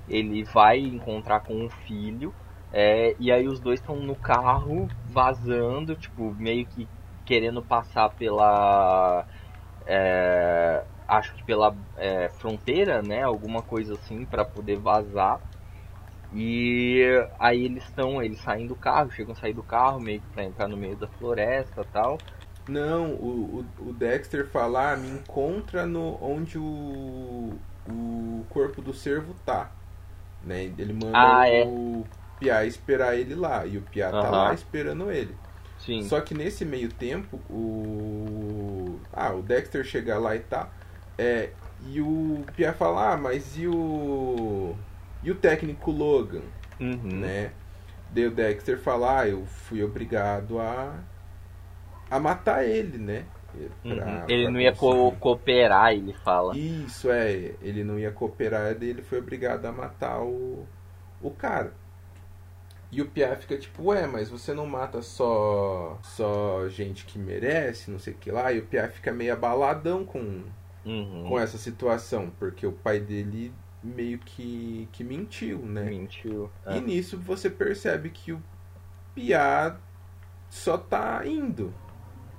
ele 0.08 0.44
vai 0.44 0.78
encontrar 0.80 1.40
com 1.40 1.66
o 1.66 1.70
filho. 1.70 2.34
é, 2.72 3.14
e 3.18 3.32
aí 3.32 3.48
os 3.48 3.60
dois 3.60 3.80
estão 3.80 3.96
no 3.96 4.14
carro 4.16 4.88
vazando, 5.10 5.94
tipo, 5.96 6.34
meio 6.34 6.66
que 6.66 6.88
querendo 7.24 7.62
passar 7.62 8.10
pela. 8.10 9.26
é, 9.86 10.84
acho 11.06 11.34
que 11.34 11.44
pela 11.44 11.74
é, 11.96 12.28
fronteira, 12.30 13.02
né? 13.02 13.22
Alguma 13.22 13.62
coisa 13.62 13.94
assim 13.94 14.24
para 14.24 14.44
poder 14.44 14.76
vazar. 14.78 15.40
E 16.32 17.02
aí 17.38 17.64
eles 17.64 17.84
estão, 17.84 18.22
eles 18.22 18.40
saem 18.40 18.66
do 18.66 18.76
carro, 18.76 19.10
chegam 19.10 19.32
a 19.32 19.36
sair 19.36 19.54
do 19.54 19.62
carro 19.62 19.98
meio 19.98 20.20
que 20.20 20.28
pra 20.28 20.44
entrar 20.44 20.68
no 20.68 20.76
meio 20.76 20.96
da 20.96 21.08
floresta 21.08 21.84
tal. 21.92 22.18
Não, 22.68 23.14
o, 23.14 23.64
o, 23.80 23.88
o 23.88 23.92
Dexter 23.94 24.46
fala, 24.46 24.92
ah, 24.92 24.96
me 24.96 25.08
encontra 25.08 25.86
no 25.86 26.18
onde 26.22 26.58
o, 26.58 27.54
o 27.88 28.44
corpo 28.50 28.82
do 28.82 28.92
cervo 28.92 29.34
tá. 29.44 29.70
Né? 30.42 30.64
Ele 30.78 30.92
manda 30.92 31.12
Ah, 31.14 31.48
é. 31.48 31.64
o 31.64 32.04
Piá 32.38 32.64
esperar 32.64 33.16
ele 33.16 33.34
lá. 33.34 33.66
E 33.66 33.76
o 33.78 33.82
Piá 33.82 34.10
tá 34.10 34.18
Aham. 34.20 34.30
lá 34.30 34.54
esperando 34.54 35.10
ele. 35.10 35.34
Sim. 35.78 36.02
Só 36.02 36.20
que 36.20 36.34
nesse 36.34 36.64
meio 36.64 36.88
tempo, 36.88 37.40
o. 37.48 38.98
Ah, 39.12 39.32
o 39.32 39.42
Dexter 39.42 39.84
chega 39.84 40.18
lá 40.18 40.34
e 40.36 40.40
tá. 40.40 40.68
É, 41.16 41.50
e 41.86 42.00
o 42.00 42.44
Piá 42.56 42.72
fala, 42.72 43.12
ah, 43.12 43.16
mas 43.16 43.56
e 43.56 43.66
o. 43.68 44.74
E 45.22 45.30
o 45.30 45.34
técnico 45.34 45.90
Logan, 45.90 46.42
Uhum. 46.80 46.98
né? 47.20 47.50
Daí 48.10 48.26
o 48.26 48.30
Dexter 48.30 48.78
fala, 48.78 49.20
ah, 49.20 49.28
eu 49.28 49.44
fui 49.46 49.82
obrigado 49.82 50.58
a. 50.60 50.94
a 52.10 52.18
matar 52.20 52.64
ele, 52.64 52.98
né? 52.98 53.24
Uhum. 53.54 53.94
Pra- 53.96 54.24
Ele 54.28 54.42
pra 54.44 54.52
não 54.52 54.60
ia 54.60 54.72
co- 54.74 55.12
cooperar, 55.12 55.92
ele 55.92 56.12
fala. 56.12 56.56
Isso, 56.56 57.10
é. 57.10 57.54
Ele 57.62 57.82
não 57.82 57.98
ia 57.98 58.12
cooperar, 58.12 58.76
ele 58.80 59.02
foi 59.02 59.18
obrigado 59.18 59.64
a 59.66 59.72
matar 59.72 60.20
o, 60.22 60.66
o 61.22 61.30
cara. 61.30 61.72
E 62.90 63.02
o 63.02 63.06
Pia 63.06 63.36
fica 63.36 63.56
tipo, 63.58 63.84
ué, 63.90 64.06
mas 64.06 64.30
você 64.30 64.54
não 64.54 64.66
mata 64.66 65.02
só 65.02 65.98
só 66.02 66.66
gente 66.68 67.04
que 67.04 67.18
merece, 67.18 67.90
não 67.90 67.98
sei 67.98 68.14
o 68.14 68.16
que 68.16 68.30
lá. 68.30 68.50
E 68.52 68.58
o 68.60 68.66
Pia 68.66 68.88
fica 68.88 69.12
meio 69.12 69.32
abaladão 69.32 70.04
com, 70.04 70.42
Uhum. 70.86 71.26
com 71.28 71.38
essa 71.38 71.58
situação, 71.58 72.30
porque 72.38 72.66
o 72.66 72.72
pai 72.72 72.98
dele 72.98 73.52
meio 73.82 74.18
que, 74.18 74.88
que 74.92 75.04
mentiu, 75.04 75.58
né? 75.58 75.82
Mentiu. 75.84 76.50
E 76.66 76.78
É. 76.78 76.80
nisso 76.80 77.18
você 77.18 77.50
percebe 77.50 78.08
que 78.10 78.32
o 78.32 78.42
Pia 79.14 79.76
só 80.48 80.78
tá 80.78 81.22
indo. 81.26 81.74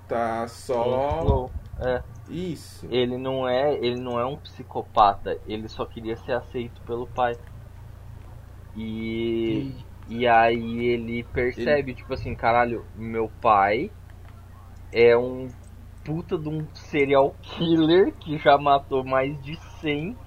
Tá 0.10 0.48
só. 0.48 1.50
É. 1.80 2.02
Isso. 2.30 2.86
Ele 2.92 3.18
não 3.18 3.48
é, 3.48 3.74
ele 3.76 4.00
não 4.02 4.20
é 4.20 4.26
um 4.26 4.36
psicopata, 4.38 5.40
ele 5.48 5.68
só 5.70 5.86
queria 5.86 6.16
ser 6.18 6.34
aceito 6.34 6.82
pelo 6.82 7.08
pai. 7.08 7.38
E 8.76 9.72
e 10.10 10.28
aí 10.28 10.86
ele 10.86 11.24
percebe, 11.24 11.94
tipo 11.94 12.14
assim, 12.14 12.34
caralho, 12.36 12.84
meu 12.96 13.30
pai 13.40 13.92
é 14.92 15.16
um 15.16 15.48
puta 16.04 16.38
de 16.38 16.50
um 16.50 16.66
serial 16.74 17.36
killer 17.42 18.12
que 18.14 18.38
já 18.40 18.58
matou 18.58 19.04
mais 19.04 19.40
de 19.44 19.56
100 19.80 20.18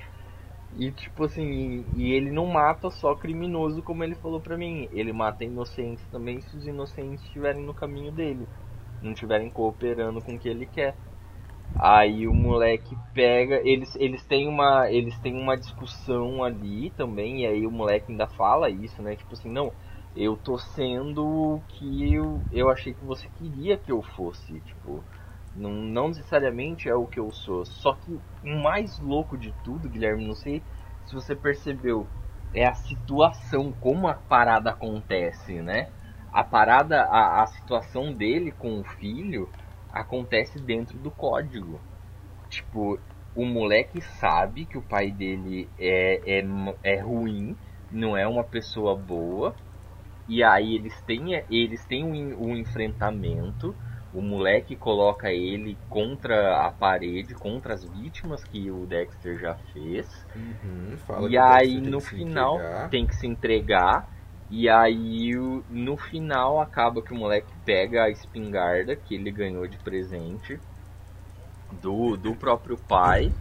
e 0.78 0.90
tipo 0.92 1.24
assim, 1.24 1.84
e 1.96 2.12
ele 2.12 2.30
não 2.30 2.46
mata 2.46 2.90
só 2.90 3.14
criminoso 3.14 3.82
como 3.82 4.04
ele 4.04 4.14
falou 4.14 4.40
pra 4.40 4.56
mim, 4.56 4.88
ele 4.92 5.12
mata 5.12 5.44
inocentes 5.44 6.04
também 6.06 6.40
se 6.40 6.56
os 6.56 6.66
inocentes 6.66 7.24
estiverem 7.24 7.62
no 7.64 7.74
caminho 7.74 8.12
dele, 8.12 8.46
não 9.02 9.12
estiverem 9.12 9.50
cooperando 9.50 10.20
com 10.22 10.34
o 10.34 10.38
que 10.38 10.48
ele 10.48 10.66
quer. 10.66 10.98
Aí 11.74 12.26
o 12.28 12.34
moleque 12.34 12.96
pega, 13.14 13.60
eles, 13.64 13.94
eles 13.96 14.24
têm 14.26 14.46
uma 14.48 14.90
eles 14.90 15.18
têm 15.18 15.34
uma 15.36 15.56
discussão 15.56 16.44
ali 16.44 16.90
também, 16.90 17.42
e 17.42 17.46
aí 17.46 17.66
o 17.66 17.70
moleque 17.70 18.12
ainda 18.12 18.26
fala 18.26 18.70
isso, 18.70 19.02
né? 19.02 19.16
Tipo 19.16 19.34
assim, 19.34 19.50
não, 19.50 19.72
eu 20.14 20.36
tô 20.36 20.58
sendo 20.58 21.26
o 21.26 21.60
que 21.68 22.12
eu, 22.12 22.46
eu 22.50 22.68
achei 22.70 22.94
que 22.94 23.04
você 23.04 23.28
queria 23.28 23.76
que 23.78 23.90
eu 23.90 24.02
fosse, 24.02 24.60
tipo, 24.60 25.04
não, 25.54 25.70
não 25.72 26.08
necessariamente 26.08 26.88
é 26.88 26.94
o 26.94 27.06
que 27.06 27.18
eu 27.18 27.30
sou. 27.32 27.64
Só 27.64 27.94
que 27.94 28.12
o 28.12 28.22
mais 28.62 28.98
louco 28.98 29.36
de 29.36 29.52
tudo, 29.52 29.88
Guilherme, 29.88 30.26
não 30.26 30.34
sei 30.34 30.62
se 31.04 31.14
você 31.14 31.34
percebeu, 31.34 32.10
é 32.52 32.66
a 32.66 32.74
situação, 32.74 33.72
como 33.72 34.08
a 34.08 34.14
parada 34.14 34.70
acontece, 34.70 35.60
né? 35.62 35.90
A 36.32 36.42
parada, 36.42 37.02
a, 37.02 37.42
a 37.42 37.46
situação 37.46 38.12
dele 38.12 38.52
com 38.52 38.80
o 38.80 38.84
filho 38.84 39.48
acontece 39.92 40.59
dentro 40.59 40.96
do 40.98 41.10
código. 41.10 41.78
Tipo, 42.48 42.98
o 43.34 43.44
moleque 43.44 44.00
sabe 44.00 44.64
que 44.64 44.78
o 44.78 44.82
pai 44.82 45.10
dele 45.10 45.68
é, 45.78 46.20
é, 46.38 46.44
é 46.82 47.00
ruim, 47.00 47.56
não 47.90 48.16
é 48.16 48.26
uma 48.26 48.44
pessoa 48.44 48.96
boa. 48.96 49.54
E 50.28 50.42
aí 50.42 50.74
eles 50.76 50.98
têm, 51.02 51.34
eles 51.50 51.84
têm 51.84 52.04
um, 52.04 52.48
um 52.48 52.56
enfrentamento. 52.56 53.74
O 54.14 54.20
moleque 54.20 54.76
coloca 54.76 55.30
ele 55.32 55.76
contra 55.88 56.66
a 56.66 56.70
parede, 56.70 57.34
contra 57.34 57.74
as 57.74 57.84
vítimas 57.84 58.44
que 58.44 58.70
o 58.70 58.86
Dexter 58.86 59.38
já 59.38 59.54
fez. 59.72 60.26
Uhum, 60.36 61.28
E 61.30 61.38
aí 61.38 61.80
tem 61.80 61.90
no 61.90 62.00
final 62.00 62.56
entregar. 62.56 62.90
tem 62.90 63.06
que 63.06 63.14
se 63.16 63.26
entregar. 63.26 64.09
E 64.54 64.68
aí 64.68 65.34
no 65.70 65.96
final 65.96 66.60
acaba 66.60 67.00
que 67.02 67.10
o 67.10 67.16
moleque 67.16 67.50
pega 67.64 68.04
a 68.04 68.10
espingarda 68.10 68.94
que 68.94 69.14
ele 69.14 69.30
ganhou 69.30 69.66
de 69.66 69.78
presente 69.78 70.60
do, 71.80 72.18
do 72.18 72.34
próprio 72.36 72.76
pai 72.76 73.32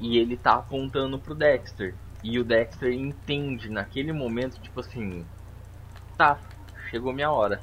e 0.00 0.16
ele 0.16 0.34
tá 0.34 0.54
apontando 0.54 1.18
pro 1.18 1.34
Dexter. 1.34 1.94
E 2.24 2.38
o 2.38 2.44
Dexter 2.44 2.90
entende 2.90 3.68
naquele 3.68 4.14
momento, 4.14 4.58
tipo 4.58 4.80
assim, 4.80 5.26
tá, 6.16 6.38
chegou 6.90 7.12
minha 7.12 7.30
hora. 7.30 7.60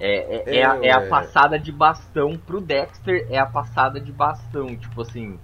É, 0.00 0.56
é, 0.56 0.58
é, 0.58 0.64
a, 0.64 0.78
é 0.82 0.90
a 0.90 1.00
É, 1.00 1.08
passada 1.08 1.56
de 1.56 1.70
bastão 1.70 2.36
pro 2.36 2.60
Dexter, 2.60 3.28
é 3.30 3.38
a 3.38 3.46
passada 3.46 4.00
de 4.00 4.10
bastão, 4.10 4.76
tipo 4.76 5.02
assim, 5.02 5.38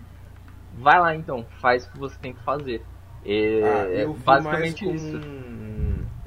vai 0.75 0.99
lá 0.99 1.15
então, 1.15 1.45
faz 1.61 1.87
o 1.87 1.93
que 1.93 1.99
você 1.99 2.19
tem 2.19 2.35
que 2.35 2.43
fazer. 2.43 2.85
É, 3.25 3.61
Ah, 3.63 3.87
é 3.89 4.05
eu 4.05 4.13
vi 4.13 4.25
basicamente 4.25 4.85
mais 4.85 5.03
isso. 5.03 5.21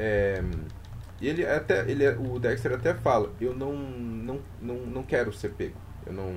É, 0.03 0.43
ele 1.21 1.45
até, 1.45 1.89
ele, 1.89 2.07
o 2.09 2.39
Dexter 2.39 2.73
até 2.73 2.93
fala, 2.93 3.31
eu 3.39 3.55
não, 3.55 3.73
não, 3.73 4.39
não, 4.61 4.75
não 4.87 5.03
quero 5.03 5.31
ser 5.33 5.49
pego. 5.49 5.77
Eu 6.05 6.13
não, 6.13 6.35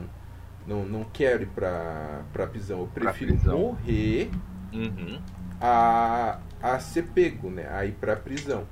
não, 0.67 0.85
não 0.85 1.05
quero 1.05 1.43
ir 1.43 1.49
pra, 1.49 2.23
pra 2.33 2.47
prisão. 2.47 2.81
Eu 2.81 2.87
prefiro 2.89 3.35
prisão. 3.35 3.59
morrer 3.59 4.31
Uhum. 4.73 5.21
a, 5.61 6.39
a 6.63 6.79
ser 6.79 7.05
pego, 7.09 7.51
né? 7.51 7.69
A 7.71 7.85
ir 7.85 7.93
pra 7.93 8.17
prisão. 8.17 8.65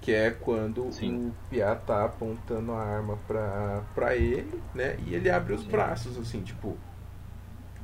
Que 0.00 0.12
é 0.12 0.30
quando 0.30 0.84
Sim. 0.90 1.16
o 1.16 1.32
Piá 1.50 1.74
tá 1.74 2.04
apontando 2.04 2.72
a 2.72 2.80
arma 2.82 3.18
pra, 3.26 3.82
pra 3.94 4.16
ele, 4.16 4.62
né? 4.74 4.96
E 5.06 5.14
ele 5.14 5.28
abre 5.30 5.52
os 5.54 5.64
braços, 5.64 6.16
assim, 6.18 6.40
tipo. 6.42 6.76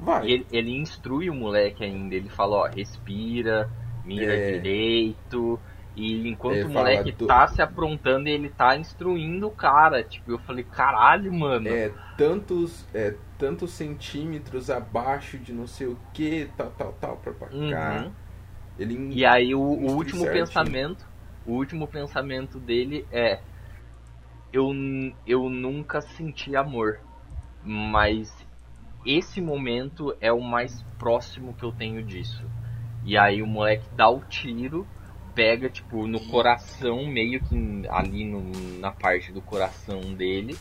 Vai. 0.00 0.30
Ele, 0.30 0.46
ele 0.50 0.70
instrui 0.72 1.28
o 1.30 1.34
moleque 1.34 1.84
ainda, 1.84 2.14
ele 2.14 2.28
fala, 2.28 2.56
ó, 2.56 2.66
respira, 2.66 3.68
mira 4.04 4.34
É. 4.34 4.50
direito. 4.50 5.60
E 5.96 6.28
enquanto 6.28 6.64
Ele 6.64 6.68
o 6.68 6.70
moleque 6.70 7.12
do- 7.12 7.26
tá 7.26 7.46
se 7.48 7.62
aprontando, 7.62 8.28
ele 8.28 8.50
tá 8.50 8.76
instruindo 8.76 9.46
o 9.48 9.50
cara. 9.50 10.02
Tipo, 10.04 10.32
eu 10.32 10.38
falei, 10.38 10.64
caralho, 10.64 11.32
mano. 11.32 11.78
É, 11.78 11.88
tantos, 12.18 12.84
é, 12.92 13.12
tantos 13.38 13.72
centímetros 13.72 14.68
abaixo 14.68 15.38
de 15.38 15.52
não 15.52 15.66
sei 15.66 15.86
o 15.86 15.96
que, 16.12 16.46
tal, 16.56 16.70
tal, 16.72 16.92
tal, 16.94 17.16
pra 17.18 17.32
pra 17.32 17.48
cá. 17.66 18.04
Uhum. 18.04 18.14
Ele 18.78 18.98
E 19.10 19.24
aí 19.24 19.54
o, 19.54 19.60
o 19.60 19.94
último 19.94 20.28
certinho. 20.28 20.28
pensamento, 20.28 21.06
o 21.46 21.52
último 21.54 21.88
pensamento 21.88 22.60
dele 22.60 23.06
é 23.10 23.40
eu, 24.52 24.70
eu 25.26 25.48
nunca 25.50 26.00
senti 26.00 26.54
amor, 26.56 27.00
mas 27.62 28.32
esse 29.04 29.40
momento 29.40 30.16
é 30.20 30.32
o 30.32 30.40
mais 30.40 30.82
próximo 30.98 31.54
que 31.54 31.64
eu 31.64 31.72
tenho 31.72 32.04
disso. 32.04 32.50
E 33.02 33.16
aí 33.18 33.42
o 33.42 33.46
moleque 33.46 33.88
dá 33.94 34.08
o 34.10 34.22
tiro, 34.24 34.88
pega 35.34 35.68
tipo 35.68 36.06
no 36.06 36.20
coração, 36.20 37.06
meio 37.06 37.40
que 37.40 37.82
ali 37.90 38.24
no- 38.24 38.78
na 38.78 38.90
parte 38.92 39.32
do 39.32 39.40
coração 39.40 40.00
dele. 40.14 40.56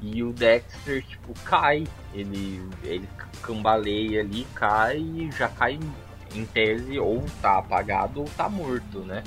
E 0.00 0.22
o 0.22 0.32
Dexter, 0.32 1.02
tipo, 1.04 1.34
cai. 1.44 1.86
Ele, 2.14 2.62
ele 2.82 3.08
cambaleia 3.42 4.20
ali, 4.20 4.46
cai 4.54 4.98
e 4.98 5.30
já 5.32 5.48
cai 5.48 5.78
em 6.34 6.44
tese 6.46 6.98
ou 6.98 7.24
tá 7.42 7.58
apagado 7.58 8.20
ou 8.20 8.28
tá 8.36 8.48
morto, 8.48 9.00
né? 9.00 9.22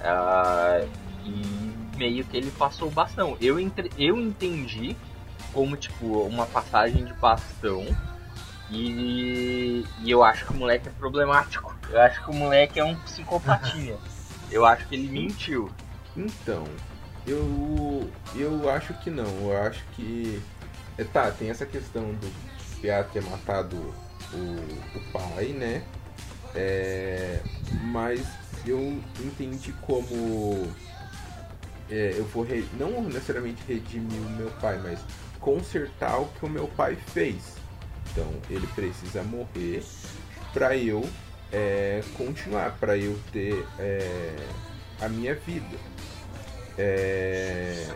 Ah, 0.00 0.84
e 1.24 1.96
meio 1.96 2.24
que 2.24 2.36
ele 2.36 2.50
passou 2.52 2.88
o 2.88 2.90
bastão. 2.90 3.36
Eu, 3.40 3.58
entre, 3.58 3.90
eu 3.98 4.18
entendi 4.18 4.96
como, 5.52 5.76
tipo, 5.76 6.06
uma 6.22 6.46
passagem 6.46 7.04
de 7.04 7.12
bastão. 7.14 7.84
E, 8.70 9.84
e 10.04 10.10
eu 10.10 10.22
acho 10.22 10.46
que 10.46 10.52
o 10.52 10.56
moleque 10.56 10.88
é 10.88 10.92
problemático. 10.92 11.74
Eu 11.90 12.00
acho 12.00 12.22
que 12.24 12.30
o 12.30 12.34
moleque 12.34 12.78
é 12.78 12.84
um 12.84 12.94
psicopatinha. 12.96 13.96
Eu 14.50 14.64
acho 14.64 14.86
que 14.88 14.94
ele 14.94 15.08
mentiu. 15.08 15.70
Então, 16.16 16.64
eu 17.26 18.10
eu 18.34 18.68
acho 18.70 18.94
que 18.94 19.10
não. 19.10 19.50
Eu 19.50 19.56
acho 19.62 19.84
que 19.94 20.40
é, 20.98 21.04
tá, 21.04 21.30
tem 21.30 21.50
essa 21.50 21.64
questão 21.66 22.12
do 22.14 22.80
Piá 22.80 23.04
ter 23.04 23.22
matado 23.22 23.76
o, 24.32 24.98
o 24.98 25.00
pai, 25.12 25.46
né? 25.48 25.82
É, 26.54 27.40
mas 27.92 28.26
eu 28.66 29.00
entendi 29.20 29.72
como 29.82 30.66
é, 31.88 32.14
eu 32.16 32.24
vou 32.26 32.42
re- 32.42 32.66
não 32.78 33.02
necessariamente 33.02 33.62
redimir 33.68 34.20
o 34.20 34.30
meu 34.30 34.50
pai, 34.60 34.78
mas 34.82 34.98
consertar 35.40 36.18
o 36.20 36.26
que 36.26 36.44
o 36.44 36.48
meu 36.48 36.66
pai 36.68 36.96
fez. 36.96 37.54
Então 38.10 38.28
ele 38.48 38.66
precisa 38.68 39.22
morrer 39.22 39.84
para 40.52 40.76
eu 40.76 41.08
é, 41.52 42.02
continuar, 42.16 42.76
para 42.78 42.96
eu 42.96 43.18
ter 43.32 43.66
é, 43.78 44.34
a 45.00 45.08
minha 45.08 45.34
vida. 45.34 45.76
É, 46.78 47.86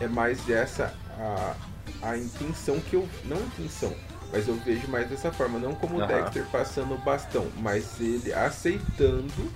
é 0.00 0.06
mais 0.08 0.48
essa 0.48 0.94
a, 1.18 1.54
a 2.02 2.18
intenção 2.18 2.80
que 2.80 2.94
eu. 2.96 3.08
Não 3.24 3.36
a 3.36 3.40
intenção, 3.40 3.94
mas 4.32 4.46
eu 4.48 4.54
vejo 4.56 4.88
mais 4.88 5.08
dessa 5.08 5.32
forma. 5.32 5.58
Não 5.58 5.74
como 5.74 5.96
o 5.98 6.02
Aham. 6.02 6.22
Dexter 6.22 6.44
passando 6.46 6.94
o 6.94 6.98
bastão, 6.98 7.46
mas 7.58 8.00
ele 8.00 8.32
aceitando 8.32 9.52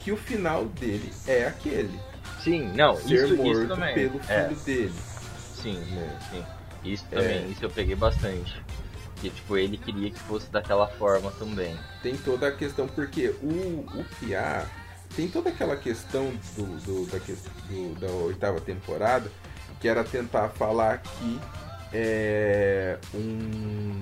que 0.00 0.12
o 0.12 0.16
final 0.16 0.66
dele 0.66 1.12
é 1.26 1.46
aquele. 1.46 1.98
Sim, 2.42 2.72
não, 2.74 2.94
ser 2.96 3.24
isso, 3.24 3.36
morto 3.36 3.58
isso 3.60 3.68
também. 3.68 3.94
pelo 3.94 4.18
filho 4.20 4.28
É, 4.32 4.64
dele. 4.64 4.94
sim, 5.62 5.78
Né? 5.78 6.18
sim. 6.30 6.44
Isso 6.84 7.06
também, 7.10 7.50
isso 7.50 7.64
eu 7.64 7.70
peguei 7.70 7.94
bastante. 7.96 8.62
Que 9.20 9.30
tipo, 9.30 9.56
ele 9.56 9.76
queria 9.78 10.10
que 10.10 10.18
fosse 10.20 10.50
daquela 10.50 10.86
forma 10.86 11.30
também. 11.32 11.76
Tem 12.02 12.16
toda 12.16 12.48
a 12.48 12.52
questão, 12.52 12.86
porque 12.86 13.28
o, 13.42 13.86
o 13.98 14.04
Pia 14.20 14.66
tem 15.16 15.28
toda 15.28 15.48
aquela 15.50 15.76
questão 15.76 16.32
do, 16.56 16.64
do- 16.80 17.06
da, 17.06 17.18
do- 17.18 17.94
da 18.00 18.06
oitava 18.08 18.60
temporada, 18.60 19.30
que 19.80 19.88
era 19.88 20.02
tentar 20.04 20.48
falar 20.50 20.98
que 20.98 21.40
é, 21.92 22.98
um, 23.14 23.98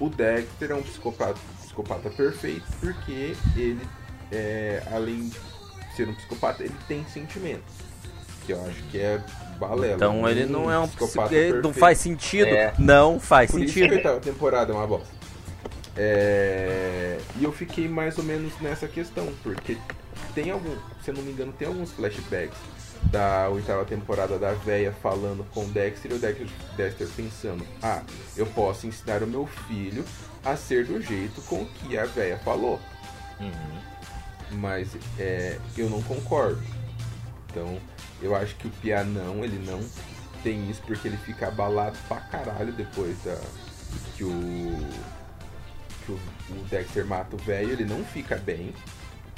o 0.00 0.08
Dexter 0.08 0.72
é 0.72 0.74
um 0.74 0.82
psicopata, 0.82 1.38
psicopata 1.62 2.10
perfeito, 2.10 2.64
porque 2.80 3.36
ele, 3.56 3.88
é, 4.32 4.82
além 4.92 5.28
de 5.28 5.38
ser 5.94 6.08
um 6.08 6.14
psicopata, 6.14 6.64
ele 6.64 6.74
tem 6.88 7.06
sentimentos. 7.06 7.72
Que 8.46 8.52
eu 8.52 8.64
acho 8.64 8.82
que 8.90 8.98
é 8.98 9.20
balela. 9.58 9.94
Então 9.94 10.28
ele 10.28 10.46
não 10.46 10.70
é 10.70 10.78
um 10.78 10.88
psicopata 10.88 11.34
Não 11.62 11.72
faz 11.72 11.98
sentido. 11.98 12.48
É. 12.48 12.72
Não 12.78 13.20
faz 13.20 13.50
Por 13.50 13.62
isso 13.62 13.74
que 13.74 13.80
a 13.80 13.82
sentido. 13.82 13.96
oitava 13.96 14.20
temporada 14.20 14.72
é 14.72 14.74
uma 14.74 14.86
bosta. 14.86 15.20
É, 15.96 17.18
E 17.38 17.44
eu 17.44 17.52
fiquei 17.52 17.88
mais 17.88 18.16
ou 18.16 18.24
menos 18.24 18.52
nessa 18.60 18.88
questão, 18.88 19.28
porque 19.42 19.76
tem 20.34 20.50
algum, 20.50 20.74
se 21.02 21.10
eu 21.10 21.14
não 21.14 21.22
me 21.22 21.32
engano, 21.32 21.52
tem 21.52 21.68
alguns 21.68 21.92
flashbacks 21.92 22.56
da 23.04 23.48
oitava 23.48 23.84
temporada 23.84 24.38
da 24.38 24.52
véia 24.52 24.92
falando 25.02 25.44
com 25.52 25.64
o 25.64 25.68
Dexter 25.68 26.12
e 26.12 26.14
o 26.14 26.18
Dexter, 26.18 26.46
Dexter 26.76 27.08
pensando, 27.16 27.66
ah, 27.82 28.02
eu 28.36 28.46
posso 28.46 28.86
ensinar 28.86 29.22
o 29.22 29.26
meu 29.26 29.46
filho 29.46 30.04
a 30.44 30.56
ser 30.56 30.86
do 30.86 31.00
jeito 31.00 31.40
com 31.42 31.64
que 31.66 31.98
a 31.98 32.04
véia 32.06 32.38
falou. 32.38 32.78
Uhum. 33.40 33.80
Mas 34.52 34.96
é, 35.18 35.58
eu 35.76 35.88
não 35.88 36.02
concordo. 36.02 36.62
Então, 37.50 37.78
eu 38.22 38.34
acho 38.34 38.54
que 38.56 38.66
o 38.66 38.70
Pia 38.70 39.04
não, 39.04 39.44
ele 39.44 39.58
não 39.64 39.80
tem 40.42 40.70
isso 40.70 40.82
porque 40.86 41.08
ele 41.08 41.16
fica 41.18 41.48
abalado 41.48 41.98
pra 42.08 42.20
caralho 42.20 42.72
depois 42.72 43.16
da 43.24 43.38
que 44.16 44.24
o 44.24 44.88
que 46.04 46.12
o, 46.12 46.18
o 46.50 46.64
Dexter 46.68 47.06
mata 47.06 47.36
o 47.36 47.38
velho, 47.38 47.70
ele 47.70 47.84
não 47.84 48.04
fica 48.04 48.36
bem. 48.36 48.74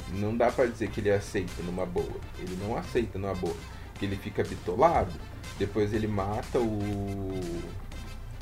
Não 0.09 0.35
dá 0.35 0.51
pra 0.51 0.65
dizer 0.65 0.89
que 0.89 0.99
ele 0.99 1.11
aceita 1.11 1.61
numa 1.63 1.85
boa. 1.85 2.19
Ele 2.39 2.57
não 2.61 2.77
aceita 2.77 3.17
numa 3.17 3.33
boa. 3.33 3.55
Que 3.95 4.05
ele 4.05 4.15
fica 4.15 4.43
bitolado. 4.43 5.11
Depois 5.57 5.93
ele 5.93 6.07
mata 6.07 6.59
o, 6.59 6.79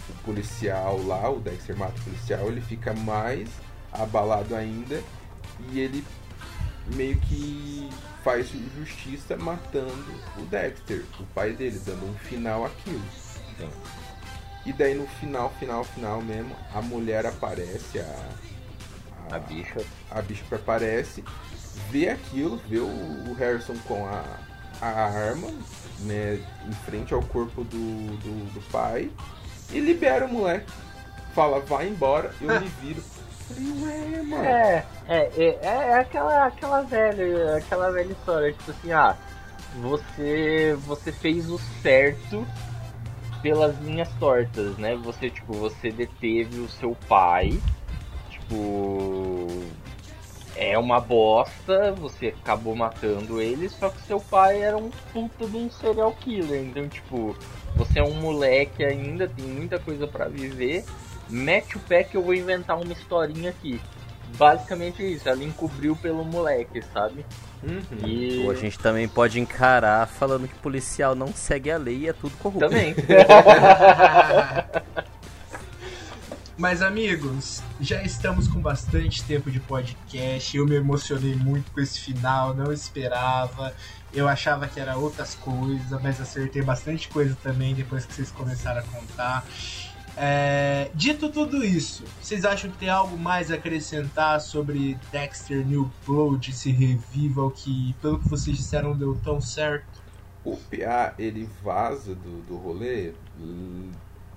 o 0.10 0.14
policial 0.24 1.02
lá, 1.06 1.30
o 1.30 1.40
Dexter 1.40 1.78
mata 1.78 2.00
o 2.00 2.04
policial, 2.04 2.48
ele 2.48 2.62
fica 2.62 2.94
mais 2.94 3.50
abalado 3.92 4.56
ainda 4.56 5.02
e 5.70 5.80
ele 5.80 6.04
meio 6.96 7.18
que 7.18 7.90
faz 8.24 8.50
justiça 8.78 9.36
matando 9.36 10.14
o 10.38 10.42
Dexter, 10.46 11.04
o 11.20 11.24
pai 11.28 11.54
dele, 11.54 11.80
dando 11.86 12.06
um 12.10 12.14
final 12.16 12.66
àquilo. 12.66 13.02
E 14.66 14.72
daí 14.74 14.94
no 14.94 15.08
final, 15.08 15.52
final, 15.60 15.84
final 15.84 16.22
mesmo, 16.22 16.56
a 16.74 16.82
mulher 16.82 17.26
aparece, 17.26 18.00
a, 18.00 18.30
A 19.32 19.40
bicha. 19.40 19.84
a 20.10 20.22
bicha 20.22 20.44
aparece, 20.56 21.24
vê 21.90 22.10
aquilo, 22.10 22.58
vê 22.68 22.78
o, 22.78 22.86
o 22.88 23.34
Harrison 23.34 23.76
com 23.88 24.06
a, 24.06 24.24
a 24.80 24.88
arma, 24.88 25.48
né, 26.02 26.40
em 26.68 26.74
frente 26.86 27.14
ao 27.14 27.24
corpo 27.24 27.64
do, 27.64 28.18
do, 28.18 28.54
do 28.54 28.62
pai, 28.72 29.12
e 29.72 29.80
libera 29.80 30.26
o 30.26 30.30
moleque. 30.32 30.72
Fala, 31.34 31.60
vai 31.62 31.88
embora, 31.88 32.34
eu 32.42 32.48
me 32.62 32.68
viro. 32.82 33.02
Ué, 33.58 34.22
mano. 34.24 34.46
É, 34.46 34.86
é, 35.08 35.30
é, 35.38 35.60
é 35.62 36.00
aquela, 36.00 36.46
aquela 36.46 36.82
velha, 36.84 37.58
aquela 37.58 37.92
velha 37.92 38.12
história, 38.12 38.54
tipo 38.54 38.72
assim, 38.72 38.92
ah, 38.92 39.16
você, 39.82 40.78
você 40.86 41.12
fez 41.12 41.50
o 41.50 41.58
certo 41.82 42.46
pelas 43.42 43.78
linhas 43.80 44.10
tortas, 44.20 44.78
né? 44.78 44.96
Você, 44.96 45.30
tipo, 45.30 45.54
você 45.54 45.90
deteve 45.90 46.60
o 46.60 46.70
seu 46.70 46.96
pai, 47.08 47.60
tipo, 48.30 49.48
é 50.56 50.78
uma 50.78 51.00
bosta, 51.00 51.92
você 51.94 52.28
acabou 52.28 52.76
matando 52.76 53.42
ele, 53.42 53.68
só 53.70 53.90
que 53.90 54.02
seu 54.02 54.20
pai 54.20 54.62
era 54.62 54.78
um 54.78 54.90
puta 55.12 55.48
de 55.48 55.58
um 55.58 55.70
serial 55.72 56.12
killer, 56.14 56.62
então, 56.64 56.88
tipo, 56.88 57.36
você 57.76 58.00
é 58.00 58.04
um 58.04 58.14
moleque 58.14 58.84
ainda, 58.84 59.28
tem 59.28 59.46
muita 59.46 59.80
coisa 59.80 60.06
pra 60.06 60.28
viver, 60.28 60.86
mete 61.32 61.78
o 61.78 61.80
pé 61.80 62.04
que 62.04 62.16
eu 62.16 62.22
vou 62.22 62.34
inventar 62.36 62.80
uma 62.80 62.92
historinha 62.94 63.50
aqui. 63.50 63.82
Basicamente 64.38 65.04
isso, 65.04 65.28
ela 65.28 65.44
encobriu 65.44 65.96
pelo 65.96 66.24
moleque, 66.24 66.82
sabe? 66.94 67.26
Uhum. 67.64 68.08
E 68.08 68.44
Ou 68.46 68.52
a 68.52 68.56
gente 68.56 68.78
também 68.80 69.08
pode 69.08 69.40
encarar 69.40 70.08
falando 70.08 70.48
que 70.48 70.56
policial 70.56 71.14
não 71.16 71.34
segue 71.34 71.70
a 71.70 71.78
lei 71.78 72.00
e 72.00 72.08
é 72.08 72.14
tudo 72.14 72.36
corrupto. 72.38 72.68
também. 72.68 72.96
Mas 76.58 76.82
amigos, 76.84 77.62
já 77.80 78.04
estamos 78.04 78.48
com 78.48 78.62
bastante 78.62 79.24
tempo 79.24 79.50
de 79.50 79.60
podcast. 79.60 80.56
Eu 80.56 80.66
me 80.68 80.76
emocionei 80.76 81.34
muito 81.36 81.72
com 81.72 81.82
esse 81.82 82.00
final, 82.00 82.54
não 82.54 82.72
esperava. 82.72 83.74
Eu 84.14 84.28
achava 84.28 84.68
que 84.68 84.80
era 84.80 84.96
outras 84.96 85.34
coisas, 85.34 85.90
mas 86.04 86.22
acertei 86.22 86.62
bastante 86.62 87.08
coisa 87.08 87.36
também 87.42 87.74
depois 87.74 88.06
que 88.06 88.14
vocês 88.14 88.30
começaram 88.30 88.82
a 88.82 88.84
contar. 88.84 89.44
É, 90.18 90.92
dito 90.94 91.30
tudo 91.30 91.64
isso, 91.64 92.04
vocês 92.22 92.44
acham 92.46 92.70
que 92.70 92.78
tem 92.78 92.90
algo 92.90 93.18
mais 93.18 93.50
a 93.50 93.56
acrescentar 93.56 94.40
sobre 94.42 94.98
Dexter 95.12 95.66
New 95.66 95.90
Blood, 96.06 96.52
esse 96.52 96.70
revival 96.72 97.50
que, 97.52 97.96
pelo 98.02 98.20
que 98.20 98.28
vocês 98.28 98.58
disseram, 98.58 98.96
deu 98.98 99.16
tão 99.24 99.40
certo? 99.40 100.02
O 100.44 100.58
PA, 100.58 101.14
ele 101.18 101.48
vaza 101.64 102.14
do, 102.16 102.42
do 102.42 102.58
rolê, 102.58 103.14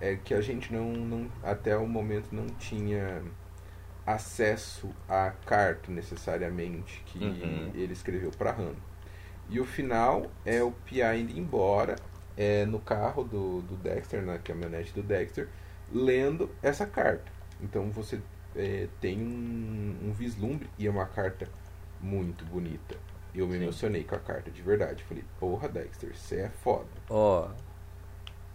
é 0.01 0.17
que 0.17 0.35
a 0.35 0.41
gente 0.41 0.73
não, 0.73 0.93
não, 0.93 1.29
até 1.43 1.77
o 1.77 1.87
momento 1.87 2.29
não 2.33 2.47
tinha 2.47 3.23
acesso 4.07 4.91
à 5.09 5.31
carta 5.47 5.91
necessariamente 5.91 7.03
que 7.07 7.19
Uhum. 7.19 7.71
ele 7.75 7.93
escreveu 7.93 8.31
para 8.31 8.51
Han. 8.53 8.75
E 9.49 9.61
o 9.61 9.65
final 9.65 10.31
é 10.45 10.63
o 10.63 10.71
PA 10.73 11.15
indo 11.17 11.37
embora 11.39 11.97
é, 12.37 12.65
no 12.67 12.79
carro 12.79 13.25
do, 13.25 13.63
do 13.63 13.77
Dexter, 13.77 14.23
na 14.23 14.39
caminhonete 14.39 14.93
do 14.93 15.03
Dexter, 15.03 15.49
lendo 15.93 16.51
essa 16.63 16.87
carta. 16.87 17.33
Então 17.61 17.91
você 17.91 18.21
é, 18.55 18.89
tem 19.01 19.21
um, 19.21 20.09
um 20.09 20.13
vislumbre 20.13 20.69
e 20.79 20.87
é 20.87 20.91
uma 20.91 21.07
carta 21.07 21.49
muito 22.01 22.45
bonita. 22.45 22.97
Eu 23.35 23.49
me 23.49 23.59
Sim. 23.59 23.65
emocionei 23.65 24.05
com 24.05 24.15
a 24.15 24.21
carta, 24.21 24.51
de 24.51 24.63
verdade. 24.63 25.03
Falei, 25.05 25.25
porra, 25.41 25.69
Dexter, 25.69 26.17
você 26.17 26.43
é 26.43 26.49
foda. 26.51 26.89
Ó, 27.09 27.51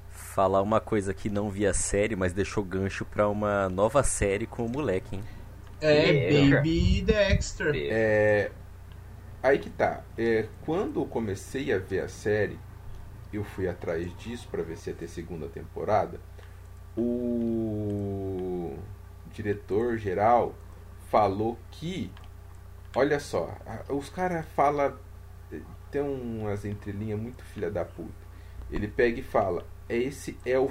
falar 0.09 0.61
uma 0.61 0.79
coisa 0.79 1.13
que 1.13 1.29
não 1.29 1.49
via 1.49 1.73
série, 1.73 2.15
mas 2.15 2.33
deixou 2.33 2.63
gancho 2.63 3.05
pra 3.05 3.27
uma 3.27 3.67
nova 3.69 4.03
série 4.03 4.45
com 4.47 4.65
o 4.65 4.69
moleque, 4.69 5.15
hein? 5.17 5.23
É, 5.81 6.13
Deixa. 6.27 6.55
Baby 6.57 7.01
Dexter. 7.01 7.85
É, 7.89 8.51
aí 9.41 9.59
que 9.59 9.69
tá. 9.69 10.03
É, 10.17 10.47
quando 10.61 11.01
eu 11.01 11.05
comecei 11.05 11.73
a 11.73 11.77
ver 11.77 12.01
a 12.01 12.07
série, 12.07 12.59
eu 13.31 13.43
fui 13.43 13.67
atrás 13.67 14.15
disso 14.17 14.47
pra 14.49 14.63
ver 14.63 14.77
se 14.77 14.89
ia 14.89 14.95
ter 14.95 15.07
segunda 15.07 15.47
temporada. 15.47 16.19
O 17.01 18.77
diretor 19.31 19.97
geral 19.97 20.53
falou 21.09 21.57
que, 21.71 22.11
olha 22.95 23.19
só, 23.19 23.57
os 23.87 24.09
caras 24.09 24.45
falam, 24.55 24.93
tem 25.89 26.01
umas 26.01 26.65
entrelinhas 26.65 27.19
muito 27.19 27.43
filha 27.45 27.71
da 27.71 27.85
puta. 27.85 28.27
Ele 28.69 28.87
pega 28.87 29.19
e 29.19 29.23
fala: 29.23 29.65
esse 29.87 30.37
é 30.45 30.59
o 30.59 30.69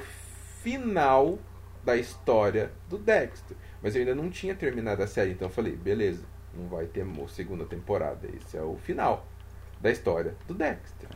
final 0.63 1.39
da 1.85 1.97
história 1.97 2.71
do 2.89 2.99
Dexter. 2.99 3.57
Mas 3.83 3.95
eu 3.95 4.01
ainda 4.01 4.15
não 4.15 4.29
tinha 4.31 4.55
terminado 4.55 5.03
a 5.03 5.07
série, 5.07 5.33
então 5.33 5.49
eu 5.49 5.53
falei: 5.53 5.75
beleza, 5.75 6.25
não 6.55 6.69
vai 6.69 6.87
ter 6.87 7.07
segunda 7.29 7.65
temporada. 7.65 8.29
Esse 8.37 8.57
é 8.57 8.63
o 8.63 8.77
final 8.77 9.27
da 9.81 9.91
história 9.91 10.37
do 10.47 10.55
Dexter. 10.55 11.09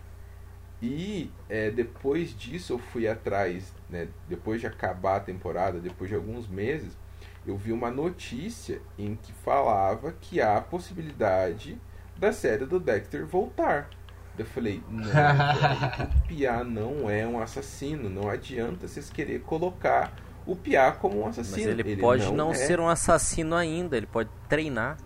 E 0.82 1.30
é, 1.48 1.70
depois 1.70 2.36
disso 2.36 2.72
eu 2.72 2.78
fui 2.78 3.06
atrás, 3.06 3.72
né, 3.88 4.08
depois 4.28 4.60
de 4.60 4.66
acabar 4.66 5.16
a 5.16 5.20
temporada, 5.20 5.78
depois 5.78 6.10
de 6.10 6.16
alguns 6.16 6.48
meses, 6.48 6.98
eu 7.46 7.56
vi 7.56 7.70
uma 7.72 7.88
notícia 7.88 8.82
em 8.98 9.14
que 9.14 9.32
falava 9.32 10.12
que 10.20 10.40
há 10.40 10.56
a 10.56 10.60
possibilidade 10.60 11.80
da 12.18 12.32
série 12.32 12.66
do 12.66 12.80
Dexter 12.80 13.24
voltar. 13.24 13.88
Eu 14.36 14.46
falei, 14.46 14.82
não, 14.88 15.10
o 16.04 16.26
Pia 16.26 16.64
não 16.64 17.08
é 17.08 17.26
um 17.26 17.40
assassino. 17.40 18.08
Não 18.08 18.28
adianta 18.28 18.88
vocês 18.88 19.10
querer 19.10 19.42
colocar 19.42 20.12
o 20.46 20.56
Pia 20.56 20.90
como 20.92 21.20
um 21.20 21.26
Mas 21.26 21.38
assassino. 21.38 21.70
ele, 21.70 21.96
pode 21.96 22.32
não, 22.32 22.50
é. 22.50 22.54
ser 22.54 22.80
um 22.80 22.88
assassino 22.88 23.54
ainda, 23.54 23.96
ele 23.96 24.06
pode 24.06 24.30
treinar 24.48 24.96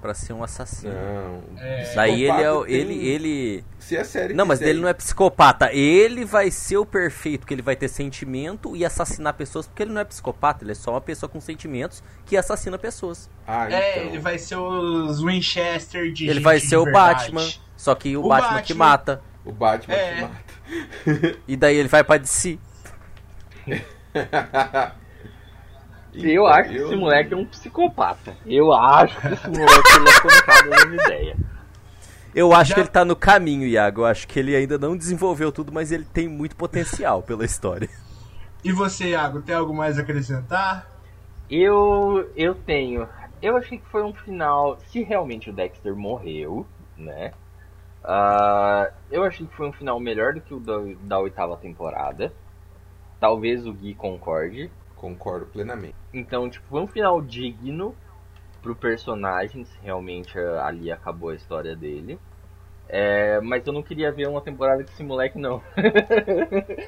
pra 0.00 0.14
ser 0.14 0.32
um 0.32 0.42
assassino. 0.44 0.92
Não. 0.92 1.42
É. 1.60 1.92
Daí 1.94 2.22
ele 2.24 2.42
é 2.42 2.52
o- 2.52 2.66
ele 2.66 2.94
tem- 2.94 3.04
ele 3.06 3.64
Se 3.78 3.96
a 3.96 4.04
série 4.04 4.34
Não, 4.34 4.44
mas 4.46 4.58
quiser 4.58 4.70
ele 4.70 4.80
não 4.80 4.88
é 4.88 4.94
psicopata. 4.94 5.72
Ele 5.72 6.24
vai 6.24 6.50
ser 6.50 6.76
o 6.76 6.84
perfeito, 6.86 7.40
porque 7.40 7.54
ele 7.54 7.62
vai 7.62 7.74
ter 7.76 7.88
sentimento 7.88 8.76
e 8.76 8.84
assassinar 8.84 9.34
pessoas, 9.34 9.66
porque 9.66 9.82
ele 9.82 9.92
não 9.92 10.00
é 10.00 10.04
psicopata, 10.04 10.64
ele 10.64 10.72
é 10.72 10.74
só 10.74 10.92
uma 10.92 11.00
pessoa 11.00 11.28
com 11.28 11.40
sentimentos 11.40 12.02
que 12.24 12.36
assassina 12.36 12.76
pessoas. 12.78 13.28
Ah, 13.46 13.70
É, 13.70 13.98
então. 13.98 14.08
ele 14.10 14.18
vai 14.18 14.38
ser 14.38 14.56
os 14.56 15.22
Winchester 15.22 16.12
de 16.12 16.24
ele 16.24 16.34
gente 16.34 16.42
vai 16.42 16.58
ser 16.60 16.68
de 16.68 16.76
o 16.76 16.84
verdade. 16.84 17.32
Batman, 17.32 17.48
só 17.76 17.94
que 17.94 18.16
o, 18.16 18.24
O 18.24 18.28
Batman, 18.28 18.62
que 18.62 18.74
Batman. 18.74 18.84
mata. 18.84 19.22
O 19.44 19.52
Batman 19.52 19.94
É. 19.94 20.14
que 20.14 20.20
mata. 20.22 21.38
E 21.46 21.56
daí 21.56 21.76
ele 21.76 21.88
vai 21.88 22.02
pra 22.02 22.16
DC. 22.16 22.58
Eu 26.22 26.46
acho 26.46 26.70
que 26.70 26.76
esse 26.76 26.96
moleque 26.96 27.34
é 27.34 27.36
um 27.36 27.44
psicopata. 27.44 28.36
Eu 28.46 28.72
acho 28.72 29.20
que 29.20 29.26
esse 29.28 29.48
moleque 29.48 29.92
ele 29.96 30.08
é 30.08 30.20
colocado 30.20 30.68
nas 30.70 31.04
ideias. 31.04 31.36
Eu 32.34 32.52
acho 32.52 32.68
Já- 32.70 32.74
que 32.74 32.80
ele 32.80 32.88
tá 32.88 33.04
no 33.04 33.16
caminho, 33.16 33.66
Iago. 33.66 34.02
Eu 34.02 34.06
acho 34.06 34.28
que 34.28 34.38
ele 34.38 34.54
ainda 34.54 34.78
não 34.78 34.96
desenvolveu 34.96 35.50
tudo, 35.50 35.72
mas 35.72 35.90
ele 35.90 36.04
tem 36.04 36.28
muito 36.28 36.54
potencial 36.56 37.22
pela 37.22 37.44
história. 37.44 37.88
E 38.62 38.72
você, 38.72 39.10
Iago, 39.10 39.42
tem 39.42 39.54
algo 39.54 39.72
mais 39.74 39.98
a 39.98 40.02
acrescentar? 40.02 40.86
Eu, 41.50 42.30
eu 42.36 42.54
tenho. 42.54 43.08
Eu 43.40 43.56
achei 43.56 43.78
que 43.78 43.86
foi 43.88 44.02
um 44.02 44.12
final. 44.12 44.78
Se 44.88 45.02
realmente 45.02 45.50
o 45.50 45.52
Dexter 45.52 45.94
morreu, 45.94 46.66
né? 46.96 47.32
ah, 48.06 48.90
eu 49.10 49.24
achei 49.24 49.46
que 49.46 49.54
foi 49.56 49.68
um 49.68 49.72
final 49.72 49.98
melhor 49.98 50.34
do 50.34 50.40
que 50.40 50.54
o 50.54 50.60
da, 50.60 50.74
da 51.02 51.18
oitava 51.18 51.56
temporada. 51.56 52.32
Talvez 53.18 53.66
o 53.66 53.72
Gui 53.72 53.94
concorde. 53.94 54.70
Concordo 55.06 55.46
plenamente. 55.46 55.94
Então, 56.12 56.50
tipo, 56.50 56.66
foi 56.66 56.80
um 56.80 56.88
final 56.88 57.22
digno 57.22 57.94
pro 58.60 58.74
personagem, 58.74 59.64
se 59.64 59.78
realmente 59.80 60.36
ali 60.36 60.90
acabou 60.90 61.28
a 61.28 61.34
história 61.36 61.76
dele. 61.76 62.18
É, 62.88 63.40
mas 63.40 63.66
eu 63.66 63.72
não 63.72 63.82
queria 63.82 64.12
ver 64.12 64.28
uma 64.28 64.40
temporada 64.40 64.84
com 64.84 64.90
esse 64.92 65.02
moleque, 65.02 65.38
não. 65.38 65.60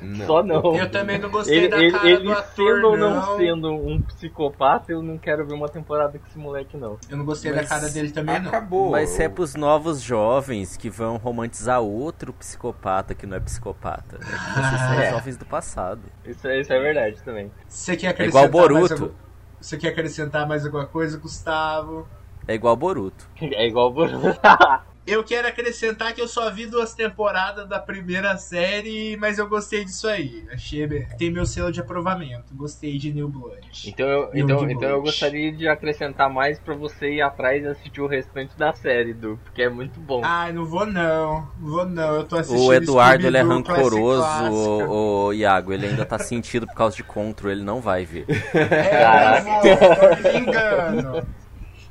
Não. 0.01 0.27
Só 0.27 0.43
não. 0.43 0.77
Eu 0.77 0.89
também 0.91 1.19
não 1.19 1.29
gostei 1.29 1.57
Ele, 1.59 1.69
da 1.69 1.79
ele, 1.79 1.91
cara 1.91 2.09
ele 2.09 2.23
do 2.25 2.33
ator, 2.33 2.75
sendo 2.77 2.87
ou 2.89 2.97
não. 2.97 3.15
não 3.15 3.37
sendo 3.37 3.73
um 3.75 4.01
psicopata, 4.03 4.93
eu 4.93 5.03
não 5.03 5.19
quero 5.19 5.45
ver 5.45 5.55
uma 5.55 5.69
temporada 5.69 6.17
com 6.19 6.25
esse 6.27 6.39
moleque, 6.39 6.77
não. 6.77 6.99
Eu 7.11 7.17
não 7.17 7.25
gostei 7.25 7.53
Mas 7.53 7.63
da 7.63 7.69
cara 7.69 7.89
dele 7.91 8.11
também, 8.13 8.39
não. 8.41 8.49
Acabou. 8.49 8.91
Mas 8.93 9.19
é 9.19 9.29
pros 9.29 9.55
novos 9.57 10.01
jovens 10.01 10.77
que 10.77 10.89
vão 10.89 11.17
romantizar 11.17 11.81
outro 11.81 12.33
psicopata 12.33 13.15
que 13.15 13.27
não 13.27 13.37
é 13.37 13.41
psicopata. 13.41 14.17
É 14.17 14.19
que 14.19 14.25
vocês 14.25 14.81
são 14.81 14.93
É. 15.03 15.05
os 15.05 15.11
jovens 15.11 15.37
do 15.37 15.47
passado. 15.47 16.03
Isso, 16.25 16.47
é- 16.47 16.61
isso 16.61 16.73
é 16.73 16.79
verdade 16.81 17.21
também. 17.25 17.51
Você 17.67 17.97
quer 17.97 18.07
É 18.07 18.11
acrescentar 18.11 18.45
igual 18.49 18.69
Boruto. 18.69 19.15
Você 19.61 19.77
quer 19.77 19.89
acrescentar 19.89 20.47
mais 20.47 20.65
alguma 20.65 20.87
coisa, 20.87 21.19
Gustavo? 21.19 22.07
É 22.47 22.55
igual 22.55 22.77
Boruto. 22.77 23.29
É 23.43 23.67
igual 23.67 23.89
o 23.89 23.93
Boruto. 23.93 24.39
Eu 25.09 25.25
quero 25.25 25.49
acrescentar 25.49 26.13
que 26.13 26.21
eu 26.21 26.29
só 26.29 26.51
vi 26.51 26.67
duas 26.67 26.93
temporadas 26.93 27.67
da 27.67 27.79
primeira 27.79 28.37
série, 28.37 29.17
mas 29.17 29.39
eu 29.39 29.49
gostei 29.49 29.83
disso 29.83 30.07
aí. 30.07 30.47
Achei 30.53 30.87
tem 31.19 31.31
meu 31.31 31.47
selo 31.47 31.73
de 31.73 31.81
aprovamento. 31.81 32.55
Gostei 32.55 32.99
de 32.99 33.11
New 33.11 33.27
Blood. 33.27 33.89
Então, 33.89 34.07
eu, 34.07 34.31
então, 34.35 34.71
então 34.71 34.91
eu 34.91 35.01
gostaria 35.01 35.51
de 35.51 35.67
acrescentar 35.67 36.29
mais 36.29 36.59
pra 36.59 36.75
você 36.75 37.15
ir 37.15 37.23
atrás 37.23 37.65
e 37.65 37.67
assistir 37.67 38.03
o 38.03 38.07
restante 38.07 38.57
da 38.59 38.75
série, 38.75 39.15
Du, 39.15 39.41
porque 39.45 39.63
é 39.63 39.71
muito 39.71 39.99
bom. 39.99 40.21
Ai, 40.23 40.53
não 40.53 40.67
vou 40.67 40.85
não. 40.85 41.49
Não 41.59 41.71
vou 41.71 41.87
não. 41.87 42.17
Eu 42.17 42.25
tô 42.25 42.37
assistindo 42.37 42.69
O 42.69 42.75
Eduardo 42.75 43.27
ele 43.27 43.39
é 43.39 43.43
rancoroso, 43.43 44.53
o, 44.53 45.27
o 45.29 45.33
Iago, 45.33 45.73
ele 45.73 45.87
ainda 45.87 46.05
tá 46.05 46.19
sentido 46.19 46.67
por 46.67 46.75
causa 46.75 46.95
de 46.95 47.03
Control, 47.03 47.51
ele 47.51 47.65
não 47.65 47.81
vai 47.81 48.05
ver. 48.05 48.27
É, 48.59 49.39
eu 49.39 49.77
vou, 49.77 49.97
tô 49.97 50.09
me 50.17 50.41
vingando. 50.41 51.29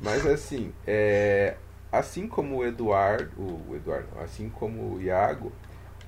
Mas 0.00 0.24
assim, 0.26 0.72
é, 0.86 1.56
assim 1.90 2.28
como 2.28 2.58
o 2.58 2.64
Eduardo, 2.64 3.40
o 3.40 3.74
Eduardo, 3.74 4.08
assim 4.20 4.48
como 4.48 4.94
o 4.94 5.00
Iago, 5.00 5.52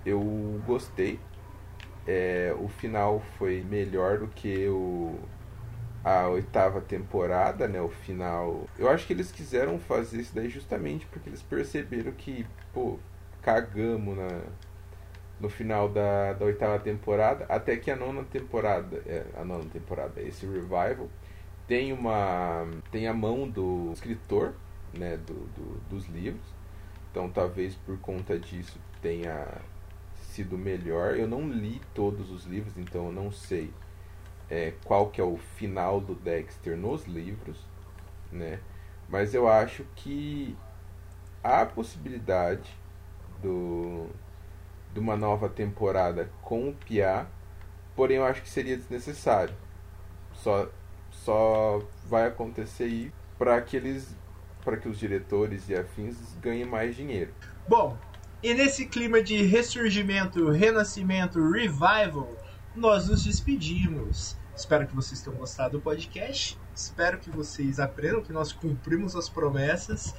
eu 0.04 0.20
gostei. 0.66 1.18
É, 2.06 2.54
o 2.58 2.68
final 2.68 3.22
foi 3.38 3.62
melhor 3.62 4.18
do 4.18 4.28
que 4.28 4.66
o 4.68 5.18
a 6.02 6.28
oitava 6.28 6.80
temporada, 6.80 7.68
né? 7.68 7.80
O 7.80 7.88
final. 7.88 8.66
Eu 8.78 8.88
acho 8.88 9.06
que 9.06 9.12
eles 9.12 9.30
quiseram 9.30 9.78
fazer 9.78 10.20
isso 10.20 10.34
daí 10.34 10.48
justamente 10.48 11.06
porque 11.06 11.28
eles 11.28 11.42
perceberam 11.42 12.12
que, 12.12 12.46
pô, 12.72 12.98
cagamos 13.42 14.16
na 14.16 14.42
no 15.40 15.48
final 15.48 15.88
da, 15.88 16.34
da 16.34 16.44
oitava 16.44 16.78
temporada, 16.78 17.46
até 17.48 17.76
que 17.76 17.90
a 17.90 17.96
nona 17.96 18.22
temporada, 18.24 19.02
é, 19.06 19.24
a 19.34 19.44
nona 19.44 19.64
temporada, 19.70 20.20
esse 20.20 20.44
revival 20.44 21.08
tem 21.66 21.92
uma 21.92 22.66
tem 22.90 23.06
a 23.08 23.14
mão 23.14 23.48
do 23.48 23.90
escritor 23.92 24.54
né 24.94 25.16
do, 25.18 25.34
do- 25.34 25.80
dos 25.88 26.06
livros. 26.08 26.46
Então 27.10 27.28
talvez 27.30 27.74
por 27.76 27.98
conta 28.00 28.38
disso 28.38 28.78
tenha 29.02 29.46
sido 30.16 30.56
melhor. 30.58 31.16
Eu 31.16 31.28
não 31.28 31.48
li 31.48 31.80
todos 31.94 32.30
os 32.30 32.44
livros 32.46 32.76
então 32.78 33.06
eu 33.06 33.12
não 33.12 33.30
sei 33.32 33.72
é, 34.50 34.72
qual 34.84 35.10
que 35.10 35.20
é 35.20 35.24
o 35.24 35.36
final 35.36 36.00
do 36.00 36.14
Dexter 36.14 36.76
nos 36.76 37.06
livros 37.06 37.58
né? 38.32 38.60
Mas 39.08 39.34
eu 39.34 39.48
acho 39.48 39.84
que 39.96 40.56
há 41.42 41.62
a 41.62 41.66
possibilidade 41.66 42.70
do 43.42 44.08
de 44.94 45.00
uma 45.00 45.16
nova 45.16 45.48
temporada 45.48 46.30
com 46.42 46.68
o 46.70 46.74
Pia 46.74 47.26
porém 47.96 48.18
eu 48.18 48.24
acho 48.24 48.42
que 48.42 48.48
seria 48.50 48.76
desnecessário. 48.76 49.54
Só 50.34 50.68
só 51.12 51.82
vai 52.06 52.26
acontecer 52.28 52.84
aí 52.84 53.12
para 53.38 53.60
que 53.62 53.76
eles 53.76 54.14
para 54.64 54.76
que 54.76 54.88
os 54.88 54.98
diretores 54.98 55.68
e 55.68 55.74
afins 55.74 56.16
ganhem 56.40 56.64
mais 56.64 56.94
dinheiro. 56.96 57.32
Bom, 57.68 57.96
e 58.42 58.54
nesse 58.54 58.86
clima 58.86 59.22
de 59.22 59.42
ressurgimento, 59.42 60.50
renascimento, 60.50 61.38
revival, 61.50 62.34
nós 62.74 63.08
nos 63.08 63.24
despedimos. 63.24 64.36
Espero 64.56 64.86
que 64.86 64.94
vocês 64.94 65.20
tenham 65.20 65.38
gostado 65.38 65.78
do 65.78 65.80
podcast. 65.82 66.58
Espero 66.74 67.18
que 67.18 67.30
vocês 67.30 67.78
aprendam 67.78 68.22
que 68.22 68.32
nós 68.32 68.52
cumprimos 68.52 69.14
as 69.14 69.28
promessas. 69.28 70.14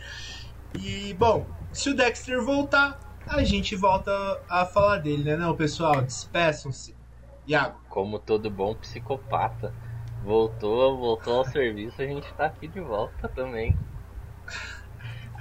E, 0.79 1.13
bom, 1.15 1.47
se 1.71 1.89
o 1.89 1.95
Dexter 1.95 2.43
voltar, 2.43 2.99
a 3.27 3.43
gente 3.43 3.75
volta 3.75 4.11
a 4.49 4.65
falar 4.65 4.97
dele, 4.97 5.23
né, 5.23 5.35
não, 5.35 5.55
pessoal? 5.55 6.01
Despeçam-se. 6.01 6.95
Iago. 7.47 7.79
Como 7.89 8.19
todo 8.19 8.49
bom 8.49 8.75
psicopata. 8.75 9.73
Voltou, 10.23 10.97
voltou 10.97 11.39
ao 11.39 11.45
serviço, 11.45 12.01
a 12.01 12.05
gente 12.05 12.31
tá 12.33 12.45
aqui 12.45 12.67
de 12.67 12.79
volta 12.79 13.27
também. 13.27 13.75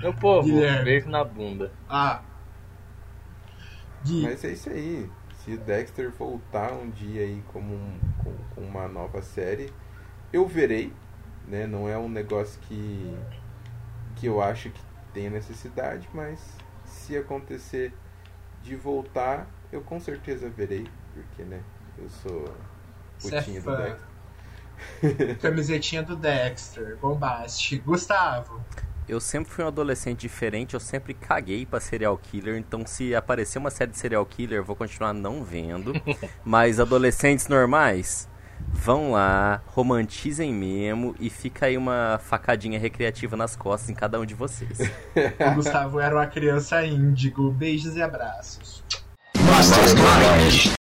Meu 0.01 0.15
povo, 0.15 0.47
Guilherme. 0.47 0.85
beijo 0.85 1.09
na 1.09 1.23
bunda. 1.23 1.73
Ah. 1.89 2.23
Gui. 4.05 4.23
Mas 4.23 4.45
é 4.45 4.53
isso 4.53 4.71
aí. 4.71 5.11
Se 5.39 5.55
o 5.55 5.59
Dexter 5.59 6.11
voltar 6.11 6.73
um 6.73 6.91
dia 6.91 7.23
aí 7.23 7.43
como 7.49 7.75
um, 7.75 7.99
com, 8.19 8.33
com 8.55 8.61
uma 8.63 8.89
nova 8.89 9.23
série, 9.23 9.73
eu 10.33 10.47
verei, 10.47 10.93
né? 11.47 11.67
Não 11.67 11.89
é 11.89 11.97
um 11.99 12.09
negócio 12.09 12.61
que 12.63 13.17
que 14.17 14.27
eu 14.27 14.43
acho 14.43 14.69
que 14.69 14.81
tenha 15.15 15.31
necessidade, 15.31 16.09
mas 16.13 16.57
se 16.85 17.17
acontecer 17.17 17.95
de 18.63 18.77
voltar, 18.77 19.49
eu 19.73 19.81
com 19.81 19.99
certeza 19.99 20.51
verei, 20.51 20.87
porque 21.15 21.43
né, 21.43 21.63
eu 21.97 22.09
sou 22.11 22.55
Cê 23.19 23.37
é 23.37 23.41
putinha 23.41 23.63
do. 23.63 23.77
Dexter. 23.77 25.37
Camisetinha 25.41 26.03
do 26.03 26.17
Dexter. 26.17 26.97
Bombástico. 26.99 27.87
Gustavo. 27.87 28.63
Eu 29.11 29.19
sempre 29.19 29.51
fui 29.51 29.65
um 29.65 29.67
adolescente 29.67 30.21
diferente, 30.21 30.75
eu 30.75 30.79
sempre 30.79 31.15
caguei 31.15 31.67
pra 31.67 31.81
serial 31.81 32.17
killer, 32.17 32.57
então 32.57 32.87
se 32.87 33.13
aparecer 33.13 33.59
uma 33.59 33.69
série 33.69 33.91
de 33.91 33.99
serial 33.99 34.25
killer, 34.25 34.59
eu 34.59 34.65
vou 34.65 34.77
continuar 34.77 35.13
não 35.13 35.43
vendo. 35.43 35.93
Mas 36.47 36.79
adolescentes 36.79 37.49
normais, 37.49 38.29
vão 38.69 39.11
lá, 39.11 39.63
romantizem 39.67 40.55
mesmo 40.55 41.17
e 41.19 41.29
fica 41.29 41.67
aí 41.67 41.77
uma 41.77 42.21
facadinha 42.23 42.79
recreativa 42.79 43.37
nas 43.37 43.57
costas 43.57 43.91
em 43.91 43.95
cada 43.95 44.21
um 44.21 44.25
de 44.25 44.35
vocês. 44.35 44.79
O 45.45 45.55
Gustavo 45.57 45.99
era 45.99 46.15
uma 46.15 46.29
criança 46.29 46.87
índigo. 46.87 47.51
Beijos 47.51 47.97
e 47.97 48.03
abraços. 48.03 48.85